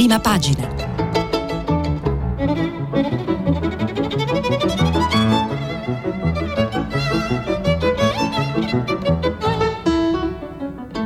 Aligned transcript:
prima 0.00 0.18
pagina. 0.18 0.66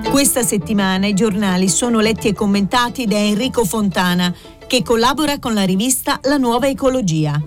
Questa 0.08 0.44
settimana 0.44 1.08
i 1.08 1.12
giornali 1.12 1.68
sono 1.68 1.98
letti 1.98 2.28
e 2.28 2.34
commentati 2.34 3.06
da 3.06 3.16
Enrico 3.16 3.64
Fontana, 3.64 4.32
che 4.68 4.84
collabora 4.84 5.40
con 5.40 5.54
la 5.54 5.64
rivista 5.64 6.20
La 6.22 6.36
Nuova 6.36 6.68
Ecologia. 6.68 7.42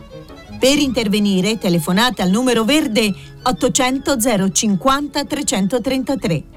Per 0.59 0.77
intervenire 0.77 1.57
telefonate 1.57 2.23
al 2.23 2.29
numero 2.29 2.65
verde 2.65 3.13
800 3.43 4.17
050 4.51 5.23
333. 5.23 6.56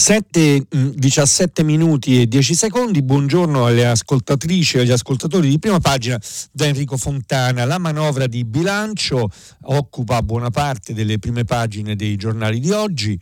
7, 0.00 0.68
17 0.94 1.64
minuti 1.64 2.20
e 2.20 2.28
10 2.28 2.54
secondi, 2.54 3.02
buongiorno 3.02 3.66
alle 3.66 3.84
ascoltatrici 3.84 4.76
e 4.76 4.80
agli 4.82 4.92
ascoltatori 4.92 5.48
di 5.48 5.58
prima 5.58 5.80
pagina 5.80 6.16
da 6.52 6.66
Enrico 6.66 6.96
Fontana. 6.96 7.64
La 7.64 7.78
manovra 7.78 8.28
di 8.28 8.44
bilancio 8.44 9.28
occupa 9.62 10.22
buona 10.22 10.50
parte 10.50 10.94
delle 10.94 11.18
prime 11.18 11.42
pagine 11.42 11.96
dei 11.96 12.14
giornali 12.14 12.60
di 12.60 12.70
oggi 12.70 13.18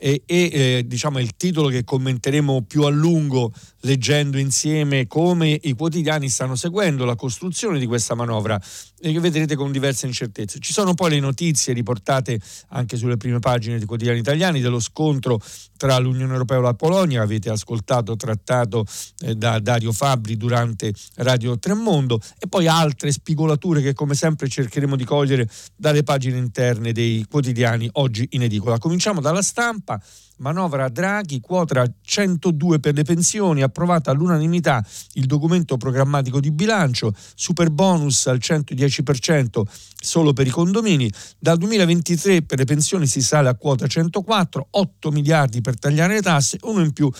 e, 0.00 0.22
e 0.26 0.50
eh, 0.52 0.84
diciamo 0.86 1.18
il 1.18 1.34
titolo 1.36 1.68
che 1.68 1.82
commenteremo 1.82 2.62
più 2.62 2.84
a 2.84 2.88
lungo 2.88 3.52
leggendo 3.80 4.38
insieme 4.38 5.08
come 5.08 5.58
i 5.60 5.72
quotidiani 5.72 6.28
stanno 6.28 6.54
seguendo 6.54 7.04
la 7.04 7.16
costruzione 7.16 7.80
di 7.80 7.86
questa 7.86 8.14
manovra 8.14 8.60
e 9.00 9.12
che 9.12 9.20
vedrete 9.20 9.56
con 9.56 9.72
diverse 9.72 10.06
incertezze. 10.06 10.60
Ci 10.60 10.72
sono 10.72 10.94
poi 10.94 11.10
le 11.10 11.20
notizie 11.20 11.72
riportate 11.72 12.40
anche 12.68 12.96
sulle 12.96 13.16
prime 13.16 13.40
pagine 13.40 13.78
dei 13.78 13.86
quotidiani 13.86 14.20
italiani 14.20 14.60
dello 14.60 14.80
scontro 14.80 15.40
tra 15.76 15.98
l'Unione 15.98 16.17
Europea 16.22 16.58
e 16.58 16.60
la 16.60 16.74
Polonia, 16.74 17.22
avete 17.22 17.50
ascoltato 17.50 18.16
trattato 18.16 18.84
eh, 19.20 19.34
da 19.34 19.58
Dario 19.58 19.92
Fabri 19.92 20.36
durante 20.36 20.92
Radio 21.16 21.58
Tremondo. 21.58 22.20
E 22.38 22.46
poi 22.48 22.66
altre 22.66 23.12
spigolature 23.12 23.80
che 23.80 23.94
come 23.94 24.14
sempre 24.14 24.48
cercheremo 24.48 24.96
di 24.96 25.04
cogliere 25.04 25.48
dalle 25.76 26.02
pagine 26.02 26.38
interne 26.38 26.92
dei 26.92 27.24
quotidiani 27.28 27.88
oggi 27.94 28.26
in 28.30 28.42
edicola. 28.42 28.78
Cominciamo 28.78 29.20
dalla 29.20 29.42
stampa 29.42 30.00
manovra 30.38 30.88
Draghi, 30.88 31.40
quota 31.40 31.84
102 32.02 32.80
per 32.80 32.94
le 32.94 33.04
pensioni, 33.04 33.62
approvata 33.62 34.10
all'unanimità 34.10 34.84
il 35.14 35.26
documento 35.26 35.76
programmatico 35.76 36.40
di 36.40 36.50
bilancio, 36.50 37.14
super 37.34 37.70
bonus 37.70 38.26
al 38.26 38.38
110% 38.38 39.62
solo 40.00 40.32
per 40.32 40.46
i 40.46 40.50
condomini, 40.50 41.10
dal 41.38 41.58
2023 41.58 42.42
per 42.42 42.58
le 42.58 42.64
pensioni 42.64 43.06
si 43.06 43.20
sale 43.20 43.48
a 43.48 43.54
quota 43.54 43.86
104, 43.86 44.68
8 44.70 45.10
miliardi 45.10 45.60
per 45.60 45.78
tagliare 45.78 46.14
le 46.14 46.22
tasse, 46.22 46.58
uno 46.62 46.82
in 46.82 46.92
più 46.92 47.10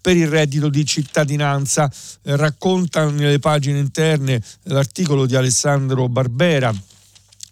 per 0.00 0.16
il 0.16 0.28
reddito 0.28 0.68
di 0.68 0.84
cittadinanza. 0.84 1.90
Eh, 2.22 2.36
racconta 2.36 3.10
nelle 3.10 3.40
pagine 3.40 3.78
interne 3.78 4.40
l'articolo 4.64 5.26
di 5.26 5.34
Alessandro 5.34 6.08
Barbera 6.08 6.72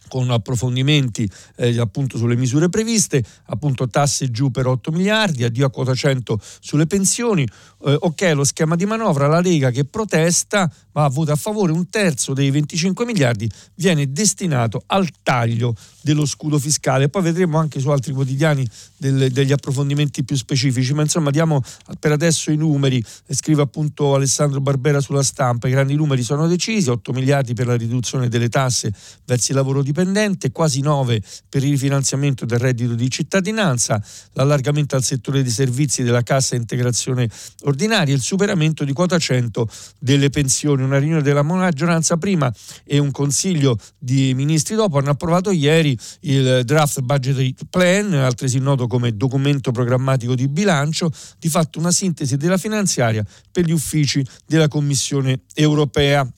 con 0.09 0.31
approfondimenti 0.31 1.29
eh, 1.57 1.79
appunto 1.79 2.19
sulle 2.19 2.37
misure 2.37 2.69
previste, 2.69 3.25
appunto 3.47 3.89
tasse 3.89 4.31
giù 4.31 4.51
per 4.51 4.67
8 4.67 4.91
miliardi, 4.91 5.45
addio 5.45 5.67
a 5.67 5.71
quota 5.71 5.95
100 5.95 6.41
sulle 6.61 6.87
pensioni, 6.87 7.47
eh, 7.85 7.97
ok 7.99 8.33
lo 8.35 8.45
schema 8.45 8.77
di 8.77 8.87
manovra, 8.87 9.27
la 9.27 9.41
Lega 9.41 9.71
che 9.71 9.85
protesta 9.85 10.71
ma 10.95 11.09
vota 11.09 11.33
a 11.33 11.37
favore, 11.37 11.73
un 11.73 11.89
terzo 11.89 12.35
dei 12.35 12.51
25 12.51 13.05
miliardi 13.05 13.51
viene 13.75 14.13
destinato 14.13 14.83
al 14.87 15.09
taglio 15.23 15.75
dello 16.01 16.25
scudo 16.25 16.59
fiscale. 16.59 17.09
Poi 17.09 17.23
vedremo 17.23 17.59
anche 17.59 17.81
su 17.81 17.89
altri 17.91 18.13
quotidiani 18.13 18.67
del, 18.97 19.33
degli 19.33 19.53
approfondimenti 19.53 20.23
più 20.25 20.37
specifici, 20.37 20.95
ma 20.95 21.03
insomma 21.03 21.31
diamo 21.31 21.63
per 21.99 22.13
adesso 22.13 22.53
i 22.53 22.57
numeri, 22.57 23.05
scrive 23.29 23.63
appunto 23.63 24.15
Alessandro 24.15 24.61
Barbera 24.61 25.01
sulla 25.01 25.23
stampa, 25.23 25.67
i 25.67 25.73
grandi 25.73 25.95
numeri 25.95 26.23
sono 26.23 26.47
decisi, 26.47 26.91
8 26.91 27.13
miliardi 27.13 27.55
per 27.55 27.67
la 27.67 27.77
riduzione 27.77 28.29
delle 28.29 28.49
tasse 28.49 28.93
verso 29.25 29.51
il 29.51 29.57
lavoro 29.57 29.83
dipendente, 29.95 30.51
quasi 30.51 30.81
9 30.81 31.23
per 31.49 31.63
il 31.63 31.71
rifinanziamento 31.71 32.45
del 32.45 32.59
reddito 32.59 32.95
di 32.95 33.09
cittadinanza, 33.09 34.03
l'allargamento 34.33 34.97
al 34.97 35.05
settore 35.05 35.43
dei 35.43 35.53
servizi 35.53 36.03
della 36.03 36.23
cassa 36.23 36.57
integrazione 36.57 37.31
ordinaria, 37.63 38.13
il 38.13 38.21
superamento 38.21 38.83
di 38.83 38.93
quota 38.93 39.17
100 39.17 39.69
delle 40.01 40.31
pensioni. 40.31 40.83
Una 40.83 40.99
riunione 40.99 41.23
della 41.23 41.43
maggioranza 41.43 42.17
prima 42.17 42.53
e 42.85 42.99
un 42.99 43.13
consiglio 43.13 43.79
di 43.97 44.35
ministri 44.35 44.75
dopo 44.75 44.99
hanno 44.99 45.11
approvato 45.11 45.53
ieri 45.53 45.97
il 46.23 46.63
draft 46.65 47.01
budget 47.03 47.67
plan, 47.71 48.13
altresì 48.15 48.59
noto 48.59 48.89
come 48.89 49.17
documento 49.17 49.71
programmatico 49.71 50.35
di 50.35 50.49
bilancio, 50.49 51.11
di 51.39 51.49
fatto 51.49 51.79
una 51.79 51.93
sintesi 51.93 52.37
della 52.37 52.59
finanziaria 52.59 53.25
per 53.53 53.65
gli 53.65 53.73
uffici 53.73 54.27
della 54.45 54.67
Commissione 54.67 55.43
europea. 55.55 56.29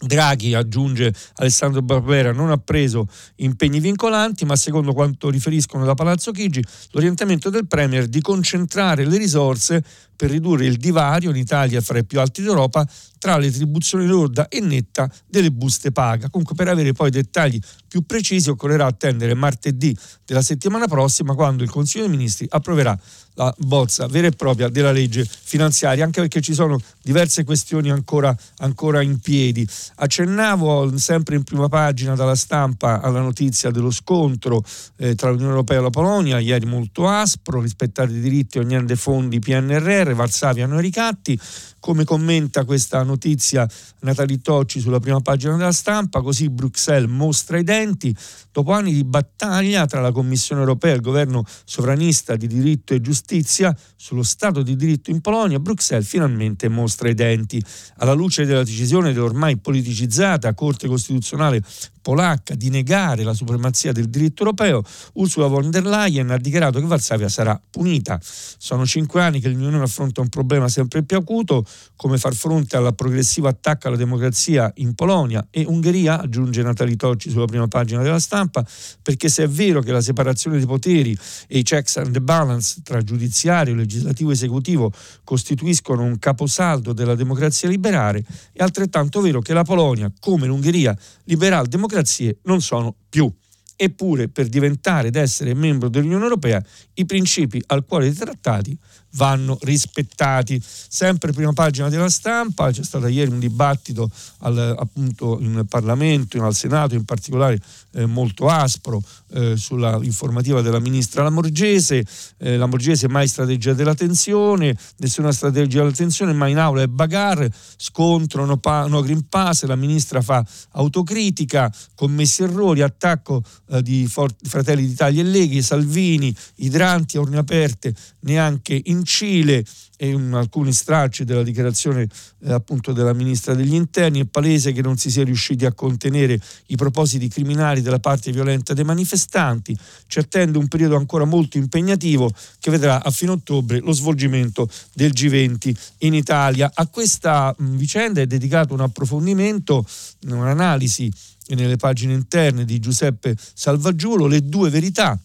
Draghi, 0.00 0.54
aggiunge 0.54 1.12
Alessandro 1.36 1.82
Barbera, 1.82 2.32
non 2.32 2.50
ha 2.50 2.58
preso 2.58 3.08
impegni 3.36 3.80
vincolanti, 3.80 4.44
ma 4.44 4.56
secondo 4.56 4.92
quanto 4.92 5.28
riferiscono 5.28 5.84
da 5.84 5.94
Palazzo 5.94 6.30
Chigi, 6.30 6.62
l'orientamento 6.92 7.50
del 7.50 7.66
Premier 7.66 8.04
è 8.04 8.08
di 8.08 8.20
concentrare 8.20 9.04
le 9.04 9.18
risorse 9.18 9.84
per 10.18 10.30
ridurre 10.30 10.66
il 10.66 10.78
divario 10.78 11.30
in 11.30 11.36
Italia 11.36 11.80
fra 11.80 11.98
i 11.98 12.04
più 12.04 12.18
alti 12.18 12.42
d'Europa 12.42 12.84
tra 13.18 13.36
le 13.36 13.46
retribuzioni 13.46 14.04
lorda 14.04 14.48
e 14.48 14.60
netta 14.60 15.08
delle 15.28 15.52
buste 15.52 15.92
paga. 15.92 16.28
Comunque 16.28 16.56
per 16.56 16.66
avere 16.66 16.92
poi 16.92 17.10
dettagli 17.10 17.60
più 17.86 18.04
precisi 18.04 18.50
occorrerà 18.50 18.86
attendere 18.86 19.34
martedì 19.34 19.96
della 20.24 20.42
settimana 20.42 20.88
prossima 20.88 21.34
quando 21.34 21.62
il 21.62 21.70
Consiglio 21.70 22.06
dei 22.06 22.16
Ministri 22.16 22.46
approverà 22.48 22.98
la 23.38 23.54
bozza 23.58 24.08
vera 24.08 24.26
e 24.26 24.32
propria 24.32 24.68
della 24.68 24.90
legge 24.90 25.24
finanziaria, 25.24 26.04
anche 26.04 26.20
perché 26.20 26.40
ci 26.40 26.54
sono 26.54 26.78
diverse 27.02 27.44
questioni 27.44 27.88
ancora, 27.88 28.36
ancora 28.58 29.00
in 29.00 29.20
piedi. 29.20 29.66
Accennavo 29.96 30.98
sempre 30.98 31.36
in 31.36 31.44
prima 31.44 31.68
pagina 31.68 32.16
dalla 32.16 32.34
stampa 32.34 33.00
alla 33.00 33.20
notizia 33.20 33.70
dello 33.70 33.92
scontro 33.92 34.62
eh, 34.96 35.14
tra 35.14 35.30
l'Unione 35.30 35.52
Europea 35.52 35.78
e 35.78 35.82
la 35.82 35.90
Polonia, 35.90 36.38
ieri 36.40 36.66
molto 36.66 37.06
aspro, 37.06 37.60
rispettare 37.60 38.10
i 38.10 38.20
diritti 38.20 38.58
ogni 38.58 38.74
anno 38.74 38.96
fondi 38.96 39.38
PNRR, 39.38 40.07
Varsavia 40.14 40.64
hanno 40.64 40.80
ricatti, 40.80 41.38
come 41.80 42.04
commenta 42.04 42.64
questa 42.64 43.02
notizia 43.02 43.68
Natali 44.00 44.40
Tocci 44.40 44.80
sulla 44.80 45.00
prima 45.00 45.20
pagina 45.20 45.56
della 45.56 45.72
stampa, 45.72 46.20
così 46.20 46.48
Bruxelles 46.50 47.10
mostra 47.10 47.58
i 47.58 47.62
denti, 47.62 48.14
dopo 48.52 48.72
anni 48.72 48.92
di 48.92 49.04
battaglia 49.04 49.86
tra 49.86 50.00
la 50.00 50.12
Commissione 50.12 50.60
europea 50.60 50.92
e 50.92 50.96
il 50.96 51.00
governo 51.00 51.44
sovranista 51.64 52.36
di 52.36 52.46
diritto 52.46 52.94
e 52.94 53.00
giustizia 53.00 53.74
sullo 53.96 54.22
Stato 54.22 54.62
di 54.62 54.76
diritto 54.76 55.10
in 55.10 55.20
Polonia, 55.20 55.58
Bruxelles 55.58 56.08
finalmente 56.08 56.68
mostra 56.68 57.08
i 57.08 57.14
denti. 57.14 57.62
Alla 57.98 58.12
luce 58.12 58.44
della 58.44 58.64
decisione 58.64 59.12
dell'ormai 59.12 59.58
politicizzata 59.58 60.54
Corte 60.54 60.88
Costituzionale 60.88 61.62
polacca 62.08 62.54
di 62.54 62.70
negare 62.70 63.22
la 63.22 63.34
supremazia 63.34 63.92
del 63.92 64.08
diritto 64.08 64.42
europeo, 64.42 64.82
Ursula 65.16 65.46
von 65.46 65.70
der 65.70 65.84
Leyen 65.84 66.30
ha 66.30 66.38
dichiarato 66.38 66.80
che 66.80 66.86
Varsavia 66.86 67.28
sarà 67.28 67.60
punita. 67.70 68.18
Sono 68.22 68.86
cinque 68.86 69.20
anni 69.20 69.40
che 69.40 69.50
l'Unione 69.50 69.82
affronta 69.82 70.22
un 70.22 70.30
problema 70.30 70.70
sempre 70.70 71.02
più 71.02 71.18
acuto, 71.18 71.66
come 71.96 72.16
far 72.16 72.34
fronte 72.34 72.78
al 72.78 72.94
progressivo 72.94 73.46
attacco 73.46 73.88
alla 73.88 73.98
democrazia 73.98 74.72
in 74.76 74.94
Polonia 74.94 75.48
e 75.50 75.66
Ungheria, 75.66 76.22
aggiunge 76.22 76.62
Natali 76.62 76.96
Tocci 76.96 77.28
sulla 77.28 77.44
prima 77.44 77.68
pagina 77.68 78.00
della 78.00 78.18
stampa, 78.18 78.64
perché 79.02 79.28
se 79.28 79.42
è 79.42 79.48
vero 79.48 79.82
che 79.82 79.92
la 79.92 80.00
separazione 80.00 80.56
dei 80.56 80.66
poteri 80.66 81.14
e 81.46 81.58
i 81.58 81.62
checks 81.62 81.98
and 81.98 82.12
the 82.12 82.22
balance 82.22 82.80
tra 82.82 83.02
giudiziario, 83.02 83.74
legislativo 83.74 84.30
e 84.30 84.32
esecutivo 84.32 84.90
costituiscono 85.24 86.04
un 86.04 86.18
caposaldo 86.18 86.94
della 86.94 87.14
democrazia 87.14 87.68
liberale, 87.68 88.24
è 88.54 88.62
altrettanto 88.62 89.20
vero 89.20 89.42
che 89.42 89.52
la 89.52 89.62
Polonia, 89.62 90.10
come 90.18 90.46
l'Ungheria, 90.46 90.96
liberal 91.24 91.66
democratica, 91.66 91.96
democrazie 91.98 92.38
non 92.42 92.60
sono 92.60 92.94
più. 93.08 93.32
Eppure, 93.80 94.28
per 94.28 94.48
diventare 94.48 95.08
ed 95.08 95.16
essere 95.16 95.54
membro 95.54 95.88
dell'Unione 95.88 96.24
Europea, 96.24 96.62
i 96.94 97.04
principi 97.04 97.62
al 97.66 97.84
quale 97.84 98.08
i 98.08 98.12
trattati 98.12 98.76
vanno 99.12 99.58
rispettati. 99.62 100.60
Sempre 100.62 101.32
prima 101.32 101.52
pagina 101.52 101.88
della 101.88 102.10
stampa, 102.10 102.70
c'è 102.70 102.82
stato 102.82 103.06
ieri 103.06 103.30
un 103.30 103.38
dibattito 103.38 104.10
al, 104.38 104.76
appunto 104.78 105.38
in 105.40 105.64
Parlamento, 105.68 106.42
al 106.42 106.54
Senato 106.54 106.94
in 106.94 107.04
particolare 107.04 107.60
eh, 107.92 108.06
molto 108.06 108.48
aspro 108.48 109.02
eh, 109.30 109.56
sulla 109.56 109.98
informativa 110.02 110.60
della 110.60 110.78
ministra 110.78 111.22
Lamorgese, 111.22 112.04
eh, 112.38 112.56
Lamorgese 112.56 113.08
mai 113.08 113.28
strategia 113.28 113.72
della 113.72 113.94
tensione, 113.94 114.76
nessuna 114.96 115.32
strategia 115.32 115.78
della 115.80 115.92
tensione, 115.92 116.32
ma 116.32 116.48
in 116.48 116.58
aula 116.58 116.82
è 116.82 116.86
bagarre, 116.86 117.52
scontro, 117.76 118.44
no, 118.44 118.58
pa, 118.58 118.86
no 118.86 119.02
Green 119.02 119.28
Pass, 119.28 119.64
la 119.64 119.76
ministra 119.76 120.20
fa 120.20 120.44
autocritica, 120.72 121.72
commessi 121.94 122.42
errori, 122.42 122.82
attacco 122.82 123.42
eh, 123.70 123.82
di 123.82 124.06
For- 124.06 124.34
Fratelli 124.42 124.86
d'Italia 124.86 125.22
e 125.22 125.24
Leghi, 125.24 125.62
Salvini, 125.62 126.34
idranti 126.56 127.16
a 127.16 127.20
urne 127.20 127.38
aperte 127.38 127.94
neanche 128.20 128.80
in 128.84 128.97
in 128.98 129.04
Cile 129.04 129.64
e 130.00 130.10
in 130.10 130.32
alcuni 130.32 130.72
stracci 130.72 131.24
della 131.24 131.42
dichiarazione 131.42 132.06
eh, 132.44 132.52
appunto 132.52 132.92
della 132.92 133.12
ministra 133.12 133.54
degli 133.54 133.74
interni. 133.74 134.20
È 134.20 134.24
palese 134.24 134.72
che 134.72 134.80
non 134.82 134.96
si 134.96 135.10
sia 135.10 135.24
riusciti 135.24 135.64
a 135.64 135.72
contenere 135.72 136.40
i 136.66 136.76
propositi 136.76 137.28
criminali 137.28 137.80
della 137.82 137.98
parte 137.98 138.30
violenta 138.30 138.74
dei 138.74 138.84
manifestanti 138.84 139.76
ci 140.06 140.18
attende 140.18 140.58
un 140.58 140.68
periodo 140.68 140.96
ancora 140.96 141.24
molto 141.24 141.58
impegnativo 141.58 142.30
che 142.60 142.70
vedrà 142.70 143.02
a 143.02 143.10
fine 143.10 143.32
ottobre 143.32 143.80
lo 143.80 143.92
svolgimento 143.92 144.68
del 144.94 145.10
G20 145.10 145.74
in 145.98 146.14
Italia. 146.14 146.70
A 146.72 146.86
questa 146.86 147.54
mh, 147.56 147.76
vicenda 147.76 148.20
è 148.20 148.26
dedicato 148.26 148.74
un 148.74 148.80
approfondimento 148.80 149.86
un'analisi 150.26 151.10
nelle 151.48 151.76
pagine 151.76 152.12
interne 152.12 152.64
di 152.64 152.78
Giuseppe 152.78 153.34
Salvaggiulo 153.54 154.26
le 154.26 154.46
due 154.48 154.68
verità 154.70 155.18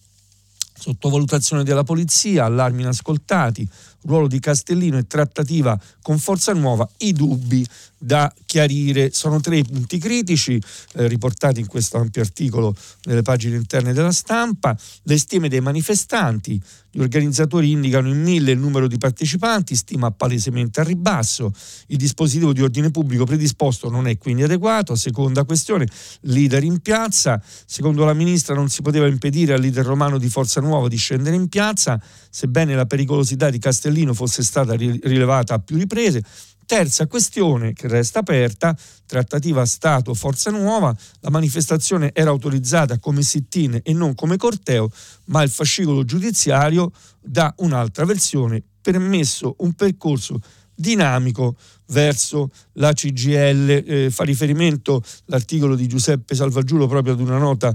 sottovalutazione 0.73 1.63
della 1.63 1.83
polizia, 1.83 2.45
allarmi 2.45 2.81
inascoltati, 2.81 3.67
ruolo 4.03 4.27
di 4.27 4.39
Castellino 4.39 4.97
e 4.97 5.07
trattativa 5.07 5.79
con 6.01 6.17
Forza 6.19 6.53
Nuova, 6.53 6.87
i 6.97 7.13
dubbi 7.13 7.65
da 7.97 8.33
chiarire. 8.45 9.11
Sono 9.11 9.39
tre 9.39 9.57
i 9.57 9.63
punti 9.63 9.97
critici 9.97 10.61
eh, 10.93 11.07
riportati 11.07 11.61
in 11.61 11.67
questo 11.67 11.97
ampio 11.97 12.21
articolo 12.21 12.75
nelle 13.03 13.21
pagine 13.21 13.55
interne 13.55 13.93
della 13.93 14.11
stampa, 14.11 14.77
le 15.03 15.17
stime 15.17 15.47
dei 15.47 15.61
manifestanti, 15.61 16.61
gli 16.95 17.01
organizzatori 17.01 17.71
indicano 17.71 18.07
in 18.09 18.21
mille 18.21 18.51
il 18.51 18.59
numero 18.59 18.87
di 18.87 18.99
partecipanti, 18.99 19.75
stima 19.75 20.11
palesemente 20.11 20.81
a 20.81 20.83
ribasso, 20.83 21.51
il 21.87 21.97
dispositivo 21.97 22.53
di 22.53 22.61
ordine 22.61 22.91
pubblico 22.91 23.25
predisposto 23.25 23.89
non 23.89 24.05
è 24.05 24.17
quindi 24.17 24.43
adeguato, 24.43 24.95
seconda 24.95 25.43
questione, 25.43 25.87
leader 26.21 26.63
in 26.63 26.81
piazza, 26.81 27.41
secondo 27.65 28.05
la 28.05 28.13
ministra 28.13 28.53
non 28.53 28.69
si 28.69 28.83
poteva 28.83 29.07
impedire 29.07 29.53
al 29.53 29.61
leader 29.61 29.85
romano 29.85 30.19
di 30.19 30.29
Forza 30.29 30.61
Nuova 30.63 30.87
di 30.87 30.97
scendere 30.97 31.35
in 31.35 31.47
piazza, 31.49 32.01
sebbene 32.29 32.73
la 32.75 32.85
pericolosità 32.85 33.49
di 33.49 33.59
Castellino 33.59 34.13
fosse 34.13 34.41
stata 34.41 34.73
rilevata 34.73 35.53
a 35.53 35.59
più 35.59 35.77
riprese, 35.77 36.23
Terza 36.65 37.07
questione 37.07 37.73
che 37.73 37.87
resta 37.87 38.19
aperta, 38.19 38.75
trattativa 39.05 39.65
Stato-Forza 39.65 40.49
Nuova, 40.49 40.95
la 41.19 41.29
manifestazione 41.29 42.11
era 42.13 42.29
autorizzata 42.29 42.99
come 42.99 43.21
sit-in 43.21 43.81
e 43.83 43.93
non 43.93 44.15
come 44.15 44.37
corteo, 44.37 44.89
ma 45.25 45.43
il 45.43 45.49
fascicolo 45.49 46.05
giudiziario 46.05 46.91
dà 47.21 47.53
un'altra 47.57 48.05
versione, 48.05 48.63
permesso 48.81 49.55
un 49.59 49.73
percorso 49.73 50.39
dinamico 50.73 51.57
verso 51.87 52.49
la 52.73 52.93
CGL. 52.93 53.83
Eh, 53.85 54.09
fa 54.09 54.23
riferimento 54.23 55.03
l'articolo 55.25 55.75
di 55.75 55.87
Giuseppe 55.87 56.35
Salvaggiulo 56.35 56.87
proprio 56.87 57.13
ad 57.13 57.19
una 57.19 57.37
nota, 57.37 57.73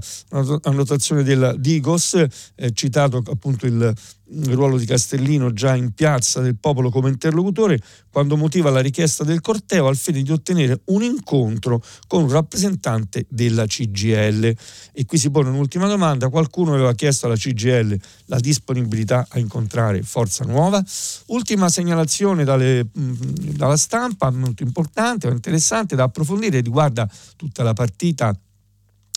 annotazione 0.63 1.23
della 1.23 1.55
Digos, 1.55 2.23
eh, 2.55 2.71
citato 2.73 3.21
appunto 3.25 3.65
il, 3.65 3.93
il 4.31 4.53
ruolo 4.53 4.77
di 4.77 4.85
Castellino 4.85 5.53
già 5.53 5.75
in 5.75 5.91
piazza 5.93 6.41
del 6.41 6.57
popolo 6.57 6.89
come 6.89 7.09
interlocutore, 7.09 7.79
quando 8.09 8.37
motiva 8.37 8.69
la 8.69 8.79
richiesta 8.79 9.23
del 9.23 9.41
corteo 9.41 9.87
al 9.87 9.97
fine 9.97 10.21
di 10.21 10.31
ottenere 10.31 10.81
un 10.85 11.03
incontro 11.03 11.81
con 12.07 12.23
un 12.23 12.29
rappresentante 12.29 13.25
della 13.29 13.65
CGL. 13.65 14.55
E 14.93 15.05
qui 15.05 15.17
si 15.17 15.29
pone 15.29 15.49
un'ultima 15.49 15.87
domanda, 15.87 16.29
qualcuno 16.29 16.73
aveva 16.73 16.93
chiesto 16.93 17.25
alla 17.25 17.35
CGL 17.35 17.97
la 18.25 18.39
disponibilità 18.39 19.25
a 19.29 19.39
incontrare 19.39 20.03
Forza 20.03 20.43
Nuova? 20.45 20.83
Ultima 21.27 21.69
segnalazione 21.69 22.43
dalle, 22.43 22.87
dalla 22.93 23.77
stampa, 23.77 23.98
molto 24.31 24.63
importante 24.63 25.27
o 25.27 25.31
interessante 25.31 25.95
da 25.95 26.03
approfondire, 26.03 26.61
riguarda 26.61 27.09
tutta 27.35 27.63
la 27.63 27.73
partita 27.73 28.37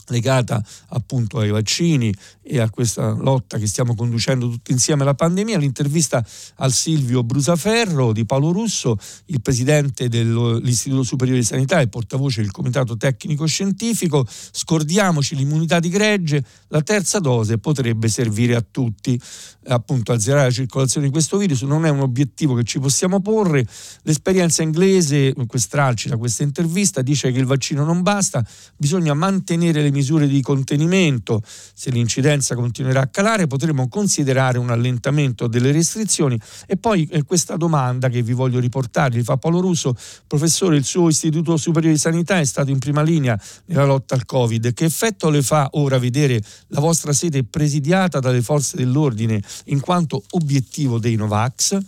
legata 0.07 0.63
appunto 0.89 1.39
ai 1.39 1.51
vaccini 1.51 2.15
e 2.43 2.61
a 2.61 2.69
questa 2.71 3.11
lotta 3.13 3.59
che 3.59 3.67
stiamo 3.67 3.95
conducendo 3.95 4.49
tutti 4.49 4.73
insieme 4.73 5.03
alla 5.03 5.15
pandemia, 5.15 5.59
l'intervista 5.59 6.25
al 6.57 6.73
Silvio 6.73 7.23
Brusaferro 7.23 8.13
di 8.13 8.25
Paolo 8.25 8.51
Russo, 8.51 8.97
il 9.27 9.41
presidente 9.41 10.09
dell'Istituto 10.09 11.05
Superiore 11.05 11.41
di 11.41 11.47
Sanità 11.47 11.81
e 11.81 11.89
portavoce 11.89 12.43
del 12.43 12.51
Comitato 12.51 12.97
Tecnico 12.97 13.47
Scientifico, 13.47 14.27
scordiamoci 14.29 15.37
l'immunità 15.37 15.79
di 15.79 15.89
gregge, 15.89 16.45
la 16.69 16.83
terza 16.83 17.21
dose 17.21 17.59
potrebbe 17.59 18.09
servire 18.09 18.57
a 18.57 18.65
tutti, 18.69 19.21
appunto 19.67 20.13
azzerare 20.13 20.47
la 20.47 20.51
circolazione 20.51 21.07
di 21.07 21.13
questo 21.13 21.37
virus 21.37 21.63
non 21.63 21.87
è 21.87 21.91
un 21.91 22.01
obiettivo 22.01 22.55
che 22.55 22.65
ci 22.65 22.81
possiamo 22.81 23.21
porre, 23.21 23.65
l'esperienza 24.03 24.63
inglese, 24.63 25.33
quest'alci 25.47 26.09
da 26.09 26.17
questa 26.17 26.43
intervista, 26.43 27.03
dice 27.03 27.31
che 27.31 27.39
il 27.39 27.47
vaccino 27.47 27.85
non 27.85 28.03
basta, 28.03 28.45
bisogna 28.77 29.15
mantenere 29.15 29.83
le 29.83 29.91
misure 29.91 30.27
di 30.27 30.41
contenimento, 30.43 31.43
se 31.45 31.91
l'incidenza 32.33 32.55
continuerà 32.55 33.01
a 33.03 33.07
calare 33.07 33.47
potremo 33.47 33.89
considerare 33.89 34.59
un 34.59 34.71
allentamento 34.71 35.47
delle 35.47 35.73
restrizioni 35.73 36.39
e 36.67 36.77
poi 36.77 37.07
eh, 37.11 37.25
questa 37.25 37.57
domanda 37.57 38.09
che 38.09 38.23
vi 38.23 38.33
voglio 38.33 38.59
riportare, 38.59 39.15
li 39.15 39.23
fa 39.23 39.37
Paolo 39.37 39.61
Russo, 39.61 39.95
professore, 40.27 40.77
il 40.77 40.85
suo 40.85 41.09
Istituto 41.09 41.57
Superiore 41.57 41.95
di 41.95 42.01
Sanità 42.01 42.39
è 42.39 42.45
stato 42.45 42.71
in 42.71 42.79
prima 42.79 43.03
linea 43.03 43.39
nella 43.67 43.85
lotta 43.85 44.15
al 44.15 44.25
Covid, 44.25 44.73
che 44.73 44.85
effetto 44.85 45.31
le 45.31 45.43
fa 45.43 45.69
ora 45.73 45.99
vedere 45.99 46.41
la 46.69 46.81
vostra 46.81 47.13
sede 47.13 47.45
presidiata 47.45 48.19
dalle 48.21 48.43
forze 48.43 48.77
dell'ordine 48.77 49.43
in 49.67 49.81
quanto 49.81 50.23
obiettivo 50.31 50.99
dei 50.99 51.17
Novax? 51.17 51.79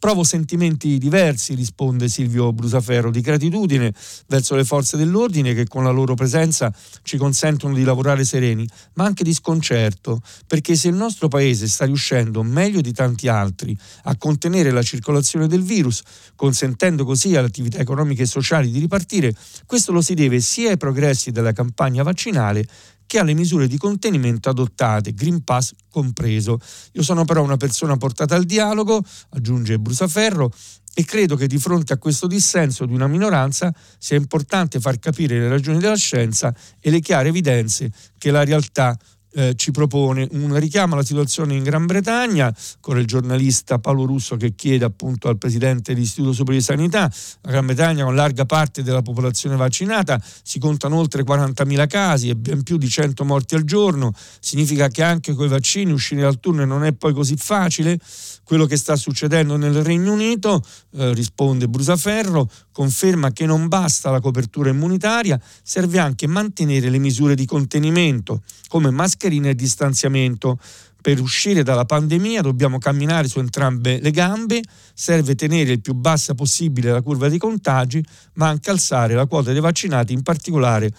Provo 0.00 0.24
sentimenti 0.24 0.96
diversi, 0.96 1.54
risponde 1.54 2.08
Silvio 2.08 2.54
Brusaferro, 2.54 3.10
di 3.10 3.20
gratitudine 3.20 3.92
verso 4.28 4.56
le 4.56 4.64
forze 4.64 4.96
dell'ordine 4.96 5.52
che 5.52 5.66
con 5.66 5.84
la 5.84 5.90
loro 5.90 6.14
presenza 6.14 6.72
ci 7.02 7.18
consentono 7.18 7.74
di 7.74 7.84
lavorare 7.84 8.24
sereni, 8.24 8.66
ma 8.94 9.04
anche 9.04 9.24
di 9.24 9.34
sconcerto, 9.34 10.22
perché 10.46 10.74
se 10.74 10.88
il 10.88 10.94
nostro 10.94 11.28
paese 11.28 11.68
sta 11.68 11.84
riuscendo 11.84 12.42
meglio 12.42 12.80
di 12.80 12.94
tanti 12.94 13.28
altri 13.28 13.76
a 14.04 14.16
contenere 14.16 14.70
la 14.70 14.82
circolazione 14.82 15.46
del 15.46 15.62
virus, 15.62 16.00
consentendo 16.34 17.04
così 17.04 17.36
alle 17.36 17.48
attività 17.48 17.76
economiche 17.76 18.22
e 18.22 18.26
sociali 18.26 18.70
di 18.70 18.78
ripartire, 18.78 19.34
questo 19.66 19.92
lo 19.92 20.00
si 20.00 20.14
deve 20.14 20.40
sia 20.40 20.70
ai 20.70 20.78
progressi 20.78 21.30
della 21.30 21.52
campagna 21.52 22.02
vaccinale 22.02 22.66
che 23.10 23.18
alle 23.18 23.34
misure 23.34 23.66
di 23.66 23.76
contenimento 23.76 24.50
adottate, 24.50 25.14
Green 25.14 25.42
Pass 25.42 25.72
compreso. 25.90 26.60
Io 26.92 27.02
sono 27.02 27.24
però 27.24 27.42
una 27.42 27.56
persona 27.56 27.96
portata 27.96 28.36
al 28.36 28.44
dialogo, 28.44 29.02
aggiunge 29.30 29.80
Brusaferro, 29.80 30.52
e 30.94 31.04
credo 31.04 31.34
che 31.34 31.48
di 31.48 31.58
fronte 31.58 31.92
a 31.92 31.98
questo 31.98 32.28
dissenso 32.28 32.86
di 32.86 32.94
una 32.94 33.08
minoranza 33.08 33.74
sia 33.98 34.16
importante 34.16 34.78
far 34.78 35.00
capire 35.00 35.40
le 35.40 35.48
ragioni 35.48 35.80
della 35.80 35.96
scienza 35.96 36.54
e 36.78 36.88
le 36.88 37.00
chiare 37.00 37.30
evidenze 37.30 37.90
che 38.16 38.30
la 38.30 38.44
realtà 38.44 38.96
eh, 39.32 39.54
ci 39.56 39.70
propone 39.70 40.26
un 40.32 40.58
richiamo 40.58 40.94
alla 40.94 41.04
situazione 41.04 41.54
in 41.54 41.62
Gran 41.62 41.86
Bretagna 41.86 42.54
con 42.80 42.98
il 42.98 43.06
giornalista 43.06 43.78
Paolo 43.78 44.04
Russo 44.04 44.36
che 44.36 44.54
chiede 44.54 44.84
appunto 44.84 45.28
al 45.28 45.38
presidente 45.38 45.94
dell'Istituto 45.94 46.32
Superiore 46.32 46.58
di 46.58 46.64
Sanità 46.64 47.10
la 47.42 47.50
Gran 47.50 47.66
Bretagna 47.66 48.04
con 48.04 48.14
larga 48.14 48.44
parte 48.44 48.82
della 48.82 49.02
popolazione 49.02 49.56
vaccinata 49.56 50.20
si 50.42 50.58
contano 50.58 50.96
oltre 50.96 51.22
40.000 51.22 51.86
casi 51.86 52.28
e 52.28 52.36
ben 52.36 52.62
più 52.62 52.76
di 52.76 52.88
100 52.88 53.24
morti 53.24 53.54
al 53.54 53.64
giorno 53.64 54.12
significa 54.40 54.88
che 54.88 55.02
anche 55.02 55.34
con 55.34 55.46
i 55.46 55.48
vaccini 55.48 55.92
uscire 55.92 56.22
dal 56.22 56.40
tunnel 56.40 56.66
non 56.66 56.84
è 56.84 56.92
poi 56.92 57.12
così 57.12 57.36
facile. 57.36 57.98
Quello 58.44 58.66
che 58.66 58.76
sta 58.76 58.96
succedendo 58.96 59.56
nel 59.56 59.82
Regno 59.82 60.12
Unito 60.12 60.62
eh, 60.96 61.12
risponde 61.14 61.68
Brusaferro 61.68 62.50
conferma 62.80 63.30
che 63.30 63.44
non 63.44 63.68
basta 63.68 64.10
la 64.10 64.20
copertura 64.20 64.70
immunitaria 64.70 65.38
serve 65.62 65.98
anche 65.98 66.26
mantenere 66.26 66.88
le 66.88 66.96
misure 66.96 67.34
di 67.34 67.44
contenimento 67.44 68.42
come 68.68 68.90
mascherine 68.90 69.50
e 69.50 69.54
distanziamento. 69.54 70.58
Per 71.02 71.20
uscire 71.20 71.62
dalla 71.62 71.84
pandemia 71.84 72.40
dobbiamo 72.40 72.78
camminare 72.78 73.28
su 73.28 73.38
entrambe 73.38 74.00
le 74.00 74.10
gambe, 74.10 74.62
serve 74.94 75.34
tenere 75.34 75.72
il 75.72 75.82
più 75.82 75.92
bassa 75.92 76.32
possibile 76.32 76.90
la 76.90 77.02
curva 77.02 77.28
dei 77.28 77.38
contagi, 77.38 78.02
ma 78.34 78.48
anche 78.48 78.70
alzare 78.70 79.12
la 79.12 79.26
quota 79.26 79.52
dei 79.52 79.60
vaccinati, 79.60 80.14
in 80.14 80.22
particolare 80.22 80.90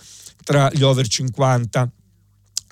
tra 0.43 0.69
gli 0.71 0.83
over 0.83 1.07
50. 1.07 1.91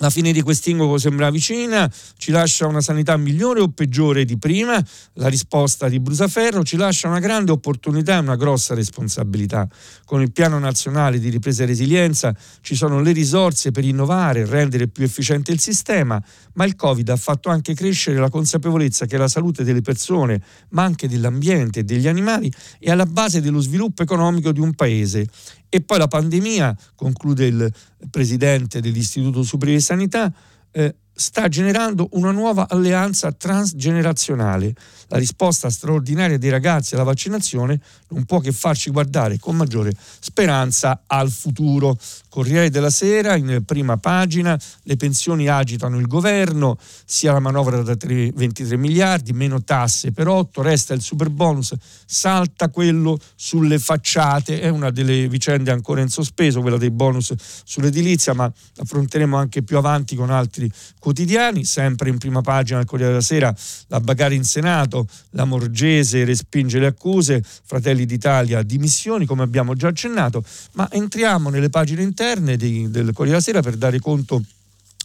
La 0.02 0.08
fine 0.08 0.32
di 0.32 0.40
quest'incubo 0.40 0.96
sembra 0.96 1.28
vicina, 1.30 1.90
ci 2.16 2.30
lascia 2.30 2.66
una 2.66 2.80
sanità 2.80 3.18
migliore 3.18 3.60
o 3.60 3.68
peggiore 3.68 4.24
di 4.24 4.38
prima? 4.38 4.82
La 5.14 5.28
risposta 5.28 5.90
di 5.90 6.00
Brusaferro 6.00 6.62
ci 6.62 6.78
lascia 6.78 7.06
una 7.08 7.18
grande 7.18 7.52
opportunità 7.52 8.16
e 8.16 8.20
una 8.20 8.36
grossa 8.36 8.72
responsabilità. 8.72 9.68
Con 10.06 10.22
il 10.22 10.32
piano 10.32 10.58
nazionale 10.58 11.18
di 11.18 11.28
ripresa 11.28 11.64
e 11.64 11.66
resilienza 11.66 12.34
ci 12.62 12.74
sono 12.74 13.02
le 13.02 13.12
risorse 13.12 13.72
per 13.72 13.84
innovare 13.84 14.40
e 14.40 14.46
rendere 14.46 14.88
più 14.88 15.04
efficiente 15.04 15.52
il 15.52 15.60
sistema, 15.60 16.18
ma 16.54 16.64
il 16.64 16.76
Covid 16.76 17.06
ha 17.10 17.16
fatto 17.16 17.50
anche 17.50 17.74
crescere 17.74 18.18
la 18.18 18.30
consapevolezza 18.30 19.04
che 19.04 19.18
la 19.18 19.28
salute 19.28 19.64
delle 19.64 19.82
persone, 19.82 20.40
ma 20.70 20.82
anche 20.82 21.08
dell'ambiente 21.08 21.80
e 21.80 21.84
degli 21.84 22.08
animali, 22.08 22.50
è 22.78 22.90
alla 22.90 23.04
base 23.04 23.42
dello 23.42 23.60
sviluppo 23.60 24.02
economico 24.02 24.50
di 24.50 24.60
un 24.60 24.72
paese 24.72 25.26
e 25.70 25.80
poi 25.80 25.98
la 25.98 26.08
pandemia, 26.08 26.76
conclude 26.96 27.46
il 27.46 27.72
presidente 28.10 28.80
dell'Istituto 28.80 29.42
Superiore 29.42 29.78
di 29.78 29.84
Sanità, 29.86 30.32
eh, 30.72 30.94
sta 31.20 31.48
generando 31.48 32.08
una 32.12 32.30
nuova 32.30 32.66
alleanza 32.68 33.30
transgenerazionale. 33.30 34.74
La 35.08 35.18
risposta 35.18 35.68
straordinaria 35.68 36.38
dei 36.38 36.48
ragazzi 36.48 36.94
alla 36.94 37.02
vaccinazione 37.02 37.78
non 38.08 38.24
può 38.24 38.38
che 38.38 38.52
farci 38.52 38.90
guardare 38.90 39.38
con 39.38 39.54
maggiore 39.54 39.92
speranza 40.20 41.02
al 41.06 41.30
futuro. 41.30 41.98
Corriere 42.28 42.70
della 42.70 42.90
Sera, 42.90 43.34
in 43.36 43.64
prima 43.66 43.96
pagina, 43.96 44.58
le 44.84 44.96
pensioni 44.96 45.48
agitano 45.48 45.98
il 45.98 46.06
governo, 46.06 46.78
sia 47.04 47.32
la 47.32 47.40
manovra 47.40 47.82
da 47.82 47.96
3, 47.96 48.32
23 48.32 48.76
miliardi, 48.76 49.32
meno 49.32 49.62
tasse 49.62 50.12
per 50.12 50.28
8, 50.28 50.62
resta 50.62 50.94
il 50.94 51.02
super 51.02 51.28
bonus, 51.28 51.74
salta 52.06 52.68
quello 52.68 53.18
sulle 53.34 53.78
facciate, 53.80 54.60
è 54.60 54.68
una 54.68 54.90
delle 54.90 55.28
vicende 55.28 55.72
ancora 55.72 56.00
in 56.00 56.08
sospeso, 56.08 56.60
quella 56.60 56.78
dei 56.78 56.92
bonus 56.92 57.34
sull'edilizia, 57.64 58.32
ma 58.32 58.50
affronteremo 58.78 59.36
anche 59.36 59.62
più 59.62 59.76
avanti 59.76 60.14
con 60.14 60.30
altri 60.30 60.70
quotidiani, 61.10 61.64
sempre 61.64 62.08
in 62.08 62.18
prima 62.18 62.40
pagina 62.40 62.78
del 62.78 62.86
Corriere 62.86 63.10
della 63.10 63.24
Sera, 63.24 63.54
la 63.88 64.00
Bagari 64.00 64.36
in 64.36 64.44
Senato, 64.44 65.08
la 65.30 65.44
Morgese 65.44 66.24
respinge 66.24 66.78
le 66.78 66.86
accuse, 66.86 67.42
Fratelli 67.64 68.06
d'Italia 68.06 68.62
dimissioni, 68.62 69.26
come 69.26 69.42
abbiamo 69.42 69.74
già 69.74 69.88
accennato, 69.88 70.44
ma 70.72 70.88
entriamo 70.90 71.50
nelle 71.50 71.68
pagine 71.68 72.02
interne 72.02 72.56
di, 72.56 72.88
del 72.90 73.12
Corriere 73.12 73.40
della 73.40 73.40
Sera 73.40 73.60
per 73.60 73.76
dare 73.76 73.98
conto 73.98 74.42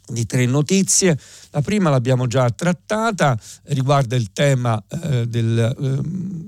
di 0.08 0.28
tre 0.28 0.46
notizie. 0.46 1.18
La 1.56 1.62
prima 1.62 1.90
l'abbiamo 1.90 2.28
già 2.28 2.50
trattata, 2.50 3.40
riguarda 3.68 4.18
il 4.18 4.34
tema 4.34 4.78
eh, 4.90 5.26
del, 5.26 5.58
eh, 5.58 6.00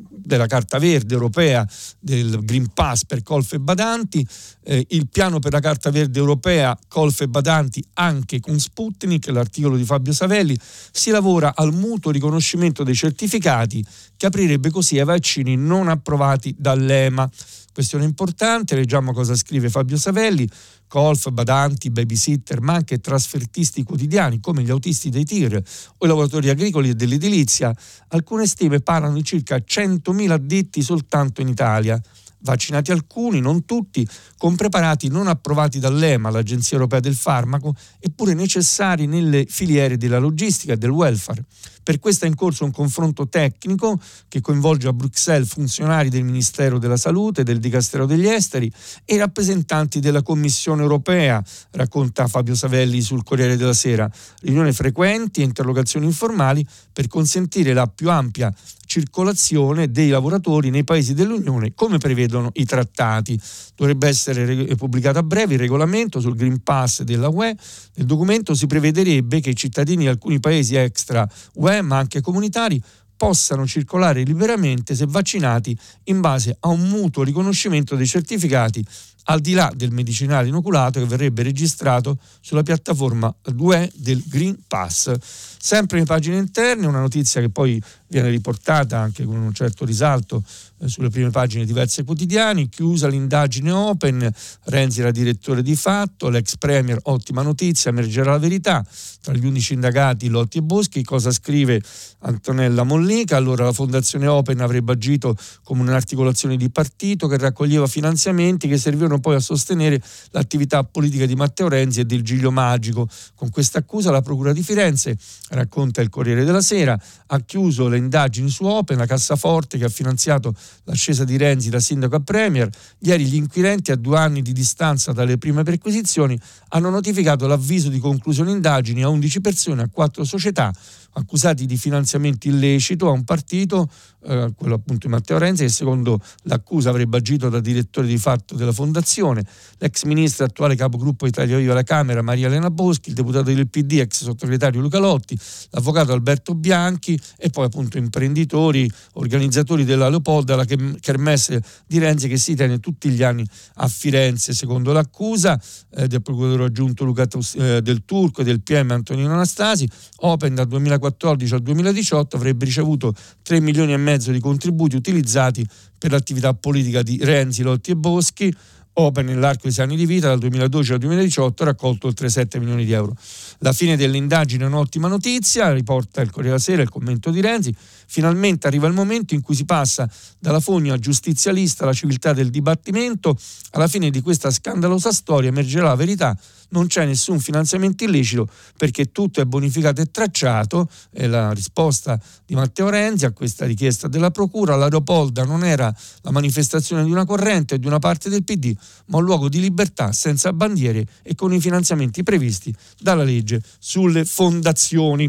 della 0.10 0.48
Carta 0.48 0.80
Verde 0.80 1.14
europea, 1.14 1.66
del 1.98 2.44
Green 2.44 2.68
Pass 2.74 3.06
per 3.06 3.24
Colf 3.24 3.54
e 3.54 3.60
Badanti, 3.60 4.28
eh, 4.66 4.86
il 4.90 5.08
piano 5.08 5.40
per 5.40 5.54
la 5.54 5.62
Carta 5.62 5.92
Verde 5.92 6.20
europea 6.20 6.78
Colf 6.90 7.22
e 7.22 7.30
Badanti 7.30 7.82
anche 7.94 8.42
con 8.42 8.60
Sputnik, 8.60 9.30
l'articolo 9.30 9.78
di 9.78 9.86
Fabio 9.86 10.12
Savelli, 10.12 10.60
si 10.92 11.10
lavora 11.10 11.56
al 11.56 11.74
mutuo 11.74 12.12
riconoscimento 12.12 12.84
dei 12.84 12.94
certificati 12.94 13.82
che 14.18 14.26
aprirebbe 14.26 14.70
così 14.70 15.00
ai 15.00 15.06
vaccini 15.06 15.56
non 15.56 15.88
approvati 15.88 16.54
dall'EMA. 16.58 17.30
Questione 17.72 18.06
importante, 18.06 18.76
leggiamo 18.76 19.14
cosa 19.14 19.36
scrive 19.36 19.70
Fabio 19.70 19.98
Savelli. 19.98 20.50
Golf, 20.90 21.30
badanti, 21.30 21.92
babysitter, 21.92 22.62
ma 22.62 22.74
anche 22.74 23.00
trasfertisti 23.00 23.84
quotidiani 23.84 24.40
come 24.40 24.64
gli 24.64 24.72
autisti 24.72 24.97
dei 25.10 25.24
tir 25.24 25.56
o 25.98 26.06
i 26.06 26.08
lavoratori 26.08 26.50
agricoli 26.50 26.90
e 26.90 26.96
dell'edilizia, 26.96 27.74
alcune 28.10 28.46
stime 28.48 28.80
parlano 28.82 29.14
di 29.14 29.24
circa 29.24 29.58
100.000 29.58 30.32
addetti 30.32 30.82
soltanto 30.82 31.42
in 31.42 31.48
Italia. 31.48 32.02
Vaccinati 32.40 32.92
alcuni, 32.92 33.40
non 33.40 33.66
tutti, 33.66 34.08
con 34.38 34.56
preparati 34.56 35.08
non 35.08 35.28
approvati 35.28 35.80
dall'EMA, 35.80 36.30
l'Agenzia 36.30 36.78
Europea 36.78 37.00
del 37.00 37.16
Farmaco, 37.16 37.76
eppure 38.00 38.34
necessari 38.34 39.08
nelle 39.08 39.46
filiere 39.48 39.98
della 39.98 40.20
logistica 40.20 40.74
e 40.74 40.78
del 40.78 40.92
welfare. 40.92 41.46
Per 41.88 42.00
questo 42.00 42.26
è 42.26 42.28
in 42.28 42.36
corso 42.36 42.66
un 42.66 42.72
confronto 42.72 43.30
tecnico 43.30 43.98
che 44.28 44.42
coinvolge 44.42 44.90
a 44.90 44.94
Bruxelles 44.94 45.48
funzionari 45.48 46.10
del 46.10 46.26
Ministero 46.26 46.80
della 46.80 46.98
Salute, 46.98 47.44
del 47.44 47.60
Dicastero 47.60 48.06
degli 48.06 48.28
Esteri 48.28 48.70
e 49.06 49.18
rappresentanti 49.18 50.02
della 50.02 50.22
Commissione 50.22 50.82
europea, 50.82 51.42
racconta 51.72 52.28
Fabio 52.28 52.56
Savelli 52.56 53.00
sul 53.00 53.24
Corriere 53.24 53.56
della 53.56 53.72
Sera. 53.72 54.12
Riunioni 54.42 54.74
frequenti 54.74 55.40
e 55.40 55.46
interrogazioni 55.46 56.06
informali 56.06 56.68
per 56.92 57.08
consentire 57.08 57.72
la 57.72 57.88
più 57.88 58.10
ampia 58.10 58.54
circolazione 58.98 59.92
dei 59.92 60.10
lavoratori 60.10 60.72
nei 60.72 60.84
paesi 60.84 61.14
dell'Unione 61.14 61.74
come 61.76 62.00
prevedono 62.00 62.50
i 62.54 62.66
trattati. 62.66 63.40
Dovrebbe 63.76 64.08
essere 64.08 64.76
pubblicato 64.76 65.20
a 65.20 65.24
breve 65.24 65.54
il 65.54 65.60
regolamento 65.60 66.20
sul 66.20 66.36
Green 66.36 66.64
Pass 66.64 67.04
della 67.04 67.30
UE. 67.30 67.56
Nel 67.94 68.08
documento 68.08 68.56
si 68.56 68.66
prevederebbe 68.66 69.40
che 69.40 69.52
i 69.52 69.56
cittadini 69.56 70.04
di 70.04 70.08
alcuni 70.08 70.40
paesi 70.40 70.76
extra 70.76 71.28
UE, 71.54 71.82
ma 71.82 71.98
anche 71.98 72.22
comunitari, 72.22 72.82
possano 73.16 73.66
circolare 73.66 74.24
liberamente 74.24 74.96
se 74.96 75.06
vaccinati 75.08 75.78
in 76.06 76.20
base 76.20 76.56
a 76.60 76.68
un 76.70 76.88
mutuo 76.88 77.24
riconoscimento 77.24 77.96
dei 77.96 78.06
certificati 78.06 78.86
al 79.30 79.42
di 79.42 79.54
là 79.54 79.72
del 79.76 79.92
medicinale 79.92 80.48
inoculato 80.48 81.00
che 81.00 81.06
verrebbe 81.06 81.44
registrato 81.44 82.18
sulla 82.42 82.64
piattaforma 82.64 83.34
2 83.44 83.92
del 83.96 84.24
Green 84.26 84.58
Pass. 84.68 85.14
Sempre 85.60 86.00
in 86.00 86.06
pagine 86.06 86.38
interne, 86.38 86.86
una 86.86 87.00
notizia 87.00 87.42
che 87.42 87.50
poi 87.50 87.82
viene 88.08 88.30
riportata 88.30 89.00
anche 89.00 89.26
con 89.26 89.38
un 89.38 89.54
certo 89.54 89.86
risalto 89.86 90.44
sulle 90.86 91.10
prime 91.10 91.30
pagine 91.30 91.62
di 91.62 91.68
diversi 91.68 92.04
quotidiani, 92.04 92.70
chiusa 92.70 93.08
l'indagine 93.08 93.72
Open, 93.72 94.32
Renzi 94.66 95.00
era 95.00 95.12
direttore 95.12 95.62
di 95.62 95.76
fatto, 95.76 96.30
l'ex 96.30 96.56
premier 96.58 97.00
ottima 97.04 97.42
notizia, 97.42 97.90
emergerà 97.92 98.32
la 98.32 98.38
verità, 98.38 98.86
tra 99.22 99.34
gli 99.34 99.46
unici 99.46 99.74
indagati 99.74 100.28
Lotti 100.28 100.60
e 100.60 100.62
Boschi, 100.62 101.04
cosa 101.04 101.32
scrive 101.32 101.82
Antonella 102.20 102.84
Mollica, 102.84 103.38
allora 103.38 103.66
la 103.66 103.74
fondazione 103.74 104.28
Open 104.28 104.62
avrebbe 104.62 104.94
agito 104.94 105.36
come 105.64 105.82
un'articolazione 105.82 106.58
di 106.58 106.70
partito 106.70 107.28
che 107.28 107.38
raccoglieva 107.38 107.88
finanziamenti 107.88 108.68
che 108.68 108.78
servivano 108.78 109.20
poi 109.20 109.36
a 109.36 109.40
sostenere 109.40 110.02
l'attività 110.32 110.84
politica 110.84 111.26
di 111.26 111.36
Matteo 111.36 111.68
Renzi 111.68 112.02
e 112.02 112.06
del 112.06 112.22
Giglio 112.22 112.52
Magico. 112.52 113.08
Con 113.36 113.50
questa 113.50 113.80
accusa 113.80 114.12
la 114.12 114.22
Procura 114.22 114.54
di 114.54 114.64
Firenze, 114.64 115.18
racconta 115.50 116.02
il 116.02 116.10
Corriere 116.10 116.44
della 116.44 116.62
Sera, 116.62 117.00
ha 117.28 117.40
chiuso 117.42 117.88
le 117.88 117.98
indagini 117.98 118.50
su 118.50 118.64
Open, 118.66 118.98
la 118.98 119.06
cassaforte 119.06 119.78
che 119.78 119.86
ha 119.86 119.90
finanziato 119.90 120.54
l'ascesa 120.84 121.24
di 121.24 121.38
Renzi 121.38 121.70
da 121.70 121.80
sindaco 121.80 122.16
a 122.16 122.20
premier. 122.20 122.70
Ieri 123.00 123.26
gli 123.26 123.36
inquirenti, 123.36 123.92
a 123.92 123.96
due 123.96 124.18
anni 124.18 124.42
di 124.42 124.54
distanza 124.54 125.12
dalle 125.12 125.38
prime 125.38 125.64
perquisizioni, 125.64 126.40
hanno 126.70 126.90
notificato 126.90 127.48
l'avviso 127.48 127.90
di 127.90 128.00
conclusione 128.00 128.52
indagini 128.52 129.04
a 129.04 129.10
11 129.10 129.42
persone, 129.42 129.84
a 129.84 129.90
4 129.92 130.24
società 130.24 130.74
accusati 131.14 131.66
di 131.66 131.78
finanziamento 131.78 132.48
illecito 132.48 133.08
a 133.08 133.12
un 133.12 133.24
partito, 133.24 133.90
eh, 134.28 134.54
quello 134.56 134.76
appunto 134.76 135.08
di 135.08 135.14
Matteo 135.14 135.38
Renzi, 135.38 135.64
che 135.64 135.70
secondo 135.70 136.20
l'accusa 136.44 136.90
avrebbe 136.90 137.18
agito 137.18 137.50
da 137.50 137.60
direttore 137.60 138.08
di 138.08 138.18
fatto 138.18 138.56
della 138.56 138.72
fondazione, 138.72 139.44
l'ex 139.78 140.04
ministro 140.04 140.46
attuale 140.46 140.76
capogruppo 140.76 141.26
Italia 141.28 141.58
Viva 141.58 141.72
alla 141.72 141.84
Camera 141.84 142.22
Maria 142.22 142.48
Elena 142.48 142.70
Boschi, 142.70 143.10
il 143.10 143.16
deputato 143.16 143.54
del 143.54 143.68
PD, 143.68 143.94
ex 143.94 144.24
sottosegretario 144.24 144.82
Luca 144.82 145.00
Lotti, 145.00 145.38
l'avvocato 145.72 146.12
Alberto 146.12 146.56
Bianchi 146.56 147.20
e 147.38 147.50
poi 147.50 147.66
appunto 147.66 147.98
imprenditori, 147.98 148.90
organizzatori 149.14 149.86
della 149.86 150.10
Leopolda, 150.10 150.56
la 150.56 150.66
kermesse 150.66 151.62
di 151.86 152.00
Renzi 152.00 152.28
che 152.28 152.38
si 152.38 152.56
tiene 152.56 152.80
tutti 152.80 153.10
gli 153.10 153.24
anni 153.24 153.46
a 153.76 153.88
Firenze, 153.88 154.54
secondo 154.54 154.92
l'accusa 154.92 155.60
eh, 155.96 156.08
del 156.08 156.22
procuratore 156.22 156.66
aggiunto 156.66 157.04
Luca 157.04 157.26
eh, 157.56 157.82
del 157.82 158.04
Turco 158.06 158.42
e 158.42 158.44
del 158.44 158.62
PM 158.62 158.92
Antonino 158.92 159.32
Anastasi, 159.32 159.88
Open 160.20 160.56
dal 160.56 160.68
2014 160.68 161.16
2014 161.18 161.54
al 161.54 161.62
2018 161.62 162.36
avrebbe 162.36 162.66
ricevuto 162.66 163.14
3 163.44 163.60
milioni 163.60 163.94
e 163.94 163.98
mezzo 163.98 164.17
di 164.18 164.40
contributi 164.40 164.96
utilizzati 164.96 165.66
per 165.98 166.12
l'attività 166.12 166.54
politica 166.54 167.02
di 167.02 167.20
Renzi, 167.22 167.64
Lotti 167.64 167.92
e 167.92 167.96
Boschi. 167.96 168.56
Open 169.00 169.26
nell'arco 169.26 169.68
di 169.68 169.74
sei 169.74 169.86
anni 169.86 169.96
di 169.96 170.08
vita, 170.08 170.28
dal 170.28 170.40
2012 170.40 170.94
al 170.94 170.98
2018, 170.98 171.62
ha 171.62 171.66
raccolto 171.68 172.08
oltre 172.08 172.30
7 172.30 172.58
milioni 172.58 172.84
di 172.84 172.94
euro. 172.94 173.16
La 173.60 173.72
fine 173.72 173.96
dell'indagine 173.96 174.64
è 174.64 174.68
un'ottima 174.68 175.08
notizia, 175.08 175.72
riporta 175.72 176.22
il 176.22 176.32
Corriere 176.32 176.56
della 176.56 176.60
Sera 176.60 176.82
il 176.82 176.90
commento 176.90 177.30
di 177.30 177.40
Renzi. 177.40 177.72
Finalmente 178.08 178.66
arriva 178.66 178.88
il 178.88 178.94
momento 178.94 179.36
in 179.36 179.42
cui 179.42 179.54
si 179.54 179.66
passa 179.66 180.10
dalla 180.40 180.60
fogna 180.60 180.98
giustizialista 180.98 181.84
alla 181.84 181.94
civiltà 181.94 182.34
del 182.34 182.50
dibattimento. 182.50 183.38
Alla 183.72 183.88
fine 183.88 184.10
di 184.10 184.22
questa 184.22 184.50
scandalosa 184.50 185.12
storia 185.12 185.50
emergerà 185.50 185.90
la 185.90 185.96
verità 185.96 186.36
non 186.70 186.88
c'è 186.88 187.06
nessun 187.06 187.40
finanziamento 187.40 188.04
illecito 188.04 188.48
perché 188.78 189.12
tutto 189.12 189.42
è 189.42 189.46
bonificato 189.46 190.02
e 190.02 190.12
tracciato, 190.12 190.90
è 191.12 191.28
la 191.28 191.52
risposta 191.52 192.20
di 192.46 192.56
Matteo 192.56 192.90
Renzi 192.90 193.26
a 193.26 193.32
questa 193.32 193.66
richiesta 193.66 194.08
della 194.08 194.32
Procura, 194.32 194.76
l'aeropolda 194.76 195.44
non 195.44 195.64
era 195.64 195.94
la 196.22 196.32
manifestazione 196.32 197.04
di 197.04 197.12
una 197.12 197.26
corrente 197.26 197.76
o 197.76 197.78
di 197.78 197.88
una 197.88 198.00
parte 198.00 198.30
del 198.30 198.44
PD, 198.44 198.76
ma 199.08 199.18
un 199.18 199.24
luogo 199.24 199.50
di 199.50 199.60
libertà 199.60 200.12
senza 200.12 200.54
bandiere 200.54 201.06
e 201.24 201.36
con 201.36 201.54
i 201.54 201.60
finanziamenti 201.60 202.24
previsti 202.24 202.74
dalla 203.00 203.24
legge 203.24 203.62
sulle 203.80 204.26
fondazioni. 204.26 205.24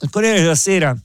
Il 0.00 0.10
Corriere 0.10 0.40
della 0.40 0.54
Sera 0.54 0.96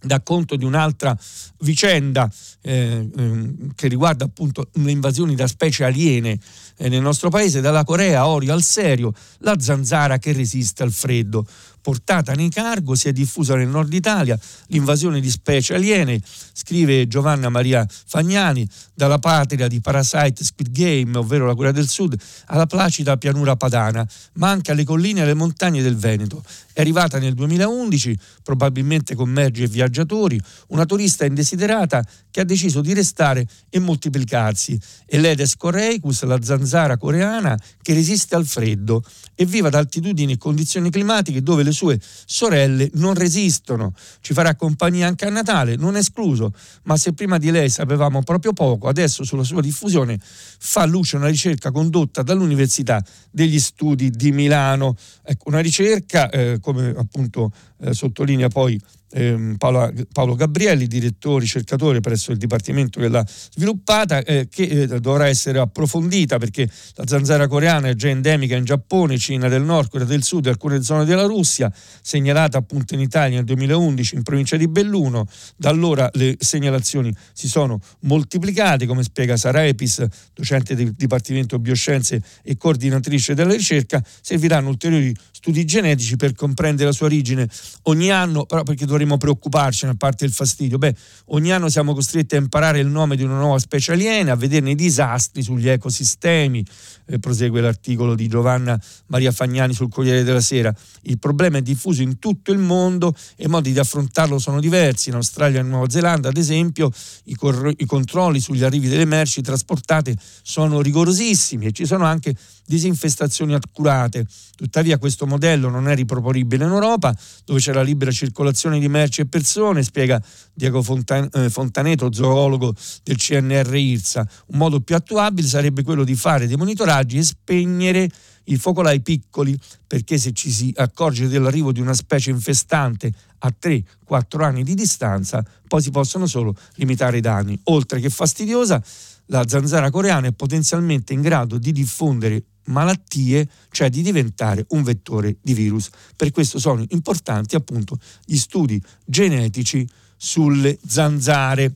dà 0.00 0.20
conto 0.20 0.56
di 0.56 0.64
un'altra 0.64 1.16
vicenda 1.60 2.30
eh, 2.62 3.08
ehm, 3.16 3.74
che 3.74 3.88
riguarda 3.88 4.24
appunto 4.24 4.68
le 4.74 4.90
invasioni 4.90 5.34
da 5.34 5.46
specie 5.46 5.84
aliene 5.84 6.38
eh, 6.76 6.88
nel 6.88 7.02
nostro 7.02 7.30
paese, 7.30 7.60
dalla 7.60 7.84
Corea 7.84 8.26
Orio 8.26 8.52
al 8.52 8.62
serio, 8.62 9.12
la 9.38 9.58
zanzara 9.58 10.18
che 10.18 10.32
resiste 10.32 10.82
al 10.82 10.92
freddo 10.92 11.46
portata 11.88 12.34
nei 12.34 12.50
cargo, 12.50 12.94
si 12.94 13.08
è 13.08 13.12
diffusa 13.12 13.56
nel 13.56 13.68
nord 13.68 13.90
Italia, 13.94 14.38
l'invasione 14.66 15.20
di 15.20 15.30
specie 15.30 15.74
aliene, 15.74 16.20
scrive 16.52 17.08
Giovanna 17.08 17.48
Maria 17.48 17.86
Fagnani, 17.88 18.68
dalla 18.92 19.18
patria 19.18 19.68
di 19.68 19.80
Parasite 19.80 20.44
Squid 20.44 20.70
Game, 20.70 21.16
ovvero 21.16 21.46
la 21.46 21.54
Corea 21.54 21.72
del 21.72 21.88
Sud, 21.88 22.14
alla 22.46 22.66
placida 22.66 23.16
pianura 23.16 23.56
padana, 23.56 24.06
ma 24.34 24.50
anche 24.50 24.72
alle 24.72 24.84
colline 24.84 25.20
e 25.20 25.22
alle 25.22 25.32
montagne 25.32 25.80
del 25.80 25.96
Veneto. 25.96 26.42
È 26.78 26.82
arrivata 26.82 27.18
nel 27.18 27.34
2011, 27.34 28.16
probabilmente 28.44 29.16
con 29.16 29.28
merci 29.28 29.64
e 29.64 29.66
viaggi 29.66 29.86
viaggiatori, 29.88 30.40
una 30.68 30.84
turista 30.84 31.24
indesiderata 31.24 32.04
che 32.30 32.40
ha 32.40 32.44
deciso 32.44 32.80
di 32.80 32.92
restare 32.92 33.46
e 33.68 33.78
moltiplicarsi. 33.80 34.78
E 35.06 35.18
l'Edes 35.18 35.56
coreicus, 35.56 36.22
la 36.22 36.38
zanzara 36.40 36.96
coreana 36.96 37.58
che 37.82 37.94
resiste 37.94 38.36
al 38.36 38.46
freddo 38.46 39.02
e 39.34 39.44
vive 39.44 39.68
ad 39.68 39.74
altitudini 39.74 40.34
e 40.34 40.38
condizioni 40.38 40.90
climatiche 40.90 41.42
dove 41.42 41.62
le 41.62 41.72
sue 41.72 41.98
sorelle 42.00 42.90
non 42.94 43.14
resistono. 43.14 43.94
Ci 44.20 44.32
farà 44.32 44.54
compagnia 44.54 45.06
anche 45.06 45.26
a 45.26 45.30
Natale, 45.30 45.76
non 45.76 45.96
escluso, 45.96 46.52
ma 46.84 46.96
se 46.96 47.12
prima 47.12 47.38
di 47.38 47.50
lei 47.50 47.70
sapevamo 47.70 48.22
proprio 48.22 48.52
poco, 48.52 48.88
adesso 48.88 49.24
sulla 49.24 49.44
sua 49.44 49.60
diffusione 49.60 50.18
fa 50.20 50.84
luce 50.84 51.16
una 51.16 51.28
ricerca 51.28 51.70
condotta 51.70 52.22
dall'Università 52.22 53.02
degli 53.30 53.58
Studi 53.58 54.10
di 54.10 54.32
Milano. 54.32 54.96
Ecco, 55.22 55.48
una 55.48 55.60
ricerca, 55.60 56.28
eh, 56.30 56.58
come 56.72 56.94
appunto 56.96 57.50
eh, 57.80 57.94
sottolinea 57.94 58.48
poi 58.48 58.80
ehm, 59.10 59.56
Paolo, 59.56 59.92
Paolo, 60.12 60.34
Gabrielli, 60.34 60.86
direttore 60.86 61.40
ricercatore 61.40 62.00
presso 62.00 62.32
il 62.32 62.38
Dipartimento 62.38 63.00
che 63.00 63.08
l'ha 63.08 63.24
sviluppata, 63.26 64.22
eh, 64.22 64.48
che 64.48 64.62
eh, 64.64 64.86
dovrà 65.00 65.28
essere 65.28 65.58
approfondita 65.58 66.38
perché 66.38 66.68
la 66.94 67.06
zanzara 67.06 67.46
coreana 67.46 67.88
è 67.88 67.94
già 67.94 68.08
endemica 68.08 68.56
in 68.56 68.64
Giappone, 68.64 69.18
Cina 69.18 69.48
del 69.48 69.62
Nord, 69.62 69.90
Corea 69.90 70.06
del 70.06 70.22
Sud 70.22 70.46
e 70.46 70.50
alcune 70.50 70.82
zone 70.82 71.04
della 71.04 71.24
Russia, 71.24 71.72
segnalata 72.02 72.58
appunto 72.58 72.94
in 72.94 73.00
Italia 73.00 73.36
nel 73.36 73.44
2011 73.44 74.16
in 74.16 74.22
provincia 74.22 74.56
di 74.56 74.68
Belluno. 74.68 75.26
Da 75.56 75.70
allora 75.70 76.08
le 76.14 76.36
segnalazioni 76.38 77.14
si 77.32 77.48
sono 77.48 77.80
moltiplicate, 78.00 78.86
come 78.86 79.02
spiega 79.02 79.36
Sara 79.36 79.66
Epis, 79.66 80.04
docente 80.34 80.74
del 80.74 80.92
Dipartimento 80.92 81.58
Bioscienze 81.58 82.22
e 82.42 82.56
coordinatrice 82.56 83.34
della 83.34 83.52
ricerca, 83.52 84.02
serviranno 84.20 84.68
ulteriori 84.68 85.14
studi 85.38 85.64
genetici 85.64 86.16
per 86.16 86.34
comprendere 86.34 86.88
la 86.88 86.94
sua 86.94 87.06
origine. 87.06 87.48
Ogni 87.82 88.10
anno, 88.10 88.44
però 88.44 88.62
perché 88.62 88.84
dovremmo 88.84 89.16
preoccuparcene 89.16 89.92
a 89.92 89.94
parte 89.94 90.24
il 90.24 90.32
fastidio? 90.32 90.78
Beh, 90.78 90.94
ogni 91.26 91.52
anno 91.52 91.68
siamo 91.68 91.94
costretti 91.94 92.34
a 92.34 92.38
imparare 92.38 92.80
il 92.80 92.86
nome 92.86 93.16
di 93.16 93.22
una 93.22 93.38
nuova 93.38 93.58
specie 93.58 93.92
aliena, 93.92 94.32
a 94.32 94.36
vederne 94.36 94.72
i 94.72 94.74
disastri 94.74 95.42
sugli 95.42 95.68
ecosistemi, 95.68 96.64
eh, 97.06 97.18
prosegue 97.18 97.60
l'articolo 97.60 98.14
di 98.14 98.28
Giovanna 98.28 98.78
Maria 99.06 99.32
Fagnani 99.32 99.72
sul 99.72 99.88
Corriere 99.88 100.22
della 100.22 100.40
Sera. 100.40 100.74
Il 101.02 101.18
problema 101.18 101.58
è 101.58 101.62
diffuso 101.62 102.02
in 102.02 102.18
tutto 102.18 102.52
il 102.52 102.58
mondo 102.58 103.14
e 103.36 103.44
i 103.44 103.48
modi 103.48 103.72
di 103.72 103.78
affrontarlo 103.78 104.38
sono 104.38 104.60
diversi. 104.60 105.08
In 105.08 105.14
Australia 105.14 105.60
e 105.60 105.62
Nuova 105.62 105.88
Zelanda, 105.88 106.28
ad 106.28 106.36
esempio, 106.36 106.90
i, 107.24 107.34
cor- 107.34 107.72
i 107.76 107.86
controlli 107.86 108.40
sugli 108.40 108.64
arrivi 108.64 108.88
delle 108.88 109.04
merci 109.04 109.40
trasportate 109.40 110.16
sono 110.42 110.80
rigorosissimi 110.80 111.66
e 111.66 111.72
ci 111.72 111.86
sono 111.86 112.04
anche 112.04 112.34
disinfestazioni 112.68 113.54
accurate. 113.54 114.26
Tuttavia 114.54 114.98
questo 114.98 115.26
modello 115.26 115.70
non 115.70 115.88
è 115.88 115.94
riproponibile 115.94 116.64
in 116.64 116.70
Europa, 116.70 117.16
dove 117.44 117.60
c'è 117.60 117.72
la 117.72 117.82
libera 117.82 118.10
circolazione 118.10 118.78
di 118.78 118.88
merci 118.88 119.22
e 119.22 119.26
persone, 119.26 119.82
spiega 119.82 120.22
Diego 120.52 120.84
eh, 121.32 121.50
Fontaneto, 121.50 122.12
zoologo 122.12 122.74
del 123.02 123.16
CNR 123.16 123.74
IRSA. 123.74 124.28
Un 124.48 124.58
modo 124.58 124.80
più 124.80 124.94
attuabile 124.94 125.48
sarebbe 125.48 125.82
quello 125.82 126.04
di 126.04 126.14
fare 126.14 126.46
dei 126.46 126.56
monitoraggi 126.56 127.16
e 127.16 127.22
spegnere 127.22 128.10
i 128.44 128.56
focolai 128.56 129.00
piccoli, 129.00 129.58
perché 129.86 130.18
se 130.18 130.32
ci 130.32 130.50
si 130.50 130.72
accorge 130.76 131.28
dell'arrivo 131.28 131.72
di 131.72 131.80
una 131.80 131.94
specie 131.94 132.30
infestante 132.30 133.12
a 133.38 133.54
3-4 133.58 134.42
anni 134.42 134.62
di 134.62 134.74
distanza, 134.74 135.44
poi 135.66 135.82
si 135.82 135.90
possono 135.90 136.26
solo 136.26 136.54
limitare 136.74 137.18
i 137.18 137.20
danni. 137.20 137.58
Oltre 137.64 138.00
che 138.00 138.10
fastidiosa, 138.10 138.82
la 139.28 139.46
zanzara 139.46 139.90
coreana 139.90 140.28
è 140.28 140.32
potenzialmente 140.32 141.12
in 141.12 141.22
grado 141.22 141.58
di 141.58 141.72
diffondere 141.72 142.44
malattie, 142.68 143.48
cioè 143.70 143.88
di 143.88 144.02
diventare 144.02 144.64
un 144.70 144.82
vettore 144.82 145.36
di 145.40 145.54
virus. 145.54 145.88
Per 146.16 146.30
questo 146.30 146.58
sono 146.58 146.84
importanti 146.88 147.56
appunto 147.56 147.98
gli 148.24 148.36
studi 148.36 148.80
genetici 149.04 149.88
sulle 150.16 150.78
zanzare. 150.86 151.74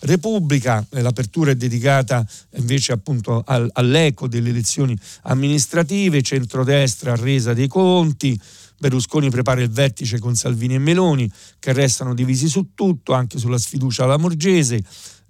Repubblica, 0.00 0.86
eh, 0.90 1.02
l'apertura 1.02 1.50
è 1.50 1.56
dedicata 1.56 2.24
invece 2.56 2.92
appunto 2.92 3.42
al, 3.44 3.68
all'eco 3.72 4.28
delle 4.28 4.50
elezioni 4.50 4.96
amministrative, 5.22 6.22
centrodestra 6.22 7.16
resa 7.16 7.52
dei 7.52 7.66
conti, 7.66 8.38
Berlusconi 8.80 9.28
prepara 9.28 9.60
il 9.60 9.70
vertice 9.70 10.20
con 10.20 10.36
Salvini 10.36 10.74
e 10.74 10.78
Meloni 10.78 11.28
che 11.58 11.72
restano 11.72 12.14
divisi 12.14 12.46
su 12.46 12.74
tutto, 12.74 13.12
anche 13.12 13.36
sulla 13.36 13.58
sfiducia 13.58 14.04
alla 14.04 14.18
Morgese 14.18 14.80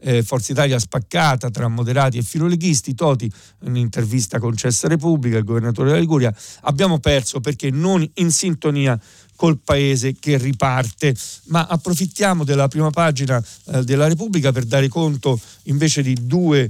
eh, 0.00 0.22
Forza 0.22 0.52
Italia 0.52 0.78
spaccata 0.78 1.50
tra 1.50 1.68
moderati 1.68 2.18
e 2.18 2.22
filoleghisti, 2.22 2.94
Toti, 2.94 3.30
un'intervista 3.60 4.38
concessa 4.38 4.88
Repubblica, 4.88 5.38
il 5.38 5.44
governatore 5.44 5.88
della 5.88 6.00
Liguria, 6.00 6.34
abbiamo 6.62 6.98
perso 6.98 7.40
perché 7.40 7.70
non 7.70 8.08
in 8.14 8.30
sintonia 8.30 8.98
col 9.36 9.58
paese 9.62 10.14
che 10.18 10.36
riparte. 10.36 11.14
Ma 11.46 11.66
approfittiamo 11.66 12.42
della 12.42 12.66
prima 12.66 12.90
pagina 12.90 13.42
eh, 13.66 13.84
della 13.84 14.08
Repubblica 14.08 14.50
per 14.50 14.64
dare 14.64 14.88
conto 14.88 15.38
invece 15.64 16.02
di 16.02 16.16
due 16.26 16.68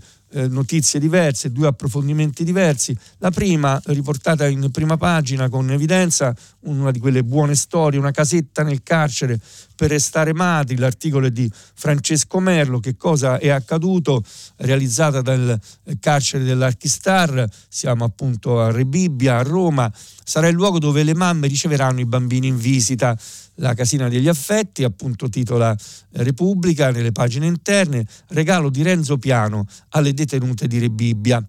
notizie 0.48 1.00
diverse, 1.00 1.50
due 1.50 1.68
approfondimenti 1.68 2.44
diversi. 2.44 2.96
La 3.18 3.30
prima 3.30 3.80
riportata 3.86 4.46
in 4.46 4.70
prima 4.70 4.96
pagina 4.96 5.48
con 5.48 5.70
evidenza, 5.70 6.34
una 6.60 6.90
di 6.90 6.98
quelle 6.98 7.24
buone 7.24 7.54
storie, 7.54 7.98
una 7.98 8.10
casetta 8.10 8.62
nel 8.62 8.82
carcere 8.82 9.40
per 9.74 9.90
restare 9.90 10.34
madri, 10.34 10.76
l'articolo 10.76 11.26
è 11.26 11.30
di 11.30 11.50
Francesco 11.74 12.40
Merlo, 12.40 12.80
che 12.80 12.96
cosa 12.96 13.38
è 13.38 13.48
accaduto, 13.48 14.24
realizzata 14.56 15.22
dal 15.22 15.58
carcere 16.00 16.44
dell'Archistar, 16.44 17.48
siamo 17.68 18.04
appunto 18.04 18.60
a 18.60 18.70
Rebibbia, 18.70 19.38
a 19.38 19.42
Roma, 19.42 19.90
sarà 20.24 20.48
il 20.48 20.54
luogo 20.54 20.78
dove 20.78 21.04
le 21.04 21.14
mamme 21.14 21.46
riceveranno 21.46 22.00
i 22.00 22.06
bambini 22.06 22.48
in 22.48 22.58
visita 22.58 23.16
la 23.58 23.74
casina 23.74 24.08
degli 24.08 24.28
affetti, 24.28 24.84
appunto 24.84 25.28
titola 25.28 25.76
Repubblica 26.12 26.90
nelle 26.90 27.12
pagine 27.12 27.46
interne, 27.46 28.06
regalo 28.28 28.70
di 28.70 28.82
Renzo 28.82 29.18
Piano 29.18 29.66
alle 29.90 30.12
detenute 30.14 30.66
di 30.66 30.78
Rebibbia. 30.78 31.46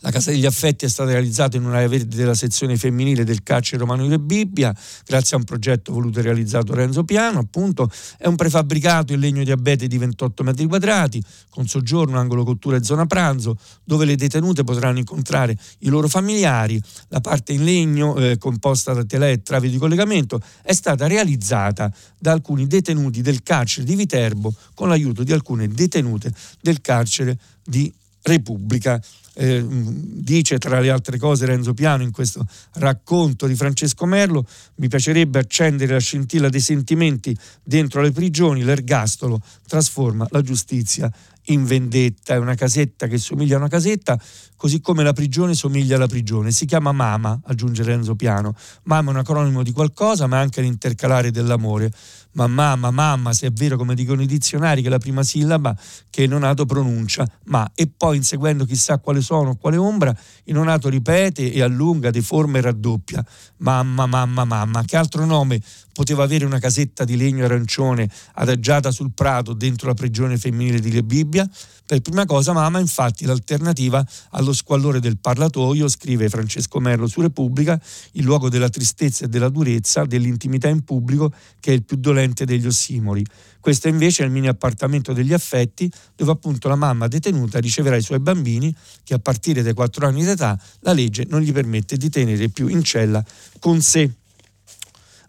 La 0.00 0.12
Casa 0.12 0.30
degli 0.30 0.46
Affetti 0.46 0.84
è 0.84 0.88
stata 0.88 1.10
realizzata 1.10 1.56
in 1.56 1.64
un'area 1.64 1.88
verde 1.88 2.14
della 2.14 2.34
sezione 2.34 2.76
femminile 2.76 3.24
del 3.24 3.42
carcere 3.42 3.78
romano 3.78 4.06
di 4.06 4.16
Bibbia, 4.16 4.72
grazie 5.04 5.34
a 5.34 5.40
un 5.40 5.44
progetto 5.44 5.92
voluto 5.92 6.20
e 6.20 6.22
realizzato 6.22 6.72
Renzo 6.72 7.02
Piano, 7.02 7.40
appunto. 7.40 7.90
È 8.16 8.28
un 8.28 8.36
prefabbricato 8.36 9.12
in 9.12 9.18
legno 9.18 9.42
di 9.42 9.50
abete 9.50 9.88
di 9.88 9.98
28 9.98 10.44
metri 10.44 10.66
quadrati, 10.66 11.20
con 11.50 11.66
soggiorno, 11.66 12.16
angolo 12.16 12.44
cottura 12.44 12.76
e 12.76 12.84
zona 12.84 13.06
pranzo, 13.06 13.58
dove 13.82 14.04
le 14.04 14.14
detenute 14.14 14.62
potranno 14.62 14.98
incontrare 14.98 15.58
i 15.80 15.88
loro 15.88 16.06
familiari. 16.06 16.80
La 17.08 17.20
parte 17.20 17.52
in 17.52 17.64
legno, 17.64 18.14
eh, 18.18 18.38
composta 18.38 18.92
da 18.92 19.04
telè 19.04 19.32
e 19.32 19.42
travi 19.42 19.68
di 19.68 19.78
collegamento, 19.78 20.40
è 20.62 20.74
stata 20.74 21.08
realizzata 21.08 21.92
da 22.16 22.30
alcuni 22.30 22.68
detenuti 22.68 23.20
del 23.20 23.42
carcere 23.42 23.84
di 23.84 23.96
Viterbo 23.96 24.54
con 24.74 24.88
l'aiuto 24.88 25.24
di 25.24 25.32
alcune 25.32 25.66
detenute 25.66 26.32
del 26.60 26.80
carcere 26.80 27.36
di 27.64 27.92
Repubblica 28.22 29.00
eh, 29.40 29.64
dice 29.68 30.58
tra 30.58 30.80
le 30.80 30.90
altre 30.90 31.16
cose 31.16 31.46
Renzo 31.46 31.72
Piano 31.72 32.02
in 32.02 32.10
questo 32.10 32.44
racconto 32.74 33.46
di 33.46 33.54
Francesco 33.54 34.04
Merlo, 34.04 34.44
mi 34.76 34.88
piacerebbe 34.88 35.38
accendere 35.38 35.92
la 35.92 36.00
scintilla 36.00 36.48
dei 36.48 36.60
sentimenti 36.60 37.36
dentro 37.62 38.02
le 38.02 38.10
prigioni, 38.10 38.64
l'ergastolo 38.64 39.40
trasforma 39.66 40.26
la 40.30 40.42
giustizia 40.42 41.10
in 41.50 41.64
vendetta, 41.64 42.34
è 42.34 42.38
una 42.38 42.56
casetta 42.56 43.06
che 43.06 43.16
somiglia 43.16 43.54
a 43.54 43.58
una 43.58 43.68
casetta, 43.68 44.20
così 44.58 44.80
come 44.80 45.04
la 45.04 45.12
prigione 45.12 45.54
somiglia 45.54 45.94
alla 45.94 46.08
prigione. 46.08 46.50
Si 46.50 46.66
chiama 46.66 46.90
Mama, 46.90 47.40
aggiunge 47.44 47.84
Renzo 47.84 48.16
Piano. 48.16 48.54
Mama 48.82 49.10
è 49.10 49.14
un 49.14 49.20
acronimo 49.20 49.62
di 49.62 49.70
qualcosa, 49.70 50.26
ma 50.26 50.38
è 50.38 50.40
anche 50.40 50.60
l'intercalare 50.60 51.30
dell'amore 51.30 51.92
ma 52.38 52.46
mamma, 52.46 52.92
mamma, 52.92 53.32
se 53.32 53.48
è 53.48 53.50
vero 53.50 53.76
come 53.76 53.96
dicono 53.96 54.22
i 54.22 54.26
dizionari 54.26 54.80
che 54.80 54.88
la 54.88 54.98
prima 54.98 55.24
sillaba 55.24 55.76
che 56.08 56.22
il 56.22 56.28
nonato 56.28 56.66
pronuncia, 56.66 57.26
ma 57.46 57.68
e 57.74 57.90
poi 57.94 58.18
inseguendo 58.18 58.64
chissà 58.64 58.98
quale 58.98 59.20
suono 59.20 59.50
o 59.50 59.56
quale 59.56 59.76
ombra, 59.76 60.16
il 60.44 60.54
nonato 60.54 60.88
ripete 60.88 61.52
e 61.52 61.62
allunga, 61.62 62.10
deforma 62.10 62.58
e 62.58 62.60
raddoppia. 62.60 63.24
Mamma, 63.58 64.06
mamma, 64.06 64.44
mamma, 64.44 64.84
che 64.84 64.96
altro 64.96 65.24
nome 65.24 65.60
poteva 65.92 66.22
avere 66.22 66.44
una 66.44 66.60
casetta 66.60 67.04
di 67.04 67.16
legno 67.16 67.44
arancione 67.44 68.08
adagiata 68.34 68.92
sul 68.92 69.10
prato 69.12 69.52
dentro 69.52 69.88
la 69.88 69.94
prigione 69.94 70.38
femminile 70.38 70.78
di 70.78 70.92
Le 70.92 71.02
Bibbia? 71.02 71.48
Per 71.84 72.00
prima 72.02 72.24
cosa, 72.24 72.52
mamma, 72.52 72.78
infatti, 72.78 73.24
l'alternativa 73.24 74.04
allo 74.30 74.47
squallore 74.52 75.00
del 75.00 75.18
parlatoio, 75.18 75.88
scrive 75.88 76.28
Francesco 76.28 76.80
Merlo 76.80 77.06
su 77.06 77.20
Repubblica, 77.20 77.80
il 78.12 78.24
luogo 78.24 78.48
della 78.48 78.68
tristezza 78.68 79.24
e 79.24 79.28
della 79.28 79.48
durezza, 79.48 80.04
dell'intimità 80.04 80.68
in 80.68 80.82
pubblico, 80.84 81.32
che 81.60 81.72
è 81.72 81.74
il 81.74 81.84
più 81.84 81.96
dolente 81.96 82.44
degli 82.44 82.66
ossimori. 82.66 83.24
Questo 83.60 83.88
invece 83.88 84.22
è 84.22 84.26
il 84.26 84.32
mini 84.32 84.48
appartamento 84.48 85.12
degli 85.12 85.32
affetti, 85.32 85.90
dove 86.14 86.30
appunto 86.30 86.68
la 86.68 86.76
mamma 86.76 87.08
detenuta 87.08 87.58
riceverà 87.58 87.96
i 87.96 88.02
suoi 88.02 88.20
bambini, 88.20 88.74
che 89.04 89.14
a 89.14 89.18
partire 89.18 89.62
dai 89.62 89.74
4 89.74 90.06
anni 90.06 90.24
d'età 90.24 90.58
la 90.80 90.92
legge 90.92 91.26
non 91.28 91.40
gli 91.40 91.52
permette 91.52 91.96
di 91.96 92.08
tenere 92.08 92.48
più 92.48 92.68
in 92.68 92.82
cella 92.82 93.24
con 93.58 93.80
sé. 93.80 94.10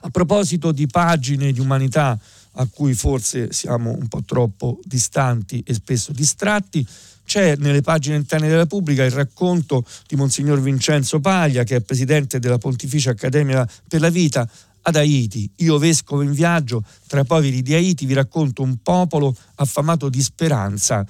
A 0.02 0.10
proposito 0.10 0.72
di 0.72 0.88
pagine 0.88 1.52
di 1.52 1.60
umanità, 1.60 2.18
a 2.54 2.68
cui 2.68 2.94
forse 2.94 3.54
siamo 3.54 3.92
un 3.92 4.08
po' 4.08 4.24
troppo 4.24 4.80
distanti 4.84 5.64
e 5.66 5.74
spesso 5.74 6.12
distratti. 6.12 6.86
C'è 7.30 7.58
nelle 7.58 7.82
pagine 7.82 8.16
interne 8.16 8.48
della 8.48 8.62
Repubblica 8.62 9.04
il 9.04 9.12
racconto 9.12 9.86
di 10.08 10.16
Monsignor 10.16 10.60
Vincenzo 10.60 11.20
Paglia, 11.20 11.62
che 11.62 11.76
è 11.76 11.82
presidente 11.82 12.40
della 12.40 12.58
Pontificia 12.58 13.12
Accademia 13.12 13.70
per 13.88 14.02
la 14.02 14.10
Vita, 14.10 14.50
ad 14.82 14.96
Haiti. 14.96 15.48
Io, 15.58 15.78
vescovo 15.78 16.24
in 16.24 16.32
viaggio 16.32 16.84
tra 17.06 17.20
i 17.20 17.26
poveri 17.26 17.62
di 17.62 17.76
Haiti, 17.76 18.08
vi 18.08 18.16
racconto 18.16 18.64
un 18.64 18.78
popolo 18.82 19.36
affamato 19.58 20.10
di 20.10 20.24
speranza. 20.24 21.06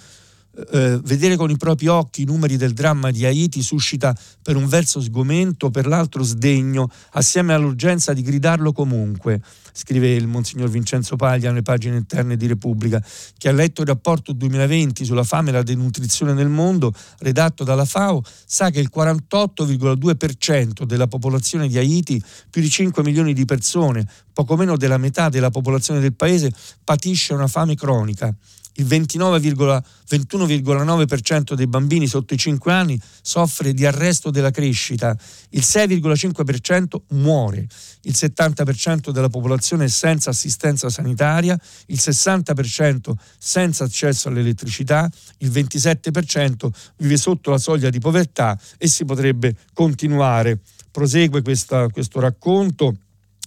Eh, 0.51 0.99
vedere 1.03 1.35
con 1.35 1.51
i 1.51 1.57
propri 1.57 1.87
occhi 1.87 2.23
i 2.23 2.25
numeri 2.25 2.57
del 2.57 2.73
dramma 2.73 3.11
di 3.11 3.23
Haiti 3.23 3.61
suscita 3.61 4.17
per 4.41 4.55
un 4.55 4.67
verso 4.67 4.99
sgomento, 4.99 5.69
per 5.69 5.85
l'altro 5.85 6.23
sdegno, 6.23 6.89
assieme 7.11 7.53
all'urgenza 7.53 8.13
di 8.13 8.23
gridarlo 8.23 8.73
comunque, 8.73 9.41
scrive 9.71 10.11
il 10.13 10.27
Monsignor 10.27 10.67
Vincenzo 10.69 11.15
Paglia 11.15 11.49
nelle 11.49 11.61
pagine 11.61 11.97
interne 11.97 12.35
di 12.35 12.47
Repubblica, 12.47 13.01
che 13.37 13.47
ha 13.47 13.51
letto 13.51 13.81
il 13.81 13.87
rapporto 13.87 14.33
2020 14.33 15.05
sulla 15.05 15.23
fame 15.23 15.49
e 15.49 15.53
la 15.53 15.63
denutrizione 15.63 16.33
nel 16.33 16.49
mondo, 16.49 16.93
redatto 17.19 17.63
dalla 17.63 17.85
FAO, 17.85 18.23
sa 18.45 18.71
che 18.71 18.79
il 18.79 18.89
48,2% 18.93 20.83
della 20.83 21.07
popolazione 21.07 21.67
di 21.67 21.77
Haiti, 21.77 22.21
più 22.49 22.61
di 22.61 22.69
5 22.69 23.03
milioni 23.03 23.33
di 23.33 23.45
persone, 23.45 24.05
poco 24.33 24.57
meno 24.57 24.77
della 24.77 24.97
metà 24.97 25.29
della 25.29 25.51
popolazione 25.51 25.99
del 25.99 26.15
paese, 26.15 26.51
patisce 26.83 27.33
una 27.33 27.47
fame 27.47 27.75
cronica 27.75 28.35
il 28.75 28.85
21,9% 28.85 31.53
dei 31.53 31.67
bambini 31.67 32.07
sotto 32.07 32.33
i 32.33 32.37
5 32.37 32.71
anni 32.71 32.97
soffre 33.21 33.73
di 33.73 33.85
arresto 33.85 34.31
della 34.31 34.51
crescita, 34.51 35.13
il 35.49 35.61
6,5% 35.61 37.01
muore, 37.09 37.67
il 38.03 38.13
70% 38.15 39.09
della 39.11 39.27
popolazione 39.29 39.83
è 39.85 39.89
senza 39.89 40.29
assistenza 40.29 40.89
sanitaria, 40.89 41.59
il 41.87 41.99
60% 41.99 43.11
senza 43.37 43.83
accesso 43.83 44.29
all'elettricità, 44.29 45.09
il 45.39 45.49
27% 45.49 46.69
vive 46.97 47.17
sotto 47.17 47.51
la 47.51 47.57
soglia 47.57 47.89
di 47.89 47.99
povertà 47.99 48.57
e 48.77 48.87
si 48.87 49.03
potrebbe 49.05 49.55
continuare. 49.73 50.59
Prosegue 50.91 51.41
questa, 51.41 51.87
questo 51.89 52.19
racconto 52.19 52.95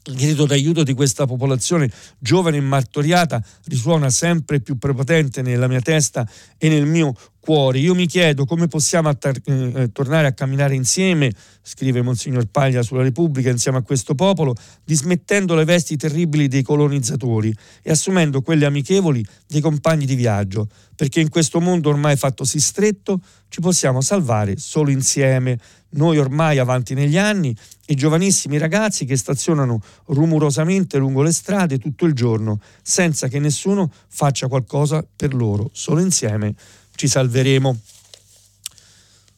il 0.07 0.17
grido 0.17 0.47
d'aiuto 0.47 0.83
di 0.83 0.95
questa 0.95 1.27
popolazione 1.27 1.91
giovane 2.19 2.57
e 2.57 2.61
martoriata 2.61 3.43
risuona 3.67 4.11
sempre 4.11 4.61
più 4.61 4.77
prepotente 4.77 5.43
nella 5.43 5.69
mia 5.69 5.81
testa 5.81 6.29
e 6.59 6.69
nel 6.69 6.87
mio 6.87 7.15
cuore. 7.39 7.79
Io 7.79 7.95
mi 7.95 8.07
chiedo 8.07 8.45
come 8.45 8.69
possiamo 8.69 9.09
attar- 9.09 9.41
eh, 9.45 9.91
tornare 9.93 10.29
a 10.29 10.33
camminare 10.33 10.75
insieme, 10.75 11.33
scrive 11.63 12.03
Monsignor 12.03 12.47
Paglia 12.47 12.83
sulla 12.83 13.03
Repubblica, 13.03 13.51
insieme 13.51 13.79
a 13.79 13.83
questo 13.83 14.15
popolo, 14.15 14.55
dismettendo 14.85 15.55
le 15.55 15.65
vesti 15.65 15.97
terribili 15.97 16.49
dei 16.49 16.63
colonizzatori 16.63 17.55
e 17.83 17.91
assumendo 17.91 18.43
quelle 18.43 18.65
amichevoli 18.65 19.25
dei 19.47 19.61
compagni 19.61 20.05
di 20.05 20.15
viaggio, 20.15 20.69
perché 20.97 21.21
in 21.21 21.29
questo 21.29 21.61
mondo 21.61 21.91
ormai 21.91 22.17
fattosi 22.17 22.59
stretto 22.61 23.21
ci 23.49 23.61
possiamo 23.61 24.01
salvare 24.01 24.57
solo 24.57 24.91
insieme 24.91 25.59
noi 25.93 26.19
ormai 26.19 26.59
avanti 26.59 26.95
negli 26.95 27.19
anni, 27.19 27.55
i 27.87 27.95
giovanissimi 27.95 28.59
ragazzi 28.59 29.05
che 29.05 29.17
stazionano 29.17 29.81
rumorosamente 30.07 30.99
lungo 30.99 31.23
le 31.23 31.33
strade 31.33 31.79
tutto 31.79 32.05
il 32.07 32.15
giorno, 32.15 32.61
senza 32.83 33.29
che 33.29 33.39
nessuno 33.39 33.91
faccia 34.09 34.49
qualcosa 34.49 35.05
per 35.17 35.35
loro. 35.35 35.71
Solo 35.73 36.01
insieme 36.01 36.55
ci 36.95 37.09
salveremo. 37.09 37.79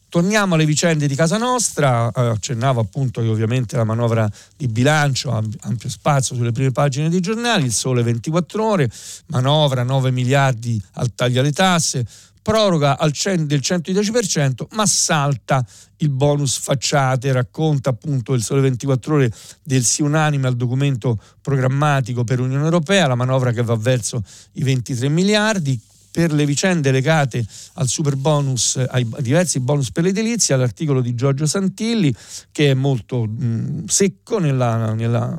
Torniamo 0.07 0.55
alle 0.55 0.65
vicende 0.65 1.07
di 1.07 1.15
casa 1.15 1.37
nostra, 1.37 2.09
eh, 2.09 2.21
accennavo 2.21 2.79
appunto 2.79 3.21
che 3.21 3.27
ovviamente 3.27 3.75
la 3.75 3.83
manovra 3.83 4.29
di 4.55 4.67
bilancio 4.67 5.31
ha 5.31 5.43
ampio 5.61 5.89
spazio 5.89 6.35
sulle 6.35 6.53
prime 6.53 6.71
pagine 6.71 7.09
dei 7.09 7.19
giornali, 7.19 7.65
il 7.65 7.73
sole 7.73 8.01
24 8.01 8.63
ore, 8.63 8.89
manovra 9.25 9.83
9 9.83 10.11
miliardi 10.11 10.81
al 10.93 11.13
taglio 11.13 11.41
alle 11.41 11.51
tasse, 11.51 12.07
proroga 12.45 12.99
al 12.99 13.11
cen- 13.11 13.47
del 13.47 13.59
110%, 13.59 14.67
ma 14.73 14.85
salta 14.85 15.65
il 15.97 16.09
bonus 16.09 16.59
facciate, 16.59 17.31
racconta 17.31 17.89
appunto 17.89 18.35
il 18.35 18.43
Sole 18.43 18.61
24 18.61 19.15
ore 19.15 19.31
del 19.63 19.83
sì 19.83 20.03
unanime 20.03 20.45
al 20.45 20.55
documento 20.55 21.19
programmatico 21.41 22.23
per 22.23 22.37
l'Unione 22.37 22.65
Europea, 22.65 23.07
la 23.07 23.15
manovra 23.15 23.51
che 23.51 23.63
va 23.63 23.75
verso 23.75 24.23
i 24.53 24.63
23 24.63 25.09
miliardi, 25.09 25.81
per 26.15 26.31
le 26.31 26.45
vicende 26.45 26.91
legate 26.91 27.45
al 27.73 27.89
super 27.89 28.15
bonus, 28.15 28.81
ai 28.87 29.05
diversi 29.19 29.59
bonus 29.59 29.91
per 29.91 30.05
l'edilizia, 30.05 30.55
l'articolo 30.55 31.01
di 31.01 31.13
Giorgio 31.13 31.45
Santilli 31.45 32.15
che 32.53 32.71
è 32.71 32.73
molto 32.73 33.25
mh, 33.25 33.83
secco 33.87 34.39
nella, 34.39 34.93
nella, 34.93 35.37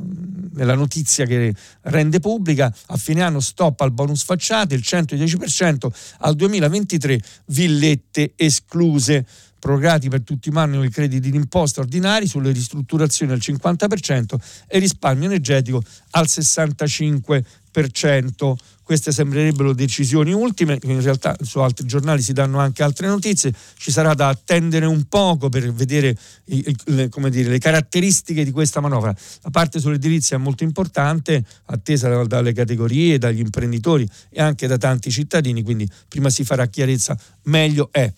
nella, 0.53 0.75
notizia 0.75 1.25
che 1.25 1.55
rende 1.81 2.21
pubblica. 2.21 2.71
A 2.89 2.97
fine 2.99 3.23
anno 3.23 3.41
stop 3.41 3.81
al 3.81 3.93
bonus 3.93 4.23
facciate, 4.23 4.75
il 4.75 4.83
110% 4.85 5.87
al 6.19 6.35
2023, 6.35 7.21
villette 7.47 8.35
escluse 8.37 9.27
prorogati 9.67 10.09
per 10.09 10.23
tutti 10.23 10.51
i 10.51 10.53
manuali 10.53 10.89
crediti 10.91 11.29
d'imposta 11.29 11.81
ordinari 11.81 12.29
sulle 12.29 12.53
ristrutturazioni 12.53 13.33
al 13.33 13.41
50% 13.43 14.37
e 14.69 14.79
risparmio 14.79 15.27
energetico 15.27 15.83
al 16.11 16.27
65%. 16.29 18.55
Queste 18.85 19.11
sembrerebbero 19.11 19.75
decisioni 19.75 20.33
ultime, 20.33 20.79
in 20.85 21.03
realtà 21.03 21.37
su 21.43 21.59
altri 21.59 21.85
giornali 21.85 22.23
si 22.23 22.33
danno 22.33 22.61
anche 22.61 22.85
altre 22.85 23.09
notizie, 23.09 23.53
ci 23.77 23.91
sarà 23.91 24.15
da 24.15 24.29
attendere 24.29 24.87
un 24.87 25.09
poco 25.09 25.49
per 25.49 25.73
vedere 25.73 26.17
dire, 26.45 27.49
le 27.49 27.59
caratteristiche 27.59 28.45
di 28.45 28.53
questa 28.53 28.79
manovra. 28.79 29.13
La 29.43 29.51
parte 29.51 29.81
sull'edilizia 29.81 30.37
è 30.37 30.39
molto 30.39 30.63
importante, 30.63 31.45
attesa 31.65 32.23
dalle 32.23 32.53
categorie, 32.53 33.19
dagli 33.19 33.41
imprenditori 33.41 34.09
e 34.31 34.41
anche 34.41 34.69
da 34.69 34.79
tanti 34.79 35.11
cittadini, 35.11 35.65
quindi 35.65 35.91
prima 36.07 36.31
si 36.31 36.45
farà 36.45 36.67
chiarezza 36.67 37.19
meglio 37.43 37.89
è 37.91 38.09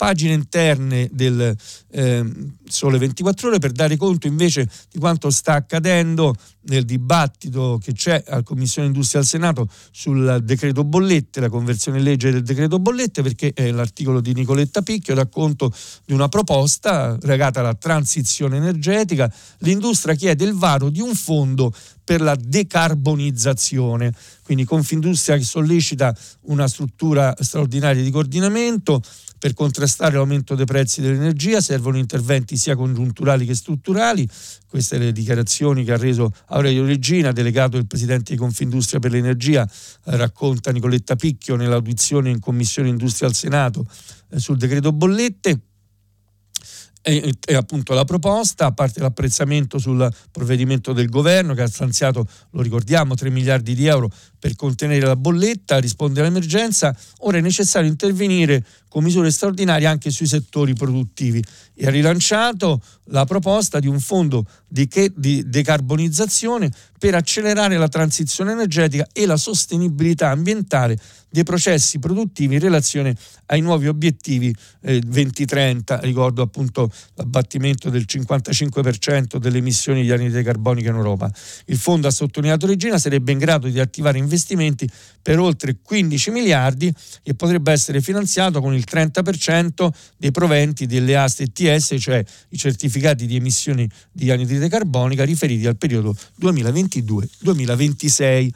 pagine 0.00 0.32
interne 0.32 1.10
del 1.12 1.54
eh, 1.90 2.24
Sole 2.66 2.96
24 2.96 3.48
Ore 3.48 3.58
per 3.58 3.70
dare 3.70 3.98
conto 3.98 4.26
invece 4.26 4.66
di 4.90 4.98
quanto 4.98 5.28
sta 5.28 5.52
accadendo 5.52 6.34
nel 6.62 6.86
dibattito 6.86 7.78
che 7.82 7.92
c'è 7.92 8.24
alla 8.26 8.42
Commissione 8.42 8.88
Industria 8.88 9.20
al 9.20 9.26
Senato 9.26 9.68
sul 9.90 10.40
decreto 10.42 10.84
bollette, 10.84 11.40
la 11.40 11.50
conversione 11.50 11.98
in 11.98 12.04
legge 12.04 12.30
del 12.30 12.42
decreto 12.42 12.78
bollette, 12.78 13.20
perché 13.20 13.52
è 13.52 13.70
l'articolo 13.70 14.22
di 14.22 14.32
Nicoletta 14.32 14.80
Picchio 14.80 15.14
dà 15.14 15.26
conto 15.26 15.70
di 16.06 16.14
una 16.14 16.28
proposta 16.28 17.18
legata 17.20 17.60
alla 17.60 17.74
transizione 17.74 18.56
energetica. 18.56 19.30
L'industria 19.58 20.14
chiede 20.14 20.44
il 20.44 20.54
varo 20.54 20.88
di 20.88 21.00
un 21.00 21.14
fondo 21.14 21.74
per 22.02 22.22
la 22.22 22.36
decarbonizzazione. 22.36 24.14
Quindi 24.42 24.64
Confindustria 24.64 25.36
che 25.36 25.44
sollecita 25.44 26.14
una 26.42 26.66
struttura 26.66 27.34
straordinaria 27.38 28.02
di 28.02 28.10
coordinamento 28.10 29.02
per 29.40 29.54
contrastare 29.54 30.16
l'aumento 30.16 30.54
dei 30.54 30.66
prezzi 30.66 31.00
dell'energia 31.00 31.62
servono 31.62 31.96
interventi 31.96 32.58
sia 32.58 32.76
congiunturali 32.76 33.46
che 33.46 33.54
strutturali. 33.54 34.28
Queste 34.68 34.98
le 34.98 35.12
dichiarazioni 35.12 35.82
che 35.82 35.92
ha 35.92 35.96
reso 35.96 36.30
Aurelio 36.48 36.84
Regina, 36.84 37.32
delegato 37.32 37.76
del 37.76 37.86
Presidente 37.86 38.32
di 38.32 38.38
Confindustria 38.38 39.00
per 39.00 39.12
l'Energia, 39.12 39.64
eh, 39.64 40.16
racconta 40.18 40.70
Nicoletta 40.72 41.16
Picchio 41.16 41.56
nell'audizione 41.56 42.28
in 42.28 42.38
Commissione 42.38 42.90
Industria 42.90 43.28
al 43.28 43.34
Senato 43.34 43.86
eh, 44.28 44.38
sul 44.38 44.58
decreto 44.58 44.92
bollette 44.92 45.60
è, 47.02 47.30
è, 47.46 47.54
appunto 47.54 47.94
la 47.94 48.04
proposta, 48.04 48.66
a 48.66 48.72
parte 48.72 49.00
l'apprezzamento 49.00 49.78
sul 49.78 50.12
provvedimento 50.30 50.92
del 50.92 51.08
governo 51.08 51.54
che 51.54 51.62
ha 51.62 51.66
stanziato, 51.66 52.26
lo 52.50 52.60
ricordiamo, 52.60 53.14
3 53.14 53.30
miliardi 53.30 53.74
di 53.74 53.86
euro 53.86 54.10
per 54.40 54.56
contenere 54.56 55.06
la 55.06 55.14
bolletta, 55.14 55.78
rispondere 55.78 56.26
all'emergenza, 56.26 56.96
ora 57.18 57.36
è 57.36 57.40
necessario 57.40 57.88
intervenire 57.88 58.64
con 58.88 59.04
misure 59.04 59.30
straordinarie 59.30 59.86
anche 59.86 60.10
sui 60.10 60.26
settori 60.26 60.74
produttivi. 60.74 61.42
E 61.74 61.86
ha 61.86 61.90
rilanciato 61.90 62.82
la 63.04 63.24
proposta 63.24 63.78
di 63.78 63.86
un 63.86 64.00
fondo 64.00 64.44
di, 64.66 64.88
che, 64.88 65.12
di 65.14 65.48
decarbonizzazione 65.48 66.70
per 66.98 67.14
accelerare 67.14 67.76
la 67.76 67.88
transizione 67.88 68.52
energetica 68.52 69.06
e 69.12 69.26
la 69.26 69.36
sostenibilità 69.36 70.30
ambientale 70.30 70.98
dei 71.30 71.44
processi 71.44 71.98
produttivi 71.98 72.54
in 72.54 72.60
relazione 72.60 73.16
ai 73.46 73.60
nuovi 73.60 73.86
obiettivi 73.86 74.54
eh, 74.82 75.00
2030, 75.00 76.00
ricordo 76.00 76.42
appunto 76.42 76.90
l'abbattimento 77.14 77.88
del 77.88 78.04
55% 78.06 79.36
delle 79.36 79.58
emissioni 79.58 80.02
di 80.02 80.10
anidride 80.10 80.42
carbonica 80.42 80.90
in 80.90 80.96
Europa. 80.96 81.32
Il 81.66 81.78
fondo, 81.78 82.08
ha 82.08 82.10
sottolineato 82.10 82.66
Regina, 82.66 82.98
sarebbe 82.98 83.32
in 83.32 83.38
grado 83.38 83.68
di 83.68 83.78
attivare 83.78 84.18
investimenti 84.30 84.88
per 85.20 85.38
oltre 85.38 85.76
15 85.82 86.30
miliardi 86.30 86.92
e 87.22 87.34
potrebbe 87.34 87.72
essere 87.72 88.00
finanziato 88.00 88.60
con 88.60 88.74
il 88.74 88.84
30% 88.88 89.88
dei 90.16 90.30
proventi 90.30 90.86
delle 90.86 91.16
aste 91.16 91.50
ETS, 91.52 91.96
cioè 91.98 92.24
i 92.50 92.56
certificati 92.56 93.26
di 93.26 93.36
emissioni 93.36 93.88
di 94.12 94.30
anidride 94.30 94.68
carbonica 94.68 95.24
riferiti 95.24 95.66
al 95.66 95.76
periodo 95.76 96.14
2022-2026. 96.40 98.48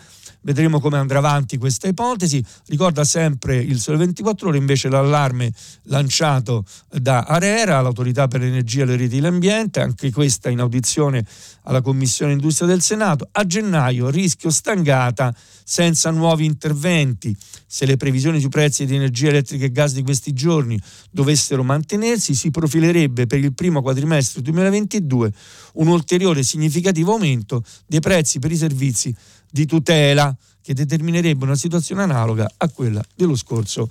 Vedremo 0.44 0.80
come 0.80 0.96
andrà 0.96 1.18
avanti 1.18 1.58
questa 1.58 1.88
ipotesi. 1.88 2.44
Ricorda 2.66 3.04
sempre 3.04 3.56
il 3.56 3.78
Sole 3.80 3.98
24 3.98 4.48
Ore 4.48 4.58
invece 4.58 4.88
l'allarme 4.88 5.52
lanciato 5.84 6.64
da 6.90 7.22
Arera, 7.22 7.80
l'autorità 7.80 8.28
per 8.28 8.40
l'energia, 8.40 8.84
le 8.84 8.96
reti 8.96 9.18
e 9.18 9.20
l'ambiente, 9.20 9.80
anche 9.80 10.12
questa 10.12 10.48
in 10.48 10.60
audizione 10.60 11.24
alla 11.62 11.80
Commissione 11.80 12.32
Industria 12.32 12.68
del 12.68 12.80
Senato. 12.80 13.28
A 13.32 13.44
gennaio 13.44 14.10
rischio 14.10 14.50
stangata 14.50 15.34
senza 15.64 16.10
nuovi 16.10 16.44
interventi. 16.44 17.36
Se 17.66 17.86
le 17.86 17.96
previsioni 17.96 18.38
sui 18.38 18.50
prezzi 18.50 18.84
di 18.84 18.94
energia 18.94 19.28
elettrica 19.28 19.64
e 19.64 19.72
gas 19.72 19.94
di 19.94 20.02
questi 20.02 20.32
giorni 20.32 20.80
dovessero 21.10 21.64
mantenersi, 21.64 22.34
si 22.34 22.50
profilerebbe 22.50 23.26
per 23.26 23.38
il 23.38 23.54
primo 23.54 23.82
quadrimestre 23.82 24.42
2022 24.42 25.32
un 25.74 25.88
ulteriore 25.88 26.42
significativo 26.42 27.12
aumento 27.12 27.64
dei 27.86 28.00
prezzi 28.00 28.38
per 28.38 28.52
i 28.52 28.56
servizi 28.56 29.14
di 29.54 29.66
tutela 29.66 30.36
che 30.60 30.74
determinerebbe 30.74 31.44
una 31.44 31.54
situazione 31.54 32.02
analoga 32.02 32.50
a 32.56 32.68
quella 32.68 33.00
dello 33.14 33.36
scorso 33.36 33.88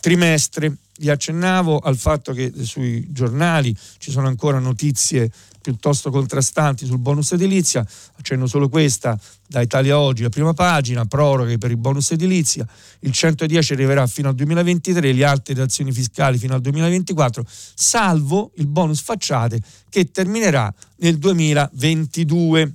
trimestre. 0.00 0.76
Vi 0.98 1.08
accennavo 1.08 1.78
al 1.78 1.96
fatto 1.96 2.32
che 2.32 2.52
sui 2.62 3.06
giornali 3.12 3.76
ci 3.98 4.10
sono 4.10 4.26
ancora 4.26 4.58
notizie 4.58 5.30
piuttosto 5.60 6.10
contrastanti 6.10 6.84
sul 6.84 6.98
bonus 6.98 7.30
edilizia, 7.30 7.86
accenno 8.16 8.48
solo 8.48 8.68
questa 8.68 9.16
da 9.46 9.60
Italia 9.60 10.00
Oggi, 10.00 10.24
la 10.24 10.30
prima 10.30 10.52
pagina, 10.52 11.04
proroghe 11.04 11.58
per 11.58 11.70
il 11.70 11.76
bonus 11.76 12.10
edilizia, 12.10 12.66
il 13.00 13.12
110 13.12 13.72
arriverà 13.72 14.08
fino 14.08 14.28
al 14.28 14.34
2023, 14.34 15.12
le 15.12 15.24
altre 15.24 15.62
azioni 15.62 15.92
fiscali 15.92 16.38
fino 16.38 16.54
al 16.54 16.60
2024, 16.60 17.44
salvo 17.46 18.50
il 18.56 18.66
bonus 18.66 19.00
facciate 19.00 19.60
che 19.88 20.10
terminerà 20.10 20.74
nel 20.96 21.18
2022. 21.18 22.72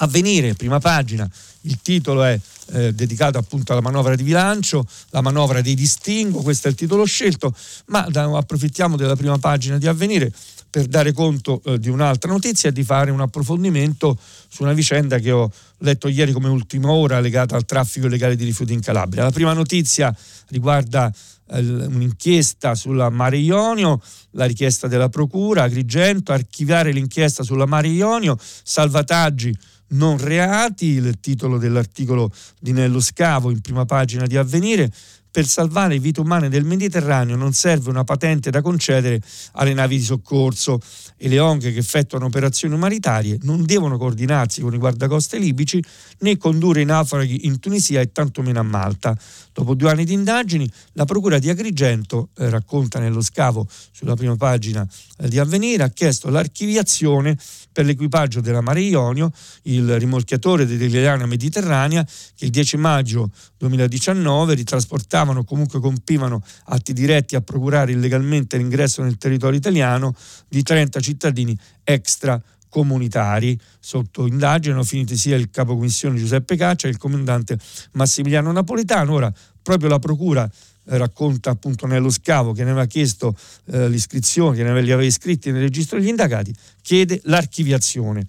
Avvenire, 0.00 0.54
prima 0.54 0.78
pagina, 0.78 1.28
il 1.62 1.78
titolo 1.82 2.22
è 2.22 2.38
eh, 2.70 2.92
dedicato 2.92 3.38
appunto 3.38 3.72
alla 3.72 3.80
manovra 3.80 4.14
di 4.14 4.22
bilancio, 4.22 4.86
la 5.10 5.20
manovra 5.20 5.60
dei 5.60 5.74
distinguo, 5.74 6.42
questo 6.42 6.68
è 6.68 6.70
il 6.70 6.76
titolo 6.76 7.04
scelto, 7.04 7.54
ma 7.86 8.06
da, 8.08 8.24
approfittiamo 8.36 8.96
della 8.96 9.16
prima 9.16 9.38
pagina 9.38 9.78
di 9.78 9.86
Avvenire 9.86 10.32
per 10.70 10.86
dare 10.86 11.12
conto 11.12 11.62
eh, 11.64 11.78
di 11.78 11.88
un'altra 11.88 12.30
notizia 12.30 12.68
e 12.68 12.72
di 12.72 12.84
fare 12.84 13.10
un 13.10 13.20
approfondimento 13.20 14.16
su 14.48 14.62
una 14.62 14.72
vicenda 14.72 15.18
che 15.18 15.30
ho 15.30 15.50
letto 15.78 16.08
ieri 16.08 16.32
come 16.32 16.48
ultima 16.48 16.90
ora 16.90 17.20
legata 17.20 17.56
al 17.56 17.64
traffico 17.64 18.06
illegale 18.06 18.36
di 18.36 18.44
rifiuti 18.44 18.72
in 18.74 18.80
Calabria. 18.80 19.22
La 19.24 19.30
prima 19.30 19.52
notizia 19.52 20.14
riguarda 20.48 21.12
eh, 21.50 21.58
un'inchiesta 21.58 22.74
sulla 22.74 23.08
Mare 23.08 23.38
Ionio, 23.38 24.00
la 24.32 24.44
richiesta 24.44 24.88
della 24.88 25.08
Procura, 25.08 25.62
Agrigento, 25.62 26.32
archiviare 26.32 26.92
l'inchiesta 26.92 27.42
sulla 27.42 27.66
Mare 27.66 27.88
Ionio, 27.88 28.38
salvataggi 28.38 29.56
non 29.88 30.18
reati, 30.18 30.86
il 30.86 31.18
titolo 31.20 31.58
dell'articolo 31.58 32.30
di 32.60 32.72
Nello 32.72 33.00
Scavo 33.00 33.50
in 33.50 33.60
prima 33.60 33.84
pagina 33.84 34.26
di 34.26 34.36
Avvenire, 34.36 34.90
per 35.30 35.46
salvare 35.46 35.98
vite 35.98 36.20
umane 36.20 36.48
del 36.48 36.64
Mediterraneo 36.64 37.36
non 37.36 37.52
serve 37.52 37.90
una 37.90 38.02
patente 38.02 38.50
da 38.50 38.62
concedere 38.62 39.20
alle 39.52 39.74
navi 39.74 39.98
di 39.98 40.02
soccorso 40.02 40.80
e 41.16 41.28
le 41.28 41.38
ONG 41.38 41.60
che 41.60 41.76
effettuano 41.76 42.24
operazioni 42.26 42.74
umanitarie 42.74 43.38
non 43.42 43.64
devono 43.64 43.98
coordinarsi 43.98 44.62
con 44.62 44.74
i 44.74 44.78
guardacoste 44.78 45.38
libici 45.38 45.82
né 46.20 46.36
condurre 46.38 46.80
i 46.80 46.84
naufraghi 46.84 47.46
in 47.46 47.60
Tunisia 47.60 48.00
e 48.00 48.10
tantomeno 48.10 48.58
a 48.58 48.62
Malta. 48.62 49.16
Dopo 49.52 49.74
due 49.74 49.90
anni 49.90 50.04
di 50.04 50.14
indagini, 50.14 50.68
la 50.92 51.04
Procura 51.04 51.38
di 51.38 51.50
Agrigento, 51.50 52.30
eh, 52.36 52.48
racconta 52.48 52.98
nello 52.98 53.20
scavo 53.20 53.66
sulla 53.92 54.14
prima 54.14 54.36
pagina 54.36 54.86
eh, 55.18 55.28
di 55.28 55.38
Avvenire, 55.38 55.82
ha 55.82 55.90
chiesto 55.90 56.30
l'archiviazione 56.30 57.36
per 57.78 57.86
l'equipaggio 57.86 58.40
della 58.40 58.60
Mare 58.60 58.80
Ionio, 58.80 59.30
il 59.62 60.00
rimorchiatore 60.00 60.66
dell'Italiana 60.66 61.26
Mediterranea, 61.26 62.04
che 62.34 62.46
il 62.46 62.50
10 62.50 62.76
maggio 62.76 63.30
2019 63.56 64.54
ritrasportavano 64.54 65.44
comunque 65.44 65.78
compivano 65.78 66.42
atti 66.64 66.92
diretti 66.92 67.36
a 67.36 67.40
procurare 67.40 67.92
illegalmente 67.92 68.56
l'ingresso 68.56 69.04
nel 69.04 69.16
territorio 69.16 69.58
italiano 69.58 70.12
di 70.48 70.60
30 70.60 70.98
cittadini 70.98 71.56
extracomunitari. 71.84 73.56
Sotto 73.78 74.26
indagine 74.26 74.74
hanno 74.74 74.82
finito 74.82 75.14
sia 75.14 75.36
il 75.36 75.48
capo 75.48 75.76
commissione 75.76 76.18
Giuseppe 76.18 76.56
Caccia 76.56 76.88
che 76.88 76.94
il 76.94 76.98
comandante 76.98 77.56
Massimiliano 77.92 78.50
Napolitano. 78.50 79.12
Ora 79.12 79.32
proprio 79.62 79.88
la 79.88 80.00
procura 80.00 80.50
racconta 80.96 81.50
appunto 81.50 81.86
nello 81.86 82.10
scavo 82.10 82.52
che 82.52 82.64
ne 82.64 82.70
aveva 82.70 82.86
chiesto 82.86 83.36
eh, 83.66 83.88
l'iscrizione, 83.88 84.56
che 84.56 84.62
ne 84.62 84.70
aveva, 84.70 84.84
li 84.84 84.92
aveva 84.92 85.08
iscritti 85.08 85.50
nel 85.50 85.62
registro 85.62 85.98
degli 85.98 86.08
indagati, 86.08 86.54
chiede 86.82 87.20
l'archiviazione. 87.24 88.26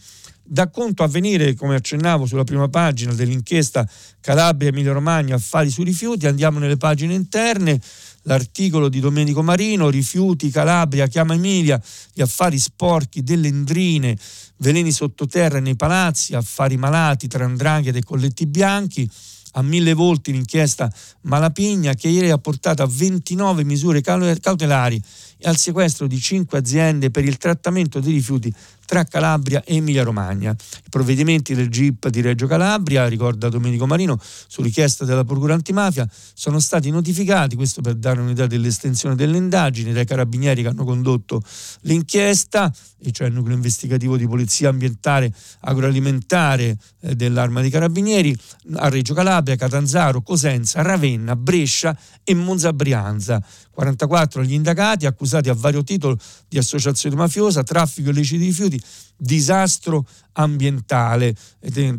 Da 0.51 0.67
conto 0.69 1.03
a 1.03 1.07
venire, 1.07 1.53
come 1.53 1.75
accennavo 1.75 2.25
sulla 2.25 2.43
prima 2.43 2.67
pagina 2.69 3.13
dell'inchiesta 3.13 3.87
Calabria, 4.19 4.69
Emilia 4.69 4.93
Romagna, 4.93 5.35
affari 5.35 5.69
sui 5.69 5.83
rifiuti, 5.83 6.25
andiamo 6.25 6.57
nelle 6.57 6.75
pagine 6.75 7.13
interne, 7.13 7.79
l'articolo 8.23 8.89
di 8.89 8.99
Domenico 8.99 9.43
Marino, 9.43 9.89
rifiuti, 9.89 10.49
Calabria, 10.49 11.05
chiama 11.05 11.35
Emilia, 11.35 11.79
gli 12.11 12.21
affari 12.21 12.57
sporchi 12.57 13.21
delle 13.21 13.47
endrine, 13.47 14.17
veleni 14.57 14.91
sottoterra 14.91 15.59
nei 15.59 15.75
palazzi, 15.75 16.33
affari 16.33 16.77
malati 16.77 17.27
tra 17.27 17.45
andrangheta 17.45 17.99
e 17.99 18.03
colletti 18.03 18.47
bianchi, 18.47 19.07
a 19.53 19.61
mille 19.61 19.93
volti 19.93 20.31
l'inchiesta 20.31 20.91
Malapigna 21.21 21.93
che 21.93 22.07
ieri 22.07 22.29
ha 22.29 22.37
portato 22.37 22.83
a 22.83 22.87
29 22.89 23.63
misure 23.63 24.01
cautelari 24.01 25.01
e 25.37 25.47
al 25.47 25.57
sequestro 25.57 26.07
di 26.07 26.19
5 26.19 26.57
aziende 26.57 27.11
per 27.11 27.25
il 27.25 27.37
trattamento 27.37 27.99
dei 27.99 28.13
rifiuti 28.13 28.53
tra 28.89 29.03
Calabria 29.03 29.63
e 29.63 29.75
Emilia 29.75 30.01
Romagna. 30.01 30.49
I 30.49 30.89
provvedimenti 30.89 31.53
del 31.53 31.69
GIP 31.69 32.09
di 32.09 32.21
Reggio 32.21 32.47
Calabria, 32.47 33.07
ricorda 33.07 33.47
Domenico 33.47 33.85
Marino, 33.85 34.19
su 34.19 34.63
richiesta 34.63 35.05
della 35.05 35.23
Procura 35.23 35.53
antimafia, 35.53 36.09
sono 36.33 36.57
stati 36.57 36.89
notificati, 36.89 37.55
questo 37.55 37.81
per 37.81 37.93
dare 37.93 38.19
un'idea 38.19 38.47
dell'estensione 38.47 39.13
delle 39.13 39.37
indagini, 39.37 39.93
dai 39.93 40.05
carabinieri 40.05 40.63
che 40.63 40.69
hanno 40.69 40.85
condotto 40.85 41.39
l'inchiesta, 41.81 42.73
e 42.97 43.11
cioè 43.11 43.27
il 43.27 43.33
nucleo 43.33 43.55
investigativo 43.55 44.17
di 44.17 44.25
polizia 44.25 44.69
ambientale 44.69 45.31
agroalimentare 45.59 46.75
eh, 47.01 47.15
dell'arma 47.15 47.61
dei 47.61 47.69
carabinieri, 47.69 48.35
a 48.77 48.89
Reggio 48.89 49.13
Calabria, 49.13 49.55
Catanzaro, 49.55 50.23
Cosenza, 50.23 50.81
Ravenna, 50.81 51.35
Brescia 51.35 51.95
e 52.23 52.33
Monza 52.33 52.73
Brianza. 52.73 53.39
44 53.79 54.43
gli 54.43 54.51
indagati 54.51 55.05
accusati 55.05 55.47
a 55.47 55.53
vario 55.53 55.85
titolo 55.85 56.17
di 56.49 56.57
associazione 56.57 57.15
mafiosa, 57.15 57.63
traffico 57.63 58.09
illecito 58.09 58.39
di 58.39 58.47
rifiuti, 58.47 58.81
disastro 59.15 60.05
ambientale. 60.33 61.33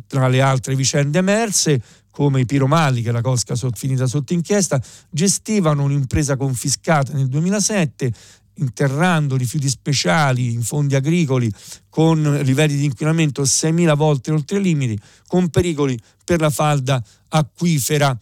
Tra 0.07 0.29
le 0.29 0.43
altre 0.43 0.75
vicende 0.75 1.19
emerse, 1.19 1.83
come 2.11 2.41
i 2.41 2.45
piromali, 2.45 3.01
che 3.01 3.11
la 3.13 3.23
Cosca 3.23 3.55
finita 3.73 4.07
sotto 4.07 4.35
inchiesta, 4.35 4.79
gestivano 5.09 5.83
un'impresa 5.85 6.37
confiscata 6.37 7.15
nel 7.15 7.29
2007 7.29 8.13
interrando 8.55 9.37
rifiuti 9.37 9.71
speciali 9.71 10.53
in 10.53 10.61
fondi 10.61 10.95
agricoli 10.95 11.51
con 11.89 12.41
livelli 12.43 12.77
di 12.77 12.85
inquinamento 12.85 13.41
6.000 13.43 13.97
volte 13.97 14.33
oltre 14.33 14.59
i 14.59 14.63
limiti, 14.63 15.01
con 15.27 15.49
pericoli 15.49 15.99
per 16.23 16.41
la 16.41 16.51
falda 16.51 17.03
acquifera 17.29 18.19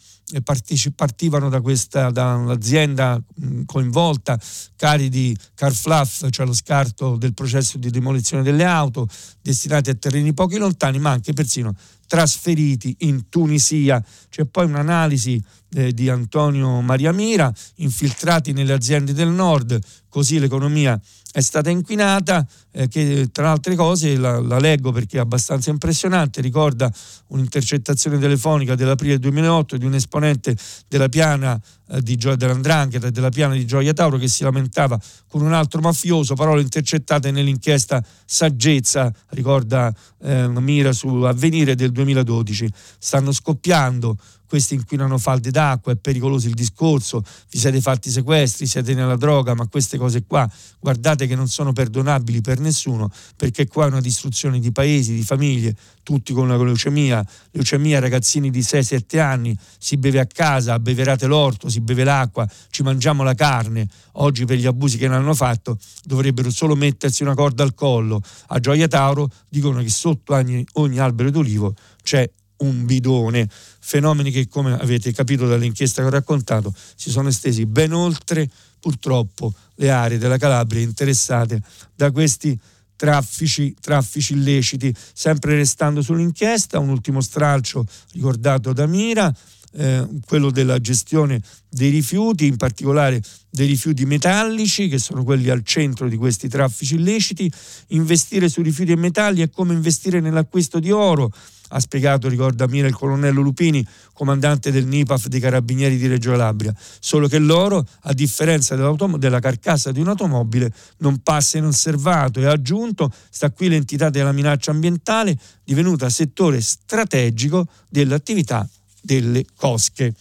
partivano 0.94 1.48
da 1.48 1.60
questa 1.60 2.10
da 2.10 2.34
un'azienda 2.34 3.20
coinvolta 3.66 4.38
cari 4.76 5.08
di 5.08 5.36
Carfluff, 5.54 6.28
cioè 6.30 6.46
lo 6.46 6.54
scarto 6.54 7.16
del 7.16 7.34
processo 7.34 7.78
di 7.78 7.90
demolizione 7.90 8.42
delle 8.42 8.64
auto 8.64 9.08
destinati 9.40 9.90
a 9.90 9.94
terreni 9.94 10.34
pochi 10.34 10.58
lontani, 10.58 10.98
ma 10.98 11.10
anche 11.10 11.32
persino 11.32 11.74
trasferiti 12.08 12.96
in 13.00 13.28
Tunisia. 13.28 14.02
C'è 14.28 14.46
poi 14.46 14.64
un'analisi 14.64 15.40
eh, 15.74 15.92
di 15.92 16.08
Antonio 16.08 16.80
Maria 16.80 17.12
Mira, 17.12 17.52
infiltrati 17.76 18.52
nelle 18.52 18.72
aziende 18.72 19.12
del 19.12 19.28
nord, 19.28 19.78
così 20.08 20.40
l'economia 20.40 21.00
è 21.30 21.40
stata 21.40 21.70
inquinata, 21.70 22.44
eh, 22.72 22.88
che 22.88 23.28
tra 23.30 23.50
altre 23.50 23.74
cose 23.76 24.16
la, 24.16 24.40
la, 24.40 24.58
leggo 24.58 24.90
perché 24.90 25.18
è 25.18 25.20
abbastanza 25.20 25.70
impressionante, 25.70 26.40
ricorda 26.40 26.90
un'intercettazione 27.28 28.18
telefonica 28.18 28.74
dell'aprile 28.74 29.18
2008 29.18 29.76
di 29.76 29.84
un 29.84 29.94
esponente 29.94 30.56
della 30.88 31.08
piana 31.08 31.60
di 32.00 32.16
Gio- 32.16 32.36
dell'Andrangheta 32.36 33.06
e 33.06 33.10
della 33.10 33.30
piana 33.30 33.54
di 33.54 33.66
Gioia 33.66 33.92
Tauro 33.92 34.18
che 34.18 34.28
si 34.28 34.42
lamentava 34.42 34.98
con 35.28 35.42
un 35.42 35.52
altro 35.52 35.80
mafioso, 35.80 36.34
parole 36.34 36.62
intercettate 36.62 37.30
nell'inchiesta 37.30 38.02
Saggezza, 38.24 39.12
ricorda 39.30 39.92
eh, 40.22 40.48
Mira 40.48 40.92
su 40.92 41.08
Avvenire 41.08 41.74
del 41.74 41.92
2012. 41.92 42.70
Stanno 42.98 43.32
scoppiando 43.32 44.16
questi 44.48 44.74
inquinano 44.74 45.18
falde 45.18 45.50
d'acqua, 45.50 45.92
è 45.92 45.96
pericoloso 45.96 46.48
il 46.48 46.54
discorso, 46.54 47.22
vi 47.50 47.58
siete 47.58 47.80
fatti 47.80 48.10
sequestri, 48.10 48.66
siete 48.66 48.94
nella 48.94 49.16
droga, 49.16 49.54
ma 49.54 49.68
queste 49.68 49.98
cose 49.98 50.24
qua 50.24 50.50
guardate 50.80 51.26
che 51.26 51.34
non 51.34 51.48
sono 51.48 51.72
perdonabili 51.72 52.40
per 52.40 52.58
nessuno, 52.58 53.10
perché 53.36 53.66
qua 53.66 53.84
è 53.84 53.88
una 53.88 54.00
distruzione 54.00 54.58
di 54.58 54.72
paesi, 54.72 55.14
di 55.14 55.22
famiglie, 55.22 55.76
tutti 56.02 56.32
con 56.32 56.48
la 56.48 56.56
leucemia, 56.56 57.24
leucemia 57.50 58.00
ragazzini 58.00 58.50
di 58.50 58.60
6-7 58.60 59.18
anni, 59.20 59.56
si 59.78 59.98
beve 59.98 60.20
a 60.20 60.26
casa, 60.26 60.78
beverate 60.78 61.26
l'orto, 61.26 61.68
si 61.68 61.80
beve 61.80 62.04
l'acqua, 62.04 62.48
ci 62.70 62.82
mangiamo 62.82 63.22
la 63.22 63.34
carne, 63.34 63.86
oggi 64.12 64.46
per 64.46 64.56
gli 64.56 64.66
abusi 64.66 64.96
che 64.96 65.08
ne 65.08 65.16
hanno 65.16 65.34
fatto 65.34 65.78
dovrebbero 66.04 66.50
solo 66.50 66.74
mettersi 66.74 67.22
una 67.22 67.34
corda 67.34 67.62
al 67.62 67.74
collo. 67.74 68.22
A 68.48 68.58
Gioia 68.58 68.88
Tauro 68.88 69.28
dicono 69.48 69.82
che 69.82 69.90
sotto 69.90 70.32
ogni, 70.32 70.64
ogni 70.74 70.98
albero 70.98 71.30
d'olivo 71.30 71.74
c'è 72.02 72.28
un 72.58 72.86
bidone. 72.86 73.48
Fenomeni 73.88 74.30
che, 74.30 74.48
come 74.48 74.74
avete 74.74 75.12
capito 75.12 75.46
dall'inchiesta 75.46 76.02
che 76.02 76.08
ho 76.08 76.10
raccontato, 76.10 76.74
si 76.94 77.08
sono 77.08 77.30
estesi 77.30 77.64
ben 77.64 77.94
oltre 77.94 78.46
purtroppo 78.78 79.54
le 79.76 79.88
aree 79.88 80.18
della 80.18 80.36
Calabria 80.36 80.82
interessate 80.82 81.62
da 81.94 82.10
questi 82.10 82.58
traffici, 82.96 83.74
traffici 83.80 84.34
illeciti. 84.34 84.94
Sempre 85.14 85.54
restando 85.54 86.02
sull'inchiesta, 86.02 86.78
un 86.78 86.90
ultimo 86.90 87.22
stralcio 87.22 87.86
ricordato 88.12 88.74
da 88.74 88.86
Mira, 88.86 89.34
eh, 89.72 90.06
quello 90.26 90.50
della 90.50 90.78
gestione 90.82 91.40
dei 91.70 91.88
rifiuti, 91.88 92.44
in 92.44 92.58
particolare 92.58 93.22
dei 93.48 93.68
rifiuti 93.68 94.04
metallici, 94.04 94.88
che 94.88 94.98
sono 94.98 95.24
quelli 95.24 95.48
al 95.48 95.64
centro 95.64 96.10
di 96.10 96.16
questi 96.18 96.46
traffici 96.46 96.96
illeciti. 96.96 97.50
Investire 97.88 98.50
sui 98.50 98.64
rifiuti 98.64 98.92
e 98.92 98.96
metalli 98.96 99.40
è 99.40 99.48
come 99.48 99.72
investire 99.72 100.20
nell'acquisto 100.20 100.78
di 100.78 100.90
oro 100.90 101.32
ha 101.68 101.80
spiegato, 101.80 102.28
ricorda 102.28 102.66
Mira, 102.66 102.86
il 102.86 102.94
colonnello 102.94 103.40
Lupini, 103.40 103.86
comandante 104.12 104.70
del 104.70 104.86
NIPAF 104.86 105.26
dei 105.26 105.40
Carabinieri 105.40 105.96
di 105.96 106.06
Reggio 106.06 106.30
Calabria, 106.30 106.74
solo 107.00 107.28
che 107.28 107.38
l'oro, 107.38 107.86
a 108.02 108.12
differenza 108.12 108.74
della 108.74 109.40
carcassa 109.40 109.92
di 109.92 110.00
un'automobile, 110.00 110.72
non 110.98 111.18
passa 111.18 111.58
inosservato 111.58 112.40
e 112.40 112.46
ha 112.46 112.52
aggiunto, 112.52 113.12
sta 113.30 113.50
qui 113.50 113.68
l'entità 113.68 114.10
della 114.10 114.32
minaccia 114.32 114.70
ambientale, 114.70 115.38
divenuta 115.64 116.08
settore 116.08 116.60
strategico 116.60 117.66
dell'attività 117.88 118.68
delle 119.02 119.44
cosche. 119.54 120.14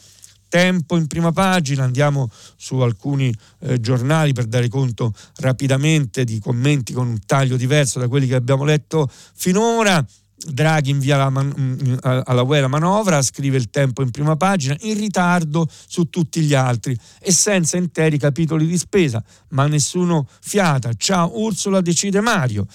Tempo 0.49 0.95
in 0.95 1.07
prima 1.07 1.33
pagina, 1.33 1.83
andiamo 1.83 2.29
su 2.55 2.77
alcuni 2.77 3.35
eh, 3.59 3.81
giornali 3.81 4.31
per 4.31 4.45
dare 4.45 4.69
conto 4.69 5.13
rapidamente 5.37 6.23
di 6.23 6.39
commenti 6.39 6.93
con 6.93 7.07
un 7.07 7.19
taglio 7.25 7.57
diverso 7.57 7.99
da 7.99 8.07
quelli 8.07 8.27
che 8.27 8.35
abbiamo 8.35 8.63
letto 8.63 9.09
finora. 9.33 10.05
Draghi 10.39 10.91
invia 10.91 11.17
la 11.17 11.29
man- 11.31 11.53
mm, 11.57 11.95
alla 12.01 12.43
UE 12.43 12.61
la 12.61 12.67
manovra, 12.67 13.21
scrive 13.23 13.57
il 13.57 13.69
tempo 13.71 14.03
in 14.03 14.11
prima 14.11 14.35
pagina, 14.35 14.75
in 14.81 14.95
ritardo 14.95 15.67
su 15.87 16.09
tutti 16.09 16.41
gli 16.41 16.53
altri 16.53 16.95
e 17.19 17.31
senza 17.31 17.77
interi 17.77 18.19
capitoli 18.19 18.67
di 18.67 18.77
spesa, 18.77 19.23
ma 19.49 19.65
nessuno 19.65 20.27
fiata. 20.41 20.93
Ciao 20.93 21.39
Ursula, 21.39 21.81
decide 21.81 22.21
Mario. 22.21 22.67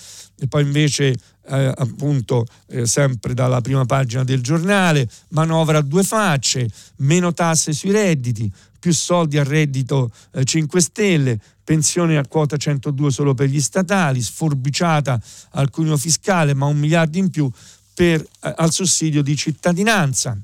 E 0.43 0.49
poi 0.49 0.65
invece 0.65 1.15
eh, 1.47 1.73
appunto 1.77 2.45
eh, 2.67 2.85
sempre 2.85 3.33
dalla 3.33 3.61
prima 3.61 3.85
pagina 3.85 4.25
del 4.25 4.43
giornale, 4.43 5.09
manovra 5.29 5.79
a 5.79 5.83
due 5.83 6.03
facce, 6.03 6.69
meno 6.97 7.33
tasse 7.33 7.73
sui 7.73 7.93
redditi, 7.93 8.53
più 8.81 8.93
soldi 8.93 9.39
al 9.39 9.45
reddito 9.45 10.11
eh, 10.33 10.43
5 10.43 10.81
Stelle, 10.81 11.41
pensione 11.63 12.19
a 12.19 12.27
quota 12.27 12.57
102 12.57 13.13
solo 13.13 13.35
per 13.35 13.49
gli 13.49 13.61
statali, 13.61 14.21
sforbiciata 14.21 15.23
al 15.51 15.71
cuneo 15.71 15.97
fiscale, 15.97 16.55
ma 16.55 16.67
un 16.67 16.79
miliardo 16.79 17.19
in 17.19 17.31
più 17.31 17.49
per, 17.95 18.21
eh, 18.21 18.55
al 18.57 18.73
sussidio 18.73 19.23
di 19.23 19.37
cittadinanza. 19.37 20.37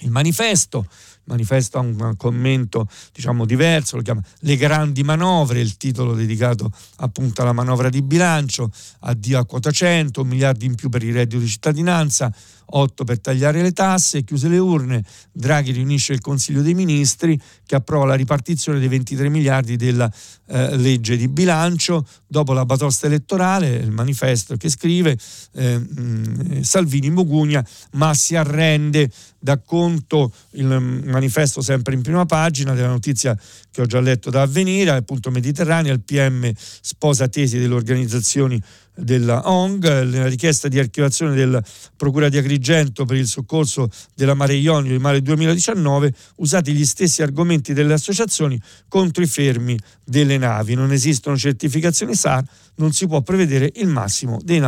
Il 0.00 0.10
manifesto, 0.10 0.86
manifesto 1.24 1.78
ha 1.78 1.80
un 1.80 2.14
commento 2.16 2.88
diciamo 3.12 3.44
diverso, 3.44 3.96
lo 3.96 4.02
chiama 4.02 4.22
Le 4.40 4.56
grandi 4.56 5.02
manovre, 5.02 5.60
il 5.60 5.76
titolo 5.76 6.14
dedicato 6.14 6.70
appunto 6.96 7.42
alla 7.42 7.52
manovra 7.52 7.88
di 7.88 8.02
bilancio, 8.02 8.70
addio 9.00 9.38
a 9.38 9.46
quota 9.46 9.70
100, 9.70 10.24
miliardi 10.24 10.66
in 10.66 10.74
più 10.74 10.88
per 10.88 11.02
il 11.02 11.12
reddito 11.12 11.40
di 11.40 11.48
cittadinanza, 11.48 12.32
8 12.66 13.04
per 13.04 13.20
tagliare 13.20 13.62
le 13.62 13.72
tasse, 13.72 14.24
chiuse 14.24 14.48
le 14.48 14.58
urne, 14.58 15.04
Draghi 15.32 15.72
riunisce 15.72 16.12
il 16.12 16.20
Consiglio 16.20 16.62
dei 16.62 16.74
Ministri 16.74 17.40
che 17.66 17.74
approva 17.74 18.06
la 18.06 18.14
ripartizione 18.14 18.78
dei 18.78 18.88
23 18.88 19.28
miliardi 19.28 19.76
della 19.76 20.10
eh, 20.46 20.76
legge 20.76 21.16
di 21.16 21.28
bilancio, 21.28 22.06
dopo 22.26 22.52
la 22.52 22.64
batosta 22.64 23.06
elettorale, 23.06 23.68
il 23.68 23.90
manifesto 23.90 24.56
che 24.56 24.68
scrive 24.68 25.16
eh, 25.52 25.78
mh, 25.78 26.60
Salvini 26.62 27.10
Mogugna, 27.10 27.64
ma 27.92 28.12
si 28.14 28.36
arrende, 28.36 29.10
da 29.44 29.58
conto 29.58 30.32
il 30.52 30.64
manifesto 30.64 31.60
sempre 31.60 31.92
in 31.92 32.00
prima 32.00 32.24
pagina 32.24 32.72
della 32.72 32.88
notizia 32.88 33.38
che 33.70 33.82
ho 33.82 33.86
già 33.86 34.00
letto 34.00 34.30
da 34.30 34.40
avvenire, 34.40 34.90
appunto 34.90 35.30
Mediterranea, 35.30 35.92
il 35.92 36.00
PM 36.00 36.50
sposa 36.56 37.28
tesi 37.28 37.58
delle 37.58 37.74
organizzazioni 37.74 38.58
della 38.94 39.50
ONG, 39.50 39.84
la 39.84 40.28
richiesta 40.28 40.68
di 40.68 40.78
archiviazione 40.78 41.34
della 41.34 41.62
Procura 41.96 42.28
di 42.28 42.36
Agrigento 42.36 43.04
per 43.04 43.16
il 43.16 43.26
soccorso 43.26 43.90
della 44.14 44.34
Mare 44.34 44.54
Ionio 44.54 44.92
di 44.92 44.98
Mare 44.98 45.20
2019, 45.20 46.14
usati 46.36 46.72
gli 46.72 46.84
stessi 46.84 47.22
argomenti 47.22 47.72
delle 47.72 47.92
associazioni 47.92 48.60
contro 48.88 49.22
i 49.22 49.26
fermi 49.26 49.78
delle 50.04 50.38
navi. 50.38 50.74
Non 50.74 50.92
esistono 50.92 51.36
certificazioni 51.36 52.14
SAR, 52.14 52.44
non 52.76 52.92
si 52.92 53.06
può 53.06 53.20
prevedere 53.22 53.70
il 53.76 53.88
massimo 53.88 54.38
dei 54.42 54.60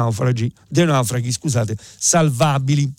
dei 0.68 0.86
naufraghi 0.86 1.32
scusate, 1.32 1.76
salvabili. 1.98 2.92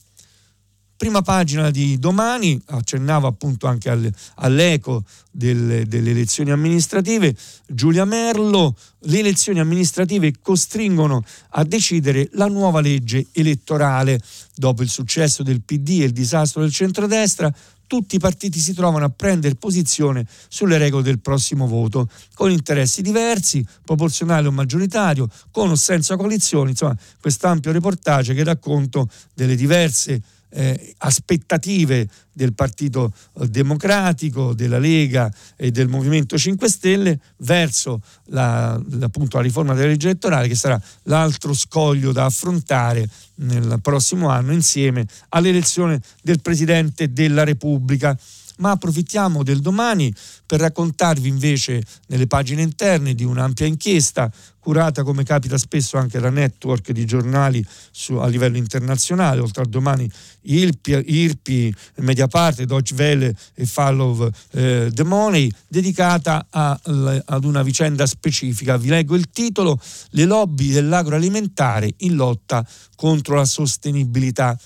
Prima 0.98 1.22
pagina 1.22 1.70
di 1.70 2.00
domani, 2.00 2.60
accennavo 2.66 3.28
appunto 3.28 3.68
anche 3.68 3.96
all'eco 4.34 5.04
delle, 5.30 5.86
delle, 5.86 6.10
elezioni 6.10 6.50
amministrative, 6.50 7.36
Giulia 7.68 8.04
Merlo, 8.04 8.76
le 9.02 9.20
elezioni 9.20 9.60
amministrative 9.60 10.34
costringono 10.42 11.24
a 11.50 11.64
decidere 11.64 12.30
la 12.32 12.48
nuova 12.48 12.82
legge 12.82 13.28
elettorale. 13.34 14.20
Dopo 14.56 14.82
il 14.82 14.90
successo 14.90 15.44
del 15.44 15.62
PD 15.62 16.00
e 16.02 16.06
il 16.06 16.14
disastro 16.14 16.62
del 16.62 16.74
centrodestra, 16.74 17.54
tutti 17.86 18.16
i 18.16 18.20
partiti 18.20 18.60
si 18.60 18.74
trovano 18.74 19.06
a 19.06 19.10
prendere 19.16 19.54
posizione 19.54 20.26
sulle 20.50 20.80
regole 20.80 21.04
del 21.04 21.20
prossimo 21.20 21.68
voto, 21.68 22.10
con 22.34 22.50
interessi 22.50 23.04
diversi, 23.04 23.64
proporzionale 23.86 24.48
o 24.48 24.52
maggioritario, 24.52 25.30
con 25.52 25.70
o 25.70 25.76
senza 25.76 26.18
coalizioni, 26.18 26.72
insomma, 26.72 26.98
quest'ampio 27.22 27.72
reportage 27.72 28.34
che 28.34 28.44
dà 28.44 28.58
conto 28.58 29.08
delle 29.36 29.56
diverse 29.56 30.22
eh, 30.58 30.96
aspettative 30.98 32.10
del 32.34 32.54
Partito 32.54 33.14
Democratico, 33.48 34.54
della 34.54 34.80
Lega 34.80 35.32
e 35.56 35.70
del 35.70 35.88
Movimento 35.88 36.36
5 36.36 36.68
Stelle 36.68 37.20
verso 37.38 38.02
la, 38.26 38.74
appunto, 39.02 39.38
la 39.38 39.44
riforma 39.44 39.76
della 39.76 39.88
legge 39.88 40.10
elettorale 40.10 40.48
che 40.48 40.56
sarà 40.56 40.82
l'altro 41.04 41.54
scoglio 41.54 42.12
da 42.12 42.26
affrontare 42.26 43.08
nel 43.36 43.80
prossimo 43.84 44.30
anno 44.30 44.52
insieme 44.52 45.06
all'elezione 45.30 46.02
del 46.24 46.42
Presidente 46.42 47.14
della 47.14 47.44
Repubblica 47.44 48.18
ma 48.58 48.72
approfittiamo 48.72 49.44
del 49.44 49.60
domani 49.60 50.14
per 50.46 50.60
raccontarvi 50.60 51.28
invece 51.28 51.84
nelle 52.08 52.28
pagine 52.28 52.62
interne 52.62 53.14
di 53.14 53.24
un'ampia 53.24 53.66
inchiesta 53.66 54.32
curata 54.68 55.04
come 55.04 55.24
capita 55.24 55.58
spesso 55.58 55.96
anche 55.98 56.20
da 56.20 56.30
network 56.30 56.92
di 56.92 57.06
giornali 57.06 57.66
su, 57.90 58.16
a 58.16 58.28
livello 58.28 58.58
internazionale, 58.58 59.40
oltre 59.40 59.62
al 59.62 59.70
domani 59.70 60.12
IRPI, 60.42 61.04
IRPI 61.06 61.74
Mediaparte, 62.00 62.66
Deutsche 62.66 62.94
Welle 62.94 63.34
e 63.54 63.66
Follow 63.66 64.30
eh, 64.52 64.90
the 64.94 65.04
Money, 65.06 65.50
dedicata 65.70 66.48
a, 66.50 66.78
ad 67.26 67.46
una 67.46 67.64
vicenda 67.64 68.06
specifica. 68.06 68.76
Vi 68.76 68.90
leggo 68.90 69.16
il 69.16 69.30
titolo, 69.30 69.80
Le 70.10 70.26
lobby 70.26 70.74
dell'agroalimentare 70.74 71.94
in 72.00 72.16
lotta 72.16 72.68
contro 72.98 73.36
la 73.36 73.46
sostenibilità 73.46 74.60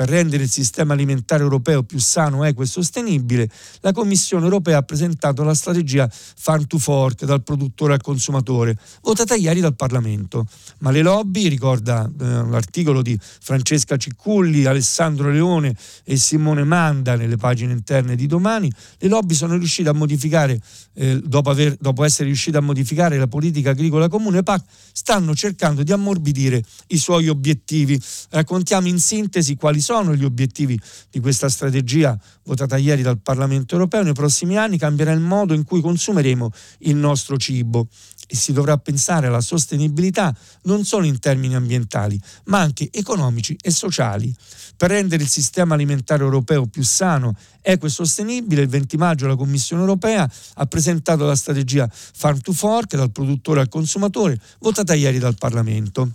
per 0.00 0.08
rendere 0.08 0.44
il 0.44 0.48
sistema 0.48 0.94
alimentare 0.94 1.42
europeo 1.42 1.82
più 1.82 1.98
sano, 1.98 2.44
equo 2.44 2.62
e 2.62 2.66
sostenibile, 2.66 3.50
la 3.80 3.92
Commissione 3.92 4.44
europea 4.44 4.78
ha 4.78 4.82
presentato 4.82 5.42
la 5.42 5.52
strategia 5.52 6.08
Farm 6.10 6.66
to 6.66 6.78
Fork 6.78 7.26
dal 7.26 7.42
produttore 7.42 7.92
al 7.92 8.00
consumatore, 8.00 8.78
votata 9.02 9.34
ieri 9.34 9.60
dal 9.60 9.76
Parlamento. 9.76 10.46
Ma 10.78 10.90
le 10.90 11.02
lobby, 11.02 11.48
ricorda 11.48 12.06
eh, 12.06 12.24
l'articolo 12.24 13.02
di 13.02 13.14
Francesca 13.20 13.98
Cicculli, 13.98 14.64
Alessandro 14.64 15.30
Leone 15.30 15.76
e 16.04 16.16
Simone 16.16 16.64
Manda 16.64 17.14
nelle 17.14 17.36
pagine 17.36 17.74
interne 17.74 18.16
di 18.16 18.26
domani, 18.26 18.72
le 18.96 19.08
lobby 19.08 19.34
sono 19.34 19.58
riuscite 19.58 19.90
a 19.90 19.92
modificare, 19.92 20.58
eh, 21.00 21.18
dopo, 21.24 21.48
aver, 21.48 21.76
dopo 21.80 22.04
essere 22.04 22.26
riuscite 22.26 22.58
a 22.58 22.60
modificare 22.60 23.16
la 23.16 23.26
politica 23.26 23.70
agricola 23.70 24.08
comune 24.08 24.42
PAC, 24.42 24.64
stanno 24.92 25.34
cercando 25.34 25.82
di 25.82 25.92
ammorbidire 25.92 26.62
i 26.88 26.98
suoi 26.98 27.28
obiettivi. 27.28 27.98
Raccontiamo 28.28 28.86
in 28.86 28.98
sintesi 28.98 29.56
quali 29.56 29.80
sono 29.80 30.14
gli 30.14 30.24
obiettivi 30.24 30.78
di 31.08 31.20
questa 31.20 31.48
strategia 31.48 32.18
votata 32.44 32.76
ieri 32.76 33.00
dal 33.00 33.18
Parlamento 33.18 33.74
europeo. 33.74 34.02
Nei 34.02 34.12
prossimi 34.12 34.58
anni 34.58 34.76
cambierà 34.76 35.12
il 35.12 35.20
modo 35.20 35.54
in 35.54 35.64
cui 35.64 35.80
consumeremo 35.80 36.50
il 36.80 36.96
nostro 36.96 37.38
cibo 37.38 37.88
e 38.30 38.36
si 38.36 38.52
dovrà 38.52 38.78
pensare 38.78 39.26
alla 39.26 39.40
sostenibilità 39.40 40.32
non 40.62 40.84
solo 40.84 41.04
in 41.04 41.18
termini 41.18 41.56
ambientali, 41.56 42.18
ma 42.44 42.60
anche 42.60 42.88
economici 42.92 43.56
e 43.60 43.72
sociali. 43.72 44.32
Per 44.76 44.88
rendere 44.88 45.24
il 45.24 45.28
sistema 45.28 45.74
alimentare 45.74 46.22
europeo 46.22 46.66
più 46.66 46.84
sano, 46.84 47.34
equo 47.60 47.88
e 47.88 47.90
sostenibile, 47.90 48.62
il 48.62 48.68
20 48.68 48.96
maggio 48.96 49.26
la 49.26 49.34
Commissione 49.34 49.82
europea 49.82 50.30
ha 50.54 50.66
presentato 50.66 51.24
la 51.26 51.34
strategia 51.34 51.90
Farm 51.90 52.38
to 52.38 52.52
Fork 52.52 52.94
dal 52.94 53.10
produttore 53.10 53.60
al 53.60 53.68
consumatore, 53.68 54.40
votata 54.60 54.94
ieri 54.94 55.18
dal 55.18 55.34
Parlamento 55.36 56.12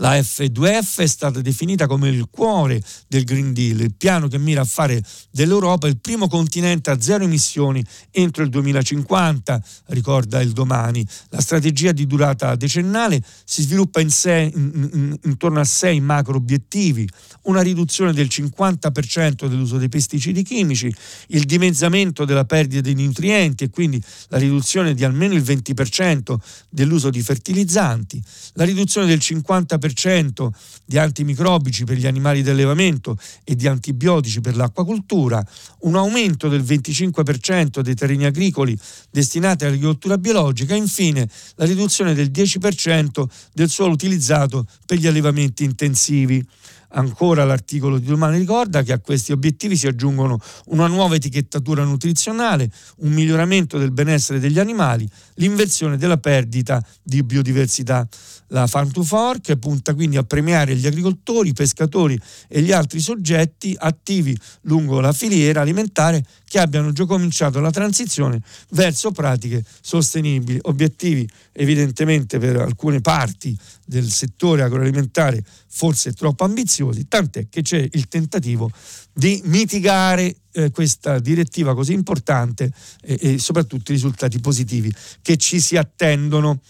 La 0.00 0.16
F2F 0.16 1.00
è 1.00 1.06
stata 1.06 1.40
definita 1.40 1.88
come 1.88 2.08
il 2.08 2.28
cuore 2.30 2.80
del 3.08 3.24
Green 3.24 3.52
Deal, 3.52 3.80
il 3.80 3.94
piano 3.94 4.28
che 4.28 4.38
mira 4.38 4.60
a 4.60 4.64
fare 4.64 5.02
dell'Europa 5.32 5.88
il 5.88 5.98
primo 5.98 6.28
continente 6.28 6.90
a 6.90 7.00
zero 7.00 7.24
emissioni 7.24 7.84
entro 8.12 8.44
il 8.44 8.48
2050, 8.48 9.60
ricorda 9.86 10.40
il 10.40 10.52
domani. 10.52 11.04
La 11.30 11.40
strategia 11.40 11.90
di 11.90 12.06
durata 12.06 12.54
decennale 12.54 13.20
si 13.44 13.62
sviluppa 13.62 14.00
in 14.00 14.10
sé, 14.10 14.52
in, 14.54 14.90
in, 14.92 15.18
intorno 15.24 15.58
a 15.58 15.64
sei 15.64 16.00
macro 16.00 16.36
obiettivi, 16.36 17.08
una 17.42 17.60
riduzione 17.60 18.12
del 18.12 18.28
50% 18.30 19.48
dell'uso 19.48 19.78
dei 19.78 19.88
pesticidi 19.88 20.44
chimici, 20.44 20.94
il 21.28 21.42
dimezzamento 21.42 22.24
della 22.24 22.44
perdita 22.44 22.82
di 22.82 23.04
nutrienti 23.04 23.64
e 23.64 23.70
quindi 23.70 24.00
la 24.28 24.38
riduzione 24.38 24.94
di 24.94 25.02
almeno 25.02 25.34
il 25.34 25.42
20% 25.42 26.36
dell'uso 26.68 27.10
di 27.10 27.20
fertilizzanti, 27.20 28.22
la 28.52 28.64
riduzione 28.64 29.08
del 29.08 29.18
50% 29.20 29.86
di 30.84 30.98
antimicrobici 30.98 31.84
per 31.84 31.96
gli 31.96 32.06
animali 32.06 32.42
d'allevamento 32.42 33.16
e 33.44 33.54
di 33.54 33.66
antibiotici 33.66 34.40
per 34.40 34.56
l'acquacultura, 34.56 35.44
un 35.80 35.96
aumento 35.96 36.48
del 36.48 36.62
25% 36.62 37.80
dei 37.80 37.94
terreni 37.94 38.24
agricoli 38.24 38.76
destinati 39.10 39.64
all'agricoltura 39.64 40.18
biologica 40.18 40.74
e 40.74 40.78
infine 40.78 41.28
la 41.56 41.64
riduzione 41.64 42.14
del 42.14 42.30
10% 42.30 43.24
del 43.52 43.68
suolo 43.68 43.92
utilizzato 43.92 44.66
per 44.86 44.98
gli 44.98 45.06
allevamenti 45.06 45.64
intensivi. 45.64 46.46
Ancora 46.90 47.44
l'articolo 47.44 47.98
di 47.98 48.06
domani 48.06 48.38
ricorda 48.38 48.82
che 48.82 48.92
a 48.92 48.98
questi 48.98 49.32
obiettivi 49.32 49.76
si 49.76 49.86
aggiungono 49.86 50.40
una 50.66 50.86
nuova 50.86 51.16
etichettatura 51.16 51.84
nutrizionale, 51.84 52.70
un 52.98 53.12
miglioramento 53.12 53.76
del 53.76 53.90
benessere 53.90 54.38
degli 54.40 54.58
animali, 54.58 55.06
l'inversione 55.34 55.98
della 55.98 56.16
perdita 56.16 56.82
di 57.02 57.22
biodiversità. 57.22 58.08
La 58.48 58.66
Farm 58.66 58.90
to 58.90 59.02
Fork 59.02 59.54
punta 59.56 59.92
quindi 59.92 60.16
a 60.16 60.22
premiare 60.22 60.74
gli 60.76 60.86
agricoltori, 60.86 61.50
i 61.50 61.52
pescatori 61.52 62.18
e 62.48 62.62
gli 62.62 62.72
altri 62.72 63.00
soggetti 63.00 63.76
attivi 63.78 64.38
lungo 64.62 65.00
la 65.00 65.12
filiera 65.12 65.60
alimentare 65.60 66.24
che 66.48 66.58
abbiano 66.58 66.92
già 66.92 67.04
cominciato 67.04 67.60
la 67.60 67.70
transizione 67.70 68.40
verso 68.70 69.10
pratiche 69.10 69.62
sostenibili, 69.82 70.58
obiettivi 70.62 71.28
evidentemente 71.52 72.38
per 72.38 72.56
alcune 72.56 73.02
parti 73.02 73.54
del 73.88 74.10
settore 74.10 74.62
agroalimentare 74.62 75.42
forse 75.66 76.12
troppo 76.12 76.44
ambiziosi, 76.44 77.08
tant'è 77.08 77.48
che 77.48 77.62
c'è 77.62 77.88
il 77.90 78.06
tentativo 78.06 78.70
di 79.12 79.40
mitigare 79.44 80.36
eh, 80.52 80.70
questa 80.70 81.18
direttiva 81.18 81.74
così 81.74 81.94
importante 81.94 82.70
e, 83.00 83.18
e 83.20 83.38
soprattutto 83.38 83.90
i 83.90 83.94
risultati 83.94 84.38
positivi 84.40 84.94
che 85.22 85.36
ci 85.36 85.60
si 85.60 85.76
attendono. 85.76 86.60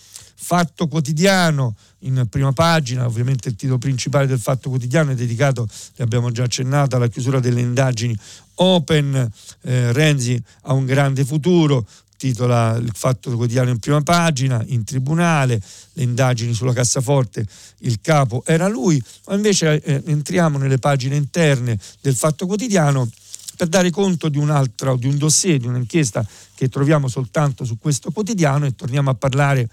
Fatto 0.41 0.87
quotidiano 0.87 1.75
in 2.03 2.25
prima 2.31 2.53
pagina, 2.53 3.07
ovviamente 3.07 3.49
il 3.49 3.57
titolo 3.57 3.77
principale 3.77 4.29
del 4.29 4.39
Fatto 4.39 4.69
quotidiano 4.69 5.11
è 5.11 5.17
dedicato, 5.17 5.67
le 5.97 6.05
abbiamo 6.05 6.31
già 6.31 6.45
accennato, 6.45 6.95
alla 6.95 7.09
chiusura 7.09 7.41
delle 7.41 7.61
indagini 7.61 8.17
Open, 8.55 9.31
eh, 9.63 9.93
Renzi 9.93 10.41
ha 10.63 10.75
un 10.75 10.87
grande 10.87 11.25
futuro, 11.25 11.85
titola 12.19 12.77
il 12.77 12.91
Fatto 12.95 13.35
quotidiano 13.35 13.71
in 13.71 13.79
prima 13.79 14.03
pagina, 14.03 14.63
in 14.67 14.85
tribunale, 14.85 15.63
le 15.95 16.03
indagini 16.03 16.53
sulla 16.53 16.75
cassaforte, 16.75 17.47
il 17.79 18.01
capo 18.03 18.43
era 18.45 18.69
lui, 18.69 19.03
ma 19.27 19.35
invece 19.35 19.81
eh, 19.81 20.03
entriamo 20.05 20.59
nelle 20.59 20.79
pagine 20.79 21.17
interne 21.17 21.79
del 22.03 22.15
Fatto 22.15 22.47
quotidiano 22.47 23.09
per 23.57 23.69
dare 23.69 23.91
conto 23.91 24.29
di 24.29 24.39
un 24.39 24.51
altro, 24.51 24.97
di 24.97 25.07
un 25.07 25.17
dossier, 25.17 25.59
di 25.59 25.67
un'inchiesta 25.67 26.27
che 26.55 26.69
troviamo 26.69 27.09
soltanto 27.09 27.65
su 27.65 27.79
questo 27.79 28.11
quotidiano 28.11 28.67
e 28.67 28.75
torniamo 28.75 29.11
a 29.11 29.15
parlare 29.15 29.69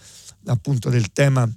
appunto 0.46 0.90
del 0.90 1.12
tema 1.12 1.50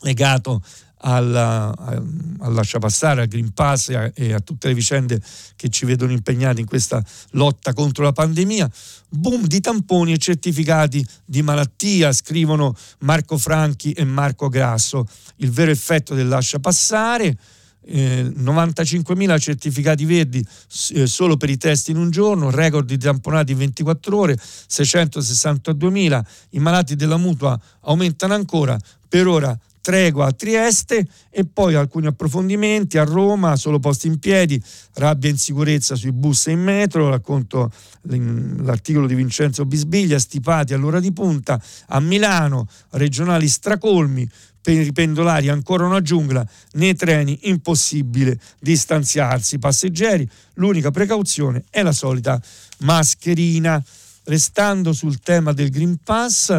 legato 0.00 0.62
al 1.02 2.52
lascia 2.52 2.78
passare, 2.78 3.22
al 3.22 3.28
Green 3.28 3.52
Pass 3.52 3.90
e 3.90 3.96
a, 3.96 4.10
e 4.14 4.32
a, 4.32 4.40
tutte 4.40 4.68
le 4.68 4.74
vicende 4.74 5.20
che 5.56 5.68
ci 5.68 5.84
vedono 5.84 6.12
impegnati 6.12 6.60
in 6.60 6.66
questa 6.66 7.04
lotta 7.32 7.72
contro 7.72 8.04
la 8.04 8.12
pandemia. 8.12 8.70
Boom 9.08 9.46
di 9.46 9.60
tamponi 9.60 10.12
e 10.12 10.18
certificati 10.18 11.04
di 11.24 11.42
malattia, 11.42 12.12
scrivono 12.12 12.74
Marco 13.00 13.38
Franchi 13.38 13.92
e 13.92 14.04
Marco 14.04 14.48
Grasso. 14.48 15.06
Il 15.36 15.50
vero 15.50 15.70
effetto 15.70 16.14
del 16.14 16.28
lascia 16.28 16.58
passare. 16.58 17.36
Eh, 17.82 18.22
95.000 18.36 19.38
certificati 19.38 20.04
verdi 20.04 20.46
eh, 20.90 21.06
solo 21.06 21.38
per 21.38 21.48
i 21.48 21.56
test 21.56 21.88
in 21.88 21.96
un 21.96 22.10
giorno, 22.10 22.50
record 22.50 22.86
di 22.86 22.98
tamponati 22.98 23.52
in 23.52 23.58
24 23.58 24.16
ore, 24.16 24.36
662.000, 24.36 26.22
i 26.50 26.58
malati 26.58 26.94
della 26.94 27.16
mutua 27.16 27.58
aumentano 27.80 28.34
ancora, 28.34 28.78
per 29.08 29.26
ora 29.26 29.58
tregua 29.80 30.26
a 30.26 30.32
Trieste 30.32 31.06
e 31.30 31.44
poi 31.44 31.74
alcuni 31.74 32.06
approfondimenti 32.06 32.98
a 32.98 33.04
Roma, 33.04 33.56
solo 33.56 33.78
posti 33.78 34.06
in 34.06 34.18
piedi, 34.18 34.62
rabbia 34.94 35.28
e 35.28 35.32
insicurezza 35.32 35.94
sui 35.94 36.12
bus 36.12 36.48
e 36.48 36.52
in 36.52 36.60
metro, 36.60 37.08
racconto 37.08 37.70
l'articolo 38.02 39.06
di 39.06 39.14
Vincenzo 39.14 39.64
Bisbiglia, 39.64 40.18
stipati 40.18 40.74
all'ora 40.74 41.00
di 41.00 41.12
punta, 41.12 41.60
a 41.88 42.00
Milano, 42.00 42.68
regionali 42.90 43.48
stracolmi, 43.48 44.28
per 44.62 44.78
i 44.78 44.92
pendolari 44.92 45.48
ancora 45.48 45.86
una 45.86 46.02
giungla, 46.02 46.46
nei 46.72 46.94
treni 46.94 47.38
impossibile 47.44 48.38
distanziarsi, 48.58 49.58
passeggeri, 49.58 50.28
l'unica 50.54 50.90
precauzione 50.90 51.64
è 51.70 51.82
la 51.82 51.92
solita 51.92 52.40
mascherina. 52.80 53.82
Restando 54.24 54.92
sul 54.92 55.18
tema 55.20 55.52
del 55.52 55.70
Green 55.70 55.96
Pass, 56.04 56.50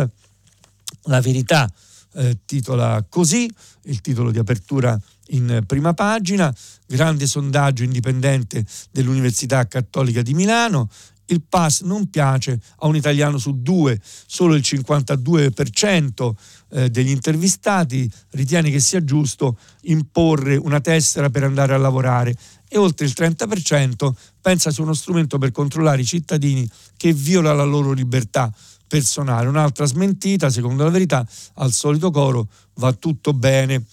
la 1.03 1.21
verità 1.21 1.71
eh, 2.13 2.39
titola 2.45 3.05
così, 3.07 3.49
il 3.83 4.01
titolo 4.01 4.31
di 4.31 4.39
apertura 4.39 4.99
in 5.29 5.63
prima 5.65 5.93
pagina, 5.93 6.53
grande 6.85 7.25
sondaggio 7.25 7.83
indipendente 7.83 8.65
dell'Università 8.91 9.65
Cattolica 9.67 10.21
di 10.21 10.33
Milano, 10.33 10.89
il 11.31 11.41
pass 11.47 11.81
non 11.83 12.09
piace 12.09 12.59
a 12.79 12.87
un 12.87 12.95
italiano 12.95 13.37
su 13.37 13.61
due, 13.61 13.99
solo 14.25 14.55
il 14.55 14.63
52% 14.65 16.31
eh, 16.71 16.89
degli 16.89 17.09
intervistati 17.09 18.11
ritiene 18.31 18.69
che 18.69 18.79
sia 18.79 19.03
giusto 19.03 19.57
imporre 19.83 20.55
una 20.55 20.81
tessera 20.81 21.29
per 21.29 21.43
andare 21.43 21.73
a 21.73 21.77
lavorare 21.77 22.35
e 22.67 22.77
oltre 22.77 23.05
il 23.05 23.13
30% 23.15 24.11
pensa 24.39 24.71
sia 24.71 24.83
uno 24.83 24.93
strumento 24.93 25.37
per 25.37 25.51
controllare 25.51 26.01
i 26.01 26.05
cittadini 26.05 26.69
che 26.95 27.13
viola 27.13 27.53
la 27.53 27.63
loro 27.63 27.91
libertà 27.91 28.53
personale. 28.91 29.47
Un'altra 29.47 29.85
smentita, 29.85 30.49
secondo 30.49 30.83
la 30.83 30.89
verità, 30.89 31.25
al 31.55 31.71
solito 31.71 32.11
coro 32.11 32.49
va 32.75 32.91
tutto 32.91 33.31
bene. 33.31 33.85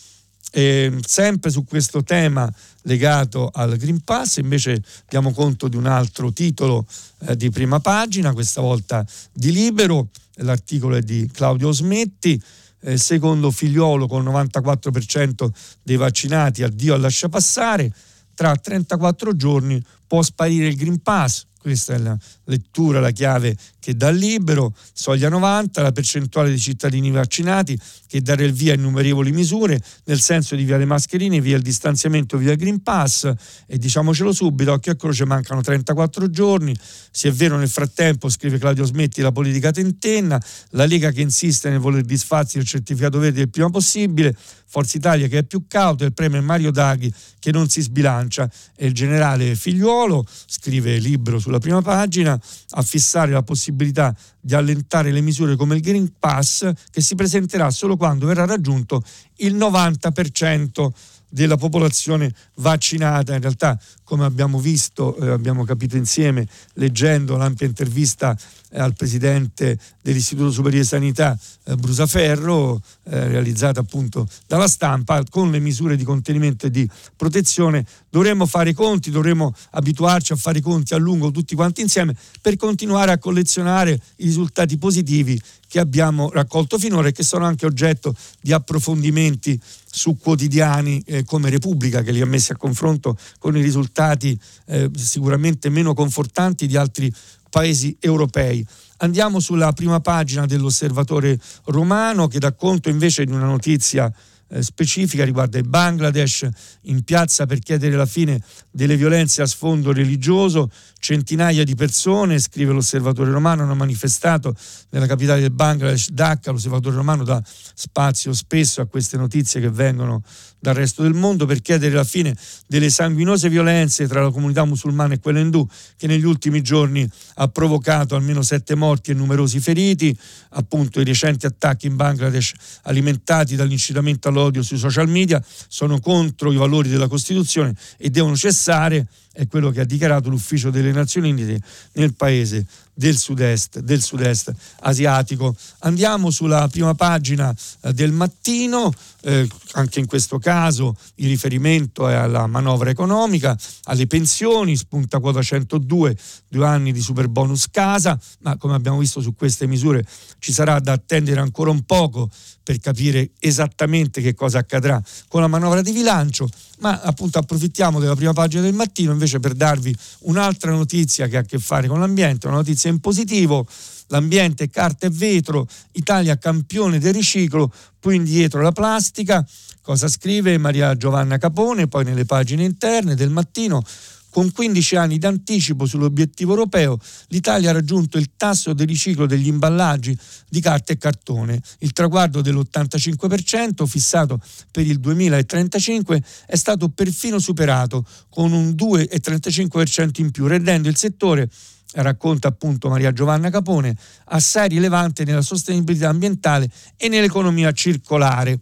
E 0.51 0.99
sempre 1.07 1.51
su 1.51 1.65
questo 1.65 2.03
tema 2.03 2.53
legato 2.83 3.49
al 3.53 3.77
Green 3.77 4.03
Pass, 4.03 4.39
invece 4.39 4.83
diamo 5.09 5.31
conto 5.33 5.69
di 5.69 5.77
un 5.77 5.87
altro 5.87 6.33
titolo 6.33 6.85
eh, 7.21 7.37
di 7.37 7.49
prima 7.51 7.79
pagina, 7.79 8.33
questa 8.33 8.61
volta 8.61 9.07
di 9.33 9.53
Libero, 9.53 10.09
l'articolo 10.37 10.97
è 10.97 11.03
di 11.03 11.31
Claudio 11.33 11.71
Smetti, 11.71 12.43
eh, 12.81 12.97
secondo 12.97 13.53
figliolo 13.53 14.09
con 14.09 14.23
il 14.23 14.29
94% 14.31 15.49
dei 15.83 15.97
vaccinati, 15.97 16.65
addio 16.65 16.95
al 16.95 17.03
lascia 17.03 17.29
passare, 17.29 17.93
tra 18.35 18.57
34 18.57 19.37
giorni 19.37 19.81
può 20.07 20.23
sparire 20.23 20.69
il 20.69 20.77
Green 20.77 21.01
Pass, 21.03 21.45
questa 21.69 21.95
è 21.95 21.99
la 21.99 22.17
lettura, 22.45 22.99
la 22.99 23.11
chiave 23.11 23.55
che 23.79 23.95
dà 23.95 24.11
libero, 24.11 24.75
soglia 24.93 25.29
90, 25.29 25.83
la 25.83 25.93
percentuale 25.93 26.51
di 26.51 26.59
cittadini 26.59 27.11
vaccinati 27.11 27.79
che 28.07 28.23
dare 28.23 28.47
il 28.47 28.53
via 28.53 28.73
a 28.73 28.77
innumerevoli 28.77 29.33
misure, 29.33 29.81
nel 30.05 30.19
senso 30.19 30.57
di 30.57 30.65
via 30.65 30.79
le 30.79 30.87
mascherine, 30.87 31.41
via 31.41 31.57
il 31.57 31.63
distanziamento, 31.63 32.39
via 32.39 32.55
Green 32.55 32.83
Pass. 32.83 33.31
E 33.67 33.77
diciamocelo 33.77 34.33
subito, 34.33 34.73
occhio 34.73 34.93
a 34.93 34.97
croce 34.97 35.27
mancano 35.27 35.61
34 35.61 36.31
giorni, 36.31 36.75
se 37.11 37.29
è 37.29 37.33
vero 37.33 37.59
nel 37.59 37.69
frattempo, 37.69 38.31
scrive 38.31 38.59
Claudio 38.59 38.85
Smetti, 38.85 39.21
la 39.21 39.33
politica 39.33 39.71
tentenna, 39.71 40.43
la 40.71 40.87
Lega 40.87 41.11
che 41.11 41.21
insiste 41.21 41.69
nel 41.69 41.81
voler 41.81 42.03
disfarsi 42.03 42.57
del 42.57 42.67
certificato 42.67 43.19
verde 43.19 43.43
il 43.43 43.51
prima 43.51 43.69
possibile, 43.69 44.35
Forza 44.71 44.99
Italia 44.99 45.29
che 45.29 45.39
è 45.39 45.45
più 45.45 45.65
cauto, 45.67 46.05
il 46.05 46.13
premier 46.13 46.43
Mario 46.43 46.71
Draghi 46.71 47.11
che 47.39 47.51
non 47.51 47.71
si 47.71 47.81
sbilancia 47.81 48.51
e 48.77 48.87
il 48.87 48.93
generale 48.93 49.55
Figliuolo, 49.55 50.27
scrive 50.47 50.95
il 50.95 51.03
libro 51.03 51.39
sulla 51.39 51.58
prima 51.59 51.83
pagina, 51.83 52.39
a 52.71 52.83
fissare 52.83 53.33
la 53.33 53.43
possibilità 53.43 54.15
di 54.41 54.55
allentare 54.55 55.11
le 55.11 55.21
misure 55.21 55.57
come 55.57 55.77
il 55.77 55.81
Green 55.81 56.13
Pass 56.19 56.71
che 56.91 57.01
si 57.01 57.15
presenterà 57.15 57.71
solo 57.71 57.97
quando 57.97 58.27
verrà 58.27 58.45
raggiunto 58.45 59.03
il 59.37 59.55
90% 59.57 60.89
della 61.29 61.57
popolazione 61.57 62.33
vaccinata. 62.55 63.35
In 63.35 63.41
realtà, 63.41 63.79
come 64.05 64.25
abbiamo 64.25 64.59
visto, 64.59 65.17
eh, 65.17 65.31
abbiamo 65.31 65.65
capito 65.65 65.97
insieme 65.97 66.47
leggendo 66.75 67.37
l'ampia 67.37 67.67
intervista 67.67 68.37
al 68.73 68.95
presidente 68.95 69.79
dell'Istituto 70.03 70.51
Superiore 70.51 70.83
di 70.83 70.89
Sanità 70.89 71.39
eh, 71.65 71.77
Brusaferro, 71.77 72.81
eh, 73.05 73.29
realizzata 73.29 73.81
appunto 73.81 74.27
dalla 74.47 74.69
stampa, 74.69 75.23
con 75.31 75.51
le 75.51 75.59
misure 75.59 75.97
di 75.97 76.05
contenimento 76.05 76.67
e 76.67 76.71
di 76.71 76.89
protezione, 77.17 77.85
dovremmo 78.11 78.47
fare 78.47 78.71
i 78.71 78.75
conti, 78.75 79.11
dovremmo 79.11 79.55
abituarci 79.71 80.33
a 80.33 80.37
fare 80.37 80.59
i 80.59 80.63
conti 80.63 80.95
a 80.95 80.99
lungo 80.99 81.31
tutti 81.31 81.55
quanti 81.55 81.81
insieme 81.81 82.17
per 82.41 82.57
continuare 82.57 83.13
a 83.13 83.19
collezionare 83.19 84.01
i 84.17 84.25
risultati 84.25 84.79
positivi 84.79 85.41
che 85.69 85.79
abbiamo 85.79 86.31
raccolto 86.31 86.79
finora 86.79 87.09
e 87.09 87.13
che 87.13 87.23
sono 87.23 87.45
anche 87.45 87.67
oggetto 87.67 88.15
di 88.41 88.53
approfondimenti 88.53 89.61
su 89.91 90.17
quotidiani 90.17 91.03
eh, 91.05 91.25
come 91.25 91.51
Repubblica 91.51 92.03
che 92.03 92.13
li 92.13 92.21
ha 92.21 92.27
messi 92.27 92.53
a 92.53 92.57
confronto 92.57 93.17
con 93.39 93.57
i 93.57 93.61
risultati 93.61 94.39
eh, 94.67 94.91
sicuramente 94.95 95.69
meno 95.69 95.93
confortanti 95.93 96.67
di 96.67 96.77
altri 96.77 97.13
paesi 97.49 97.97
europei. 98.01 98.67
Andiamo 98.99 99.41
sulla 99.41 99.73
prima 99.73 100.01
pagina 100.01 100.47
dell'osservatore 100.47 101.39
romano 101.67 102.27
che 102.27 102.39
dà 102.39 102.53
conto 102.53 102.89
invece 102.89 103.25
di 103.25 103.33
una 103.33 103.47
notizia 103.47 104.13
eh, 104.51 104.63
specifica 104.63 105.25
riguarda 105.25 105.59
il 105.59 105.69
Bangladesh 105.69 106.49
in 106.83 107.05
piazza 107.05 107.45
per 107.45 107.59
chiedere 107.59 107.97
la 107.97 108.07
fine 108.07 108.43
delle 108.79 108.97
violenze 108.97 109.43
a 109.43 109.47
sfondo 109.47 109.93
religioso. 109.93 110.71
Centinaia 111.01 111.65
di 111.65 111.75
persone, 111.75 112.39
scrive 112.39 112.73
l'osservatore 112.73 113.33
romano, 113.33 113.65
hanno 113.65 113.75
manifestato 113.75 114.55
nella 114.91 115.07
capitale 115.07 115.41
del 115.41 115.51
Bangladesh, 115.51 116.11
Dhaka. 116.11 116.53
L'osservatore 116.53 116.95
romano 116.95 117.25
dà 117.25 117.43
spazio 117.45 118.33
spesso 118.33 118.81
a 118.81 118.87
queste 118.87 119.17
notizie 119.17 119.61
che 119.61 119.71
vengono 119.71 120.23
dal 120.61 120.75
resto 120.75 121.03
del 121.03 121.15
mondo 121.15 121.47
per 121.47 121.61
chiedere 121.61 121.95
la 121.95 122.05
fine 122.05 122.37
delle 122.67 122.91
sanguinose 122.91 123.49
violenze 123.49 124.09
tra 124.09 124.23
la 124.23 124.31
comunità 124.31 124.65
musulmana 124.65 125.15
e 125.15 125.21
quella 125.21 125.39
indù 125.39 125.67
che 125.97 126.09
negli 126.09 126.25
ultimi 126.25 126.63
giorni 126.63 127.09
ha 127.35 127.49
provocato 127.49 128.17
almeno 128.17 128.43
sette 128.43 128.75
morti 128.77 129.11
e 129.11 129.15
numerosi 129.15 129.59
feriti. 129.59 130.17
Appunto 130.51 131.01
i 131.01 131.05
recenti 131.05 131.47
attacchi 131.47 131.87
in 131.87 131.97
Bangladesh 131.97 132.53
alimentati 132.83 133.57
dall'incitamento 133.57 134.29
all'odio 134.29 134.63
sui 134.63 134.79
social 134.79 135.09
media 135.09 135.43
sono 135.67 135.99
contro 135.99 136.53
i 136.53 136.57
valori 136.57 136.89
della 136.89 137.09
Costituzione 137.09 137.75
e 137.97 138.11
devono 138.11 138.37
cessare 138.37 138.67
necessária. 138.69 139.09
È 139.39 139.47
quello 139.47 139.71
che 139.71 139.81
ha 139.81 139.85
dichiarato 139.85 140.29
l'ufficio 140.29 140.71
delle 140.71 140.91
Nazioni 140.91 141.31
Unite 141.31 141.61
nel 141.93 142.13
paese 142.15 142.67
del 142.93 143.17
sud-est, 143.17 143.79
del 143.79 144.03
sud-est 144.03 144.53
asiatico. 144.81 145.55
Andiamo 145.81 146.31
sulla 146.31 146.67
prima 146.67 146.97
pagina 146.97 147.55
eh, 147.83 147.93
del 147.93 148.11
mattino, 148.11 148.93
eh, 149.23 149.47
anche 149.75 150.01
in 150.01 150.07
questo 150.07 150.41
caso 150.41 150.97
il 151.17 151.29
riferimento 151.29 152.09
è 152.09 152.15
alla 152.15 152.49
manovra 152.49 152.91
economica, 152.91 153.57
alle 153.85 154.09
pensioni, 154.09 154.77
spunta 154.77 155.21
quota 155.21 155.41
102, 155.41 156.17
due 156.49 156.67
anni 156.67 156.91
di 156.91 157.01
super 157.01 157.29
bonus 157.29 157.71
casa, 157.71 158.19
ma 158.41 158.57
come 158.57 158.75
abbiamo 158.75 158.99
visto 158.99 159.21
su 159.21 159.37
queste 159.37 159.69
misure 159.69 160.05
ci 160.41 160.53
sarà 160.53 160.81
da 160.81 160.93
attendere 160.93 161.39
ancora 161.39 161.71
un 161.71 161.83
poco 161.83 162.29
per 162.65 162.81
capire 162.81 163.31
esattamente 163.39 164.21
che 164.21 164.35
cosa 164.35 164.59
accadrà 164.59 165.01
con 165.29 165.41
la 165.41 165.47
manovra 165.47 165.83
di 165.83 165.93
bilancio, 165.93 166.49
ma 166.81 167.01
appunto 167.01 167.39
approfittiamo 167.39 168.01
della 168.01 168.15
prima 168.15 168.33
pagina 168.33 168.63
del 168.63 168.75
mattino 168.75 169.13
invece 169.13 169.28
per 169.39 169.53
darvi 169.53 169.95
un'altra 170.21 170.71
notizia 170.71 171.27
che 171.27 171.37
ha 171.37 171.41
a 171.41 171.45
che 171.45 171.59
fare 171.59 171.87
con 171.89 172.01
l'ambiente, 172.01 172.47
una 172.47 172.57
notizia 172.57 172.89
in 172.89 173.01
positivo, 173.01 173.67
l'ambiente, 174.07 174.71
carta 174.71 175.07
e 175.07 175.11
vetro, 175.11 175.69
Italia 175.93 176.39
campione 176.39 176.99
del 176.99 177.13
riciclo, 177.13 177.71
poi 178.01 178.17
indietro 178.17 178.63
la 178.63 178.73
plastica, 178.73 179.47
cosa 179.83 180.09
scrive 180.09 180.57
Maria 180.57 180.97
Giovanna 180.97 181.37
Capone, 181.37 181.89
poi 181.89 182.05
nelle 182.05 182.25
pagine 182.25 182.65
interne 182.65 183.15
del 183.15 183.31
mattino, 183.31 183.85
con 184.31 184.53
15 184.53 184.97
anni 184.97 185.19
d'anticipo 185.19 185.87
sull'obiettivo 185.87 186.53
europeo, 186.53 186.99
l'Italia 187.29 187.71
ha 187.71 187.73
raggiunto 187.73 188.19
il 188.19 188.31
tasso 188.37 188.73
di 188.73 188.85
riciclo 188.85 189.27
degli 189.27 189.47
imballaggi 189.47 190.17
di 190.49 190.61
carta 190.61 190.93
e 190.93 190.99
cartone. 190.99 191.61
Il 191.79 191.93
traguardo 191.93 192.41
dell'85% 192.41 193.87
fissato 193.87 194.41
per 194.71 194.87
il 194.87 194.99
2035 195.01 196.23
è 196.47 196.57
stato 196.57 196.89
perfino 196.89 197.39
superato 197.39 198.05
con 198.29 198.53
un 198.53 198.71
2,35% 198.71 200.21
in 200.21 200.31
più, 200.31 200.47
rendendo 200.47 200.89
il 200.89 200.97
settore 200.97 201.49
racconta 201.95 202.49
appunto 202.49 202.89
Maria 202.89 203.13
Giovanna 203.13 203.51
Capone, 203.51 203.97
assai 204.27 204.69
rilevante 204.69 205.25
nella 205.25 205.43
sostenibilità 205.43 206.09
ambientale 206.09 206.69
e 206.97 207.09
nell'economia 207.09 207.73
circolare. 207.73 208.59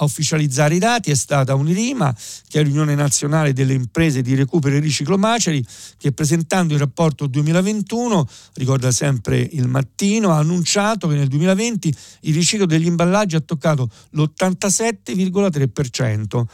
A 0.00 0.04
ufficializzare 0.04 0.76
i 0.76 0.78
dati 0.78 1.10
è 1.10 1.14
stata 1.14 1.54
Unirima, 1.54 2.16
che 2.48 2.60
è 2.60 2.64
l'Unione 2.64 2.94
Nazionale 2.94 3.52
delle 3.52 3.74
Imprese 3.74 4.22
di 4.22 4.34
Recupero 4.34 4.74
e 4.74 4.78
Riciclo 4.78 5.18
Maceri, 5.18 5.62
che 5.98 6.12
presentando 6.12 6.72
il 6.72 6.80
rapporto 6.80 7.26
2021, 7.26 8.26
ricorda 8.54 8.92
sempre 8.92 9.38
il 9.38 9.68
mattino, 9.68 10.32
ha 10.32 10.38
annunciato 10.38 11.06
che 11.06 11.16
nel 11.16 11.28
2020 11.28 11.94
il 12.22 12.34
riciclo 12.34 12.64
degli 12.64 12.86
imballaggi 12.86 13.36
ha 13.36 13.40
toccato 13.40 13.90
l'87,3%. 14.12 16.44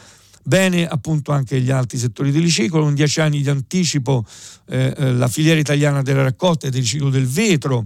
Bene 0.43 0.85
appunto 0.85 1.31
anche 1.31 1.61
gli 1.61 1.71
altri 1.71 1.97
settori 1.97 2.31
del 2.31 2.41
riciclo, 2.41 2.81
con 2.81 2.93
10 2.93 3.21
anni 3.21 3.41
di 3.41 3.49
anticipo 3.49 4.25
eh, 4.67 4.93
eh, 4.97 5.13
la 5.13 5.29
filiera 5.29 5.59
italiana 5.59 6.01
della 6.01 6.23
raccolta 6.23 6.67
e 6.67 6.69
del 6.69 6.81
riciclo 6.81 7.09
del 7.09 7.27
vetro 7.27 7.85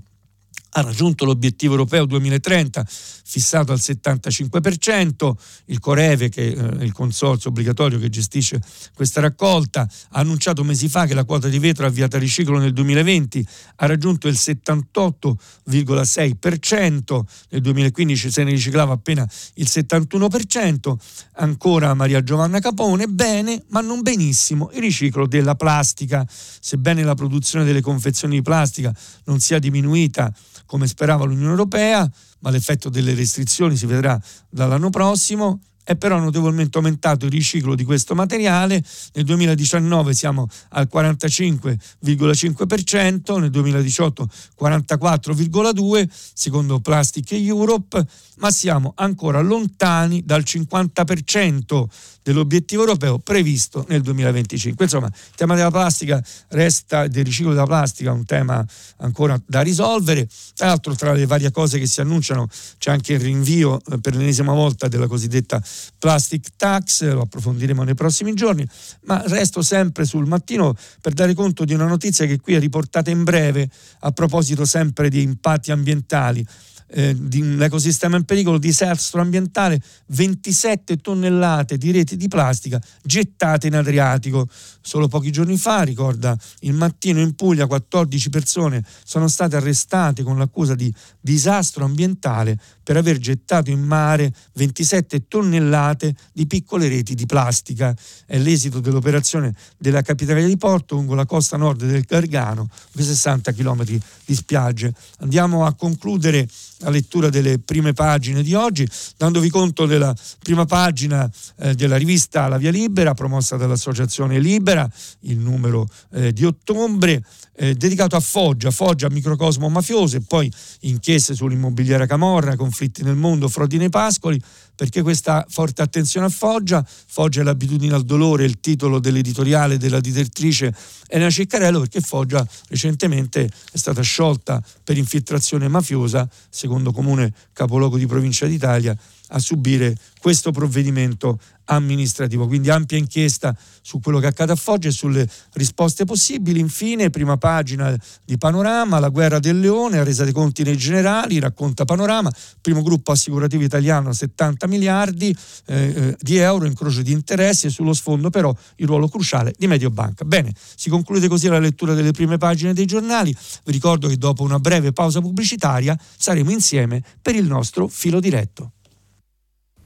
ha 0.74 0.82
raggiunto 0.82 1.26
l'obiettivo 1.26 1.74
europeo 1.74 2.06
2030 2.06 2.86
fissato 3.32 3.72
al 3.72 3.80
75%, 3.80 5.32
il 5.66 5.80
Coreve, 5.80 6.30
che 6.30 6.54
è 6.54 6.84
il 6.84 6.92
consorzio 6.92 7.50
obbligatorio 7.50 7.98
che 7.98 8.10
gestisce 8.10 8.62
questa 8.94 9.22
raccolta, 9.22 9.82
ha 9.82 10.20
annunciato 10.20 10.66
mesi 10.66 10.90
fa 10.90 11.06
che 11.06 11.14
la 11.14 11.24
quota 11.24 11.48
di 11.48 11.58
vetro 11.60 11.86
avviata 11.86 12.18
a 12.18 12.20
riciclo 12.20 12.58
nel 12.58 12.74
2020 12.74 13.48
ha 13.78 13.86
raggiunto 13.86 14.28
il 14.28 14.34
78,6%, 14.34 17.22
nel 17.50 17.62
2015 17.62 18.32
se 18.32 18.44
ne 18.44 18.52
riciclava 18.52 18.92
appena 18.94 19.26
il 19.56 19.68
71%, 19.70 20.94
ancora 21.36 21.94
Maria 21.94 22.22
Giovanna 22.24 22.60
Capone, 22.60 23.08
bene 23.08 23.64
ma 23.70 23.80
non 23.80 24.02
benissimo 24.02 24.70
il 24.74 24.82
riciclo 24.82 25.26
della 25.26 25.56
plastica, 25.56 26.28
sebbene 26.28 27.02
la 27.04 27.16
produzione 27.16 27.64
delle 27.66 27.82
confezioni 27.82 28.36
di 28.36 28.42
plastica 28.42 28.94
non 29.26 29.40
sia 29.40 29.60
diminuita 29.60 30.34
come 30.72 30.88
sperava 30.88 31.26
l'Unione 31.26 31.50
Europea, 31.50 32.10
ma 32.40 32.50
l'effetto 32.50 32.88
delle 32.88 33.14
restrizioni 33.14 33.76
si 33.76 33.86
vedrà 33.86 34.18
dall'anno 34.50 34.90
prossimo. 34.90 35.60
È 35.84 35.98
però 35.98 36.18
notevolmente 36.18 36.78
aumentato 36.78 37.26
il 37.26 37.32
riciclo 37.32 37.76
di 37.76 37.84
questo 37.84 38.16
materiale, 38.16 38.82
nel 39.14 39.26
2019 39.26 40.14
siamo 40.14 40.48
al 40.70 40.88
45,5%, 40.90 43.38
nel 43.38 43.50
2018 43.50 44.30
44,2% 44.62 46.10
secondo 46.34 46.80
Plastic 46.80 47.34
Europe, 47.34 48.02
ma 48.38 48.50
siamo 48.50 48.94
ancora 48.96 49.42
lontani 49.42 50.24
dal 50.24 50.44
50% 50.46 51.86
dell'obiettivo 52.24 52.82
europeo 52.82 53.20
previsto 53.20 53.86
nel 53.88 54.02
2025. 54.02 54.84
Insomma, 54.86 55.08
il 55.08 55.36
tema 55.36 55.56
della 55.56 55.72
plastica 55.72 56.24
resta, 56.50 57.08
del 57.08 57.26
riciclo 57.26 57.52
della 57.52 57.66
plastica, 57.66 58.12
un 58.12 58.26
tema 58.26 58.66
ancora 58.98 59.40
da 59.46 59.62
risolvere. 59.62 60.28
Tra 60.56 60.68
l'altro, 60.68 60.96
tra 60.96 61.14
le 61.14 61.26
varie 61.26 61.52
cose 61.52 61.80
che 61.80 61.88
si 61.88 62.02
annunciano, 62.02 62.48
c'è 62.78 62.92
anche 62.92 63.14
il 63.14 63.20
rinvio 63.20 63.82
eh, 63.92 64.00
per 64.00 64.16
l'ennesima 64.16 64.54
volta 64.54 64.88
della 64.88 65.08
cosiddetta 65.08 65.62
plastic 65.98 66.50
tax, 66.58 67.04
lo 67.12 67.22
approfondiremo 67.22 67.84
nei 67.84 67.96
prossimi 67.96 68.34
giorni, 68.34 68.68
ma 69.04 69.24
resto 69.28 69.62
sempre 69.62 70.06
sul 70.06 70.28
mattino 70.28 70.76
per 71.02 71.14
dare 71.14 71.34
conto 71.34 71.66
di 71.66 71.74
una 71.74 71.86
notizia 71.86 72.26
che 72.26 72.40
qui 72.40 72.56
è 72.56 72.60
riportata 72.60 73.10
in 73.10 73.24
breve 73.24 73.70
a 74.00 74.12
proposito 74.12 74.66
sempre 74.66 75.10
di 75.10 75.22
impatti 75.22 75.72
ambientali 75.72 76.46
eh, 76.94 77.16
di 77.18 77.42
un 77.42 77.62
ecosistema 77.62 78.18
in 78.18 78.24
pericolo, 78.24 78.58
disastro 78.58 79.22
ambientale, 79.22 79.82
27 80.08 80.98
tonnellate 80.98 81.78
di 81.78 81.92
reti 81.92 82.18
di 82.18 82.28
plastica 82.28 82.82
gettate 83.04 83.68
in 83.68 83.76
Adriatico. 83.76 84.48
Solo 84.82 85.08
pochi 85.08 85.32
giorni 85.32 85.58
fa, 85.58 85.84
ricorda 85.84 86.38
il 86.62 86.74
mattino 86.74 87.20
in 87.20 87.36
Puglia, 87.36 87.68
14 87.68 88.30
persone 88.30 88.84
sono 89.04 89.28
state 89.28 89.56
arrestate 89.56 90.24
con 90.24 90.38
l'accusa 90.38 90.76
di 90.76 90.94
disastro 91.20 91.86
ambientale 91.86 92.58
per 92.84 92.98
aver 92.98 93.20
gettato 93.20 93.70
in 93.70 93.80
mare 93.80 94.34
27 94.54 95.28
tonnellate 95.28 96.14
di 96.34 96.48
piccole 96.48 96.88
reti 96.88 97.16
di 97.16 97.26
plastica. 97.26 97.96
È 98.26 98.38
l'esito 98.38 98.80
dell'operazione 98.80 99.54
della 99.78 100.02
Capitaneria 100.02 100.48
di 100.48 100.58
Porto 100.58 100.96
lungo 100.96 101.16
la 101.16 101.26
costa 101.26 101.58
nord 101.58 101.86
del 101.86 102.02
Gargano, 102.02 102.68
60 102.94 103.54
km 103.54 103.84
di 103.86 104.36
spiagge. 104.36 104.94
Andiamo 105.20 105.66
a 105.66 105.74
concludere 105.74 106.48
la 106.82 106.90
lettura 106.90 107.30
delle 107.30 107.60
prime 107.60 107.94
pagine 107.94 108.44
di 108.44 108.54
oggi, 108.54 108.88
dandovi 109.18 109.50
conto 109.50 109.86
della 109.86 110.14
prima 110.42 110.66
pagina 110.66 111.30
eh, 111.60 111.74
della 111.74 111.98
rivista 111.98 112.48
La 112.48 112.58
Via 112.58 112.72
Libera, 112.72 113.14
promossa 113.14 113.56
dall'Associazione 113.56 114.40
Libera, 114.40 114.90
il 115.22 115.38
numero 115.38 115.88
eh, 116.12 116.34
di 116.34 116.46
ottobre, 116.46 117.24
eh, 117.56 117.76
dedicato 117.76 118.16
a 118.16 118.20
Foggia, 118.20 118.72
Foggia, 118.72 119.10
microcosmo 119.10 119.70
mafioso 119.70 120.18
e 120.18 120.22
poi 120.22 120.52
inchieste 120.82 121.36
sull'immobiliare 121.36 122.08
Camorra, 122.08 122.56
conflitti 122.56 123.04
nel 123.04 123.16
mondo, 123.16 123.48
frodi 123.48 123.78
nei 123.78 123.90
pascoli, 123.90 124.42
perché 124.82 125.04
questa 125.04 125.46
forte 125.48 125.84
attenzione 125.84 126.26
a 126.26 126.30
Foggia, 126.30 126.84
Foggia 126.84 127.42
è 127.42 127.44
l'abitudine 127.44 127.94
al 127.94 128.02
dolore, 128.02 128.46
il 128.46 128.60
titolo 128.60 128.98
dell'editoriale 128.98 129.78
della 129.78 130.00
direttrice 130.00 130.74
Elena 131.08 131.30
Ciccarello, 131.30 131.82
perché 131.82 132.02
Foggia 132.02 132.44
recentemente 132.68 133.48
è 133.72 133.78
stata 133.78 134.02
sciolta 134.02 134.60
per 134.84 134.98
infiltrazione 134.98 135.68
mafiosa, 135.68 136.28
secondo 136.50 136.92
comune 136.92 137.32
capoluogo 137.54 137.96
di 138.00 138.08
provincia 138.08 138.48
d'Italia, 138.48 138.98
a 139.28 139.38
subire 139.38 139.96
questo 140.20 140.50
provvedimento 140.50 141.40
amministrativo. 141.76 142.48
Quindi 142.48 142.70
ampia 142.70 142.98
inchiesta 142.98 143.56
su 143.82 144.00
quello 144.00 144.20
che 144.20 144.28
accade 144.28 144.52
a 144.52 144.56
Foggia 144.56 144.90
e 144.90 144.92
sulle 144.92 145.28
risposte 145.54 146.06
possibili. 146.06 146.60
Infine, 146.60 147.10
prima 147.10 147.38
pagina 147.38 147.96
di 148.26 148.38
Panorama, 148.38 149.00
la 149.00 149.10
guerra 149.10 149.40
del 149.40 149.60
leone, 149.60 150.04
resa 150.04 150.24
dei 150.24 150.34
conti 150.34 150.64
nei 150.64 150.78
generali, 150.78 151.40
racconta 151.40 151.86
Panorama, 151.86 152.32
primo 152.60 152.82
gruppo 152.82 153.12
assicurativo 153.12 153.64
italiano 153.64 154.12
70 154.12 154.68
miliardi 154.68 155.36
eh, 155.66 155.76
eh, 155.76 156.18
di 156.20 156.38
euro, 156.38 156.66
incrocio 156.66 157.02
di 157.02 157.12
interessi 157.12 157.68
e 157.68 157.70
sullo 157.70 157.94
sfondo 157.94 158.30
però 158.30 158.54
il 158.78 158.88
ruolo 158.88 159.08
cruciale 159.08 159.54
di 159.58 159.68
Mediobanca. 159.68 160.26
Bene, 160.26 160.54
si 160.76 160.90
conclude 160.90 161.28
così 161.28 161.48
la 161.48 161.60
lettura 161.60 161.94
delle 161.94 162.12
prime 162.12 162.38
pagine 162.38 162.74
dei 162.74 162.86
giornali. 162.86 163.36
Vi 163.64 163.72
ricordo 163.72 164.08
che 164.08 164.18
dopo 164.18 164.44
una 164.44 164.60
breve 164.60 164.92
pausa 164.92 165.22
pubblicitaria 165.22 165.98
saremo 166.18 166.52
insieme 166.52 167.02
per 167.22 167.36
il 167.36 167.46
nostro 167.46 167.88
filo 167.88 168.20
diretto. 168.20 168.74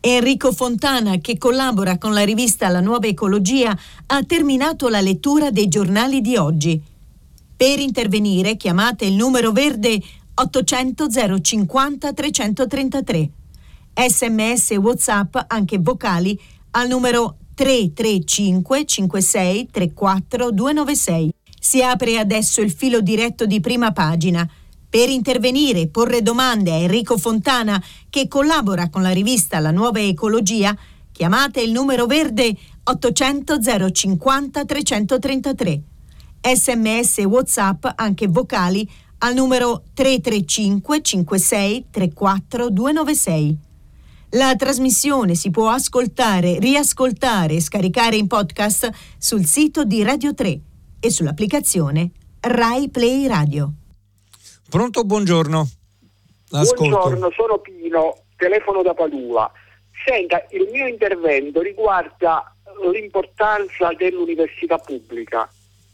Enrico 0.08 0.52
Fontana, 0.52 1.18
che 1.18 1.40
collabora 1.40 1.98
con 1.98 2.14
la 2.14 2.24
rivista 2.24 2.70
La 2.70 2.80
Nuova 2.80 3.08
Ecologia, 3.08 3.76
ha 4.06 4.24
terminato 4.24 4.88
la 4.88 5.02
lettura 5.02 5.50
dei 5.50 5.68
giornali 5.68 6.22
di 6.22 6.38
oggi. 6.38 6.80
Per 7.58 7.80
intervenire 7.80 8.56
chiamate 8.56 9.06
il 9.06 9.16
numero 9.16 9.52
verde 9.52 10.00
800 10.36 11.08
050 11.42 12.14
333. 12.14 13.30
Sms 13.96 14.70
WhatsApp, 14.74 15.38
anche 15.48 15.80
vocali, 15.80 16.40
al 16.72 16.88
numero 16.88 17.38
335 17.56 18.86
56 18.86 19.70
34 19.72 20.52
296. 20.52 21.34
Si 21.60 21.82
apre 21.82 22.20
adesso 22.20 22.62
il 22.62 22.70
filo 22.70 23.02
diretto 23.02 23.48
di 23.48 23.60
prima 23.60 23.92
pagina. 23.92 24.48
Per 24.96 25.10
intervenire 25.10 25.82
e 25.82 25.88
porre 25.90 26.22
domande 26.22 26.72
a 26.72 26.76
Enrico 26.76 27.18
Fontana, 27.18 27.84
che 28.10 28.30
collabora 28.30 28.88
con 28.88 29.02
la 29.02 29.10
rivista 29.10 29.60
La 29.60 29.72
Nuova 29.72 30.00
Ecologia, 30.00 30.74
chiamate 31.12 31.60
il 31.60 31.74
numero 31.74 32.06
verde 32.06 32.56
800 32.82 33.60
050 33.92 34.64
333. 34.64 35.82
Sms 36.40 37.18
WhatsApp, 37.26 37.88
anche 37.94 38.30
vocali, 38.30 38.90
al 39.18 39.34
numero 39.34 39.84
335 39.94 41.02
56 41.02 41.86
34 41.92 42.70
296. 42.70 43.58
La 44.30 44.56
trasmissione 44.56 45.36
si 45.36 45.50
può 45.50 45.72
ascoltare, 45.72 46.58
riascoltare 46.58 47.56
e 47.56 47.62
scaricare 47.62 48.16
in 48.16 48.28
podcast 48.28 48.90
sul 49.18 49.46
sito 49.46 49.84
di 49.84 50.04
Radio 50.04 50.34
3 50.34 50.60
e 51.02 51.12
sull'applicazione 51.12 52.12
Rai 52.40 52.88
Play 52.88 53.28
Radio. 53.28 53.74
Pronto, 54.70 55.04
buongiorno. 55.04 55.68
L'ascolto. 56.50 56.98
Buongiorno, 56.98 57.32
sono 57.32 57.58
Pino, 57.60 58.24
telefono 58.36 58.82
da 58.82 58.94
Padua. 58.94 59.52
Senta, 60.06 60.46
il 60.52 60.68
mio 60.72 60.88
intervento 60.88 61.62
riguarda 61.62 62.54
l'importanza 62.92 63.94
dell'università 63.96 64.78
pubblica. 64.78 65.50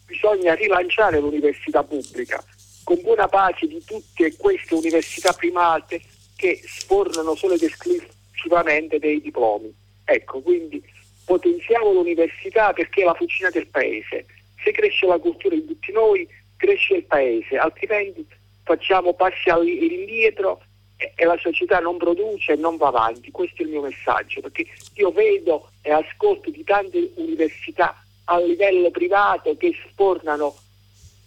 Bisogna 0.05 0.53
rilanciare 0.55 1.19
l'università 1.19 1.83
pubblica 1.83 2.43
con 2.83 2.99
buona 3.01 3.27
pace 3.27 3.67
di 3.67 3.83
tutte 3.85 4.35
queste 4.37 4.73
università 4.73 5.33
private 5.33 6.01
che 6.35 6.59
sfornano 6.65 7.35
solo 7.35 7.53
ed 7.53 7.63
esclusivamente 7.63 8.99
dei 8.99 9.21
diplomi. 9.21 9.73
Ecco, 10.05 10.41
quindi 10.41 10.83
potenziamo 11.25 11.91
l'università 11.91 12.73
perché 12.73 13.01
è 13.01 13.05
la 13.05 13.13
fucina 13.13 13.49
del 13.49 13.67
paese. 13.67 14.25
Se 14.63 14.71
cresce 14.71 15.05
la 15.05 15.19
cultura 15.19 15.55
di 15.55 15.65
tutti 15.65 15.91
noi, 15.91 16.27
cresce 16.57 16.95
il 16.95 17.03
paese, 17.03 17.57
altrimenti 17.57 18.25
facciamo 18.71 19.13
passi 19.13 19.49
all'indietro 19.49 20.61
e 20.95 21.25
la 21.25 21.37
società 21.37 21.79
non 21.79 21.97
produce 21.97 22.53
e 22.53 22.55
non 22.55 22.77
va 22.77 22.87
avanti. 22.87 23.31
Questo 23.31 23.61
è 23.61 23.65
il 23.65 23.71
mio 23.71 23.81
messaggio, 23.81 24.39
perché 24.39 24.65
io 24.93 25.11
vedo 25.11 25.71
e 25.81 25.91
ascolto 25.91 26.49
di 26.49 26.63
tante 26.63 27.11
università 27.15 28.01
a 28.25 28.39
livello 28.39 28.89
privato 28.91 29.57
che 29.57 29.75
sfornano 29.89 30.55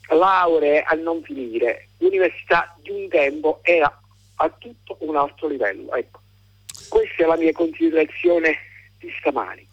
lauree 0.08 0.82
a 0.82 0.94
non 0.94 1.22
finire. 1.22 1.88
L'università 1.98 2.74
di 2.80 2.90
un 2.90 3.08
tempo 3.08 3.60
era 3.62 4.00
a 4.36 4.48
tutto 4.50 4.96
un 5.00 5.16
altro 5.16 5.48
livello. 5.48 5.94
Ecco. 5.94 6.20
Questa 6.88 7.24
è 7.24 7.26
la 7.26 7.36
mia 7.36 7.52
considerazione 7.52 8.56
di 8.98 9.12
stamani. 9.18 9.66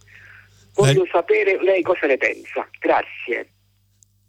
Voglio 0.73 1.03
eh. 1.03 1.09
sapere 1.09 1.61
lei 1.61 1.81
cosa 1.83 2.07
ne 2.07 2.17
pensa. 2.17 2.67
Grazie. 2.79 3.49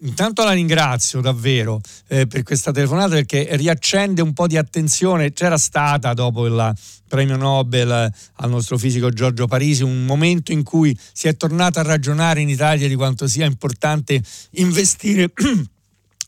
Intanto 0.04 0.42
la 0.42 0.50
ringrazio 0.50 1.20
davvero 1.20 1.80
eh, 2.08 2.26
per 2.26 2.42
questa 2.42 2.72
telefonata 2.72 3.14
perché 3.14 3.46
riaccende 3.52 4.20
un 4.20 4.32
po' 4.32 4.48
di 4.48 4.56
attenzione. 4.56 5.32
C'era 5.32 5.56
stata 5.58 6.12
dopo 6.12 6.46
il 6.46 6.74
premio 7.06 7.36
Nobel 7.36 7.90
al 7.90 8.50
nostro 8.50 8.78
fisico 8.78 9.10
Giorgio 9.10 9.46
Parisi 9.46 9.84
un 9.84 10.04
momento 10.04 10.50
in 10.50 10.64
cui 10.64 10.96
si 11.12 11.28
è 11.28 11.36
tornato 11.36 11.78
a 11.78 11.82
ragionare 11.82 12.40
in 12.40 12.48
Italia 12.48 12.88
di 12.88 12.96
quanto 12.96 13.28
sia 13.28 13.46
importante 13.46 14.20
investire 14.52 15.30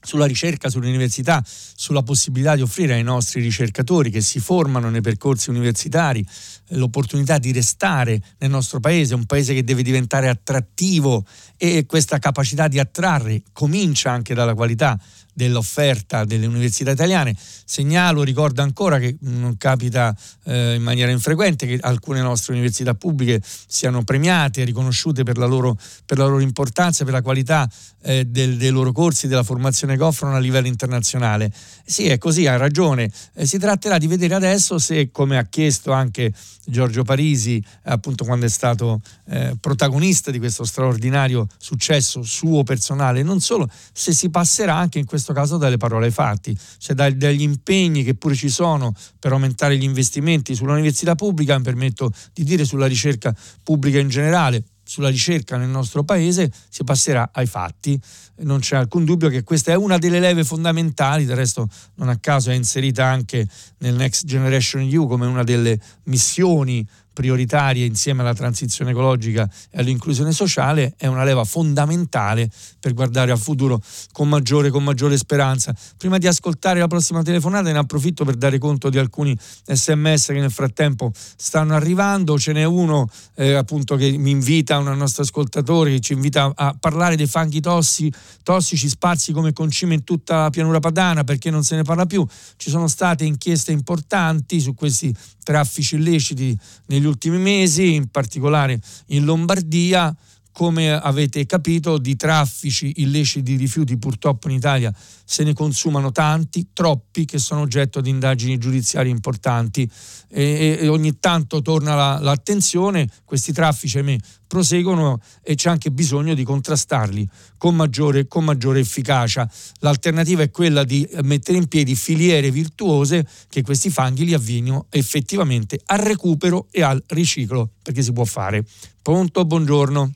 sulla 0.04 0.26
ricerca, 0.26 0.68
sull'università, 0.68 1.42
sulla 1.44 2.02
possibilità 2.02 2.54
di 2.54 2.62
offrire 2.62 2.94
ai 2.94 3.02
nostri 3.02 3.40
ricercatori 3.40 4.10
che 4.10 4.20
si 4.20 4.38
formano 4.38 4.90
nei 4.90 5.00
percorsi 5.00 5.50
universitari 5.50 6.24
l'opportunità 6.68 7.38
di 7.38 7.52
restare 7.52 8.20
nel 8.38 8.50
nostro 8.50 8.80
paese, 8.80 9.14
un 9.14 9.24
paese 9.24 9.54
che 9.54 9.64
deve 9.64 9.82
diventare 9.82 10.28
attrattivo 10.28 11.24
e 11.56 11.86
questa 11.86 12.18
capacità 12.18 12.68
di 12.68 12.78
attrarre 12.78 13.42
comincia 13.52 14.10
anche 14.10 14.34
dalla 14.34 14.54
qualità 14.54 14.98
dell'offerta 15.34 16.24
delle 16.24 16.46
università 16.46 16.92
italiane. 16.92 17.36
Segnalo, 17.64 18.22
ricordo 18.22 18.62
ancora 18.62 18.98
che 18.98 19.16
non 19.20 19.56
capita 19.58 20.16
eh, 20.44 20.74
in 20.74 20.82
maniera 20.82 21.10
infrequente 21.10 21.66
che 21.66 21.78
alcune 21.80 22.20
nostre 22.20 22.52
università 22.52 22.94
pubbliche 22.94 23.42
siano 23.66 24.04
premiate 24.04 24.64
riconosciute 24.64 25.24
per 25.24 25.36
la 25.36 25.46
loro, 25.46 25.76
per 26.06 26.18
la 26.18 26.24
loro 26.24 26.40
importanza, 26.40 27.04
per 27.04 27.12
la 27.12 27.22
qualità 27.22 27.68
eh, 28.02 28.24
del, 28.24 28.56
dei 28.56 28.70
loro 28.70 28.92
corsi, 28.92 29.26
della 29.26 29.42
formazione 29.42 29.96
che 29.96 30.02
offrono 30.02 30.36
a 30.36 30.38
livello 30.38 30.68
internazionale. 30.68 31.52
Sì, 31.84 32.06
è 32.06 32.18
così, 32.18 32.46
ha 32.46 32.56
ragione. 32.56 33.10
Eh, 33.34 33.46
si 33.46 33.58
tratterà 33.58 33.98
di 33.98 34.06
vedere 34.06 34.34
adesso 34.34 34.78
se, 34.78 35.10
come 35.10 35.36
ha 35.36 35.44
chiesto 35.44 35.92
anche 35.92 36.32
Giorgio 36.66 37.02
Parisi, 37.02 37.62
appunto 37.84 38.24
quando 38.24 38.46
è 38.46 38.48
stato 38.48 39.00
eh, 39.26 39.56
protagonista 39.60 40.30
di 40.30 40.38
questo 40.38 40.64
straordinario 40.64 41.46
successo 41.58 42.22
suo 42.22 42.62
personale, 42.62 43.22
non 43.22 43.40
solo, 43.40 43.68
se 43.92 44.12
si 44.12 44.30
passerà 44.30 44.74
anche 44.74 44.98
in 44.98 45.04
questo 45.04 45.23
caso 45.32 45.56
dalle 45.56 45.76
parole 45.76 46.06
ai 46.06 46.12
fatti, 46.12 46.56
cioè 46.78 46.94
dagli 46.94 47.42
impegni 47.42 48.04
che 48.04 48.14
pure 48.14 48.34
ci 48.34 48.48
sono 48.48 48.94
per 49.18 49.32
aumentare 49.32 49.76
gli 49.76 49.82
investimenti 49.82 50.54
sull'università 50.54 51.14
pubblica, 51.14 51.56
mi 51.56 51.64
permetto 51.64 52.12
di 52.32 52.44
dire 52.44 52.64
sulla 52.64 52.86
ricerca 52.86 53.34
pubblica 53.62 53.98
in 53.98 54.08
generale, 54.08 54.64
sulla 54.84 55.08
ricerca 55.08 55.56
nel 55.56 55.68
nostro 55.68 56.04
paese 56.04 56.52
si 56.68 56.84
passerà 56.84 57.30
ai 57.32 57.46
fatti. 57.46 57.98
Non 58.36 58.60
c'è 58.60 58.76
alcun 58.76 59.04
dubbio 59.04 59.28
che 59.28 59.42
questa 59.42 59.72
è 59.72 59.76
una 59.76 59.98
delle 59.98 60.20
leve 60.20 60.44
fondamentali, 60.44 61.24
del 61.24 61.36
resto 61.36 61.68
non 61.94 62.08
a 62.08 62.18
caso 62.18 62.50
è 62.50 62.54
inserita 62.54 63.04
anche 63.04 63.48
nel 63.78 63.94
Next 63.94 64.26
Generation 64.26 64.82
EU 64.82 65.06
come 65.06 65.26
una 65.26 65.42
delle 65.42 65.78
missioni 66.04 66.86
prioritarie 67.14 67.86
insieme 67.86 68.20
alla 68.20 68.34
transizione 68.34 68.90
ecologica 68.90 69.48
e 69.70 69.78
all'inclusione 69.78 70.32
sociale 70.32 70.92
è 70.98 71.06
una 71.06 71.24
leva 71.24 71.44
fondamentale 71.44 72.50
per 72.78 72.92
guardare 72.92 73.30
al 73.30 73.38
futuro 73.38 73.80
con 74.12 74.28
maggiore, 74.28 74.68
con 74.68 74.84
maggiore 74.84 75.16
speranza. 75.16 75.74
Prima 75.96 76.18
di 76.18 76.26
ascoltare 76.26 76.80
la 76.80 76.88
prossima 76.88 77.22
telefonata 77.22 77.72
ne 77.72 77.78
approfitto 77.78 78.24
per 78.26 78.34
dare 78.34 78.58
conto 78.58 78.90
di 78.90 78.98
alcuni 78.98 79.34
sms 79.64 80.26
che 80.26 80.40
nel 80.40 80.50
frattempo 80.50 81.12
stanno 81.14 81.74
arrivando, 81.74 82.38
ce 82.38 82.52
n'è 82.52 82.64
uno 82.64 83.08
eh, 83.36 83.54
appunto 83.54 83.96
che 83.96 84.10
mi 84.18 84.32
invita, 84.32 84.76
un 84.76 84.94
nostro 84.96 85.22
ascoltatore 85.22 85.92
che 85.92 86.00
ci 86.00 86.12
invita 86.12 86.52
a 86.54 86.76
parlare 86.78 87.16
dei 87.16 87.26
fanghi 87.26 87.60
tossi, 87.60 88.12
tossici 88.42 88.88
sparsi 88.88 89.32
come 89.32 89.52
concime 89.52 89.94
in 89.94 90.04
tutta 90.04 90.42
la 90.42 90.50
pianura 90.50 90.80
padana 90.80 91.22
perché 91.22 91.50
non 91.50 91.62
se 91.62 91.76
ne 91.76 91.82
parla 91.84 92.06
più. 92.06 92.26
Ci 92.56 92.70
sono 92.70 92.88
state 92.88 93.24
inchieste 93.24 93.70
importanti 93.70 94.60
su 94.60 94.74
questi 94.74 95.14
traffici 95.44 95.94
illeciti 95.94 96.58
negli 96.86 97.03
ultimi 97.06 97.38
mesi, 97.38 97.94
in 97.94 98.08
particolare 98.10 98.80
in 99.08 99.24
Lombardia 99.24 100.14
come 100.54 100.92
avete 100.92 101.44
capito, 101.46 101.98
di 101.98 102.14
traffici 102.14 102.92
illeciti 102.98 103.42
di 103.42 103.56
rifiuti 103.56 103.98
purtroppo 103.98 104.48
in 104.48 104.54
Italia 104.54 104.94
se 105.24 105.42
ne 105.42 105.52
consumano 105.52 106.12
tanti, 106.12 106.68
troppi 106.72 107.24
che 107.24 107.38
sono 107.38 107.62
oggetto 107.62 108.00
di 108.00 108.10
indagini 108.10 108.56
giudiziarie 108.56 109.10
importanti 109.10 109.90
e, 110.28 110.78
e 110.80 110.86
ogni 110.86 111.18
tanto 111.18 111.60
torna 111.60 111.96
la, 111.96 112.18
l'attenzione, 112.20 113.08
questi 113.24 113.52
traffici 113.52 113.98
ahimè 113.98 114.16
proseguono 114.46 115.20
e 115.42 115.56
c'è 115.56 115.70
anche 115.70 115.90
bisogno 115.90 116.34
di 116.34 116.44
contrastarli 116.44 117.28
con 117.56 117.74
maggiore, 117.74 118.28
con 118.28 118.44
maggiore 118.44 118.78
efficacia. 118.78 119.50
L'alternativa 119.80 120.44
è 120.44 120.52
quella 120.52 120.84
di 120.84 121.04
mettere 121.22 121.58
in 121.58 121.66
piedi 121.66 121.96
filiere 121.96 122.52
virtuose 122.52 123.26
che 123.48 123.62
questi 123.62 123.90
fanghi 123.90 124.24
li 124.24 124.34
avviino 124.34 124.86
effettivamente 124.90 125.80
al 125.86 125.98
recupero 125.98 126.68
e 126.70 126.82
al 126.82 127.02
riciclo, 127.08 127.70
perché 127.82 128.02
si 128.02 128.12
può 128.12 128.24
fare. 128.24 128.64
Pronto? 129.02 129.44
Buongiorno. 129.44 130.12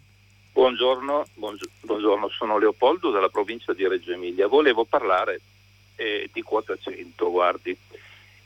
Buongiorno, 0.58 1.24
buongiorno, 1.34 2.28
sono 2.30 2.58
Leopoldo 2.58 3.12
della 3.12 3.28
provincia 3.28 3.72
di 3.72 3.86
Reggio 3.86 4.10
Emilia. 4.10 4.48
Volevo 4.48 4.84
parlare 4.84 5.40
eh, 5.94 6.28
di 6.32 6.42
quota 6.42 6.76
100, 6.76 7.30
guardi, 7.30 7.78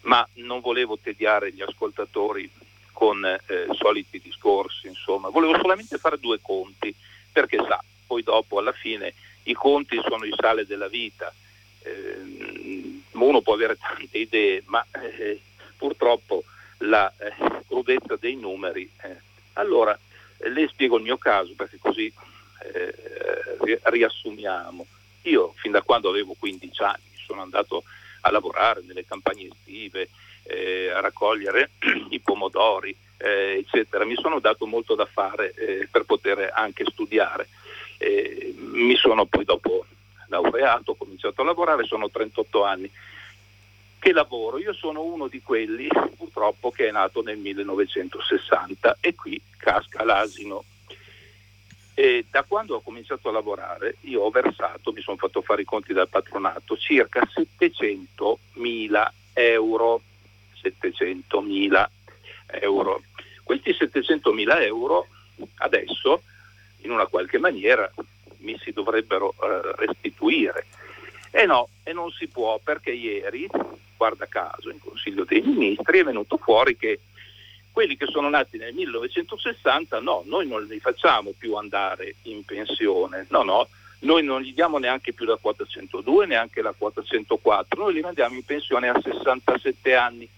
ma 0.03 0.29
non 0.35 0.61
volevo 0.61 0.99
tediare 0.99 1.55
gli 1.55 1.63
ascoltatori 1.63 2.51
con 2.93 3.25
eh, 3.25 3.41
soliti 3.71 4.21
discorsi, 4.21 4.89
insomma, 4.89 5.31
volevo 5.31 5.57
solamente 5.59 5.97
fare 5.97 6.21
due 6.21 6.39
conti, 6.43 6.95
perché 7.33 7.57
sa, 7.67 7.83
poi 8.07 8.23
dopo 8.23 8.59
alla 8.59 8.73
fine 8.73 9.15
i 9.45 9.55
conti 9.55 9.99
sono 10.07 10.27
il 10.27 10.35
sale 10.39 10.67
della 10.67 10.89
vita. 10.89 11.33
Eh, 11.81 13.01
uno 13.13 13.41
può 13.41 13.55
avere 13.55 13.79
tante 13.79 14.19
idee, 14.19 14.63
ma 14.67 14.85
eh, 15.17 15.41
purtroppo 15.79 16.45
la 16.81 17.11
eh, 17.17 17.65
crudezza 17.67 18.17
dei 18.21 18.37
numeri. 18.37 18.87
Eh, 19.01 19.17
allora, 19.55 19.99
le 20.51 20.69
spiego 20.69 20.97
il 20.97 21.03
mio 21.03 21.17
caso 21.17 21.53
perché 21.57 21.79
così 21.79 22.13
eh, 22.73 23.81
riassumiamo. 23.85 24.87
Io 25.23 25.53
fin 25.57 25.73
da 25.73 25.83
quando 25.83 26.09
avevo 26.09 26.35
15 26.39 26.83
anni 26.83 27.11
sono 27.15 27.43
andato 27.43 27.85
a 28.23 28.31
lavorare 28.31 28.83
nelle 28.85 29.05
campagne 29.05 29.49
estive, 29.49 30.09
eh, 30.45 30.91
a 30.91 31.01
raccogliere 31.01 31.71
i 32.11 32.21
pomodori, 32.21 32.95
eh, 33.19 33.65
eccetera. 33.65 34.05
Mi 34.05 34.17
sono 34.17 34.41
dato 34.41 34.67
molto 34.67 34.95
da 34.95 35.07
fare 35.07 35.53
eh, 35.55 35.89
per 35.91 36.05
poter 36.05 36.51
anche 36.55 36.85
studiare. 36.89 37.49
mi 38.57 38.97
sono 38.97 39.27
poi 39.27 39.45
dopo 39.45 39.87
laureato, 40.29 40.93
ho 40.93 40.97
cominciato 40.97 41.43
a 41.43 41.45
lavorare, 41.45 41.85
sono 41.85 42.11
38 42.11 42.65
anni 42.65 42.91
che 44.03 44.13
lavoro. 44.13 44.59
Io 44.59 44.73
sono 44.73 45.05
uno 45.05 45.29
di 45.29 45.41
quelli 45.41 45.87
purtroppo 46.17 46.73
che 46.73 46.89
è 46.89 46.91
nato 46.91 47.23
nel 47.23 47.39
1960 47.39 48.97
e 49.01 49.15
qui 49.15 49.41
casca 49.57 50.03
l'asino. 50.03 50.65
E 51.95 52.25
da 52.29 52.43
quando 52.43 52.75
ho 52.75 52.81
cominciato 52.81 53.29
a 53.29 53.33
lavorare 53.33 53.99
io 54.01 54.23
ho 54.23 54.31
versato, 54.31 54.91
mi 54.91 55.03
sono 55.03 55.19
fatto 55.19 55.41
fare 55.41 55.63
i 55.63 55.65
conti 55.65 55.93
dal 55.93 56.09
patronato, 56.09 56.77
circa 56.77 57.25
700 57.33 58.39
mila 58.55 59.11
euro. 59.35 60.03
700 60.61 61.41
mila 61.41 61.89
euro. 62.47 63.03
Questi 63.45 63.73
700 63.73 64.33
mila 64.33 64.61
euro 64.65 65.07
adesso 65.59 66.23
in 66.79 66.91
una 66.91 67.07
qualche 67.07 67.39
maniera 67.39 67.89
mi 68.39 68.59
si 68.59 68.73
dovrebbero 68.73 69.33
eh, 69.41 69.75
restituire. 69.77 70.67
E 71.31 71.47
no, 71.47 71.69
e 71.85 71.93
non 71.93 72.11
si 72.11 72.27
può 72.27 72.59
perché 72.63 72.91
ieri 72.91 73.49
guarda 74.03 74.27
caso, 74.27 74.69
in 74.69 74.81
Consiglio 74.81 75.23
dei 75.23 75.43
Ministri 75.43 76.01
è 76.01 76.03
venuto 76.03 76.37
fuori 76.37 76.77
che 76.77 76.99
quelli 77.71 77.97
che 77.97 78.07
sono 78.07 78.29
nati 78.29 78.59
nel 78.59 78.75
1960, 78.75 80.01
no, 80.01 80.25
noi 80.27 80.49
non 80.49 80.65
li 80.65 80.81
facciamo 80.81 81.33
più 81.39 81.55
andare 81.55 82.17
in 82.23 82.45
pensione, 82.45 83.27
no, 83.31 83.45
no, 83.45 83.69
noi 84.01 84.25
non 84.25 84.43
gli 84.43 84.53
diamo 84.53 84.79
neanche 84.79 85.13
più 85.13 85.25
la 85.25 85.39
quota 85.41 85.65
102, 85.65 86.27
neanche 86.27 86.63
la 86.63 86.75
quota 86.77 87.01
104, 87.01 87.81
noi 87.81 87.95
li 87.95 88.01
mandiamo 88.01 88.35
in 88.35 88.45
pensione 88.45 88.89
a 88.89 89.01
67 89.01 89.95
anni 89.95 90.29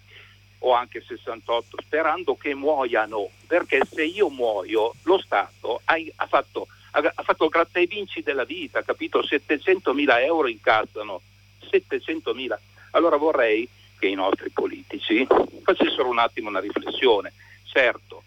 o 0.59 0.75
anche 0.75 1.03
68, 1.03 1.79
sperando 1.81 2.37
che 2.37 2.55
muoiano, 2.55 3.31
perché 3.47 3.81
se 3.91 4.05
io 4.05 4.29
muoio 4.29 4.93
lo 5.05 5.19
Stato 5.19 5.81
ha, 5.85 5.95
ha 6.17 6.27
fatto, 6.27 6.67
ha, 6.91 7.23
fatto 7.23 7.45
il 7.45 7.51
gratta 7.51 7.81
e 7.81 7.87
vinci 7.87 8.23
della 8.23 8.45
vita, 8.45 8.83
capito? 8.83 9.23
700 9.25 9.95
mila 9.95 10.23
euro 10.23 10.49
incassano, 10.49 11.23
700 11.71 12.35
mila 12.35 12.61
allora 12.95 13.17
vorrei 13.17 13.69
che 13.99 14.07
i 14.07 14.15
nostri 14.15 14.51
politici 14.51 15.27
facessero 15.63 16.09
un 16.09 16.19
attimo 16.19 16.49
una 16.49 16.61
riflessione. 16.61 17.33
Certo, 17.65 18.23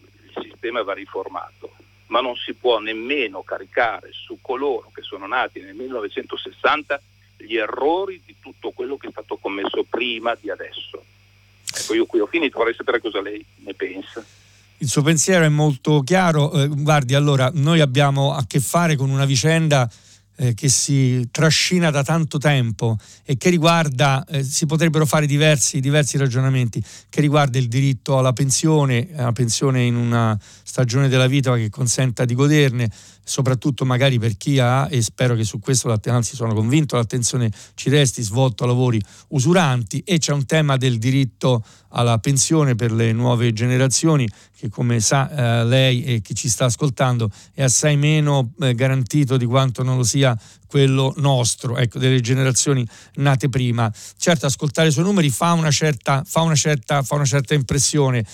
il 0.00 0.48
sistema 0.48 0.82
va 0.82 0.92
riformato, 0.92 1.72
ma 2.06 2.20
non 2.20 2.34
si 2.36 2.54
può 2.54 2.78
nemmeno 2.78 3.42
caricare 3.42 4.10
su 4.12 4.38
coloro 4.40 4.90
che 4.94 5.02
sono 5.02 5.26
nati 5.26 5.60
nel 5.60 5.74
1960 5.74 7.00
gli 7.36 7.56
errori 7.56 8.22
di 8.24 8.36
tutto 8.40 8.70
quello 8.70 8.96
che 8.96 9.08
è 9.08 9.10
stato 9.10 9.36
commesso 9.36 9.84
prima 9.88 10.36
di 10.40 10.50
adesso. 10.50 11.04
Ecco, 11.76 11.94
io 11.94 12.06
qui 12.06 12.20
ho 12.20 12.26
finito, 12.26 12.58
vorrei 12.58 12.74
sapere 12.74 13.00
cosa 13.00 13.20
lei 13.20 13.44
ne 13.56 13.74
pensa. 13.74 14.24
Il 14.78 14.88
suo 14.88 15.02
pensiero 15.02 15.44
è 15.44 15.48
molto 15.48 16.02
chiaro. 16.02 16.52
Eh, 16.52 16.68
guardi, 16.68 17.14
allora, 17.14 17.50
noi 17.54 17.80
abbiamo 17.80 18.34
a 18.34 18.44
che 18.46 18.60
fare 18.60 18.96
con 18.96 19.10
una 19.10 19.24
vicenda 19.24 19.88
eh, 20.36 20.54
che 20.54 20.68
si 20.68 21.28
trascina 21.30 21.90
da 21.90 22.02
tanto 22.02 22.38
tempo 22.38 22.96
e 23.24 23.36
che 23.36 23.50
riguarda, 23.50 24.24
eh, 24.28 24.42
si 24.42 24.66
potrebbero 24.66 25.06
fare 25.06 25.26
diversi, 25.26 25.80
diversi, 25.80 26.16
ragionamenti, 26.16 26.82
che 27.08 27.20
riguarda 27.20 27.58
il 27.58 27.68
diritto 27.68 28.18
alla 28.18 28.32
pensione, 28.32 29.08
alla 29.14 29.32
pensione 29.32 29.84
in 29.84 29.96
una 29.96 30.38
stagione 30.62 31.08
della 31.08 31.26
vita 31.26 31.54
che 31.54 31.70
consenta 31.70 32.24
di 32.24 32.34
goderne, 32.34 32.90
soprattutto 33.24 33.84
magari 33.84 34.18
per 34.18 34.36
chi 34.36 34.58
ha, 34.58 34.86
e 34.88 35.02
spero 35.02 35.34
che 35.34 35.44
su 35.44 35.58
questo, 35.58 35.92
anzi 36.06 36.36
sono 36.36 36.54
convinto, 36.54 36.96
l'attenzione 36.96 37.50
ci 37.74 37.88
resti, 37.88 38.22
svolto 38.22 38.64
a 38.64 38.66
lavori 38.66 39.00
usuranti 39.28 40.02
e 40.04 40.18
c'è 40.18 40.32
un 40.32 40.46
tema 40.46 40.76
del 40.76 40.98
diritto 40.98 41.64
alla 41.88 42.18
pensione 42.18 42.74
per 42.74 42.92
le 42.92 43.12
nuove 43.12 43.52
generazioni 43.52 44.28
che 44.56 44.68
come 44.68 45.00
sa 45.00 45.30
eh, 45.30 45.64
lei 45.64 46.04
e 46.04 46.20
chi 46.20 46.34
ci 46.34 46.48
sta 46.48 46.66
ascoltando 46.66 47.30
è 47.52 47.62
assai 47.62 47.96
meno 47.96 48.52
eh, 48.60 48.74
garantito 48.74 49.36
di 49.36 49.44
quanto 49.44 49.82
non 49.82 49.96
lo 49.96 50.04
sia 50.04 50.36
quello 50.66 51.14
nostro, 51.18 51.76
ecco, 51.76 52.00
delle 52.00 52.20
generazioni 52.20 52.84
nate 53.14 53.48
prima. 53.48 53.92
Certo, 54.16 54.46
ascoltare 54.46 54.88
i 54.88 54.90
suoi 54.90 55.04
numeri 55.04 55.30
fa 55.30 55.52
una 55.52 55.70
certa, 55.70 56.24
fa 56.26 56.40
una 56.40 56.56
certa, 56.56 57.04
fa 57.04 57.14
una 57.14 57.24
certa 57.24 57.54
impressione 57.54 58.24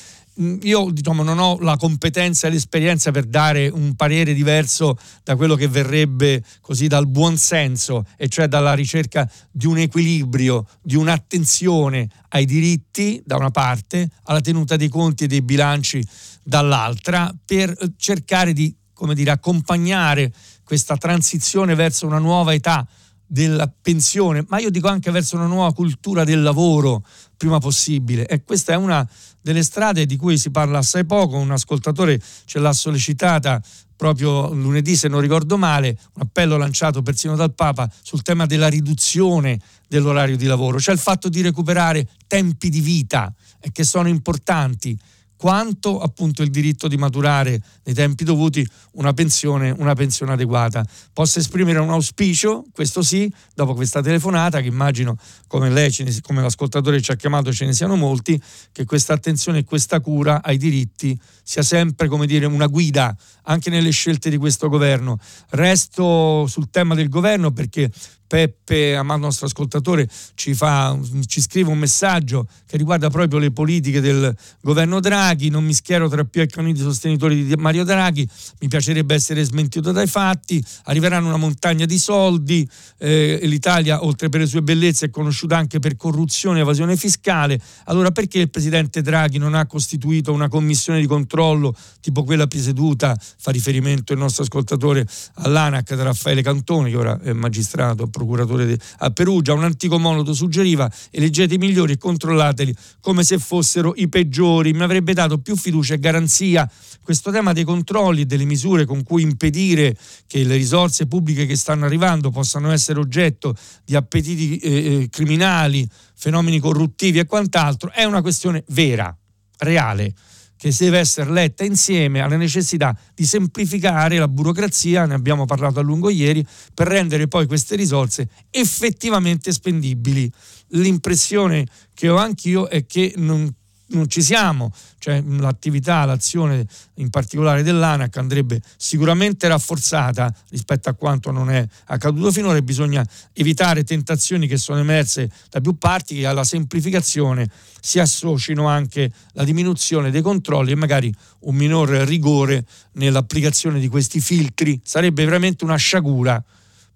io 0.63 0.91
diciamo, 0.91 1.23
non 1.23 1.39
ho 1.39 1.59
la 1.61 1.77
competenza 1.77 2.47
e 2.47 2.51
l'esperienza 2.51 3.11
per 3.11 3.25
dare 3.25 3.69
un 3.69 3.95
parere 3.95 4.33
diverso 4.33 4.97
da 5.23 5.37
quello 5.37 5.55
che 5.55 5.69
verrebbe 5.69 6.43
così 6.61 6.87
dal 6.87 7.07
buon 7.07 7.37
senso, 7.37 8.07
e 8.17 8.29
cioè 8.29 8.47
dalla 8.47 8.75
ricerca 8.75 9.31
di 9.51 9.67
un 9.67 9.79
equilibrio, 9.79 10.67
di 10.83 10.97
un'attenzione 10.97 12.09
ai 12.29 12.47
diritti 12.47 13.23
da 13.25 13.37
una 13.37 13.51
parte, 13.51 14.09
alla 14.25 14.41
tenuta 14.41 14.77
dei 14.77 14.89
conti 14.89 15.25
e 15.25 15.27
dei 15.27 15.43
bilanci 15.43 16.03
dall'altra, 16.43 17.35
per 17.45 17.77
cercare 17.97 18.53
di 18.53 18.75
come 18.93 19.15
dire, 19.15 19.31
accompagnare 19.31 20.33
questa 20.63 20.97
transizione 20.97 21.75
verso 21.75 22.07
una 22.07 22.19
nuova 22.19 22.53
età 22.53 22.87
della 23.33 23.73
pensione, 23.81 24.45
ma 24.49 24.59
io 24.59 24.71
dico 24.71 24.89
anche 24.89 25.13
verso 25.13 25.37
una 25.37 25.47
nuova 25.47 25.73
cultura 25.73 26.25
del 26.25 26.43
lavoro 26.43 27.05
prima 27.37 27.61
possibile. 27.61 28.27
E 28.27 28.43
questa 28.43 28.73
è 28.73 28.77
una 28.77 29.09
delle 29.41 29.63
strade 29.63 30.05
di 30.05 30.17
cui 30.17 30.37
si 30.37 30.51
parla 30.51 30.79
assai 30.79 31.07
poco. 31.07 31.37
Un 31.37 31.53
ascoltatore 31.53 32.21
ce 32.45 32.59
l'ha 32.59 32.73
sollecitata 32.73 33.63
proprio 33.95 34.53
lunedì, 34.53 34.97
se 34.97 35.07
non 35.07 35.21
ricordo 35.21 35.57
male, 35.57 35.97
un 36.15 36.23
appello 36.23 36.57
lanciato 36.57 37.03
persino 37.03 37.37
dal 37.37 37.55
Papa 37.55 37.89
sul 38.03 38.23
tema 38.23 38.47
della 38.47 38.67
riduzione 38.67 39.61
dell'orario 39.87 40.37
di 40.37 40.47
lavoro, 40.47 40.81
cioè 40.81 40.95
il 40.95 41.01
fatto 41.01 41.29
di 41.29 41.41
recuperare 41.41 42.09
tempi 42.27 42.69
di 42.69 42.81
vita 42.81 43.33
che 43.71 43.85
sono 43.85 44.09
importanti 44.09 44.99
quanto 45.41 46.01
appunto 46.01 46.43
il 46.43 46.51
diritto 46.51 46.87
di 46.87 46.99
maturare 46.99 47.63
nei 47.85 47.95
tempi 47.95 48.25
dovuti 48.25 48.69
una 48.93 49.15
pensione, 49.15 49.71
una 49.71 49.95
pensione 49.95 50.33
adeguata. 50.33 50.85
Posso 51.15 51.39
esprimere 51.39 51.79
un 51.79 51.89
auspicio, 51.89 52.67
questo 52.75 53.01
sì, 53.01 53.33
dopo 53.55 53.73
questa 53.73 54.03
telefonata, 54.03 54.61
che 54.61 54.67
immagino 54.67 55.17
come 55.47 55.71
lei, 55.71 55.91
come 56.21 56.43
l'ascoltatore 56.43 57.01
ci 57.01 57.11
ha 57.11 57.17
chiamato, 57.17 57.55
ce 57.55 57.65
ne 57.65 57.73
siano 57.73 57.97
molti, 57.97 58.39
che 58.71 58.85
questa 58.85 59.15
attenzione 59.15 59.61
e 59.61 59.65
questa 59.65 60.01
cura 60.01 60.43
ai 60.43 60.59
diritti 60.59 61.19
sia 61.43 61.63
sempre, 61.63 62.07
come 62.07 62.27
dire, 62.27 62.45
una 62.45 62.67
guida 62.67 63.17
anche 63.45 63.71
nelle 63.71 63.93
scelte 63.93 64.29
di 64.29 64.37
questo 64.37 64.69
governo. 64.69 65.19
Resto 65.53 66.47
sul 66.49 66.69
tema 66.69 66.95
del 66.95 67.09
governo 67.09 67.51
perché 67.51 67.91
Peppe, 68.31 68.95
amato 68.95 69.23
nostro 69.23 69.47
ascoltatore, 69.47 70.09
ci, 70.35 70.55
fa, 70.55 70.97
ci 71.27 71.41
scrive 71.41 71.69
un 71.69 71.79
messaggio 71.79 72.47
che 72.65 72.77
riguarda 72.77 73.11
proprio 73.11 73.41
le 73.41 73.51
politiche 73.51 74.01
del 74.01 74.33
governo 74.61 75.01
Draghi. 75.01 75.49
Non 75.49 75.65
mi 75.65 75.75
schiero 75.75 76.09
tra 76.09 76.23
più 76.23 76.41
accaniti 76.41 76.81
sostenitori 76.81 77.45
di 77.45 77.57
Mario 77.57 77.83
Draghi, 77.83 78.29
mi 78.61 78.69
piacerebbe 78.69 79.17
essere 79.17 79.43
smentito 79.43 79.91
dai 79.91 80.07
fatti. 80.07 80.65
Arriveranno 80.85 81.27
una 81.27 81.39
montagna 81.39 81.87
di 81.87 81.99
soldi. 81.99 82.71
Eh, 82.99 83.41
L'Italia, 83.43 84.05
oltre 84.05 84.29
per 84.29 84.39
le 84.39 84.47
sue 84.47 84.63
bellezze, 84.63 85.07
è 85.07 85.11
conosciuta 85.11 85.57
anche 85.57 85.81
per 85.81 85.97
corruzione 85.97 86.59
e 86.59 86.63
evasione 86.63 86.97
fiscale. 86.97 87.61
Allora, 87.87 88.13
perché 88.13 88.39
il 88.39 88.51
presidente 88.51 89.03
Draghi 89.03 89.39
non 89.39 89.55
ha 89.55 89.67
costituito 89.67 90.33
una 90.33 90.49
commissione 90.49 91.01
di 91.01 91.07
controllo 91.09 91.75
tipo 92.01 92.23
quella 92.23 92.47
presieduta? 92.47 93.19
Fa 93.39 93.51
riferimento 93.51 94.13
il 94.13 94.21
nostro 94.21 94.45
ascoltatore 94.45 95.05
all'ANAC 95.35 95.97
da 95.97 96.05
Raffaele 96.05 96.43
Cantone, 96.43 96.91
che 96.91 96.97
ora 96.97 97.21
è 97.21 97.33
magistrato, 97.33 98.07
procuratore 98.25 98.79
a 98.99 99.11
Perugia. 99.11 99.55
Un 99.55 99.65
antico 99.65 99.99
monaco 99.99 100.33
suggeriva: 100.33 100.91
eleggete 101.11 101.55
i 101.55 101.59
migliori 101.59 101.93
e 101.93 101.99
controllateli 101.99 102.75
come 103.01 103.25
se 103.25 103.39
fossero 103.39 103.93
i 103.97 104.09
peggiori. 104.09 104.73
Mi 104.73 104.83
avrebbe 104.83 105.13
dato 105.15 105.39
più 105.39 105.57
fiducia 105.57 105.95
e 105.95 105.99
garanzia 105.99 106.71
questo 107.03 107.31
tema 107.31 107.53
dei 107.53 107.65
controlli 107.65 108.23
e 108.23 108.27
delle 108.27 108.45
misure 108.45 108.85
con 108.85 109.03
cui 109.03 109.23
impedire 109.23 109.97
che 110.27 110.45
le 110.45 110.57
risorse 110.57 111.07
pubbliche 111.07 111.47
che 111.47 111.57
stanno 111.57 111.87
arrivando 111.87 112.31
possano 112.31 112.71
essere 112.71 113.01
oggetto 113.01 113.57
di 113.85 113.97
appetiti 113.97 114.59
eh, 114.59 114.71
eh 114.71 115.09
criminali, 115.09 115.89
fenomeni 116.15 116.59
corruttivi 116.59 117.19
e 117.19 117.25
quant'altro, 117.25 117.91
è 117.91 118.05
una 118.05 118.21
questione 118.21 118.65
vera, 118.69 119.17
reale 119.59 120.15
che 120.61 120.75
deve 120.77 120.99
essere 120.99 121.31
letta 121.31 121.65
insieme 121.65 122.21
alla 122.21 122.37
necessità 122.37 122.95
di 123.15 123.25
semplificare 123.25 124.19
la 124.19 124.29
burocrazia, 124.29 125.07
ne 125.07 125.15
abbiamo 125.15 125.47
parlato 125.47 125.81
a 125.81 125.83
lungo 125.83 126.11
ieri, 126.11 126.47
per 126.75 126.87
rendere 126.87 127.29
poi 127.29 127.47
queste 127.47 127.77
risorse 127.77 128.29
effettivamente 128.51 129.53
spendibili. 129.53 130.31
L'impressione 130.73 131.67
che 131.95 132.11
ho 132.11 132.17
anch'io 132.17 132.69
è 132.69 132.85
che 132.85 133.15
non 133.17 133.51
non 133.91 134.09
ci 134.09 134.23
siamo, 134.23 134.73
cioè 134.99 135.23
l'attività, 135.23 136.05
l'azione 136.05 136.67
in 136.95 137.11
particolare 137.11 137.63
dell'ANAC 137.63 138.17
andrebbe 138.17 138.61
sicuramente 138.77 139.49
rafforzata 139.49 140.33
rispetto 140.51 140.89
a 140.89 140.95
quanto 140.95 141.31
non 141.31 141.51
è 141.51 141.67
accaduto 141.87 142.31
finora 142.31 142.59
e 142.59 142.63
bisogna 142.63 143.05
evitare 143.33 143.85
tentazioni 143.85 144.47
che 144.47 144.57
sono 144.57 144.81
emerse 144.81 145.31
da 145.49 145.61
più 145.61 145.77
parti 145.79 146.17
che 146.17 146.27
alla 146.27 146.45
semplificazione 146.45 147.49
si 147.81 147.99
associno 147.99 148.67
anche 148.67 149.11
la 149.33 149.45
diminuzione 149.45 150.11
dei 150.11 150.23
controlli 150.23 150.73
e 150.73 150.77
magari 150.77 151.13
un 151.41 151.55
minor 151.55 151.89
rigore 151.89 152.65
nell'applicazione 152.93 153.81
di 153.81 153.89
questi 153.89 154.21
filtri, 154.21 154.81
sarebbe 154.85 155.25
veramente 155.25 155.65
una 155.65 155.77
sciagura 155.77 156.43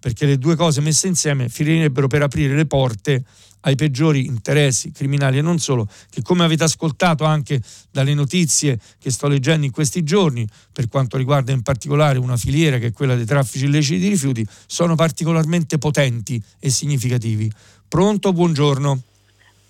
perché 0.05 0.27
le 0.27 0.37
due 0.37 0.55
cose 0.55 0.81
messe 0.81 1.07
insieme 1.07 1.49
finirebbero 1.49 2.05
per 2.05 2.21
aprire 2.21 2.55
le 2.55 2.67
porte 2.67 3.23
ai 3.65 3.75
peggiori 3.75 4.25
interessi 4.25 4.91
criminali 4.91 5.37
e 5.37 5.41
non 5.41 5.59
solo, 5.59 5.87
che 6.09 6.21
come 6.21 6.43
avete 6.43 6.63
ascoltato 6.63 7.23
anche 7.25 7.59
dalle 7.91 8.13
notizie 8.13 8.79
che 8.99 9.11
sto 9.11 9.27
leggendo 9.27 9.65
in 9.65 9.71
questi 9.71 10.03
giorni, 10.03 10.47
per 10.71 10.87
quanto 10.87 11.17
riguarda 11.17 11.51
in 11.51 11.61
particolare 11.61 12.17
una 12.17 12.37
filiera 12.37 12.77
che 12.77 12.87
è 12.87 12.93
quella 12.93 13.15
dei 13.15 13.25
traffici 13.25 13.65
illeciti 13.65 13.99
di 13.99 14.09
rifiuti, 14.09 14.45
sono 14.67 14.95
particolarmente 14.95 15.77
potenti 15.77 16.41
e 16.59 16.69
significativi. 16.69 17.51
Pronto? 17.87 18.33
Buongiorno. 18.33 19.01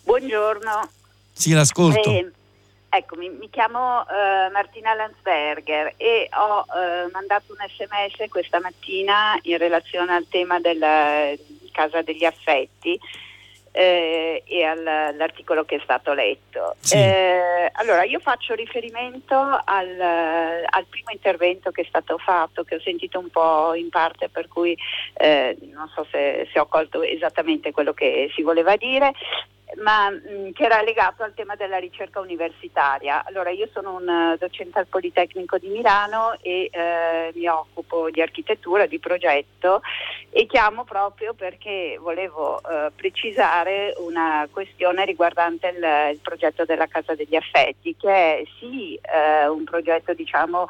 Buongiorno. 0.04 0.90
Sì, 1.32 1.52
l'ascolto. 1.52 2.10
Eh, 2.10 2.32
ecco, 2.90 3.16
mi, 3.16 3.50
chiamo 3.50 4.02
uh, 4.02 4.52
Martina 4.52 4.94
Landsberger 4.94 5.94
e 5.98 6.30
ho 6.34 6.60
uh, 6.62 7.12
mandato 7.12 7.54
un 7.54 7.58
sms 7.66 8.30
questa 8.30 8.60
mattina 8.60 9.38
in 9.44 9.58
relazione 9.58 10.14
al 10.14 10.26
tema 10.30 10.60
della 10.60 11.34
Casa 11.72 12.02
degli 12.02 12.26
Affetti 12.26 13.00
eh, 13.76 14.42
e 14.46 14.64
al, 14.64 14.88
all'articolo 14.88 15.66
che 15.66 15.76
è 15.76 15.80
stato 15.84 16.14
letto. 16.14 16.76
Sì. 16.80 16.96
Eh, 16.96 17.70
allora, 17.74 18.04
io 18.04 18.20
faccio 18.20 18.54
riferimento 18.54 19.36
al, 19.36 20.00
al, 20.00 20.86
primo 20.90 21.12
intervento 21.12 21.72
che 21.72 21.82
è 21.82 21.86
stato 21.86 22.18
fatto, 22.18 22.64
che 22.64 22.76
ho 22.76 22.80
sentito 22.80 23.20
un 23.20 23.30
po' 23.30 23.74
in 23.74 23.90
parte, 23.90 24.30
per 24.30 24.48
cui 24.48 24.78
eh, 25.16 25.58
non 25.74 25.90
so 25.94 26.08
se, 26.10 26.48
se 26.54 26.60
ho 26.60 26.68
colto 26.68 27.02
esattamente 27.04 27.72
quello 27.72 27.94
che 27.94 28.32
si 28.34 28.42
voleva 28.44 28.78
dire 28.78 29.12
ma 29.82 30.10
mh, 30.10 30.22
mm, 30.30 30.52
che 30.52 30.64
era 30.64 30.82
legato 30.82 31.24
al 31.24 31.34
tema 31.34 31.56
della 31.56 31.78
ricerca 31.78 32.20
universitaria. 32.20 33.24
Allora 33.26 33.50
io 33.50 33.68
sono 33.74 33.96
un 33.96 34.08
uh, 34.08 34.38
docente 34.38 34.80
al 34.80 34.88
Politecnico 34.88 35.58
di 35.58 35.68
Milano 35.68 36.38
e 36.42 36.70
uh, 36.72 37.38
mi 37.38 37.48
occupo 37.48 38.10
di 38.10 38.22
architettura, 38.22 38.86
di 38.86 39.00
progetto 39.00 39.82
e 40.30 40.46
chiamo 40.46 40.84
proprio 40.84 41.34
perché 41.34 41.98
volevo 42.00 42.62
uh, 42.64 42.92
precisare 42.96 43.94
una 43.98 44.48
questione 44.52 45.06
riguardante 45.06 45.68
il, 45.68 46.14
il, 46.14 46.20
progetto 46.22 46.66
della 46.66 46.88
Casa 46.88 47.16
degli 47.16 47.36
Affetti, 47.36 47.96
che 47.96 48.10
è 48.10 48.44
sì 48.60 49.00
un 49.50 49.64
progetto 49.64 50.14
diciamo 50.14 50.68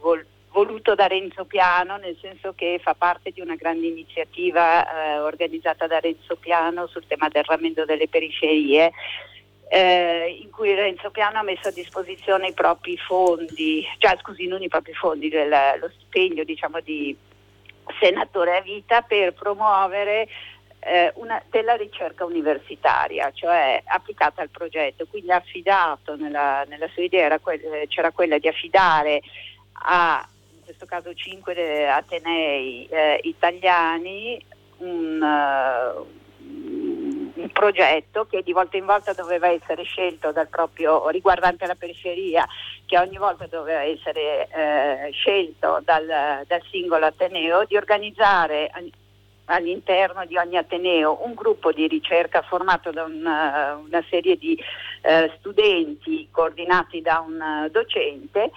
vol- 0.00 0.26
voluto 0.52 0.94
da 0.94 1.06
Renzo 1.06 1.44
Piano, 1.44 1.96
nel 1.96 2.16
senso 2.20 2.52
che 2.54 2.78
fa 2.82 2.94
parte 2.94 3.30
di 3.30 3.40
una 3.40 3.56
grande 3.56 3.86
iniziativa 3.86 4.84
eh, 4.84 5.18
organizzata 5.18 5.86
da 5.86 5.98
Renzo 5.98 6.36
Piano 6.36 6.86
sul 6.86 7.06
tema 7.06 7.28
del 7.28 7.44
rammendo 7.44 7.84
delle 7.84 8.08
periferie. 8.08 8.92
Eh, 9.68 10.38
in 10.42 10.50
cui 10.50 10.74
Renzo 10.74 11.10
Piano 11.10 11.38
ha 11.38 11.42
messo 11.42 11.68
a 11.68 11.72
disposizione 11.72 12.48
i 12.48 12.52
propri 12.52 12.96
fondi, 12.98 13.82
cioè 13.96 14.18
scusi, 14.20 14.46
non 14.46 14.62
i 14.62 14.68
propri 14.68 14.92
fondi, 14.92 15.30
del, 15.30 15.48
lo 15.80 15.90
stipendio 15.94 16.44
diciamo, 16.44 16.80
di 16.80 17.16
senatore 17.98 18.58
a 18.58 18.60
vita 18.60 19.00
per 19.00 19.32
promuovere 19.32 20.28
eh, 20.80 21.10
una, 21.14 21.42
della 21.48 21.74
ricerca 21.74 22.24
universitaria, 22.26 23.30
cioè 23.32 23.80
applicata 23.86 24.42
al 24.42 24.50
progetto, 24.50 25.06
quindi 25.06 25.30
affidato 25.30 26.16
nella, 26.16 26.64
nella 26.68 26.88
sua 26.92 27.04
idea 27.04 27.38
que- 27.38 27.86
c'era 27.88 28.10
quella 28.10 28.38
di 28.38 28.48
affidare 28.48 29.22
a 29.84 30.26
questo 30.72 30.86
caso 30.86 31.12
cinque 31.12 31.86
atenei 31.86 32.86
eh, 32.86 33.20
italiani, 33.24 34.42
un, 34.78 35.20
uh, 35.20 36.06
un, 37.40 37.50
progetto 37.52 38.24
che 38.24 38.42
di 38.42 38.52
volta 38.52 38.78
in 38.78 38.86
volta 38.86 39.12
doveva 39.12 39.48
essere 39.48 39.82
scelto 39.82 40.32
dal 40.32 40.48
proprio 40.48 41.10
riguardante 41.10 41.66
la 41.66 41.74
periferia, 41.74 42.46
che 42.86 42.98
ogni 42.98 43.18
volta 43.18 43.46
doveva 43.46 43.82
essere 43.82 44.48
eh, 44.48 45.10
scelto 45.12 45.82
dal, 45.84 46.06
dal 46.46 46.62
singolo 46.70 47.04
ateneo, 47.04 47.64
di 47.66 47.76
organizzare 47.76 48.70
all'interno 49.46 50.24
di 50.24 50.36
ogni 50.36 50.56
Ateneo 50.56 51.18
un 51.24 51.34
gruppo 51.34 51.72
di 51.72 51.86
ricerca 51.86 52.40
formato 52.40 52.90
da 52.90 53.04
una, 53.04 53.74
una 53.74 54.02
serie 54.08 54.36
di 54.36 54.58
eh, 55.02 55.30
studenti 55.38 56.28
coordinati 56.30 57.02
da 57.02 57.20
un 57.20 57.38
uh, 57.38 57.68
docente 57.68 58.50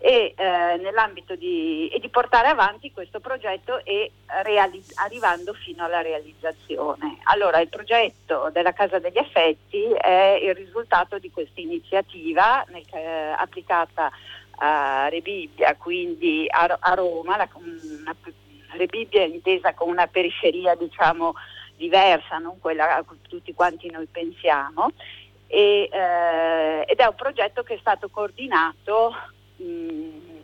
e, 0.00 0.34
eh, 0.36 1.36
di, 1.36 1.88
e 1.88 1.98
di 1.98 2.08
portare 2.08 2.48
avanti 2.48 2.92
questo 2.92 3.20
progetto 3.20 3.84
e 3.84 4.10
realizz- 4.42 4.98
arrivando 4.98 5.52
fino 5.52 5.84
alla 5.84 6.00
realizzazione. 6.00 7.18
Allora 7.24 7.60
il 7.60 7.68
progetto 7.68 8.50
della 8.52 8.72
Casa 8.72 8.98
degli 8.98 9.18
Effetti 9.18 9.84
è 9.92 10.38
il 10.42 10.54
risultato 10.54 11.18
di 11.18 11.30
questa 11.30 11.60
iniziativa 11.60 12.64
eh, 12.64 13.34
applicata 13.36 14.10
a 14.60 15.08
Rebibbia, 15.08 15.76
quindi 15.76 16.46
a, 16.48 16.76
a 16.80 16.94
Roma, 16.94 17.36
la, 17.36 17.48
una, 17.54 18.14
Rebibbia 18.76 19.22
è 19.22 19.26
intesa 19.26 19.74
come 19.74 19.92
una 19.92 20.06
periferia 20.06 20.74
diciamo 20.74 21.34
diversa, 21.76 22.38
non 22.38 22.58
quella 22.58 22.96
a 22.96 23.02
cui 23.04 23.18
tutti 23.28 23.54
quanti 23.54 23.90
noi 23.90 24.06
pensiamo. 24.06 24.90
E, 25.50 25.88
eh, 25.90 26.84
ed 26.86 26.98
è 26.98 27.06
un 27.06 27.14
progetto 27.14 27.62
che 27.62 27.74
è 27.74 27.78
stato 27.78 28.10
coordinato 28.10 29.14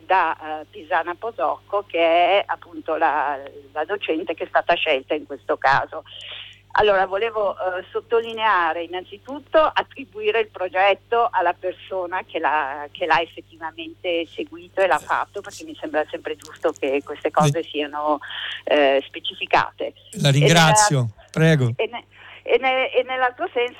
da 0.05 0.37
uh, 0.39 0.65
Pisana 0.69 1.15
Posocco 1.15 1.83
che 1.87 1.99
è 1.99 2.43
appunto 2.45 2.95
la, 2.95 3.39
la, 3.71 3.85
docente 3.85 4.33
che 4.33 4.43
è 4.43 4.47
stata 4.47 4.75
scelta 4.75 5.13
in 5.13 5.25
questo 5.25 5.57
caso. 5.57 6.03
Allora 6.77 7.05
volevo 7.05 7.51
uh, 7.51 7.83
sottolineare 7.89 8.83
innanzitutto 8.83 9.59
attribuire 9.59 10.41
il 10.41 10.49
progetto 10.49 11.29
alla 11.31 11.53
persona 11.53 12.23
che 12.25 12.37
l'ha, 12.37 12.87
che 12.91 13.05
l'ha, 13.05 13.21
effettivamente 13.21 14.27
seguito 14.27 14.81
e 14.81 14.87
l'ha 14.87 14.99
fatto 14.99 15.39
perché 15.39 15.63
mi 15.63 15.75
sembra 15.79 16.05
sempre 16.09 16.35
giusto 16.35 16.73
che 16.73 17.01
queste 17.03 17.31
cose 17.31 17.63
siano 17.63 18.19
uh, 18.65 19.01
specificate. 19.03 19.93
La 20.21 20.31
ringrazio, 20.31 20.97
nella, 20.97 21.29
prego. 21.31 21.73
Ne, 21.77 22.05
e, 22.47 22.59
ne, 22.59 22.91
e 22.91 23.03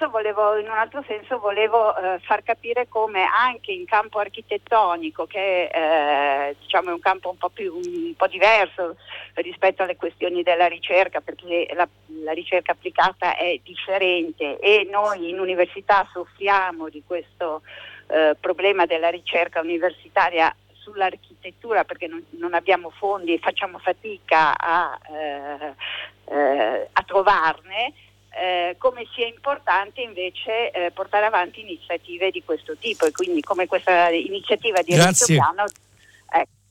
volevo, 0.09 0.57
in 0.57 0.67
un 0.67 0.75
altro 0.75 1.03
senso 1.07 1.37
volevo 1.37 1.95
eh, 1.95 2.19
far 2.23 2.41
capire 2.41 2.87
come 2.87 3.23
anche 3.23 3.71
in 3.71 3.85
campo 3.85 4.17
architettonico, 4.17 5.27
che 5.27 5.65
eh, 5.65 6.55
diciamo 6.59 6.89
è 6.89 6.93
un 6.93 6.99
campo 6.99 7.29
un 7.29 7.37
po, 7.37 7.49
più, 7.49 7.75
un 7.75 8.15
po' 8.17 8.25
diverso 8.25 8.95
rispetto 9.35 9.83
alle 9.83 9.95
questioni 9.95 10.41
della 10.41 10.65
ricerca, 10.65 11.21
perché 11.21 11.67
la, 11.75 11.87
la 12.23 12.31
ricerca 12.31 12.71
applicata 12.71 13.37
è 13.37 13.59
differente 13.63 14.57
e 14.57 14.87
noi 14.89 15.29
in 15.29 15.39
università 15.39 16.07
soffriamo 16.11 16.89
di 16.89 17.03
questo 17.05 17.61
eh, 18.07 18.35
problema 18.39 18.87
della 18.87 19.09
ricerca 19.09 19.59
universitaria 19.59 20.53
sull'architettura 20.73 21.83
perché 21.83 22.07
non, 22.07 22.23
non, 22.31 22.55
abbiamo 22.55 22.89
fondi 22.89 23.33
e 23.33 23.39
facciamo 23.39 23.77
fatica 23.77 24.55
a, 24.57 24.99
eh, 25.11 25.73
eh, 26.33 26.89
a 26.91 27.03
trovarne, 27.03 27.93
eh, 28.35 28.75
come 28.77 29.05
sia 29.13 29.27
importante 29.27 30.01
invece 30.01 30.71
eh, 30.71 30.91
portare 30.91 31.25
avanti 31.25 31.61
iniziative 31.61 32.31
di 32.31 32.43
questo 32.43 32.75
tipo 32.77 33.05
e 33.05 33.11
quindi 33.11 33.41
come 33.41 33.65
questa 33.65 34.09
iniziativa 34.09 34.81
di 34.81 34.93
Grazie. 34.93 35.35
Piano. 35.35 35.63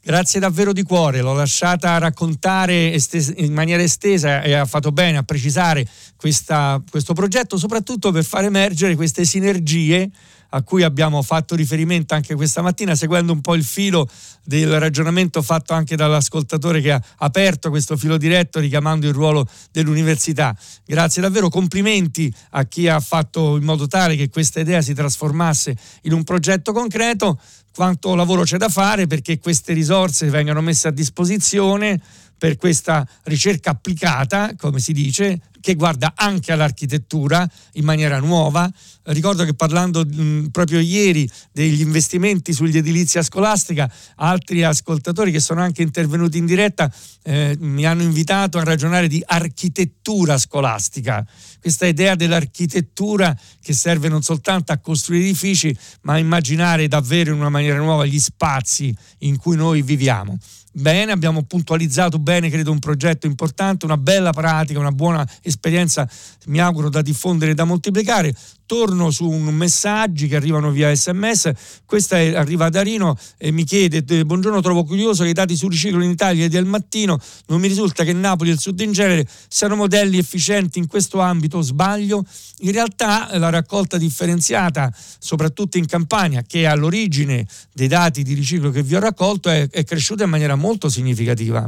Grazie 0.06 0.38
davvero 0.38 0.74
di 0.74 0.82
cuore, 0.82 1.22
l'ho 1.22 1.32
lasciata 1.32 1.96
raccontare 1.96 2.94
in 3.36 3.54
maniera 3.54 3.82
estesa 3.82 4.42
e 4.42 4.52
ha 4.52 4.66
fatto 4.66 4.92
bene 4.92 5.16
a 5.16 5.22
precisare 5.22 5.88
questa, 6.14 6.78
questo 6.90 7.14
progetto, 7.14 7.56
soprattutto 7.56 8.12
per 8.12 8.22
far 8.22 8.44
emergere 8.44 8.96
queste 8.96 9.24
sinergie 9.24 10.10
a 10.50 10.62
cui 10.62 10.82
abbiamo 10.82 11.22
fatto 11.22 11.56
riferimento 11.56 12.12
anche 12.14 12.34
questa 12.34 12.60
mattina, 12.60 12.94
seguendo 12.94 13.32
un 13.32 13.40
po' 13.40 13.54
il 13.54 13.64
filo 13.64 14.06
del 14.44 14.78
ragionamento 14.78 15.40
fatto 15.40 15.72
anche 15.72 15.96
dall'ascoltatore 15.96 16.82
che 16.82 16.92
ha 16.92 17.02
aperto 17.16 17.70
questo 17.70 17.96
filo 17.96 18.18
diretto 18.18 18.60
richiamando 18.60 19.08
il 19.08 19.14
ruolo 19.14 19.48
dell'università. 19.72 20.54
Grazie 20.84 21.22
davvero, 21.22 21.48
complimenti 21.48 22.32
a 22.50 22.64
chi 22.64 22.88
ha 22.88 23.00
fatto 23.00 23.56
in 23.56 23.64
modo 23.64 23.86
tale 23.86 24.16
che 24.16 24.28
questa 24.28 24.60
idea 24.60 24.82
si 24.82 24.92
trasformasse 24.92 25.74
in 26.02 26.12
un 26.12 26.22
progetto 26.24 26.72
concreto. 26.72 27.40
Quanto 27.74 28.14
lavoro 28.14 28.44
c'è 28.44 28.56
da 28.56 28.68
fare 28.68 29.08
perché 29.08 29.40
queste 29.40 29.72
risorse 29.72 30.30
vengano 30.30 30.60
messe 30.60 30.86
a 30.86 30.92
disposizione 30.92 32.00
per 32.38 32.56
questa 32.56 33.04
ricerca 33.24 33.70
applicata, 33.70 34.54
come 34.56 34.78
si 34.78 34.92
dice, 34.92 35.40
che 35.64 35.76
guarda 35.76 36.12
anche 36.14 36.52
all'architettura 36.52 37.48
in 37.72 37.86
maniera 37.86 38.18
nuova. 38.18 38.70
Ricordo 39.04 39.44
che 39.44 39.54
parlando 39.54 40.04
mh, 40.04 40.48
proprio 40.50 40.78
ieri 40.78 41.26
degli 41.52 41.80
investimenti 41.80 42.52
sugli 42.52 42.76
edilizia 42.76 43.22
scolastica, 43.22 43.90
altri 44.16 44.62
ascoltatori 44.62 45.32
che 45.32 45.40
sono 45.40 45.62
anche 45.62 45.80
intervenuti 45.80 46.36
in 46.36 46.44
diretta 46.44 46.92
eh, 47.22 47.56
mi 47.60 47.86
hanno 47.86 48.02
invitato 48.02 48.58
a 48.58 48.62
ragionare 48.62 49.08
di 49.08 49.22
architettura 49.24 50.36
scolastica. 50.36 51.26
Questa 51.58 51.86
idea 51.86 52.14
dell'architettura 52.14 53.34
che 53.62 53.72
serve 53.72 54.10
non 54.10 54.20
soltanto 54.20 54.70
a 54.70 54.76
costruire 54.76 55.24
edifici, 55.24 55.74
ma 56.02 56.12
a 56.12 56.18
immaginare 56.18 56.88
davvero 56.88 57.32
in 57.32 57.38
una 57.38 57.48
maniera 57.48 57.78
nuova 57.78 58.04
gli 58.04 58.20
spazi 58.20 58.94
in 59.20 59.38
cui 59.38 59.56
noi 59.56 59.80
viviamo 59.80 60.38
bene, 60.74 61.12
abbiamo 61.12 61.42
puntualizzato 61.42 62.18
bene, 62.18 62.50
credo, 62.50 62.72
un 62.72 62.78
progetto 62.78 63.26
importante, 63.26 63.84
una 63.84 63.96
bella 63.96 64.32
pratica, 64.32 64.78
una 64.78 64.92
buona 64.92 65.26
esperienza, 65.42 66.08
mi 66.46 66.60
auguro 66.60 66.88
da 66.88 67.00
diffondere 67.00 67.52
e 67.52 67.54
da 67.54 67.64
moltiplicare 67.64 68.34
torno 68.74 69.12
su 69.12 69.30
un 69.30 69.44
messaggi 69.54 70.26
che 70.26 70.34
arrivano 70.34 70.72
via 70.72 70.92
sms 70.92 71.52
questa 71.86 72.18
è, 72.18 72.34
arriva 72.34 72.68
da 72.70 72.82
Rino 72.82 73.16
e 73.38 73.52
mi 73.52 73.62
chiede 73.62 74.02
buongiorno 74.02 74.60
trovo 74.60 74.82
curioso 74.82 75.22
che 75.22 75.28
i 75.28 75.32
dati 75.32 75.54
sul 75.54 75.70
riciclo 75.70 76.02
in 76.02 76.10
Italia 76.10 76.48
del 76.48 76.64
mattino. 76.64 77.20
Non 77.46 77.60
mi 77.60 77.68
risulta 77.68 78.02
che 78.02 78.12
Napoli 78.12 78.50
e 78.50 78.54
il 78.54 78.58
sud 78.58 78.80
in 78.80 78.90
genere 78.90 79.24
siano 79.46 79.76
modelli 79.76 80.18
efficienti 80.18 80.80
in 80.80 80.88
questo 80.88 81.20
ambito. 81.20 81.60
Sbaglio? 81.60 82.24
In 82.62 82.72
realtà 82.72 83.38
la 83.38 83.48
raccolta 83.48 83.96
differenziata 83.96 84.92
soprattutto 85.20 85.78
in 85.78 85.86
Campania 85.86 86.42
che 86.42 86.62
è 86.62 86.64
all'origine 86.64 87.46
dei 87.72 87.86
dati 87.86 88.24
di 88.24 88.34
riciclo 88.34 88.70
che 88.70 88.82
vi 88.82 88.96
ho 88.96 89.00
raccolto 89.00 89.50
è, 89.50 89.68
è 89.70 89.84
cresciuta 89.84 90.24
in 90.24 90.30
maniera 90.30 90.56
molto 90.56 90.88
significativa. 90.88 91.64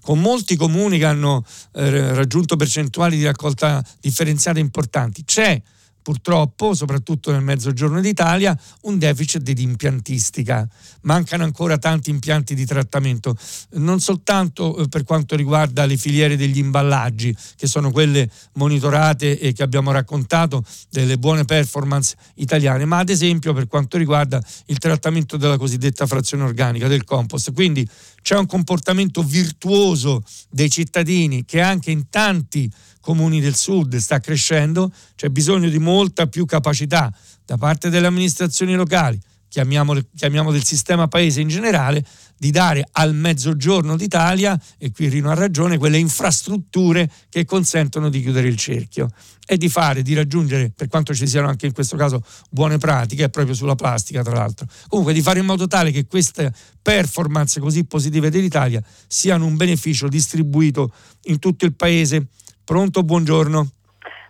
Con 0.00 0.18
molti 0.18 0.56
comuni 0.56 0.96
che 0.96 1.04
hanno 1.04 1.44
eh, 1.74 2.14
raggiunto 2.14 2.56
percentuali 2.56 3.18
di 3.18 3.24
raccolta 3.24 3.84
differenziata 4.00 4.58
importanti. 4.58 5.24
C'è 5.26 5.60
purtroppo, 6.08 6.72
soprattutto 6.72 7.32
nel 7.32 7.42
mezzogiorno 7.42 8.00
d'Italia, 8.00 8.58
un 8.82 8.96
deficit 8.96 9.42
di 9.42 9.62
impiantistica. 9.62 10.66
Mancano 11.02 11.44
ancora 11.44 11.76
tanti 11.76 12.08
impianti 12.08 12.54
di 12.54 12.64
trattamento, 12.64 13.36
non 13.72 14.00
soltanto 14.00 14.78
eh, 14.78 14.88
per 14.88 15.04
quanto 15.04 15.36
riguarda 15.36 15.84
le 15.84 15.98
filiere 15.98 16.38
degli 16.38 16.56
imballaggi, 16.56 17.36
che 17.56 17.66
sono 17.66 17.90
quelle 17.90 18.26
monitorate 18.54 19.38
e 19.38 19.52
che 19.52 19.62
abbiamo 19.62 19.90
raccontato 19.90 20.64
delle 20.88 21.18
buone 21.18 21.44
performance 21.44 22.16
italiane, 22.36 22.86
ma 22.86 23.00
ad 23.00 23.10
esempio 23.10 23.52
per 23.52 23.66
quanto 23.66 23.98
riguarda 23.98 24.42
il 24.68 24.78
trattamento 24.78 25.36
della 25.36 25.58
cosiddetta 25.58 26.06
frazione 26.06 26.44
organica 26.44 26.88
del 26.88 27.04
compost. 27.04 27.52
Quindi 27.52 27.86
c'è 28.22 28.38
un 28.38 28.46
comportamento 28.46 29.22
virtuoso 29.22 30.22
dei 30.48 30.70
cittadini 30.70 31.44
che 31.44 31.60
anche 31.60 31.90
in 31.90 32.08
tanti 32.08 32.70
comuni 33.08 33.40
del 33.40 33.54
sud 33.54 33.96
sta 33.96 34.20
crescendo, 34.20 34.92
c'è 35.16 35.30
bisogno 35.30 35.70
di 35.70 35.78
molta 35.78 36.26
più 36.26 36.44
capacità 36.44 37.10
da 37.42 37.56
parte 37.56 37.88
delle 37.88 38.06
amministrazioni 38.06 38.74
locali, 38.74 39.18
chiamiamo, 39.48 39.94
del 39.94 40.62
sistema 40.62 41.08
paese 41.08 41.40
in 41.40 41.48
generale, 41.48 42.04
di 42.36 42.50
dare 42.50 42.86
al 42.92 43.14
mezzogiorno 43.14 43.96
d'Italia, 43.96 44.60
e 44.76 44.92
qui 44.92 45.08
Rino 45.08 45.30
ha 45.30 45.34
ragione, 45.34 45.78
quelle 45.78 45.96
infrastrutture 45.96 47.10
che 47.30 47.46
consentono 47.46 48.10
di 48.10 48.20
chiudere 48.20 48.46
il 48.46 48.58
cerchio 48.58 49.08
e 49.46 49.56
di 49.56 49.70
fare, 49.70 50.02
di 50.02 50.12
raggiungere, 50.12 50.70
per 50.76 50.88
quanto 50.88 51.14
ci 51.14 51.26
siano 51.26 51.48
anche 51.48 51.64
in 51.64 51.72
questo 51.72 51.96
caso 51.96 52.22
buone 52.50 52.76
pratiche, 52.76 53.30
proprio 53.30 53.54
sulla 53.54 53.74
plastica 53.74 54.22
tra 54.22 54.34
l'altro, 54.34 54.66
comunque 54.86 55.14
di 55.14 55.22
fare 55.22 55.38
in 55.38 55.46
modo 55.46 55.66
tale 55.66 55.92
che 55.92 56.04
queste 56.04 56.52
performance 56.82 57.58
così 57.58 57.84
positive 57.84 58.28
dell'Italia 58.28 58.82
siano 59.06 59.46
un 59.46 59.56
beneficio 59.56 60.08
distribuito 60.08 60.92
in 61.22 61.38
tutto 61.38 61.64
il 61.64 61.74
paese 61.74 62.26
Pronto, 62.68 63.02
buongiorno. 63.02 63.66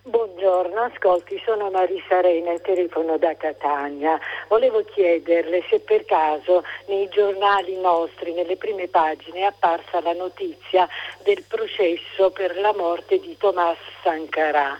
Buongiorno, 0.05 0.82
ascolti, 0.82 1.43
sono 1.45 1.70
Marisa 1.70 2.20
Rena 2.20 2.53
e 2.53 2.61
telefono 2.61 3.18
da 3.18 3.34
Catania. 3.34 4.16
Volevo 4.47 4.84
chiederle 4.84 5.64
se 5.68 5.80
per 5.80 6.05
caso 6.05 6.62
nei 6.86 7.09
giornali 7.09 7.76
nostri, 7.80 8.32
nelle 8.32 8.57
prime 8.57 8.86
pagine, 8.86 9.41
è 9.41 9.43
apparsa 9.43 10.01
la 10.03 10.12
notizia 10.12 10.89
del 11.24 11.43
processo 11.49 12.30
per 12.30 12.57
la 12.61 12.72
morte 12.76 13.18
di 13.18 13.36
Thomas 13.36 13.76
Sankara. 14.05 14.78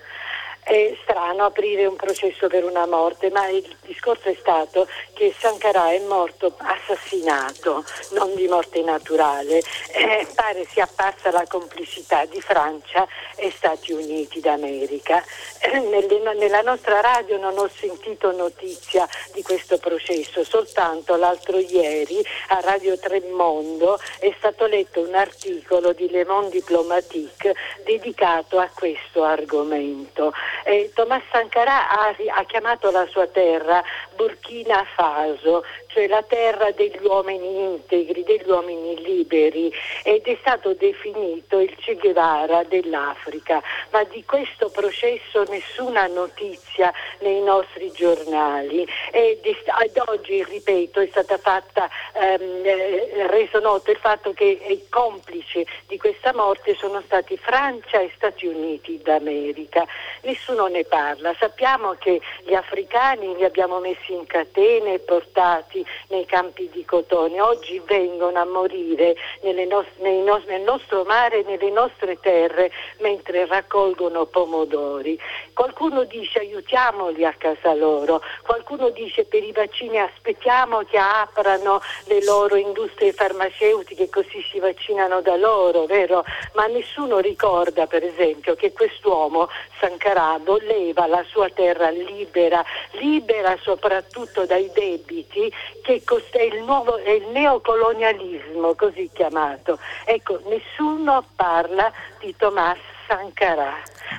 È 0.69 0.95
strano 1.01 1.47
aprire 1.47 1.87
un 1.87 1.97
processo 1.97 2.47
per 2.47 2.63
una 2.63 2.85
morte, 2.85 3.31
ma 3.31 3.49
il 3.49 3.65
discorso 3.87 4.29
è 4.29 4.37
stato 4.39 4.87
che 5.15 5.35
Sankara 5.39 5.93
è 5.93 5.99
morto 6.01 6.55
assassinato, 6.59 7.83
non 8.11 8.35
di 8.35 8.47
morte 8.49 8.83
naturale. 8.83 9.63
Eh, 9.93 10.27
pare 10.35 10.67
sia 10.67 10.85
apparsa 10.85 11.31
la 11.31 11.47
complicità 11.49 12.27
di 12.27 12.39
Francia 12.43 13.09
e 13.37 13.51
Stati 13.51 13.93
Uniti 13.93 14.41
d'America. 14.41 15.25
Eh, 15.61 15.79
nelle, 15.79 16.35
nella 16.35 16.61
nostra 16.61 17.01
radio 17.01 17.39
non 17.39 17.57
ho 17.57 17.71
sentito 17.75 18.31
notizia 18.33 19.09
di 19.33 19.43
questo 19.43 19.79
processo, 19.79 20.45
soltanto 20.45 21.17
l'altro 21.17 21.59
ieri 21.59 22.23
a 22.49 22.61
Radio 22.61 22.99
Tremondo 22.99 23.99
è 24.19 24.35
stato 24.37 24.67
letto 24.67 25.01
un 25.01 25.15
articolo 25.15 25.95
di 25.95 26.11
Le 26.11 26.27
Monde 26.27 26.51
Diplomatique 26.51 27.55
dedicato 27.85 28.59
a 28.59 28.69
questo 28.75 29.25
argomento. 29.25 30.35
Eh, 30.65 30.91
Thomas 30.95 31.23
Sankara 31.33 31.89
ha, 31.89 32.15
ha 32.35 32.45
chiamato 32.45 32.91
la 32.91 33.07
sua 33.07 33.27
terra 33.27 33.83
Burkina 34.17 34.85
Faso, 34.95 35.65
cioè 35.89 36.07
la 36.07 36.23
terra 36.23 36.71
degli 36.71 36.99
uomini 37.03 37.65
integri, 37.65 38.23
degli 38.23 38.49
uomini 38.49 39.03
liberi 39.03 39.73
ed 40.03 40.27
è 40.27 40.37
stato 40.41 40.75
definito 40.75 41.59
il 41.59 41.75
Che 41.77 41.95
Guevara 41.95 42.63
dell'Africa, 42.65 43.63
ma 43.91 44.05
di 44.05 44.25
questo 44.25 44.71
processo 44.71 45.45
nessuna 45.49 46.07
notizia 46.07 46.93
nei 47.21 47.43
nostri 47.43 47.91
giornali 47.93 48.87
ed 49.11 49.41
ad 49.67 50.09
oggi, 50.09 50.45
ripeto, 50.45 51.01
è 51.01 51.09
stata 51.11 51.39
fatta 51.39 51.89
ehm, 52.15 52.63
eh, 52.65 53.27
reso 53.29 53.59
noto 53.61 53.91
il 53.91 53.97
fatto 53.97 54.33
che 54.33 54.45
i 54.45 54.87
complici 54.89 55.67
di 55.87 55.97
questa 55.97 56.33
morte 56.35 56.75
sono 56.75 57.03
stati 57.05 57.37
Francia 57.37 58.01
e 58.01 58.11
Stati 58.15 58.47
Uniti 58.47 59.01
d'America. 59.03 59.87
Nessuno 60.23 60.67
ne 60.67 60.85
parla. 60.85 61.35
Sappiamo 61.39 61.95
che 61.99 62.21
gli 62.45 62.55
africani 62.55 63.35
li 63.37 63.45
abbiamo 63.45 63.79
messi 63.79 64.13
in 64.13 64.27
catene 64.27 64.95
e 64.95 64.99
portati 64.99 65.78
nei 66.09 66.25
campi 66.27 66.69
di 66.73 66.85
cotone. 66.85 67.41
Oggi 67.41 67.81
vengono 67.85 68.39
a 68.39 68.45
morire 68.45 69.17
nost- 69.43 69.99
nos- 69.99 70.45
nel 70.47 70.63
nostro 70.63 71.05
mare 71.05 71.41
e 71.41 71.45
nelle 71.45 71.71
nostre 71.71 72.19
terre 72.21 72.71
mentre 72.99 73.47
raccolgono 73.47 74.27
pomodori. 74.27 75.19
Qualcuno 75.53 76.05
dice 76.05 76.41
aiutiamoli 76.41 77.25
a 77.25 77.35
casa 77.37 77.75
loro, 77.75 78.23
qualcuno 78.43 78.91
dice 78.91 79.25
per 79.25 79.43
i 79.43 79.53
vaccini 79.53 79.99
aspettiamo 79.99 80.83
che 80.85 80.99
aprano 80.99 81.81
le 82.05 82.25
loro 82.25 82.57
industrie 82.57 83.13
farmaceutiche 83.13 84.09
così 84.09 84.43
si 84.51 84.59
vaccinano 84.59 85.21
da 85.21 85.37
loro, 85.37 85.87
vero? 85.87 86.25
Ma 86.55 86.67
nessuno 86.67 87.19
ricorda 87.19 87.87
per 87.87 88.05
esempio 88.05 88.55
che 88.55 88.73
quest'uomo 88.73 89.49
Sankara 89.81 90.39
voleva 90.45 91.07
la 91.07 91.25
sua 91.29 91.49
terra 91.51 91.91
libera, 91.91 92.65
libera 92.93 93.57
soprattutto 93.61 94.47
dai 94.47 94.71
debiti 94.73 95.53
che 95.83 96.03
è 96.31 96.43
il, 96.43 96.63
nuovo, 96.63 96.97
è 96.99 97.11
il 97.11 97.27
neocolonialismo 97.29 98.75
così 98.75 99.11
chiamato. 99.13 99.79
Ecco, 100.05 100.41
nessuno 100.47 101.25
parla 101.35 101.93
di 102.21 102.35
Tommaso 102.37 102.97
Sankara. 103.09 103.75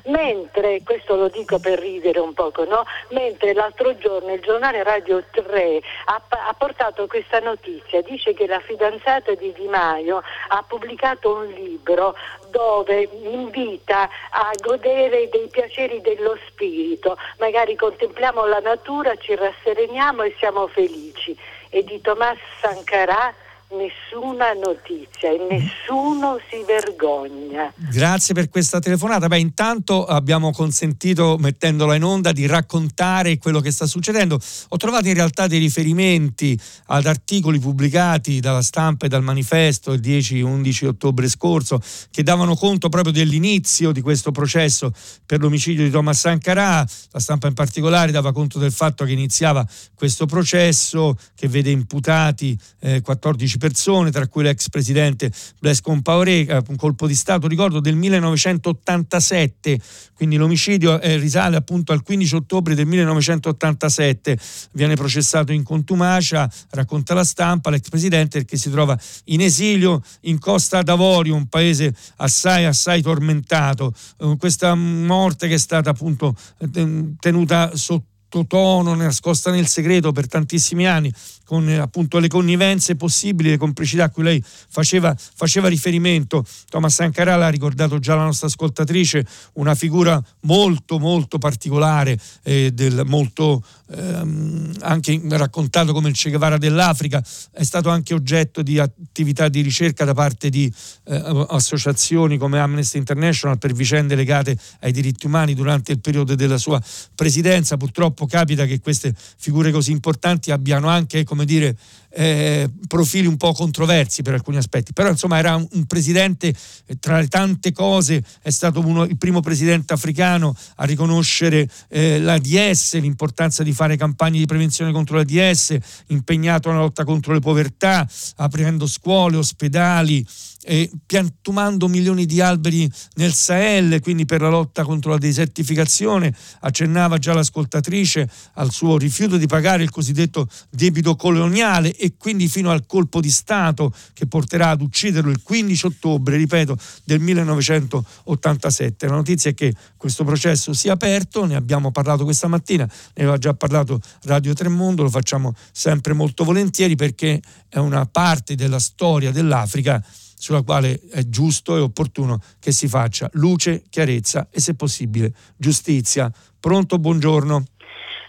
Mentre, 0.05 0.81
questo 0.83 1.15
lo 1.15 1.29
dico 1.29 1.59
per 1.59 1.79
ridere 1.79 2.19
un 2.19 2.33
poco, 2.33 2.65
no? 2.65 2.83
Mentre 3.09 3.53
l'altro 3.53 3.95
giorno 3.97 4.33
il 4.33 4.41
giornale 4.41 4.83
Radio 4.83 5.23
3 5.29 5.81
ha, 6.05 6.21
ha 6.27 6.55
portato 6.57 7.05
questa 7.05 7.39
notizia, 7.39 8.01
dice 8.01 8.33
che 8.33 8.47
la 8.47 8.59
fidanzata 8.59 9.33
di 9.35 9.53
Di 9.53 9.67
Maio 9.67 10.23
ha 10.49 10.63
pubblicato 10.67 11.35
un 11.35 11.47
libro 11.47 12.15
dove 12.49 13.07
invita 13.23 14.09
a 14.31 14.51
godere 14.59 15.29
dei 15.29 15.47
piaceri 15.49 16.01
dello 16.01 16.37
spirito, 16.47 17.17
magari 17.37 17.75
contempliamo 17.75 18.45
la 18.45 18.59
natura, 18.59 19.15
ci 19.15 19.35
rassereniamo 19.35 20.23
e 20.23 20.35
siamo 20.39 20.67
felici. 20.67 21.37
E 21.71 21.83
di 21.83 22.01
Tomás 22.01 22.37
Sankara 22.59 23.31
nessuna 23.71 24.53
notizia 24.53 25.29
e 25.29 25.37
nessuno 25.47 26.39
si 26.49 26.63
vergogna. 26.65 27.71
Grazie 27.75 28.33
per 28.33 28.49
questa 28.49 28.79
telefonata. 28.79 29.27
Beh, 29.27 29.37
intanto 29.37 30.05
abbiamo 30.05 30.51
consentito, 30.51 31.37
mettendola 31.39 31.93
in 31.95 32.03
onda, 32.03 32.31
di 32.31 32.47
raccontare 32.47 33.37
quello 33.37 33.59
che 33.59 33.69
sta 33.71 33.85
succedendo. 33.85 34.39
Ho 34.69 34.77
trovato 34.77 35.07
in 35.07 35.13
realtà 35.13 35.45
dei 35.45 35.59
riferimenti 35.59 36.59
ad 36.87 37.05
articoli 37.05 37.59
pubblicati 37.59 38.39
dalla 38.39 38.63
stampa 38.63 39.05
e 39.05 39.09
dal 39.09 39.21
manifesto 39.21 39.91
il 39.93 39.99
10-11 39.99 40.87
ottobre 40.87 41.27
scorso 41.27 41.79
che 42.09 42.23
davano 42.23 42.55
conto 42.55 42.89
proprio 42.89 43.13
dell'inizio 43.13 43.91
di 43.91 44.01
questo 44.01 44.31
processo 44.31 44.91
per 45.25 45.41
l'omicidio 45.41 45.83
di 45.83 45.91
Thomas 45.91 46.19
Sankara. 46.19 46.83
La 47.11 47.19
stampa 47.19 47.47
in 47.47 47.53
particolare 47.53 48.11
dava 48.11 48.31
conto 48.31 48.57
del 48.57 48.71
fatto 48.71 49.05
che 49.05 49.11
iniziava 49.11 49.65
questo 49.93 50.25
processo 50.25 51.15
che 51.35 51.47
vede 51.47 51.69
imputati 51.69 52.57
eh, 52.79 53.01
14 53.01 53.57
persone, 53.59 54.09
tra 54.09 54.27
cui 54.27 54.41
l'ex 54.41 54.69
presidente 54.69 55.31
Blaise 55.59 55.81
Compaoré, 55.83 56.47
eh, 56.47 56.63
un 56.67 56.75
colpo 56.75 57.05
di 57.05 57.13
Stato, 57.13 57.47
ricordo, 57.47 57.79
del 57.79 57.95
1987, 57.95 59.79
quindi 60.15 60.37
l'omicidio 60.37 60.99
eh, 60.99 61.17
risale 61.17 61.55
appunto 61.55 61.91
al 61.91 62.01
15 62.01 62.35
ottobre 62.35 62.73
del 62.73 62.87
1987, 62.87 64.39
viene 64.71 64.95
processato 64.95 65.51
in 65.51 65.61
contumacia, 65.61 66.51
racconta 66.71 67.13
la 67.13 67.23
stampa, 67.23 67.69
l'ex 67.69 67.87
presidente 67.89 68.43
che 68.45 68.57
si 68.57 68.71
trova 68.71 68.97
in 69.25 69.41
esilio 69.41 70.01
in 70.21 70.39
Costa 70.39 70.81
d'Avorio, 70.81 71.35
un 71.35 71.45
paese 71.45 71.93
assai 72.15 72.65
assai 72.65 73.03
tormentato, 73.03 73.93
eh, 74.17 74.35
questa 74.39 74.73
morte 74.73 75.47
che 75.47 75.53
è 75.53 75.59
stata 75.59 75.91
appunto 75.91 76.35
eh, 76.57 77.13
tenuta 77.19 77.75
sotto 77.75 78.07
tono 78.47 78.93
nascosta 78.95 79.51
nel 79.51 79.67
segreto 79.67 80.11
per 80.11 80.27
tantissimi 80.27 80.87
anni 80.87 81.11
con 81.49 81.67
eh, 81.67 81.77
appunto 81.77 82.19
le 82.19 82.27
connivenze 82.27 82.95
possibili, 82.95 83.49
le 83.49 83.57
complicità 83.57 84.03
a 84.03 84.09
cui 84.11 84.21
lei 84.21 84.43
faceva, 84.45 85.15
faceva 85.17 85.67
riferimento. 85.67 86.45
Thomas 86.69 86.93
Sankara 86.93 87.35
l'ha 87.37 87.49
ricordato 87.49 87.97
già 87.97 88.13
la 88.13 88.25
nostra 88.25 88.45
ascoltatrice, 88.45 89.25
una 89.53 89.73
figura 89.73 90.23
molto 90.41 90.99
molto 90.99 91.39
particolare, 91.39 92.19
eh, 92.43 92.69
del, 92.71 93.01
molto 93.07 93.63
ehm, 93.89 94.73
anche 94.81 95.19
raccontato 95.29 95.91
come 95.91 96.09
il 96.09 96.15
Che 96.15 96.29
Guevara 96.29 96.59
dell'Africa, 96.59 97.23
è 97.51 97.63
stato 97.63 97.89
anche 97.89 98.13
oggetto 98.13 98.61
di 98.61 98.77
attività 98.77 99.49
di 99.49 99.61
ricerca 99.61 100.05
da 100.05 100.13
parte 100.13 100.49
di 100.49 100.71
eh, 101.05 101.45
associazioni 101.49 102.37
come 102.37 102.59
Amnesty 102.59 102.99
International 102.99 103.57
per 103.57 103.73
vicende 103.73 104.13
legate 104.13 104.55
ai 104.81 104.91
diritti 104.91 105.25
umani 105.25 105.55
durante 105.55 105.93
il 105.93 105.99
periodo 105.99 106.35
della 106.35 106.59
sua 106.59 106.79
presidenza. 107.15 107.75
Purtroppo 107.75 108.18
capita 108.25 108.65
che 108.65 108.79
queste 108.79 109.13
figure 109.37 109.71
così 109.71 109.91
importanti 109.91 110.51
abbiano 110.51 110.87
anche 110.87 111.23
come 111.23 111.45
dire, 111.45 111.75
eh, 112.11 112.69
profili 112.87 113.27
un 113.27 113.37
po' 113.37 113.53
controversi 113.53 114.21
per 114.21 114.33
alcuni 114.33 114.57
aspetti, 114.57 114.93
però 114.93 115.09
insomma 115.09 115.37
era 115.37 115.55
un, 115.55 115.67
un 115.71 115.85
presidente, 115.85 116.47
eh, 116.47 116.99
tra 116.99 117.19
le 117.19 117.27
tante 117.27 117.71
cose 117.71 118.23
è 118.41 118.49
stato 118.49 118.79
uno, 118.79 119.03
il 119.03 119.17
primo 119.17 119.41
presidente 119.41 119.93
africano 119.93 120.55
a 120.75 120.85
riconoscere 120.85 121.69
eh, 121.89 122.19
l'ADS, 122.19 122.99
l'importanza 122.99 123.63
di 123.63 123.73
fare 123.73 123.95
campagne 123.95 124.39
di 124.39 124.45
prevenzione 124.45 124.91
contro 124.91 125.17
l'ADS, 125.17 125.77
impegnato 126.07 126.69
nella 126.69 126.81
lotta 126.81 127.03
contro 127.03 127.33
le 127.33 127.39
povertà, 127.39 128.07
aprendo 128.37 128.87
scuole, 128.87 129.37
ospedali, 129.37 130.25
eh, 130.69 130.87
piantumando 131.03 131.87
milioni 131.87 132.27
di 132.27 132.41
alberi 132.41 132.87
nel 133.15 133.33
Sahel, 133.33 133.99
quindi 134.01 134.25
per 134.25 134.41
la 134.41 134.49
lotta 134.49 134.83
contro 134.83 135.09
la 135.09 135.17
desertificazione, 135.17 136.31
accennava 136.59 137.17
già 137.17 137.33
l'ascoltatrice 137.33 138.29
al 138.53 138.71
suo 138.71 138.95
rifiuto 138.99 139.37
di 139.37 139.47
pagare 139.47 139.81
il 139.81 139.89
cosiddetto 139.89 140.47
debito 140.69 141.15
coloniale 141.15 141.95
e 141.95 142.13
quindi 142.19 142.47
fino 142.47 142.69
al 142.69 142.85
colpo 142.85 143.19
di 143.19 143.31
Stato 143.31 143.91
che 144.13 144.27
porterà 144.27 144.69
ad 144.69 144.81
ucciderlo 144.81 145.31
il 145.31 145.41
15 145.41 145.87
ottobre, 145.87 146.37
ripeto, 146.37 146.77
del 147.03 147.19
1987. 147.19 149.07
La 149.07 149.15
notizia 149.15 149.49
è 149.49 149.55
che 149.55 149.73
questo 149.97 150.23
processo 150.23 150.73
sia 150.73 150.93
aperto, 150.93 151.45
ne 151.45 151.55
abbiamo 151.55 151.89
parlato 151.89 152.25
questa 152.25 152.47
mattina, 152.47 152.85
ne 152.85 153.23
aveva 153.23 153.39
già 153.39 153.55
parlato 153.55 153.99
Radio 154.25 154.53
Tremondo, 154.53 155.01
lo 155.01 155.09
facciamo 155.09 155.55
sempre 155.71 156.13
molto 156.13 156.43
volentieri 156.43 156.95
perché 156.95 157.41
è 157.67 157.79
una 157.79 158.05
parte 158.05 158.53
della 158.53 158.79
storia 158.79 159.31
dell'Africa 159.31 160.03
sulla 160.39 160.63
quale 160.63 161.01
è 161.11 161.21
giusto 161.27 161.75
e 161.75 161.81
opportuno 161.81 162.39
che 162.61 162.71
si 162.71 162.87
faccia 162.87 163.29
luce, 163.33 163.83
chiarezza 163.89 164.47
e 164.49 164.61
se 164.61 164.73
possibile 164.73 165.33
giustizia. 165.57 166.31
Pronto, 166.59 166.97
buongiorno. 166.97 167.63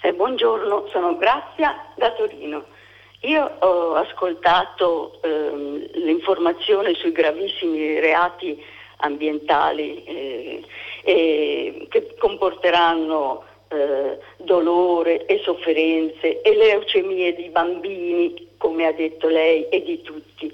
Eh, 0.03 0.13
buongiorno, 0.13 0.89
sono 0.91 1.17
Grazia 1.17 1.73
da 1.97 2.13
Torino. 2.13 2.65
Io 3.21 3.45
ho 3.45 3.95
ascoltato 3.95 5.21
ehm, 5.23 6.05
l'informazione 6.05 6.95
sui 6.95 7.13
gravissimi 7.13 8.01
reati 8.01 8.61
ambientali 9.03 10.03
eh, 10.05 10.65
eh, 11.05 11.87
che 11.89 12.17
comporteranno 12.19 13.45
eh, 13.69 14.19
dolore 14.39 15.27
e 15.27 15.41
sofferenze 15.45 16.41
e 16.41 16.57
leucemie 16.57 17.35
di 17.35 17.51
bambini, 17.51 18.49
come 18.57 18.87
ha 18.87 18.93
detto 18.93 19.29
lei, 19.29 19.69
e 19.69 19.83
di 19.83 20.03
tutti. 20.03 20.53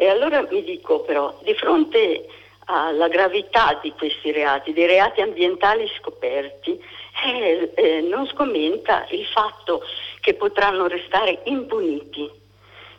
E 0.00 0.08
allora 0.08 0.40
mi 0.50 0.64
dico 0.64 1.00
però, 1.00 1.38
di 1.42 1.52
fronte 1.52 2.26
alla 2.64 3.06
gravità 3.08 3.78
di 3.82 3.92
questi 3.92 4.32
reati, 4.32 4.72
dei 4.72 4.86
reati 4.86 5.20
ambientali 5.20 5.86
scoperti, 5.98 6.82
eh, 7.26 7.70
eh, 7.74 8.00
non 8.00 8.26
scommenta 8.26 9.06
il 9.10 9.26
fatto 9.26 9.82
che 10.22 10.32
potranno 10.32 10.86
restare 10.86 11.40
impuniti, 11.44 12.30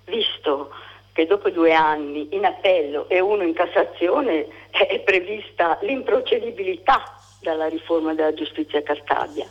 visto 0.06 0.70
che 1.12 1.26
dopo 1.26 1.50
due 1.50 1.74
anni 1.74 2.28
in 2.36 2.46
appello 2.46 3.10
e 3.10 3.20
uno 3.20 3.42
in 3.42 3.54
Cassazione 3.56 4.46
è 4.70 5.00
prevista 5.00 5.80
l'improcedibilità 5.82 7.18
dalla 7.42 7.68
riforma 7.68 8.14
della 8.14 8.36
giustizia 8.36 8.84
Cartabia. 8.84 9.50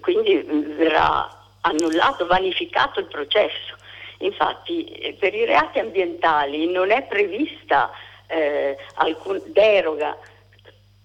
Quindi 0.00 0.42
verrà 0.76 1.44
annullato, 1.60 2.26
vanificato 2.26 2.98
il 2.98 3.06
processo. 3.06 3.76
Infatti 4.24 4.84
eh, 4.84 5.16
per 5.18 5.34
i 5.34 5.44
reati 5.44 5.78
ambientali 5.78 6.70
non 6.70 6.90
è 6.90 7.02
prevista 7.04 7.90
eh, 8.26 8.76
alcun 8.94 9.40
deroga 9.46 10.16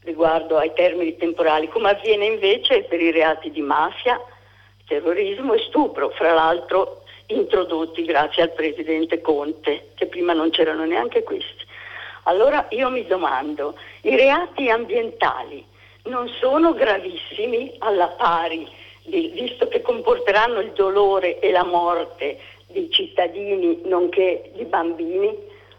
riguardo 0.04 0.58
ai 0.58 0.72
termini 0.74 1.18
temporali, 1.18 1.68
come 1.68 1.90
avviene 1.90 2.26
invece 2.26 2.84
per 2.84 3.02
i 3.02 3.12
reati 3.12 3.52
di 3.52 3.62
mafia, 3.62 4.20
terrorismo 4.88 5.54
e 5.54 5.60
stupro, 5.68 6.10
fra 6.12 6.34
l'altro 6.34 7.04
introdotti 7.28 8.06
grazie 8.06 8.44
al 8.44 8.54
presidente 8.54 9.20
Conte, 9.20 9.90
che 9.96 10.06
prima 10.06 10.32
non 10.32 10.50
c'erano 10.50 10.86
neanche 10.86 11.24
questi. 11.24 11.66
Allora 12.24 12.68
io 12.70 12.90
mi 12.90 13.06
domando, 13.06 13.78
i 14.02 14.16
reati 14.16 14.70
ambientali 14.70 15.66
non 16.04 16.30
sono 16.40 16.74
gravissimi 16.74 17.76
alla 17.80 18.08
pari, 18.08 18.68
visto 19.04 19.68
che 19.68 19.82
comporteranno 19.82 20.60
il 20.60 20.72
dolore 20.72 21.40
e 21.40 21.52
la 21.52 21.66
morte 21.66 22.40
di 22.80 22.92
cittadini 22.92 23.82
nonché 23.86 24.52
di 24.54 24.66
bambini. 24.66 25.36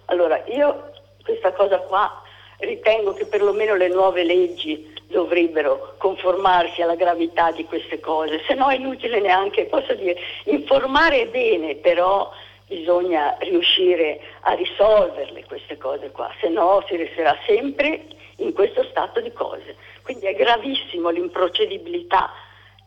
Allora 0.07 0.43
io 0.47 0.91
questa 1.23 1.53
cosa 1.53 1.79
qua 1.79 2.23
ritengo 2.59 3.13
che 3.15 3.27
perlomeno 3.27 3.77
le 3.77 3.89
nuove 3.89 4.25
leggi 4.25 4.97
dovrebbero 5.07 5.95
conformarsi 5.99 6.83
alla 6.83 6.97
gravità 6.97 7.53
di 7.53 7.65
queste 7.65 8.01
cose, 8.01 8.43
se 8.47 8.55
no 8.55 8.69
è 8.69 8.75
inutile 8.75 9.21
neanche, 9.21 9.65
posso 9.65 9.95
dire, 9.95 10.17
informare 10.45 11.27
bene, 11.29 11.77
però 11.77 12.31
bisogna 12.67 13.35
riuscire 13.41 14.21
a 14.41 14.53
risolverle 14.53 15.45
queste 15.47 15.79
cose 15.79 16.11
qua, 16.11 16.31
se 16.41 16.49
no 16.49 16.85
si 16.87 16.97
resterà 16.97 17.35
sempre 17.47 18.03
in 18.37 18.53
questo 18.53 18.85
stato 18.85 19.21
di 19.21 19.33
cose. 19.33 19.77
Quindi 20.03 20.27
è 20.27 20.35
gravissimo 20.35 21.09
l'improcedibilità 21.09 22.31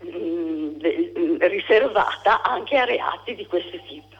Mm, 0.03 0.79
mm, 0.79 1.37
riservata 1.41 2.41
anche 2.41 2.75
a 2.77 2.85
reati 2.85 3.35
di 3.35 3.45
questo 3.45 3.77
tipo. 3.87 4.11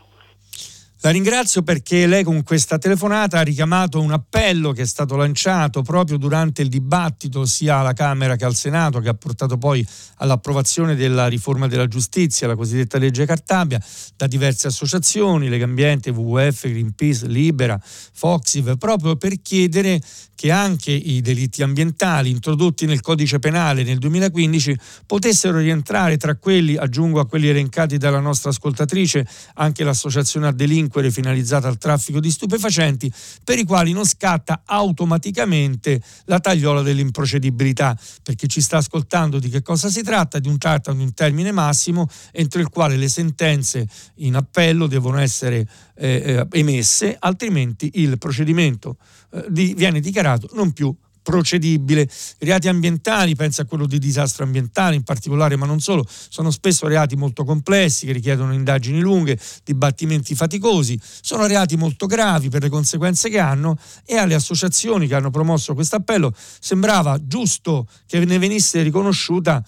La 1.04 1.10
ringrazio 1.10 1.64
perché 1.64 2.06
lei 2.06 2.24
con 2.24 2.44
questa 2.44 2.78
telefonata 2.78 3.40
ha 3.40 3.42
richiamato 3.42 4.00
un 4.00 4.12
appello 4.12 4.72
che 4.72 4.84
è 4.84 4.86
stato 4.86 5.16
lanciato 5.16 5.82
proprio 5.82 6.18
durante 6.18 6.62
il 6.62 6.70
dibattito 6.70 7.44
sia 7.46 7.78
alla 7.78 7.94
Camera 7.94 8.36
che 8.36 8.46
al 8.46 8.54
Senato 8.54 9.00
che 9.00 9.10
ha 9.10 9.16
portato 9.16 9.58
poi 9.58 9.84
all'approvazione 10.18 10.94
della 10.94 11.26
riforma 11.26 11.68
della 11.68 11.88
giustizia, 11.88 12.46
la 12.46 12.56
cosiddetta 12.56 13.00
legge 13.00 13.26
Cartabia, 13.26 13.84
da 14.16 14.28
diverse 14.28 14.68
associazioni, 14.68 15.50
Lega 15.50 15.66
Ambiente, 15.66 16.12
WWF, 16.12 16.68
Greenpeace, 16.68 17.26
Libera, 17.26 17.82
Foxiv, 17.82 18.78
proprio 18.78 19.16
per 19.16 19.42
chiedere 19.42 20.00
che 20.42 20.50
anche 20.50 20.90
i 20.92 21.22
delitti 21.22 21.62
ambientali 21.62 22.32
introdotti 22.32 22.88
nel 22.88 23.02
codice 23.02 23.38
penale 23.38 23.84
nel 23.84 24.00
2015 24.00 24.76
potessero 25.06 25.60
rientrare 25.60 26.18
tra 26.18 26.36
quelli, 26.36 26.76
aggiungo 26.76 27.20
a 27.20 27.28
quelli 27.28 27.48
elencati 27.48 28.00
dalla 28.00 28.20
nostra 28.20 28.50
ascoltatrice, 28.50 29.24
anche 29.54 29.84
l'associazione 29.84 30.48
a 30.48 30.52
delinquere 30.52 31.12
finalizzata 31.12 31.68
al 31.68 31.78
traffico 31.78 32.20
di 32.20 32.32
stupefacenti, 32.32 33.14
per 33.44 33.60
i 33.60 33.64
quali 33.64 33.92
non 33.92 34.04
scatta 34.04 34.64
automaticamente 34.66 36.02
la 36.26 36.40
tagliola 36.40 36.82
dell'improcedibilità, 36.82 37.96
perché 38.24 38.48
ci 38.48 38.62
sta 38.62 38.78
ascoltando 38.78 39.38
di 39.38 39.48
che 39.48 39.62
cosa 39.62 39.90
si 39.90 40.02
tratta, 40.02 40.40
di 40.40 40.48
un, 40.48 40.58
tratta 40.58 40.92
di 40.92 41.04
un 41.04 41.14
termine 41.14 41.52
massimo 41.52 42.08
entro 42.32 42.62
il 42.62 42.70
quale 42.70 42.98
le 42.98 43.10
sentenze 43.10 43.88
in 44.16 44.34
appello 44.36 44.88
devono 44.88 45.20
essere 45.20 45.68
eh, 45.96 46.48
eh 46.52 46.60
emesse, 46.60 47.16
altrimenti 47.20 47.92
il 47.96 48.18
procedimento 48.18 48.98
eh, 49.34 49.46
di, 49.50 49.74
viene 49.76 50.00
dichiarato 50.00 50.50
non 50.54 50.72
più 50.72 50.96
procedibile. 51.22 52.02
I 52.02 52.46
reati 52.46 52.68
ambientali, 52.68 53.36
pensa 53.36 53.64
a 53.64 53.66
quello 53.66 53.86
di 53.86 54.00
disastro 54.00 54.44
ambientale 54.44 54.96
in 54.96 55.04
particolare, 55.04 55.56
ma 55.56 55.66
non 55.66 55.80
solo, 55.80 56.06
sono 56.08 56.52
spesso 56.52 56.88
reati 56.88 57.16
molto 57.16 57.44
complessi 57.44 58.06
che 58.06 58.12
richiedono 58.12 58.54
indagini 58.54 59.00
lunghe, 59.00 59.38
dibattimenti 59.64 60.36
faticosi, 60.36 61.00
sono 61.22 61.46
reati 61.46 61.76
molto 61.78 62.06
gravi 62.06 62.50
per 62.50 62.64
le 62.64 62.70
conseguenze 62.70 63.30
che 63.30 63.40
hanno 63.40 63.78
e 64.06 64.18
alle 64.18 64.36
associazioni 64.36 65.08
che 65.08 65.16
hanno 65.16 65.30
promosso 65.30 65.74
questo 65.74 65.98
appello 65.98 66.34
sembrava 66.60 67.20
giusto 67.24 67.88
che 68.06 68.24
ne 68.26 68.38
venisse 68.38 68.82
riconosciuta 68.82 69.64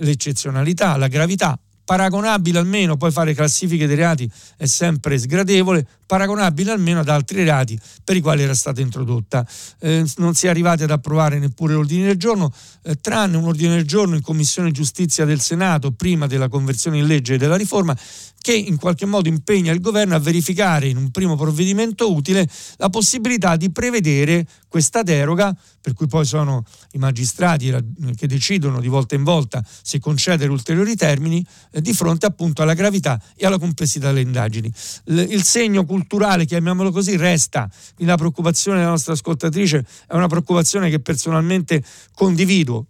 l'eccezionalità, 0.00 0.96
la 0.96 1.08
gravità 1.08 1.58
paragonabile 1.88 2.58
almeno, 2.58 2.98
poi 2.98 3.10
fare 3.10 3.32
classifiche 3.32 3.86
dei 3.86 3.96
reati 3.96 4.30
è 4.58 4.66
sempre 4.66 5.16
sgradevole, 5.16 5.86
paragonabile 6.04 6.72
almeno 6.72 7.00
ad 7.00 7.08
altri 7.08 7.42
reati 7.44 7.80
per 8.04 8.14
i 8.14 8.20
quali 8.20 8.42
era 8.42 8.52
stata 8.52 8.82
introdotta. 8.82 9.46
Eh, 9.78 10.04
non 10.16 10.34
si 10.34 10.44
è 10.44 10.50
arrivati 10.50 10.82
ad 10.82 10.90
approvare 10.90 11.38
neppure 11.38 11.72
l'ordine 11.72 12.08
del 12.08 12.18
giorno, 12.18 12.52
eh, 12.82 13.00
tranne 13.00 13.38
un 13.38 13.44
ordine 13.44 13.76
del 13.76 13.86
giorno 13.86 14.16
in 14.16 14.20
Commissione 14.20 14.70
Giustizia 14.70 15.24
del 15.24 15.40
Senato 15.40 15.90
prima 15.92 16.26
della 16.26 16.50
conversione 16.50 16.98
in 16.98 17.06
legge 17.06 17.38
della 17.38 17.56
riforma 17.56 17.96
che 18.40 18.54
in 18.54 18.76
qualche 18.76 19.06
modo 19.06 19.28
impegna 19.28 19.72
il 19.72 19.80
governo 19.80 20.14
a 20.14 20.18
verificare 20.18 20.88
in 20.88 20.96
un 20.96 21.10
primo 21.10 21.36
provvedimento 21.36 22.12
utile 22.12 22.48
la 22.76 22.88
possibilità 22.88 23.56
di 23.56 23.70
prevedere 23.70 24.46
questa 24.68 25.02
deroga, 25.02 25.56
per 25.80 25.94
cui 25.94 26.06
poi 26.06 26.24
sono 26.24 26.64
i 26.92 26.98
magistrati 26.98 27.74
che 28.16 28.26
decidono 28.26 28.80
di 28.80 28.88
volta 28.88 29.14
in 29.14 29.24
volta 29.24 29.64
se 29.82 29.98
concedere 29.98 30.50
ulteriori 30.50 30.94
termini, 30.94 31.44
eh, 31.72 31.80
di 31.80 31.92
fronte 31.92 32.26
appunto 32.26 32.62
alla 32.62 32.74
gravità 32.74 33.20
e 33.34 33.46
alla 33.46 33.58
complessità 33.58 34.08
delle 34.08 34.20
indagini. 34.20 34.72
il 35.06 35.42
segno 35.42 35.84
culturale, 35.84 36.44
chiamiamolo 36.44 36.90
così, 36.90 37.16
resta. 37.16 37.68
La 37.96 38.16
preoccupazione 38.16 38.78
della 38.78 38.90
nostra 38.90 39.14
ascoltatrice 39.14 39.84
è 40.06 40.14
una 40.14 40.28
preoccupazione 40.28 40.90
che 40.90 41.00
personalmente 41.00 41.82
condivido 42.14 42.86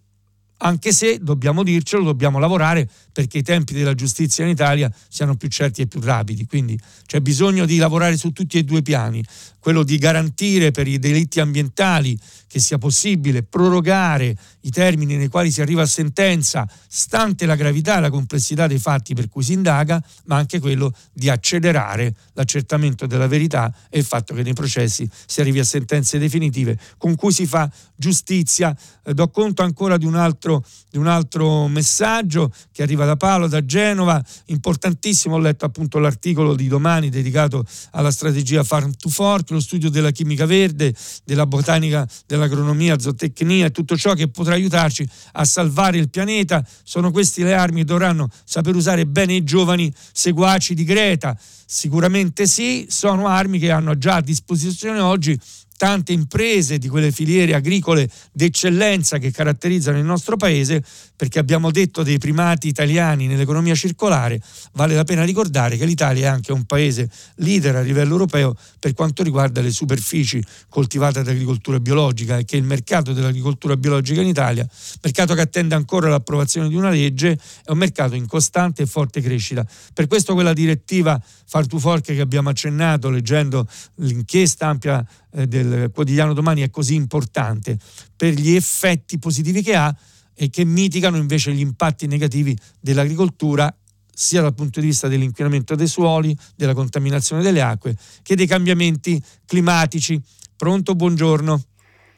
anche 0.61 0.91
se 0.91 1.19
dobbiamo 1.21 1.63
dircelo, 1.63 2.03
dobbiamo 2.03 2.39
lavorare 2.39 2.89
perché 3.11 3.39
i 3.39 3.43
tempi 3.43 3.73
della 3.73 3.93
giustizia 3.93 4.43
in 4.43 4.51
Italia 4.51 4.91
siano 5.07 5.35
più 5.35 5.47
certi 5.49 5.81
e 5.81 5.87
più 5.87 5.99
rapidi. 6.01 6.45
Quindi 6.45 6.79
c'è 7.05 7.19
bisogno 7.19 7.65
di 7.65 7.77
lavorare 7.77 8.17
su 8.17 8.31
tutti 8.31 8.57
e 8.57 8.63
due 8.63 8.79
i 8.79 8.81
piani, 8.81 9.23
quello 9.59 9.83
di 9.83 9.97
garantire 9.97 10.71
per 10.71 10.87
i 10.87 10.99
delitti 10.99 11.39
ambientali 11.39 12.17
che 12.49 12.59
sia 12.59 12.79
possibile 12.79 13.43
prorogare 13.43 14.35
i 14.61 14.71
termini 14.71 15.15
nei 15.15 15.27
quali 15.27 15.51
si 15.51 15.61
arriva 15.61 15.83
a 15.83 15.85
sentenza, 15.85 16.67
stante 16.87 17.45
la 17.45 17.55
gravità 17.55 17.97
e 17.97 18.01
la 18.01 18.09
complessità 18.09 18.65
dei 18.65 18.79
fatti 18.79 19.13
per 19.13 19.29
cui 19.29 19.43
si 19.43 19.53
indaga, 19.53 20.03
ma 20.25 20.37
anche 20.37 20.59
quello 20.59 20.91
di 21.13 21.29
accelerare 21.29 22.15
l'accertamento 22.33 23.05
della 23.05 23.27
verità 23.27 23.71
e 23.89 23.99
il 23.99 24.05
fatto 24.05 24.33
che 24.33 24.41
nei 24.41 24.53
processi 24.53 25.07
si 25.27 25.41
arrivi 25.41 25.59
a 25.59 25.63
sentenze 25.63 26.17
definitive 26.17 26.77
con 26.97 27.15
cui 27.15 27.31
si 27.31 27.45
fa 27.45 27.69
giustizia. 27.95 28.75
Eh, 29.03 29.13
do 29.13 29.29
conto 29.29 29.61
ancora 29.61 29.97
di 29.97 30.05
un, 30.05 30.15
altro, 30.15 30.48
di 30.89 30.97
un 30.97 31.07
altro 31.07 31.67
messaggio 31.67 32.51
che 32.71 32.81
arriva 32.81 33.05
da 33.05 33.15
Paolo, 33.15 33.47
da 33.47 33.63
Genova, 33.63 34.23
importantissimo, 34.45 35.35
ho 35.35 35.39
letto 35.39 35.65
appunto 35.65 35.99
l'articolo 35.99 36.55
di 36.55 36.67
domani 36.67 37.09
dedicato 37.09 37.63
alla 37.91 38.09
strategia 38.11 38.63
Farm 38.63 38.91
to 38.97 39.09
Fork, 39.09 39.51
lo 39.51 39.59
studio 39.59 39.89
della 39.89 40.11
chimica 40.11 40.45
verde, 40.45 40.95
della 41.23 41.45
botanica, 41.45 42.07
dell'agronomia, 42.25 42.97
zootecnia 42.97 43.67
e 43.67 43.71
tutto 43.71 43.95
ciò 43.95 44.13
che 44.13 44.29
potrà 44.29 44.55
aiutarci 44.55 45.07
a 45.33 45.45
salvare 45.45 45.97
il 45.97 46.09
pianeta. 46.09 46.65
Sono 46.83 47.11
queste 47.11 47.43
le 47.43 47.53
armi 47.53 47.81
che 47.81 47.85
dovranno 47.85 48.29
saper 48.43 48.75
usare 48.75 49.05
bene 49.05 49.33
i 49.33 49.43
giovani 49.43 49.93
seguaci 50.11 50.73
di 50.73 50.83
Greta. 50.83 51.37
Sicuramente 51.65 52.47
sì, 52.47 52.87
sono 52.89 53.27
armi 53.27 53.59
che 53.59 53.69
hanno 53.69 53.95
già 53.97 54.15
a 54.15 54.21
disposizione 54.21 54.99
oggi 54.99 55.39
tante 55.79 56.11
imprese 56.11 56.77
di 56.77 56.89
quelle 56.89 57.09
filiere 57.09 57.53
agricole 57.53 58.09
d'eccellenza 58.33 59.17
che 59.17 59.31
caratterizzano 59.31 59.97
il 59.97 60.03
nostro 60.03 60.35
paese, 60.35 60.83
perché 61.15 61.39
abbiamo 61.39 61.71
detto 61.71 62.03
dei 62.03 62.17
primati 62.17 62.67
italiani 62.67 63.27
nell'economia 63.27 63.73
circolare, 63.75 64.41
vale 64.73 64.93
la 64.93 65.05
pena 65.05 65.23
ricordare 65.23 65.77
che 65.77 65.85
l'Italia 65.85 66.25
è 66.25 66.27
anche 66.27 66.51
un 66.51 66.65
paese 66.65 67.09
leader 67.35 67.77
a 67.77 67.79
livello 67.79 68.11
europeo 68.11 68.57
per 68.77 68.93
quanto 68.93 69.23
riguarda 69.23 69.61
le 69.61 69.71
superfici 69.71 70.43
coltivate 70.67 71.19
ad 71.19 71.29
agricoltura 71.29 71.79
biologica 71.79 72.37
e 72.37 72.43
che 72.43 72.57
il 72.57 72.63
mercato 72.63 73.13
dell'agricoltura 73.13 73.77
biologica 73.77 74.19
in 74.19 74.27
Italia, 74.27 74.67
mercato 75.01 75.33
che 75.33 75.41
attende 75.41 75.75
ancora 75.75 76.09
l'approvazione 76.09 76.67
di 76.67 76.75
una 76.75 76.89
legge, 76.89 77.39
è 77.63 77.71
un 77.71 77.77
mercato 77.77 78.15
in 78.15 78.27
costante 78.27 78.81
e 78.81 78.85
forte 78.85 79.21
crescita. 79.21 79.65
Per 79.93 80.07
questo 80.07 80.33
quella 80.33 80.51
direttiva 80.51 81.17
Far 81.45 81.65
to 81.67 81.79
Fork 81.79 82.03
che 82.03 82.19
abbiamo 82.19 82.49
accennato 82.49 83.09
leggendo 83.09 83.65
l'inchiesta 83.95 84.67
ampia 84.67 85.03
del 85.31 85.91
quotidiano 85.93 86.33
domani 86.33 86.61
è 86.61 86.69
così 86.69 86.95
importante 86.95 87.77
per 88.15 88.33
gli 88.33 88.55
effetti 88.55 89.19
positivi 89.19 89.61
che 89.61 89.75
ha 89.75 89.95
e 90.33 90.49
che 90.49 90.63
mitigano 90.63 91.17
invece 91.17 91.51
gli 91.51 91.59
impatti 91.59 92.07
negativi 92.07 92.57
dell'agricoltura 92.79 93.73
sia 94.11 94.41
dal 94.41 94.53
punto 94.53 94.79
di 94.79 94.87
vista 94.87 95.07
dell'inquinamento 95.07 95.75
dei 95.75 95.87
suoli, 95.87 96.35
della 96.55 96.73
contaminazione 96.73 97.41
delle 97.41 97.61
acque, 97.61 97.95
che 98.21 98.35
dei 98.35 98.47
cambiamenti 98.47 99.21
climatici. 99.45 100.21
Pronto, 100.57 100.93
buongiorno. 100.93 101.61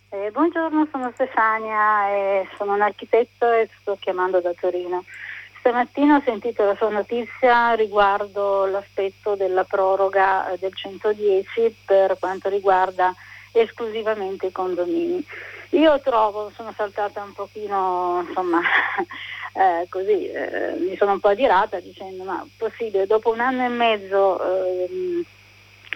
Eh, 0.09 0.29
buongiorno, 0.31 0.87
sono 0.91 1.11
Stefania 1.13 2.07
sono 2.57 2.73
un 2.73 2.81
architetto 2.81 3.51
e 3.51 3.69
sto 3.79 3.97
chiamando 3.99 4.41
da 4.41 4.51
Torino. 4.59 5.03
Stamattina 5.61 6.15
ho 6.15 6.21
sentito 6.25 6.65
la 6.65 6.75
sua 6.75 6.89
notizia 6.89 7.73
riguardo 7.73 8.65
l'aspetto 8.65 9.35
della 9.35 9.63
proroga 9.63 10.49
eh, 10.49 10.57
del 10.57 10.73
110 10.73 11.75
per 11.85 12.17
quanto 12.19 12.49
riguarda 12.49 13.13
esclusivamente 13.51 14.47
i 14.47 14.51
condomini. 14.51 15.23
Io 15.69 15.99
trovo, 16.01 16.51
sono 16.55 16.73
saltata 16.75 17.21
un 17.21 17.33
pochino, 17.33 18.25
insomma, 18.27 18.59
eh, 19.53 19.85
così, 19.87 20.25
eh, 20.31 20.77
mi 20.79 20.97
sono 20.97 21.11
un 21.11 21.19
po' 21.19 21.27
adirata 21.27 21.79
dicendo 21.79 22.23
ma 22.23 22.43
possibile, 22.57 23.05
dopo 23.05 23.29
un 23.29 23.39
anno 23.39 23.63
e 23.63 23.69
mezzo 23.69 24.41
eh, 24.65 25.23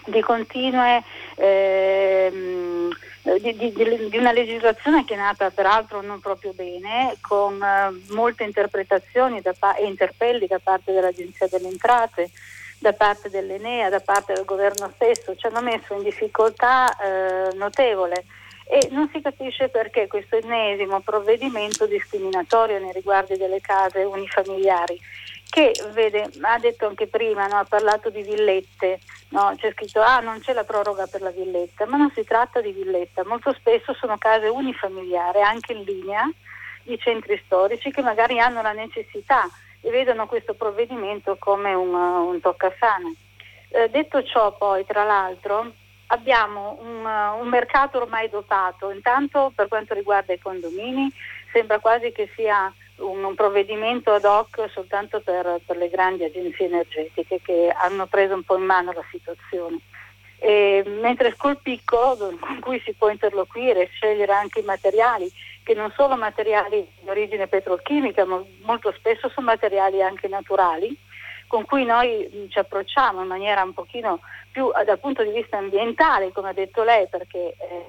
di 0.06 0.22
continue 0.22 1.04
ehm, 1.38 2.96
di, 3.34 3.56
di, 3.56 3.74
di, 3.74 4.18
una 4.18 4.32
legislazione 4.32 5.04
che 5.04 5.16
è 5.16 5.18
nata 5.18 5.50
peraltro 5.50 6.02
non 6.02 6.20
proprio 6.20 6.54
bene, 6.54 7.18
con 7.22 7.62
eh, 7.62 8.14
molte 8.14 8.44
interpretazioni 8.44 9.42
pa- 9.58 9.76
e 9.76 9.86
interpelli 9.86 10.46
da 10.46 10.60
parte 10.60 10.94
dell'Agenzia 10.94 11.48
delle 11.48 11.68
Entrate, 11.68 12.30
da 12.78 12.94
parte 12.94 13.32
dell'Enea, 13.32 13.90
da 13.90 14.00
parte 14.00 14.34
del 14.34 14.46
governo 14.46 14.92
stesso, 14.94 15.36
ci 15.36 15.48
hanno 15.48 15.62
messo 15.62 15.96
in 15.96 16.04
difficoltà 16.04 16.96
eh, 16.98 17.56
notevole. 17.56 18.26
E 18.68 18.90
non 18.92 19.10
si 19.12 19.22
capisce 19.22 19.70
perché 19.70 20.08
questo 20.08 20.38
ennesimo 20.38 21.00
provvedimento 21.00 21.86
discriminatorio 21.86 22.80
nei 22.80 22.94
riguardi 22.94 23.38
delle 23.38 23.62
case 23.62 24.04
unifamiliari 24.04 25.00
che 25.50 25.74
vede, 25.92 26.30
ha 26.42 26.60
detto 26.60 26.88
anche 26.88 27.08
prima, 27.08 27.48
no, 27.48 27.60
ha 27.60 27.66
parlato 27.66 28.10
di 28.10 28.22
villette, 28.22 29.00
no, 29.30 29.54
c'è 29.58 29.72
scritto 29.72 30.02
ah 30.02 30.20
non 30.20 30.40
c'è 30.40 30.54
la 30.54 30.64
proroga 30.64 31.08
per 31.08 31.22
la 31.22 31.32
villetta, 31.32 31.86
ma 31.86 31.98
non 31.98 32.12
si 32.14 32.24
tratta 32.24 32.62
di 32.62 32.72
villetta, 32.72 33.26
molto 33.26 33.54
spesso 33.54 33.94
sono 33.94 34.18
case 34.18 34.48
unifamiliari 34.48 35.42
anche 35.42 35.74
in 35.74 35.84
linea 35.84 36.30
di 36.84 36.98
centri 37.00 37.42
storici 37.46 37.92
che 37.92 38.02
magari 38.02 38.40
hanno 38.40 38.62
la 38.62 38.74
necessità 38.74 39.50
e 39.82 39.90
vedono 39.90 40.28
questo 40.28 40.54
provvedimento 40.54 41.38
come 41.40 41.74
un, 41.74 41.94
un 41.94 42.40
toccasana. 42.42 43.12
Eh, 43.70 43.90
detto 43.90 44.24
ciò 44.24 44.56
poi, 44.56 44.86
tra 44.86 45.04
l'altro, 45.04 45.72
abbiamo 46.08 46.78
un, 46.82 47.06
un, 47.06 47.48
mercato 47.48 48.02
ormai 48.02 48.30
dotato, 48.30 48.92
intanto 48.92 49.52
per 49.56 49.68
quanto 49.68 49.94
riguarda 49.94 50.34
i 50.34 50.40
condomini 50.40 51.12
sembra 51.52 51.80
quasi 51.80 52.12
che 52.12 52.30
sia 52.36 52.72
un, 52.98 53.24
un 53.24 53.36
provvedimento 53.36 54.12
ad 54.12 54.26
hoc 54.26 54.70
soltanto 54.72 55.22
per, 55.22 55.60
per, 55.66 55.78
le 55.78 55.90
grandi 55.90 56.24
agenzie 56.24 56.66
energetiche 56.66 57.42
che 57.42 57.74
hanno 57.76 58.06
preso 58.06 58.34
un 58.34 58.44
po' 58.44 58.58
in 58.58 58.64
mano 58.64 58.92
la 58.92 59.04
situazione. 59.12 59.80
E, 60.38 60.84
mentre 61.02 61.36
col 61.36 61.58
piccolo 61.62 62.36
con 62.40 62.60
cui 62.60 62.80
si 62.86 62.94
può 62.94 63.10
interloquire 63.10 63.84
e 63.84 63.90
scegliere 63.94 64.32
anche 64.32 64.60
i 64.60 64.64
materiali, 64.64 65.32
che 65.64 65.74
non 65.74 65.92
sono 65.96 66.16
materiali 66.16 66.88
di 67.02 67.10
origine 67.10 67.48
petrochimica, 67.48 68.24
ma 68.26 68.44
molto 68.62 68.94
spesso 68.96 69.30
sono 69.30 69.48
materiali 69.48 70.02
anche 70.02 70.28
naturali, 70.28 70.96
con 71.48 71.66
cui 71.66 71.86
noi 71.86 72.48
ci 72.50 72.60
approcciamo 72.60 73.22
in 73.22 73.28
maniera 73.28 73.64
un 73.64 73.74
pochino 73.74 74.20
più 74.52 74.72
dal 74.86 75.00
punto 75.00 75.24
di 75.24 75.32
vista 75.32 75.58
ambientale, 75.58 76.32
come 76.32 76.50
ha 76.50 76.54
detto 76.54 76.84
lei, 76.84 77.08
perché 77.08 77.56
eh, 77.58 77.86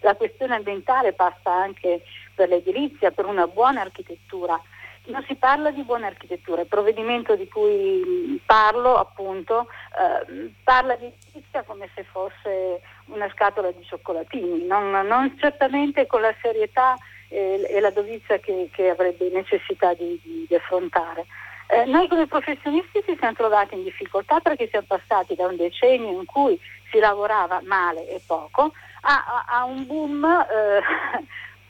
la 0.00 0.14
questione 0.14 0.54
ambientale 0.54 1.12
passa 1.12 1.52
anche 1.52 2.02
per 2.34 2.48
l'edilizia, 2.48 3.10
per 3.10 3.26
una 3.26 3.46
buona 3.46 3.80
architettura. 3.80 4.60
Non 5.04 5.24
si 5.26 5.34
parla 5.34 5.72
di 5.72 5.82
buona 5.82 6.06
architettura, 6.06 6.60
il 6.60 6.68
provvedimento 6.68 7.34
di 7.34 7.48
cui 7.48 8.40
parlo 8.46 8.96
appunto 8.96 9.66
eh, 9.98 10.52
parla 10.62 10.94
di 10.94 11.06
edilizia 11.06 11.64
come 11.64 11.88
se 11.94 12.04
fosse 12.04 12.80
una 13.06 13.28
scatola 13.30 13.72
di 13.72 13.84
cioccolatini, 13.84 14.64
non, 14.64 14.90
non 14.90 15.36
certamente 15.40 16.06
con 16.06 16.20
la 16.20 16.32
serietà 16.40 16.96
e, 17.28 17.66
e 17.68 17.80
la 17.80 17.90
dovizia 17.90 18.38
che, 18.38 18.68
che, 18.72 18.90
avrebbe 18.90 19.28
necessità 19.30 19.92
di, 19.94 20.20
di, 20.22 20.44
di 20.46 20.54
affrontare. 20.54 21.26
Eh, 21.68 21.84
noi 21.86 22.06
come 22.06 22.26
professionisti 22.26 23.02
ci 23.04 23.16
siamo 23.18 23.34
trovati 23.34 23.74
in 23.74 23.82
difficoltà 23.82 24.40
perché 24.40 24.68
siamo 24.68 24.86
passati 24.86 25.34
da 25.34 25.46
un 25.46 25.56
decennio 25.56 26.10
in 26.10 26.26
cui 26.26 26.60
si 26.90 26.98
lavorava 26.98 27.60
male 27.64 28.06
e 28.08 28.20
poco 28.24 28.72
a, 29.00 29.44
a, 29.46 29.60
a 29.60 29.64
un 29.64 29.86
boom 29.86 30.24
eh, 30.24 30.80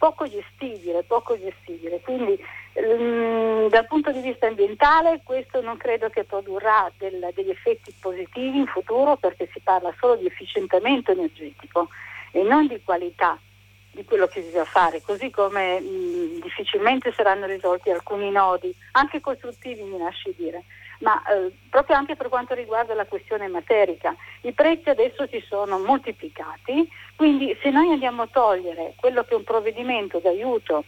poco 0.03 0.29
gestibile, 0.29 1.05
poco 1.05 1.39
gestibile. 1.39 2.01
Quindi 2.01 2.37
mh, 2.75 3.03
mm, 3.05 3.67
dal 3.69 3.87
punto 3.87 4.11
di 4.11 4.21
vista 4.21 4.49
ambientale 4.49 5.21
questo 5.23 5.61
non 5.61 5.77
credo 5.77 6.09
che 6.09 6.25
produrrà 6.25 6.91
del, 6.99 7.31
degli 7.33 7.51
effetti 7.51 7.95
positivi 8.01 8.59
in 8.59 8.67
futuro 8.67 9.15
perché 9.15 9.49
si 9.53 9.61
parla 9.61 9.95
solo 10.01 10.17
di 10.17 10.27
efficientamento 10.27 11.13
energetico 11.13 11.89
e 12.33 12.43
non 12.43 12.67
di 12.67 12.83
qualità 12.83 13.39
di 13.93 14.05
quello 14.05 14.27
che 14.27 14.41
bisogna 14.41 14.65
fare, 14.65 15.03
così 15.03 15.31
come 15.31 15.79
mh, 15.79 16.41
difficilmente 16.41 17.13
saranno 17.13 17.47
risolti 17.47 17.91
alcuni 17.91 18.33
nodi, 18.33 18.75
anche 18.93 19.21
costruttivi 19.21 19.83
mi 19.83 19.99
lasci 19.99 20.35
dire, 20.37 20.65
ma 21.03 21.23
eh, 21.25 21.53
proprio 21.69 21.97
anche 21.97 22.17
per 22.17 22.29
quanto 22.29 22.55
riguarda 22.55 22.95
la 22.95 23.05
questione 23.05 23.49
materica. 23.49 24.15
I 24.43 24.53
prezzi 24.53 24.89
adesso 24.89 25.27
si 25.27 25.43
sono 25.47 25.79
moltiplicati, 25.79 26.89
quindi 27.17 27.57
se 27.61 27.71
noi 27.71 27.91
andiamo 27.91 28.23
a 28.23 28.29
togliere 28.31 28.95
quello 28.97 29.25
che 29.25 29.35
è 29.35 29.37
un 29.37 29.45
provvedimento 29.45 30.19
d'aiuto 30.19 30.85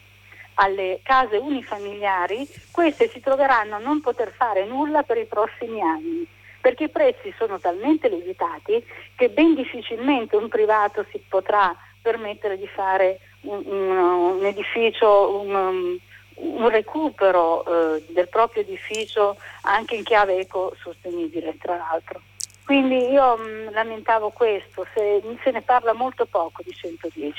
alle 0.54 1.00
case 1.02 1.36
unifamiliari, 1.36 2.48
queste 2.70 3.08
si 3.08 3.20
troveranno 3.20 3.74
a 3.74 3.80
non 3.80 4.00
poter 4.00 4.30
fare 4.30 4.64
nulla 4.64 5.02
per 5.02 5.18
i 5.18 5.26
prossimi 5.26 5.80
anni 5.80 6.26
perché 6.64 6.84
i 6.84 6.88
prezzi 6.88 7.30
sono 7.36 7.58
talmente 7.58 8.08
lievitati 8.08 8.82
che 9.16 9.28
ben 9.28 9.54
difficilmente 9.54 10.34
un 10.34 10.48
privato 10.48 11.04
si 11.10 11.22
potrà 11.28 11.76
permettere 12.00 12.56
di 12.56 12.66
fare 12.66 13.18
un, 13.42 13.62
un, 13.66 13.96
un 14.38 14.44
edificio, 14.46 15.40
un, 15.42 15.98
un 16.36 16.68
recupero 16.68 17.64
eh, 17.96 18.04
del 18.08 18.28
proprio 18.28 18.62
edificio 18.62 19.36
anche 19.62 19.94
in 19.94 20.02
chiave 20.02 20.38
ecosostenibile, 20.38 21.56
tra 21.58 21.76
l'altro. 21.76 22.20
Quindi 22.64 23.10
io 23.10 23.36
mh, 23.36 23.42
mm, 23.42 23.68
lamentavo 23.72 24.30
questo, 24.30 24.86
se, 24.94 25.22
se, 25.42 25.50
ne 25.50 25.62
parla 25.62 25.92
molto 25.92 26.24
poco 26.26 26.62
di 26.64 26.72
110. 26.72 27.34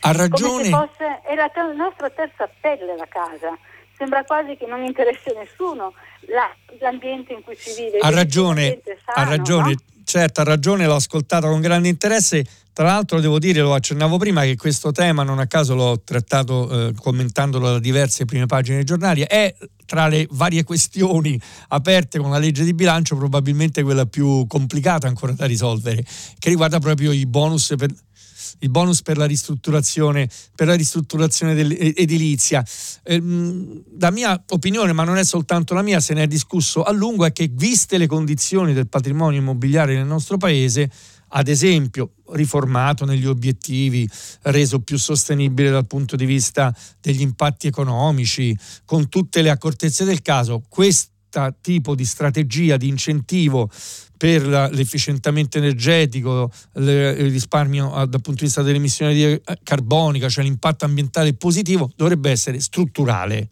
Ha 0.00 0.12
ragione. 0.12 0.68
Fosse, 0.70 1.20
è 1.22 1.34
la, 1.34 1.50
la, 1.54 1.72
nostra 1.72 2.08
terza 2.08 2.48
pelle 2.60 2.96
la 2.96 3.06
casa. 3.06 3.56
Sembra 3.96 4.24
quasi 4.24 4.56
che 4.56 4.66
non 4.66 4.82
interessi 4.82 5.28
a 5.28 5.38
nessuno 5.38 5.92
la, 6.20 6.50
l'ambiente 6.78 7.34
in 7.34 7.42
cui 7.42 7.54
si 7.54 7.74
vive. 7.82 7.98
Ha 7.98 8.10
ragione, 8.10 8.80
sano, 8.82 8.96
ha 9.14 9.24
ragione. 9.28 9.72
No? 9.72 9.89
Certo, 10.04 10.40
ha 10.40 10.44
ragione, 10.44 10.86
l'ho 10.86 10.94
ascoltata 10.94 11.48
con 11.48 11.60
grande 11.60 11.88
interesse. 11.88 12.44
Tra 12.72 12.84
l'altro 12.86 13.20
devo 13.20 13.38
dire, 13.38 13.60
lo 13.60 13.74
accennavo 13.74 14.16
prima, 14.16 14.42
che 14.42 14.56
questo 14.56 14.92
tema 14.92 15.22
non 15.22 15.38
a 15.38 15.46
caso 15.46 15.74
l'ho 15.74 16.00
trattato 16.02 16.88
eh, 16.88 16.94
commentandolo 16.94 17.72
da 17.72 17.78
diverse 17.78 18.24
prime 18.24 18.46
pagine 18.46 18.76
dei 18.76 18.84
giornali, 18.84 19.22
è 19.22 19.54
tra 19.84 20.06
le 20.06 20.26
varie 20.30 20.62
questioni 20.62 21.38
aperte 21.68 22.20
con 22.20 22.30
la 22.30 22.38
legge 22.38 22.62
di 22.62 22.74
bilancio 22.74 23.16
probabilmente 23.16 23.82
quella 23.82 24.06
più 24.06 24.46
complicata 24.46 25.08
ancora 25.08 25.32
da 25.32 25.46
risolvere, 25.46 26.04
che 26.38 26.48
riguarda 26.48 26.78
proprio 26.78 27.10
i 27.10 27.26
bonus 27.26 27.74
per, 27.76 27.90
il 28.58 28.70
bonus 28.70 29.02
per 29.02 29.16
la 29.16 29.26
ristrutturazione, 29.26 30.28
per 30.54 30.66
la 30.66 30.74
ristrutturazione 30.74 31.52
edilizia. 31.94 32.64
Eh, 33.02 33.22
la 33.98 34.10
mia 34.10 34.42
opinione, 34.48 34.92
ma 34.92 35.04
non 35.04 35.16
è 35.16 35.24
soltanto 35.24 35.74
la 35.74 35.82
mia, 35.82 36.00
se 36.00 36.14
ne 36.14 36.24
è 36.24 36.26
discusso 36.26 36.82
a 36.82 36.92
lungo, 36.92 37.24
è 37.24 37.32
che 37.32 37.48
viste 37.50 37.98
le 37.98 38.06
condizioni 38.06 38.72
del 38.72 38.88
patrimonio 38.88 39.40
immobiliare 39.40 39.94
nel 39.94 40.06
nostro 40.06 40.36
paese, 40.36 40.90
ad 41.32 41.48
esempio 41.48 42.14
riformato 42.32 43.04
negli 43.04 43.26
obiettivi, 43.26 44.08
reso 44.42 44.80
più 44.80 44.98
sostenibile 44.98 45.70
dal 45.70 45.86
punto 45.86 46.16
di 46.16 46.24
vista 46.24 46.74
degli 47.00 47.20
impatti 47.20 47.66
economici, 47.66 48.56
con 48.84 49.08
tutte 49.08 49.42
le 49.42 49.50
accortezze 49.50 50.04
del 50.04 50.22
caso, 50.22 50.62
questo 50.68 51.08
tipo 51.60 51.94
di 51.94 52.04
strategia 52.04 52.76
di 52.76 52.88
incentivo 52.88 53.70
per 54.16 54.46
l'efficientamento 54.46 55.58
energetico, 55.58 56.50
il 56.74 57.30
risparmio 57.30 57.88
dal 57.88 58.20
punto 58.20 58.40
di 58.40 58.44
vista 58.44 58.62
dell'emissione 58.62 59.40
carbonica, 59.62 60.28
cioè 60.28 60.44
l'impatto 60.44 60.84
ambientale 60.84 61.32
positivo, 61.34 61.90
dovrebbe 61.96 62.30
essere 62.30 62.60
strutturale. 62.60 63.50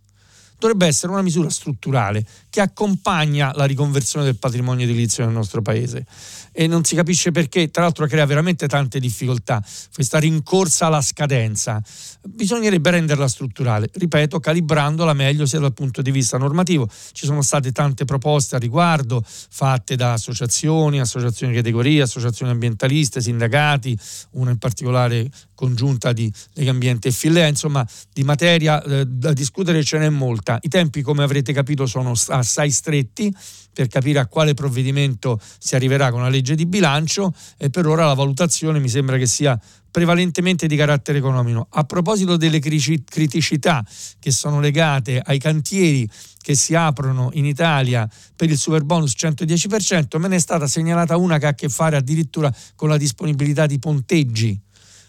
Dovrebbe 0.59 0.87
essere 0.87 1.13
una 1.13 1.23
misura 1.23 1.49
strutturale 1.51 2.27
che 2.51 2.61
accompagna 2.61 3.53
la 3.55 3.65
riconversione 3.65 4.25
del 4.25 4.39
patrimonio 4.39 4.85
edilizio 4.85 5.25
nel 5.25 5.35
nostro 5.35 5.63
paese 5.63 6.07
e 6.53 6.67
non 6.67 6.83
si 6.83 6.97
capisce 6.97 7.31
perché, 7.31 7.71
tra 7.71 7.83
l'altro 7.83 8.07
crea 8.07 8.27
veramente 8.27 8.67
tante 8.67 8.99
difficoltà 8.99 9.63
questa 9.95 10.19
rincorsa 10.19 10.87
alla 10.87 11.01
scadenza. 11.01 11.81
Bisognerebbe 12.23 12.91
renderla 12.91 13.29
strutturale, 13.29 13.89
ripeto, 13.93 14.41
calibrandola 14.41 15.13
meglio 15.13 15.47
sia 15.47 15.61
dal 15.61 15.73
punto 15.73 16.03
di 16.03 16.11
vista 16.11 16.37
normativo. 16.37 16.89
Ci 17.13 17.27
sono 17.27 17.43
state 17.43 17.71
tante 17.71 18.05
proposte 18.05 18.57
a 18.57 18.59
riguardo 18.59 19.23
fatte 19.25 19.95
da 19.95 20.15
associazioni, 20.15 20.99
associazioni 20.99 21.53
di 21.53 21.59
categoria, 21.59 22.05
associazioni 22.05 22.51
ambientaliste, 22.51 23.21
sindacati, 23.21 23.97
una 24.31 24.51
in 24.51 24.59
particolare 24.59 25.31
congiunta 25.55 26.13
di 26.13 26.33
Lega 26.55 26.71
Ambiente 26.71 27.09
e 27.09 27.11
Fillea, 27.11 27.47
insomma 27.49 27.87
di 28.13 28.23
materia 28.23 28.81
eh, 28.83 29.05
da 29.07 29.33
discutere 29.33 29.83
ce 29.83 29.99
n'è 29.99 30.09
molta. 30.09 30.59
I 30.61 30.69
tempi 30.69 31.03
come 31.03 31.25
avrete 31.25 31.53
capito 31.53 31.87
sono 31.87 32.15
assai 32.39 32.71
stretti 32.71 33.35
per 33.73 33.87
capire 33.87 34.19
a 34.19 34.27
quale 34.27 34.55
provvedimento 34.55 35.41
si 35.59 35.77
arriverà 35.77 36.11
con 36.11 36.23
la 36.23 36.29
legge 36.29 36.57
di 36.57 36.67
bilancio 36.67 37.33
e 37.57 37.71
per 37.71 37.87
ora 37.87 38.07
la 38.07 38.15
valutazione 38.15 38.81
mi 38.81 38.89
sembra 38.89 39.17
che 39.17 39.27
sia 39.27 39.57
prevalentemente 39.91 40.67
di 40.67 40.77
carattere 40.77 41.19
economico. 41.19 41.67
A 41.71 41.85
proposito 41.85 42.37
delle 42.37 42.59
criticità 42.59 43.85
che 44.19 44.31
sono 44.33 44.59
legate 44.61 45.21
ai 45.25 45.39
cantieri 45.39 46.09
che 46.41 46.55
si 46.55 46.75
aprono 46.75 47.31
in 47.35 47.45
Italia 47.45 48.09
per 48.35 48.51
il 48.51 48.59
super 48.59 48.83
bonus 48.83 49.15
110%, 49.17 50.19
me 50.19 50.29
ne 50.29 50.37
è 50.37 50.41
stata 50.41 50.67
segnalata 50.67 51.17
una 51.17 51.39
che 51.39 51.47
ha 51.47 51.51
a 51.51 51.55
che 51.55 51.69
fare 51.69 51.97
addirittura 51.97 52.53
con 52.75 52.89
la 52.89 52.97
disponibilità 52.97 53.67
di 53.67 53.79
ponteggi 53.79 54.61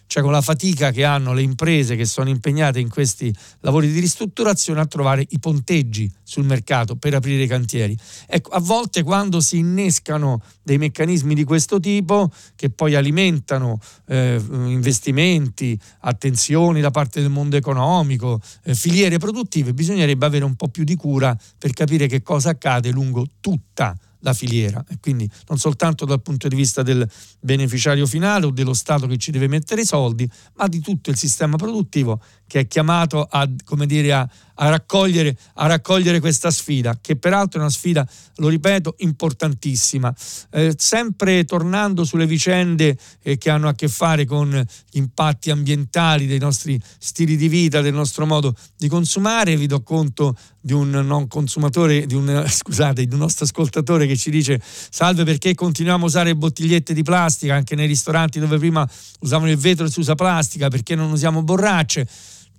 cioè 0.10 0.23
con 0.23 0.31
la 0.31 0.41
fatica 0.41 0.90
che 0.90 1.03
hanno 1.03 1.34
le 1.34 1.44
imprese 1.44 1.95
che 1.95 2.06
sono 2.06 2.30
impegnate 2.30 2.80
in 2.80 2.90
questi 2.90 3.31
lavori 3.60 3.91
di 3.91 3.99
ristrutturazione 3.99 4.80
a 4.80 4.88
trovare 4.88 5.23
i 5.30 5.38
ponteggi 5.38 6.11
sul 6.23 6.45
mercato 6.45 6.95
per 6.95 7.14
aprire 7.14 7.44
i 7.44 7.48
cantieri. 7.48 7.95
Ecco, 8.26 8.49
a 8.49 8.60
volte 8.60 9.03
quando 9.03 9.40
si 9.40 9.60
innescano 9.60 10.41
dei 10.64 10.80
meccanismi 10.80 11.36
di 11.36 11.44
questo 11.44 11.80
tipo 11.80 12.31
che 12.56 12.72
poi 12.72 12.95
alimentano 12.95 13.80
eh, 14.07 14.41
investimenti, 14.49 15.80
attenzioni 15.99 16.81
da 16.81 16.90
parte 16.90 17.22
del 17.22 17.30
mondo 17.30 17.56
economico, 17.56 18.41
eh, 18.64 18.73
filiere 18.73 19.19
produttive, 19.19 19.76
bisognerebbe 19.76 20.26
avere 20.26 20.44
un 20.44 20.56
po' 20.56 20.69
più 20.69 20.84
di 20.84 20.95
cura 20.95 21.38
per 21.56 21.72
capire 21.73 22.07
che 22.07 22.23
cosa 22.23 22.49
accade 22.49 22.90
lungo 22.90 23.27
tutta 23.40 23.90
la 23.90 24.09
la 24.19 24.33
filiera. 24.33 24.83
E 24.89 24.97
quindi 24.99 25.29
non 25.47 25.57
soltanto 25.57 26.05
dal 26.05 26.21
punto 26.21 26.47
di 26.47 26.55
vista 26.55 26.81
del 26.81 27.07
beneficiario 27.39 28.05
finale 28.05 28.45
o 28.45 28.51
dello 28.51 28.73
Stato 28.73 29.07
che 29.07 29.17
ci 29.17 29.31
deve 29.31 29.47
mettere 29.47 29.81
i 29.81 29.85
soldi, 29.85 30.29
ma 30.55 30.67
di 30.67 30.79
tutto 30.79 31.09
il 31.09 31.17
sistema 31.17 31.55
produttivo 31.55 32.21
che 32.49 32.61
è 32.61 32.67
chiamato 32.67 33.27
a, 33.30 33.47
dire, 33.85 34.11
a, 34.11 34.27
a, 34.55 34.69
raccogliere, 34.69 35.38
a 35.53 35.67
raccogliere, 35.67 36.19
questa 36.19 36.49
sfida, 36.49 36.97
che 36.99 37.15
peraltro 37.15 37.59
è 37.59 37.61
una 37.61 37.71
sfida, 37.71 38.07
lo 38.38 38.47
ripeto, 38.47 38.95
importantissima. 38.97 40.11
Eh, 40.49 40.73
sempre 40.76 41.45
tornando 41.45 42.03
sulle 42.03 42.26
vicende 42.26 42.97
eh, 43.21 43.38
che 43.38 43.51
hanno 43.51 43.67
a 43.67 43.76
che 43.76 43.88
fare 43.88 44.26
con 44.26 44.49
gli 44.89 44.97
impatti 44.97 45.51
ambientali 45.51 46.26
dei 46.26 46.39
nostri 46.39 46.81
stili 46.97 47.38
di 47.38 47.47
vita, 47.47 47.81
del 47.81 47.93
nostro 47.93 48.26
modo 48.26 48.55
di 48.76 48.88
consumare, 48.88 49.55
vi 49.55 49.67
do 49.67 49.84
conto 49.84 50.35
di 50.59 50.73
un 50.73 50.89
non 50.89 51.27
consumatore, 51.27 52.07
di 52.07 52.15
un, 52.15 52.45
scusate, 52.49 53.05
di 53.05 53.13
un 53.13 53.19
nostro 53.19 53.45
ascoltatore 53.45 54.07
che 54.07 54.17
ci 54.17 54.31
dice 54.31 54.59
salve 54.63 55.23
perché 55.23 55.53
continuiamo 55.53 56.03
a 56.03 56.07
usare 56.07 56.35
bottigliette 56.35 56.95
di 56.95 57.03
plastica 57.03 57.53
anche 57.53 57.76
nei 57.76 57.85
ristoranti 57.85 58.39
dove 58.39 58.57
prima 58.57 58.89
usavano 59.19 59.51
il 59.51 59.57
vetro 59.57 59.85
e 59.85 59.91
si 59.91 59.99
usa 59.99 60.15
plastica, 60.15 60.67
perché 60.67 60.95
non 60.95 61.11
usiamo 61.11 61.43
borracce? 61.43 62.07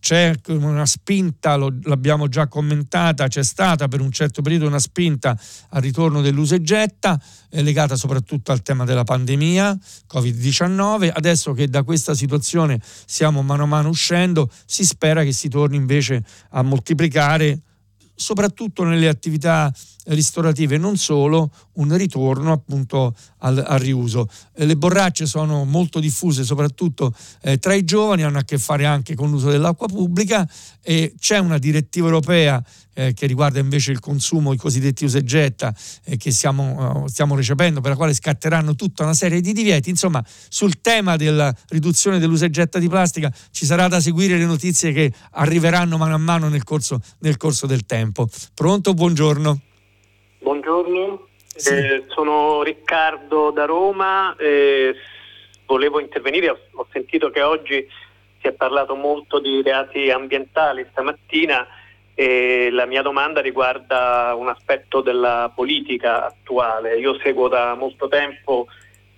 C'è 0.00 0.34
una 0.48 0.86
spinta, 0.86 1.54
lo, 1.56 1.72
l'abbiamo 1.82 2.28
già 2.28 2.48
commentata, 2.48 3.28
c'è 3.28 3.44
stata 3.44 3.86
per 3.86 4.00
un 4.00 4.10
certo 4.10 4.42
periodo 4.42 4.66
una 4.66 4.78
spinta 4.78 5.38
al 5.68 5.82
ritorno 5.82 6.22
dell'usa 6.22 6.56
e 6.56 6.62
getta, 6.62 7.20
legata 7.50 7.96
soprattutto 7.96 8.50
al 8.50 8.62
tema 8.62 8.84
della 8.84 9.04
pandemia 9.04 9.78
Covid-19. 10.12 11.10
Adesso 11.12 11.52
che 11.52 11.68
da 11.68 11.82
questa 11.82 12.14
situazione 12.14 12.80
stiamo 12.82 13.42
mano 13.42 13.64
a 13.64 13.66
mano 13.66 13.90
uscendo, 13.90 14.50
si 14.64 14.84
spera 14.84 15.22
che 15.22 15.32
si 15.32 15.48
torni 15.48 15.76
invece 15.76 16.24
a 16.50 16.62
moltiplicare 16.62 17.60
soprattutto 18.14 18.84
nelle 18.84 19.08
attività 19.08 19.72
ristorative, 20.06 20.78
non 20.78 20.96
solo 20.96 21.50
un 21.74 21.96
ritorno 21.96 22.52
appunto 22.52 23.14
al, 23.38 23.62
al 23.66 23.78
riuso. 23.78 24.28
Eh, 24.54 24.66
le 24.66 24.76
borracce 24.76 25.26
sono 25.26 25.64
molto 25.64 26.00
diffuse 26.00 26.44
soprattutto 26.44 27.14
eh, 27.42 27.58
tra 27.58 27.74
i 27.74 27.84
giovani, 27.84 28.22
hanno 28.22 28.38
a 28.38 28.44
che 28.44 28.58
fare 28.58 28.86
anche 28.86 29.14
con 29.14 29.30
l'uso 29.30 29.50
dell'acqua 29.50 29.86
pubblica 29.86 30.48
e 30.82 31.14
c'è 31.18 31.38
una 31.38 31.58
direttiva 31.58 32.06
europea 32.06 32.62
eh, 32.94 33.12
che 33.14 33.26
riguarda 33.26 33.60
invece 33.60 33.92
il 33.92 34.00
consumo, 34.00 34.52
i 34.52 34.56
cosiddetti 34.56 35.04
usegetta 35.04 35.74
eh, 36.04 36.16
che 36.16 36.30
stiamo, 36.32 37.02
uh, 37.02 37.06
stiamo 37.06 37.34
recependo, 37.34 37.80
per 37.80 37.92
la 37.92 37.96
quale 37.96 38.14
scatteranno 38.14 38.74
tutta 38.74 39.04
una 39.04 39.14
serie 39.14 39.40
di 39.40 39.52
divieti. 39.52 39.90
Insomma, 39.90 40.24
sul 40.48 40.80
tema 40.80 41.16
della 41.16 41.54
riduzione 41.68 42.18
dell'usegetta 42.18 42.78
di 42.78 42.88
plastica 42.88 43.32
ci 43.50 43.64
sarà 43.64 43.88
da 43.88 44.00
seguire 44.00 44.36
le 44.36 44.44
notizie 44.44 44.92
che 44.92 45.12
arriveranno 45.32 45.96
mano 45.96 46.14
a 46.14 46.18
mano 46.18 46.48
nel 46.48 46.64
corso, 46.64 47.00
nel 47.20 47.36
corso 47.36 47.66
del 47.66 47.86
tempo. 47.86 48.28
Pronto? 48.54 48.92
Buongiorno. 48.94 49.69
Buongiorno, 50.70 51.26
sì. 51.46 51.74
eh, 51.74 52.04
sono 52.06 52.62
Riccardo 52.62 53.50
da 53.50 53.64
Roma, 53.64 54.36
eh, 54.36 54.94
volevo 55.66 55.98
intervenire, 55.98 56.48
ho, 56.48 56.58
ho, 56.74 56.86
sentito 56.92 57.28
che 57.30 57.42
oggi 57.42 57.84
si 58.40 58.46
è 58.46 58.52
parlato 58.52 58.94
molto 58.94 59.40
di 59.40 59.62
reati 59.62 60.12
ambientali 60.12 60.86
stamattina 60.92 61.66
e 62.14 62.68
la 62.70 62.86
mia 62.86 63.02
domanda 63.02 63.40
riguarda 63.40 64.32
un 64.36 64.46
aspetto 64.46 65.00
della 65.00 65.50
politica 65.52 66.26
attuale. 66.26 66.98
Io 66.98 67.18
seguo 67.18 67.48
da 67.48 67.74
molto 67.74 68.06
tempo 68.06 68.68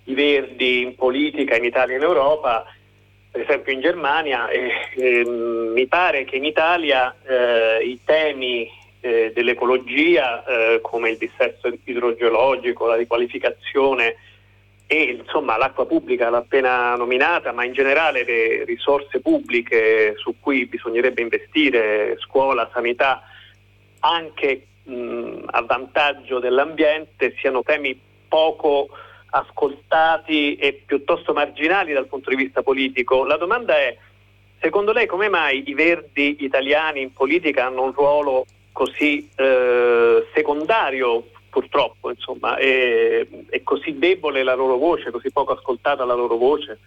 i 0.05 0.15
Verdi 0.15 0.81
in 0.81 0.95
politica 0.95 1.55
in 1.55 1.65
Italia 1.65 1.93
e 1.93 1.97
in 1.97 2.03
Europa, 2.03 2.65
per 3.29 3.41
esempio 3.41 3.73
in 3.73 3.79
Germania, 3.79 4.47
e, 4.47 4.71
e 4.95 5.23
mi 5.23 5.85
pare 5.85 6.23
che 6.23 6.35
in 6.35 6.45
Italia 6.45 7.15
eh, 7.23 7.83
i 7.83 7.99
temi 8.03 8.81
eh, 9.03 9.33
dell'ecologia 9.35 10.45
eh, 10.45 10.79
come 10.81 11.09
il 11.09 11.17
dissesto 11.17 11.69
idrogeologico, 11.83 12.85
la 12.85 12.95
riqualificazione 12.95 14.15
e 14.87 15.19
insomma 15.19 15.57
l'acqua 15.57 15.85
pubblica 15.85 16.29
l'ha 16.29 16.37
appena 16.37 16.95
nominata, 16.95 17.51
ma 17.51 17.65
in 17.65 17.73
generale 17.73 18.23
le 18.23 18.63
risorse 18.63 19.19
pubbliche 19.19 20.13
su 20.15 20.35
cui 20.39 20.67
bisognerebbe 20.67 21.21
investire, 21.21 22.15
scuola, 22.19 22.69
sanità, 22.71 23.23
anche 23.99 24.67
mh, 24.83 25.47
a 25.47 25.61
vantaggio 25.63 26.39
dell'ambiente, 26.39 27.35
siano 27.39 27.61
temi 27.61 27.99
poco 28.29 28.87
ascoltati 29.31 30.55
e 30.55 30.81
piuttosto 30.85 31.33
marginali 31.33 31.91
dal 31.91 32.07
punto 32.07 32.29
di 32.29 32.37
vista 32.37 32.61
politico. 32.61 33.25
La 33.25 33.37
domanda 33.37 33.75
è, 33.75 33.97
secondo 34.61 34.93
lei 34.93 35.07
come 35.07 35.27
mai 35.27 35.63
i 35.65 35.73
verdi 35.73 36.37
italiani 36.39 37.01
in 37.01 37.11
politica 37.11 37.65
hanno 37.65 37.83
un 37.83 37.91
ruolo 37.91 38.45
così 38.73 39.29
eh, 39.35 40.27
secondario 40.35 41.29
purtroppo, 41.49 42.09
insomma, 42.09 42.57
è, 42.57 43.25
è 43.49 43.63
così 43.63 43.97
debole 43.97 44.43
la 44.43 44.55
loro 44.55 44.75
voce, 44.77 45.11
così 45.11 45.31
poco 45.31 45.53
ascoltata 45.53 46.03
la 46.03 46.15
loro 46.15 46.35
voce. 46.35 46.79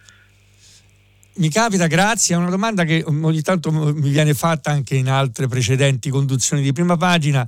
Mi 1.35 1.49
capita, 1.49 1.87
grazie, 1.87 2.35
è 2.35 2.37
una 2.37 2.49
domanda 2.49 2.83
che 2.83 3.03
ogni 3.07 3.41
tanto 3.41 3.71
mi 3.71 4.09
viene 4.09 4.33
fatta 4.33 4.71
anche 4.71 4.95
in 4.95 5.07
altre 5.07 5.47
precedenti 5.47 6.09
conduzioni 6.09 6.61
di 6.61 6.73
prima 6.73 6.97
pagina. 6.97 7.47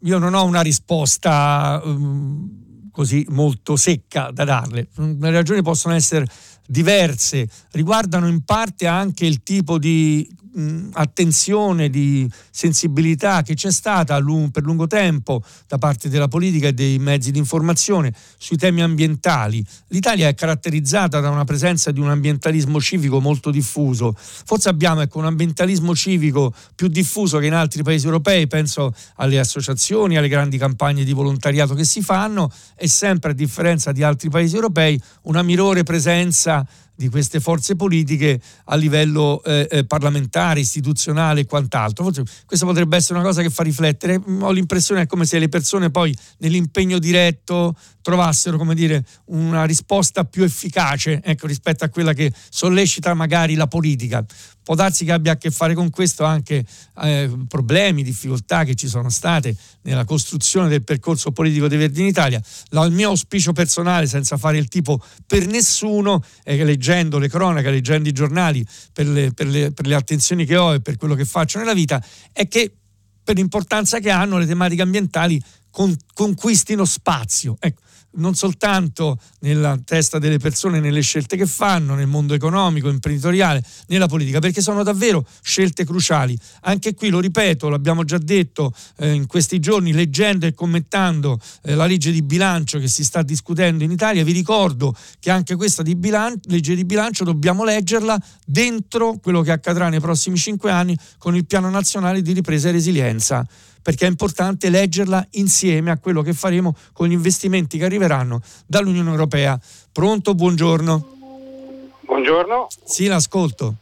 Io 0.00 0.18
non 0.18 0.34
ho 0.34 0.44
una 0.44 0.60
risposta 0.60 1.80
um, 1.82 2.90
così 2.92 3.26
molto 3.30 3.76
secca 3.76 4.30
da 4.30 4.44
darle. 4.44 4.88
Le 4.96 5.30
ragioni 5.30 5.62
possono 5.62 5.94
essere 5.94 6.26
diverse, 6.66 7.48
riguardano 7.72 8.28
in 8.28 8.44
parte 8.44 8.86
anche 8.86 9.26
il 9.26 9.42
tipo 9.42 9.78
di 9.78 10.28
mh, 10.56 10.90
attenzione, 10.92 11.90
di 11.90 12.28
sensibilità 12.50 13.42
che 13.42 13.54
c'è 13.54 13.70
stata 13.70 14.16
lung- 14.18 14.50
per 14.50 14.62
lungo 14.64 14.86
tempo 14.86 15.42
da 15.66 15.78
parte 15.78 16.08
della 16.08 16.28
politica 16.28 16.68
e 16.68 16.72
dei 16.72 16.98
mezzi 16.98 17.30
di 17.30 17.38
informazione 17.38 18.12
sui 18.38 18.56
temi 18.56 18.82
ambientali. 18.82 19.64
L'Italia 19.88 20.28
è 20.28 20.34
caratterizzata 20.34 21.20
da 21.20 21.30
una 21.30 21.44
presenza 21.44 21.90
di 21.90 22.00
un 22.00 22.10
ambientalismo 22.10 22.80
civico 22.80 23.20
molto 23.20 23.50
diffuso. 23.50 24.14
Forse 24.16 24.68
abbiamo 24.68 25.02
ecco, 25.02 25.18
un 25.18 25.26
ambientalismo 25.26 25.94
civico 25.94 26.54
più 26.74 26.88
diffuso 26.88 27.38
che 27.38 27.46
in 27.46 27.54
altri 27.54 27.82
paesi 27.82 28.06
europei, 28.06 28.46
penso 28.46 28.94
alle 29.16 29.38
associazioni, 29.38 30.16
alle 30.16 30.28
grandi 30.28 30.56
campagne 30.58 31.04
di 31.04 31.12
volontariato 31.12 31.74
che 31.74 31.84
si 31.84 32.00
fanno 32.00 32.50
e 32.76 32.88
sempre 32.88 33.32
a 33.32 33.34
differenza 33.34 33.92
di 33.92 34.02
altri 34.02 34.30
paesi 34.30 34.54
europei 34.54 35.00
una 35.22 35.42
minore 35.42 35.82
presenza 35.82 36.66
di 36.96 37.08
queste 37.08 37.40
forze 37.40 37.76
politiche 37.76 38.40
a 38.64 38.74
livello 38.74 39.42
eh, 39.44 39.68
eh, 39.70 39.84
parlamentare, 39.84 40.60
istituzionale 40.60 41.40
e 41.40 41.46
quant'altro. 41.46 42.04
Forse 42.04 42.24
questa 42.46 42.66
potrebbe 42.66 42.96
essere 42.96 43.18
una 43.18 43.26
cosa 43.26 43.42
che 43.42 43.50
fa 43.50 43.62
riflettere. 43.62 44.20
Ho 44.40 44.50
l'impressione 44.50 45.02
è 45.02 45.06
come 45.06 45.26
se 45.26 45.38
le 45.38 45.48
persone 45.48 45.90
poi 45.90 46.16
nell'impegno 46.38 46.98
diretto 46.98 47.76
trovassero 48.00 48.56
come 48.56 48.74
dire, 48.74 49.04
una 49.26 49.64
risposta 49.64 50.24
più 50.24 50.44
efficace 50.44 51.20
ecco, 51.24 51.46
rispetto 51.46 51.84
a 51.84 51.88
quella 51.88 52.12
che 52.12 52.32
sollecita 52.50 53.12
magari 53.14 53.54
la 53.54 53.66
politica. 53.66 54.24
Può 54.66 54.74
darsi 54.74 55.04
che 55.04 55.12
abbia 55.12 55.30
a 55.30 55.36
che 55.36 55.52
fare 55.52 55.74
con 55.74 55.90
questo 55.90 56.24
anche 56.24 56.66
eh, 57.02 57.30
problemi, 57.46 58.02
difficoltà 58.02 58.64
che 58.64 58.74
ci 58.74 58.88
sono 58.88 59.10
state 59.10 59.54
nella 59.82 60.04
costruzione 60.04 60.68
del 60.68 60.82
percorso 60.82 61.30
politico 61.30 61.68
dei 61.68 61.78
Verdi 61.78 62.00
in 62.00 62.08
Italia. 62.08 62.42
La, 62.70 62.84
il 62.84 62.90
mio 62.90 63.10
auspicio 63.10 63.52
personale, 63.52 64.08
senza 64.08 64.36
fare 64.36 64.58
il 64.58 64.66
tipo 64.66 65.00
per 65.24 65.46
nessuno, 65.46 66.20
è 66.42 66.56
che 66.56 66.64
leggendo 66.64 67.18
le 67.18 67.28
cronache, 67.28 67.70
leggendo 67.70 68.08
i 68.08 68.12
giornali, 68.12 68.66
per 68.92 69.06
le, 69.06 69.30
per 69.30 69.46
le, 69.46 69.70
per 69.70 69.86
le 69.86 69.94
attenzioni 69.94 70.44
che 70.44 70.56
ho 70.56 70.74
e 70.74 70.80
per 70.80 70.96
quello 70.96 71.14
che 71.14 71.24
faccio 71.24 71.60
nella 71.60 71.72
vita, 71.72 72.04
è 72.32 72.48
che 72.48 72.74
per 73.22 73.36
l'importanza 73.36 74.00
che 74.00 74.10
hanno 74.10 74.36
le 74.36 74.46
tematiche 74.46 74.82
ambientali 74.82 75.40
con, 75.70 75.96
conquistino 76.12 76.84
spazio. 76.84 77.56
Ecco, 77.60 77.82
non 78.12 78.34
soltanto 78.34 79.18
nella 79.40 79.78
testa 79.84 80.18
delle 80.18 80.38
persone, 80.38 80.80
nelle 80.80 81.00
scelte 81.00 81.36
che 81.36 81.46
fanno, 81.46 81.94
nel 81.94 82.06
mondo 82.06 82.34
economico, 82.34 82.88
imprenditoriale, 82.88 83.62
nella 83.88 84.06
politica, 84.06 84.38
perché 84.38 84.60
sono 84.60 84.82
davvero 84.82 85.26
scelte 85.42 85.84
cruciali. 85.84 86.38
Anche 86.62 86.94
qui, 86.94 87.08
lo 87.08 87.20
ripeto, 87.20 87.68
l'abbiamo 87.68 88.04
già 88.04 88.18
detto 88.18 88.72
eh, 88.98 89.12
in 89.12 89.26
questi 89.26 89.58
giorni, 89.58 89.92
leggendo 89.92 90.46
e 90.46 90.54
commentando 90.54 91.38
eh, 91.62 91.74
la 91.74 91.86
legge 91.86 92.10
di 92.10 92.22
bilancio 92.22 92.78
che 92.78 92.88
si 92.88 93.04
sta 93.04 93.22
discutendo 93.22 93.84
in 93.84 93.90
Italia, 93.90 94.24
vi 94.24 94.32
ricordo 94.32 94.94
che 95.18 95.30
anche 95.30 95.56
questa 95.56 95.82
di 95.82 95.94
bilancio, 95.94 96.40
legge 96.48 96.74
di 96.74 96.84
bilancio 96.84 97.24
dobbiamo 97.24 97.64
leggerla 97.64 98.18
dentro 98.44 99.18
quello 99.18 99.42
che 99.42 99.52
accadrà 99.52 99.88
nei 99.88 100.00
prossimi 100.00 100.36
cinque 100.36 100.70
anni 100.70 100.96
con 101.18 101.36
il 101.36 101.46
Piano 101.46 101.70
Nazionale 101.70 102.22
di 102.22 102.32
Ripresa 102.32 102.68
e 102.68 102.72
Resilienza 102.72 103.46
perché 103.86 104.04
è 104.04 104.08
importante 104.08 104.68
leggerla 104.68 105.24
insieme 105.34 105.92
a 105.92 105.96
quello 105.96 106.20
che 106.20 106.32
faremo 106.32 106.74
con 106.92 107.06
gli 107.06 107.12
investimenti 107.12 107.78
che 107.78 107.84
arriveranno 107.84 108.40
dall'Unione 108.66 109.10
Europea. 109.10 109.56
Pronto? 109.92 110.34
Buongiorno. 110.34 112.00
Buongiorno. 112.00 112.66
Sì, 112.84 113.06
l'ascolto. 113.06 113.74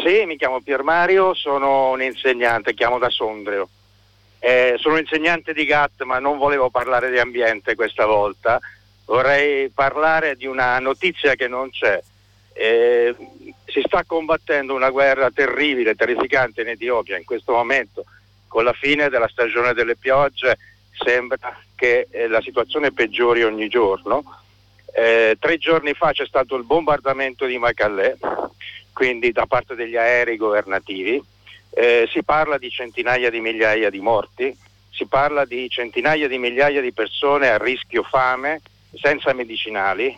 Sì, 0.00 0.26
mi 0.26 0.36
chiamo 0.36 0.60
Pier 0.60 0.84
Mario, 0.84 1.34
sono 1.34 1.90
un 1.90 2.00
insegnante, 2.00 2.72
chiamo 2.72 3.00
da 3.00 3.10
Sondrio. 3.10 3.68
Eh, 4.38 4.76
sono 4.78 4.96
insegnante 4.96 5.52
di 5.52 5.64
GATT, 5.64 6.04
ma 6.04 6.20
non 6.20 6.38
volevo 6.38 6.70
parlare 6.70 7.10
di 7.10 7.18
ambiente 7.18 7.74
questa 7.74 8.06
volta. 8.06 8.60
Vorrei 9.06 9.70
parlare 9.70 10.36
di 10.36 10.46
una 10.46 10.78
notizia 10.78 11.34
che 11.34 11.48
non 11.48 11.68
c'è. 11.70 12.00
Eh, 12.52 13.12
si 13.64 13.82
sta 13.84 14.04
combattendo 14.06 14.72
una 14.72 14.90
guerra 14.90 15.32
terribile, 15.32 15.96
terrificante 15.96 16.60
in 16.60 16.68
Etiopia 16.68 17.18
in 17.18 17.24
questo 17.24 17.50
momento 17.50 18.04
con 18.52 18.64
la 18.64 18.74
fine 18.74 19.08
della 19.08 19.28
stagione 19.28 19.72
delle 19.72 19.96
piogge 19.96 20.58
sembra 20.90 21.38
che 21.74 22.06
eh, 22.10 22.28
la 22.28 22.42
situazione 22.42 22.92
peggiori 22.92 23.42
ogni 23.42 23.66
giorno. 23.68 24.22
Eh, 24.94 25.38
tre 25.40 25.56
giorni 25.56 25.94
fa 25.94 26.12
c'è 26.12 26.26
stato 26.26 26.54
il 26.56 26.64
bombardamento 26.64 27.46
di 27.46 27.56
Macalè, 27.56 28.14
quindi 28.92 29.32
da 29.32 29.46
parte 29.46 29.74
degli 29.74 29.96
aerei 29.96 30.36
governativi. 30.36 31.18
Eh, 31.70 32.06
si 32.12 32.22
parla 32.22 32.58
di 32.58 32.68
centinaia 32.68 33.30
di 33.30 33.40
migliaia 33.40 33.88
di 33.88 34.00
morti, 34.00 34.54
si 34.90 35.06
parla 35.06 35.46
di 35.46 35.66
centinaia 35.70 36.28
di 36.28 36.36
migliaia 36.36 36.82
di 36.82 36.92
persone 36.92 37.48
a 37.48 37.56
rischio 37.56 38.02
fame, 38.02 38.60
senza 39.00 39.32
medicinali 39.32 40.14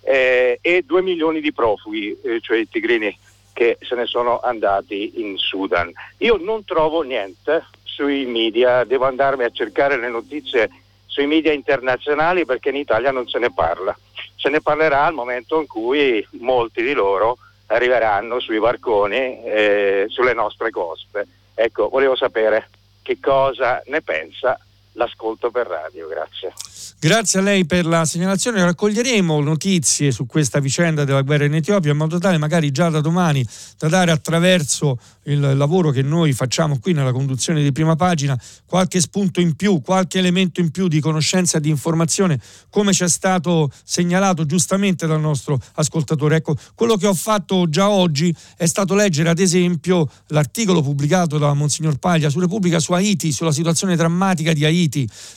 eh, 0.00 0.58
e 0.62 0.82
due 0.86 1.02
milioni 1.02 1.42
di 1.42 1.52
profughi, 1.52 2.18
eh, 2.24 2.40
cioè 2.40 2.56
i 2.56 2.68
tigrini 2.70 3.14
che 3.52 3.78
se 3.80 3.94
ne 3.94 4.06
sono 4.06 4.40
andati 4.40 5.20
in 5.20 5.36
Sudan. 5.36 5.92
Io 6.18 6.36
non 6.36 6.64
trovo 6.64 7.02
niente 7.02 7.64
sui 7.84 8.24
media, 8.26 8.84
devo 8.84 9.06
andarmi 9.06 9.44
a 9.44 9.50
cercare 9.50 9.98
le 9.98 10.08
notizie 10.08 10.70
sui 11.06 11.26
media 11.26 11.52
internazionali 11.52 12.44
perché 12.44 12.70
in 12.70 12.76
Italia 12.76 13.10
non 13.10 13.28
se 13.28 13.38
ne 13.38 13.52
parla. 13.52 13.96
Se 14.36 14.48
ne 14.48 14.60
parlerà 14.60 15.04
al 15.04 15.14
momento 15.14 15.60
in 15.60 15.66
cui 15.66 16.26
molti 16.38 16.82
di 16.82 16.92
loro 16.92 17.38
arriveranno 17.66 18.40
sui 18.40 18.58
barconi 18.58 19.42
eh, 19.44 20.06
sulle 20.08 20.34
nostre 20.34 20.70
coste. 20.70 21.26
Ecco, 21.54 21.88
volevo 21.88 22.16
sapere 22.16 22.68
che 23.02 23.18
cosa 23.20 23.82
ne 23.86 24.02
pensa 24.02 24.58
l'ascolto 25.00 25.50
per 25.50 25.66
radio. 25.66 26.06
Grazie. 26.06 26.52
Grazie 26.98 27.40
a 27.40 27.42
lei 27.42 27.64
per 27.64 27.86
la 27.86 28.04
segnalazione. 28.04 28.62
Raccoglieremo 28.62 29.40
notizie 29.40 30.10
su 30.10 30.26
questa 30.26 30.60
vicenda 30.60 31.04
della 31.04 31.22
guerra 31.22 31.46
in 31.46 31.54
Etiopia 31.54 31.92
in 31.92 31.96
modo 31.96 32.18
tale 32.18 32.36
magari 32.36 32.70
già 32.70 32.90
da 32.90 33.00
domani 33.00 33.46
da 33.78 33.88
dare 33.88 34.10
attraverso 34.10 34.98
il 35.24 35.56
lavoro 35.56 35.90
che 35.90 36.02
noi 36.02 36.32
facciamo 36.32 36.78
qui 36.78 36.92
nella 36.92 37.12
conduzione 37.12 37.62
di 37.62 37.72
prima 37.72 37.94
pagina 37.96 38.38
qualche 38.66 39.00
spunto 39.00 39.40
in 39.40 39.54
più, 39.54 39.80
qualche 39.80 40.18
elemento 40.18 40.60
in 40.60 40.70
più 40.70 40.88
di 40.88 41.00
conoscenza 41.00 41.58
e 41.58 41.60
di 41.60 41.68
informazione 41.68 42.38
come 42.68 42.92
ci 42.92 43.04
è 43.04 43.08
stato 43.08 43.70
segnalato 43.84 44.44
giustamente 44.44 45.06
dal 45.06 45.20
nostro 45.20 45.58
ascoltatore. 45.74 46.36
Ecco, 46.36 46.56
quello 46.74 46.96
che 46.96 47.06
ho 47.06 47.14
fatto 47.14 47.68
già 47.68 47.88
oggi 47.88 48.34
è 48.56 48.66
stato 48.66 48.94
leggere 48.94 49.28
ad 49.28 49.38
esempio 49.38 50.08
l'articolo 50.28 50.82
pubblicato 50.82 51.38
da 51.38 51.52
Monsignor 51.54 51.98
Paglia 51.98 52.28
su 52.28 52.40
Repubblica 52.40 52.78
su 52.78 52.92
Haiti, 52.92 53.32
sulla 53.32 53.52
situazione 53.52 53.96
drammatica 53.96 54.52
di 54.52 54.64
Haiti, 54.64 54.89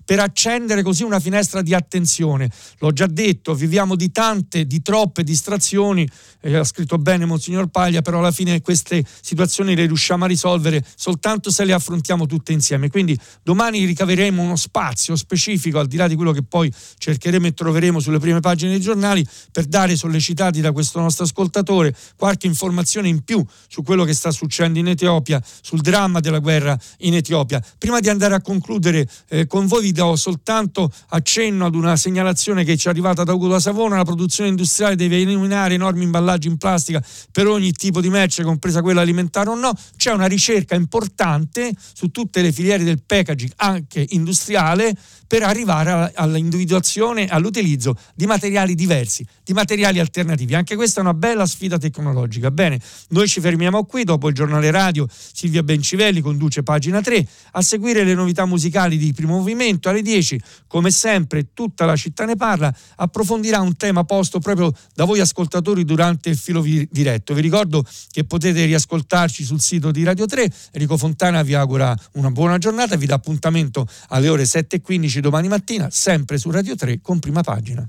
per 0.05 0.19
accendere 0.19 0.81
così 0.81 1.03
una 1.03 1.19
finestra 1.19 1.61
di 1.61 1.73
attenzione. 1.73 2.49
L'ho 2.79 2.91
già 2.91 3.07
detto, 3.07 3.53
viviamo 3.53 3.95
di 3.95 4.11
tante, 4.11 4.65
di 4.65 4.81
troppe 4.81 5.23
distrazioni, 5.23 6.07
eh, 6.41 6.55
ha 6.55 6.63
scritto 6.63 6.97
bene 6.97 7.25
Monsignor 7.25 7.67
Paglia, 7.67 8.01
però 8.01 8.19
alla 8.19 8.31
fine 8.31 8.61
queste 8.61 9.03
situazioni 9.21 9.75
le 9.75 9.85
riusciamo 9.85 10.25
a 10.25 10.27
risolvere 10.27 10.83
soltanto 10.95 11.51
se 11.51 11.63
le 11.65 11.73
affrontiamo 11.73 12.25
tutte 12.25 12.51
insieme. 12.51 12.89
Quindi 12.89 13.17
domani 13.41 13.85
ricaveremo 13.85 14.41
uno 14.41 14.55
spazio 14.55 15.15
specifico, 15.15 15.79
al 15.79 15.87
di 15.87 15.97
là 15.97 16.07
di 16.07 16.15
quello 16.15 16.31
che 16.31 16.43
poi 16.43 16.71
cercheremo 16.97 17.47
e 17.47 17.53
troveremo 17.53 17.99
sulle 17.99 18.19
prime 18.19 18.39
pagine 18.39 18.71
dei 18.71 18.81
giornali, 18.81 19.25
per 19.51 19.65
dare 19.65 19.95
sollecitati 19.95 20.61
da 20.61 20.71
questo 20.71 20.99
nostro 20.99 21.25
ascoltatore 21.25 21.95
qualche 22.15 22.47
informazione 22.47 23.07
in 23.07 23.23
più 23.23 23.43
su 23.67 23.83
quello 23.83 24.03
che 24.03 24.13
sta 24.13 24.31
succedendo 24.31 24.79
in 24.79 24.87
Etiopia, 24.87 25.41
sul 25.61 25.81
dramma 25.81 26.19
della 26.19 26.39
guerra 26.39 26.77
in 26.99 27.13
Etiopia. 27.15 27.63
Prima 27.77 27.99
di 27.99 28.09
andare 28.09 28.35
a 28.35 28.41
concludere 28.41 29.07
eh, 29.33 29.47
con 29.47 29.67
voi 29.67 29.81
vi 29.81 29.91
do 29.91 30.15
soltanto 30.15 30.89
accesso 31.09 31.31
cenno 31.33 31.65
ad 31.65 31.73
una 31.73 31.95
segnalazione 31.95 32.63
che 32.63 32.77
ci 32.77 32.85
è 32.85 32.91
arrivata 32.91 33.23
da 33.23 33.33
Ugo 33.33 33.47
da 33.47 33.59
Savona, 33.59 33.95
la 33.95 34.03
produzione 34.03 34.51
industriale 34.51 34.95
deve 34.95 35.19
eliminare 35.19 35.73
enormi 35.73 36.03
imballaggi 36.03 36.47
in 36.47 36.57
plastica 36.57 37.03
per 37.31 37.47
ogni 37.47 37.71
tipo 37.71 38.01
di 38.01 38.09
merce, 38.11 38.43
compresa 38.43 38.83
quella 38.83 39.01
alimentare 39.01 39.49
o 39.49 39.55
no. 39.55 39.73
C'è 39.97 40.11
una 40.11 40.27
ricerca 40.27 40.75
importante 40.75 41.73
su 41.93 42.09
tutte 42.09 42.43
le 42.43 42.51
filiere 42.51 42.83
del 42.83 43.01
packaging, 43.03 43.51
anche 43.55 44.05
industriale, 44.09 44.95
per 45.33 45.41
arrivare 45.41 46.11
all'individuazione, 46.13 47.25
all'utilizzo 47.25 47.97
di 48.13 48.27
materiali 48.27 48.75
diversi, 48.75 49.25
di 49.43 49.51
materiali 49.53 49.97
alternativi. 49.97 50.53
Anche 50.53 50.75
questa 50.75 50.99
è 50.99 51.01
una 51.01 51.15
bella 51.15 51.47
sfida 51.47 51.79
tecnologica. 51.79 52.51
Bene, 52.51 52.79
noi 53.09 53.27
ci 53.27 53.41
fermiamo 53.41 53.83
qui, 53.85 54.03
dopo 54.03 54.27
il 54.27 54.35
giornale 54.35 54.69
radio 54.69 55.07
Silvia 55.09 55.63
Bencivelli 55.63 56.21
conduce 56.21 56.61
pagina 56.61 57.01
3, 57.01 57.27
a 57.53 57.63
seguire 57.63 58.03
le 58.03 58.13
novità 58.13 58.45
musicali 58.45 58.95
di 58.95 59.11
primo 59.11 59.37
movimento 59.37 59.89
alle 59.89 60.03
10, 60.03 60.39
come 60.67 60.91
sempre 60.91 61.51
tutta 61.55 61.85
la 61.85 61.95
città 61.95 62.25
ne 62.25 62.35
parla, 62.35 62.71
approfondirà 62.97 63.59
un 63.59 63.75
tema 63.75 64.03
posto 64.03 64.37
proprio 64.37 64.71
da 64.93 65.05
voi 65.05 65.19
ascoltatori 65.19 65.83
durante 65.83 66.29
il 66.29 66.37
filo 66.37 66.61
diretto. 66.61 67.33
Vi 67.33 67.41
ricordo 67.41 67.83
che 68.11 68.23
potete 68.23 68.65
riascoltarci 68.65 69.43
sul 69.43 69.59
sito 69.59 69.89
di 69.89 70.03
Radio 70.03 70.27
3, 70.27 70.47
Enrico 70.73 70.95
Fontana 70.95 71.41
vi 71.41 71.55
augura 71.55 71.97
una 72.11 72.29
buona 72.29 72.59
giornata, 72.59 72.95
vi 72.97 73.07
dà 73.07 73.15
appuntamento 73.15 73.87
alle 74.09 74.29
ore 74.29 74.43
7.15 74.43 75.21
domani 75.23 75.47
mattina, 75.47 75.87
sempre 75.89 76.37
su 76.37 76.51
Radio 76.51 76.75
3 76.75 76.99
con 77.01 77.19
prima 77.19 77.41
pagina. 77.41 77.87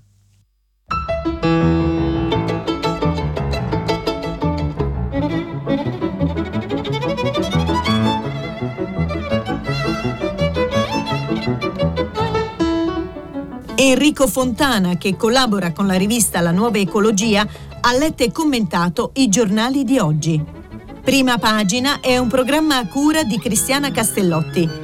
Enrico 13.75 14.29
Fontana, 14.29 14.97
che 14.97 15.17
collabora 15.17 15.73
con 15.73 15.89
la 15.89 15.95
rivista 15.95 16.41
La 16.41 16.53
Nuova 16.53 16.79
Ecologia, 16.79 17.45
ha 17.81 17.93
letto 17.97 18.23
e 18.23 18.31
commentato 18.31 19.11
i 19.15 19.29
giornali 19.29 19.83
di 19.83 19.99
oggi. 19.99 20.41
Prima 21.03 21.37
pagina 21.39 21.99
è 22.01 22.17
un 22.17 22.29
programma 22.29 22.79
a 22.79 22.87
cura 22.87 23.25
di 23.25 23.39
Cristiana 23.41 23.91
Castellotti 23.91 24.84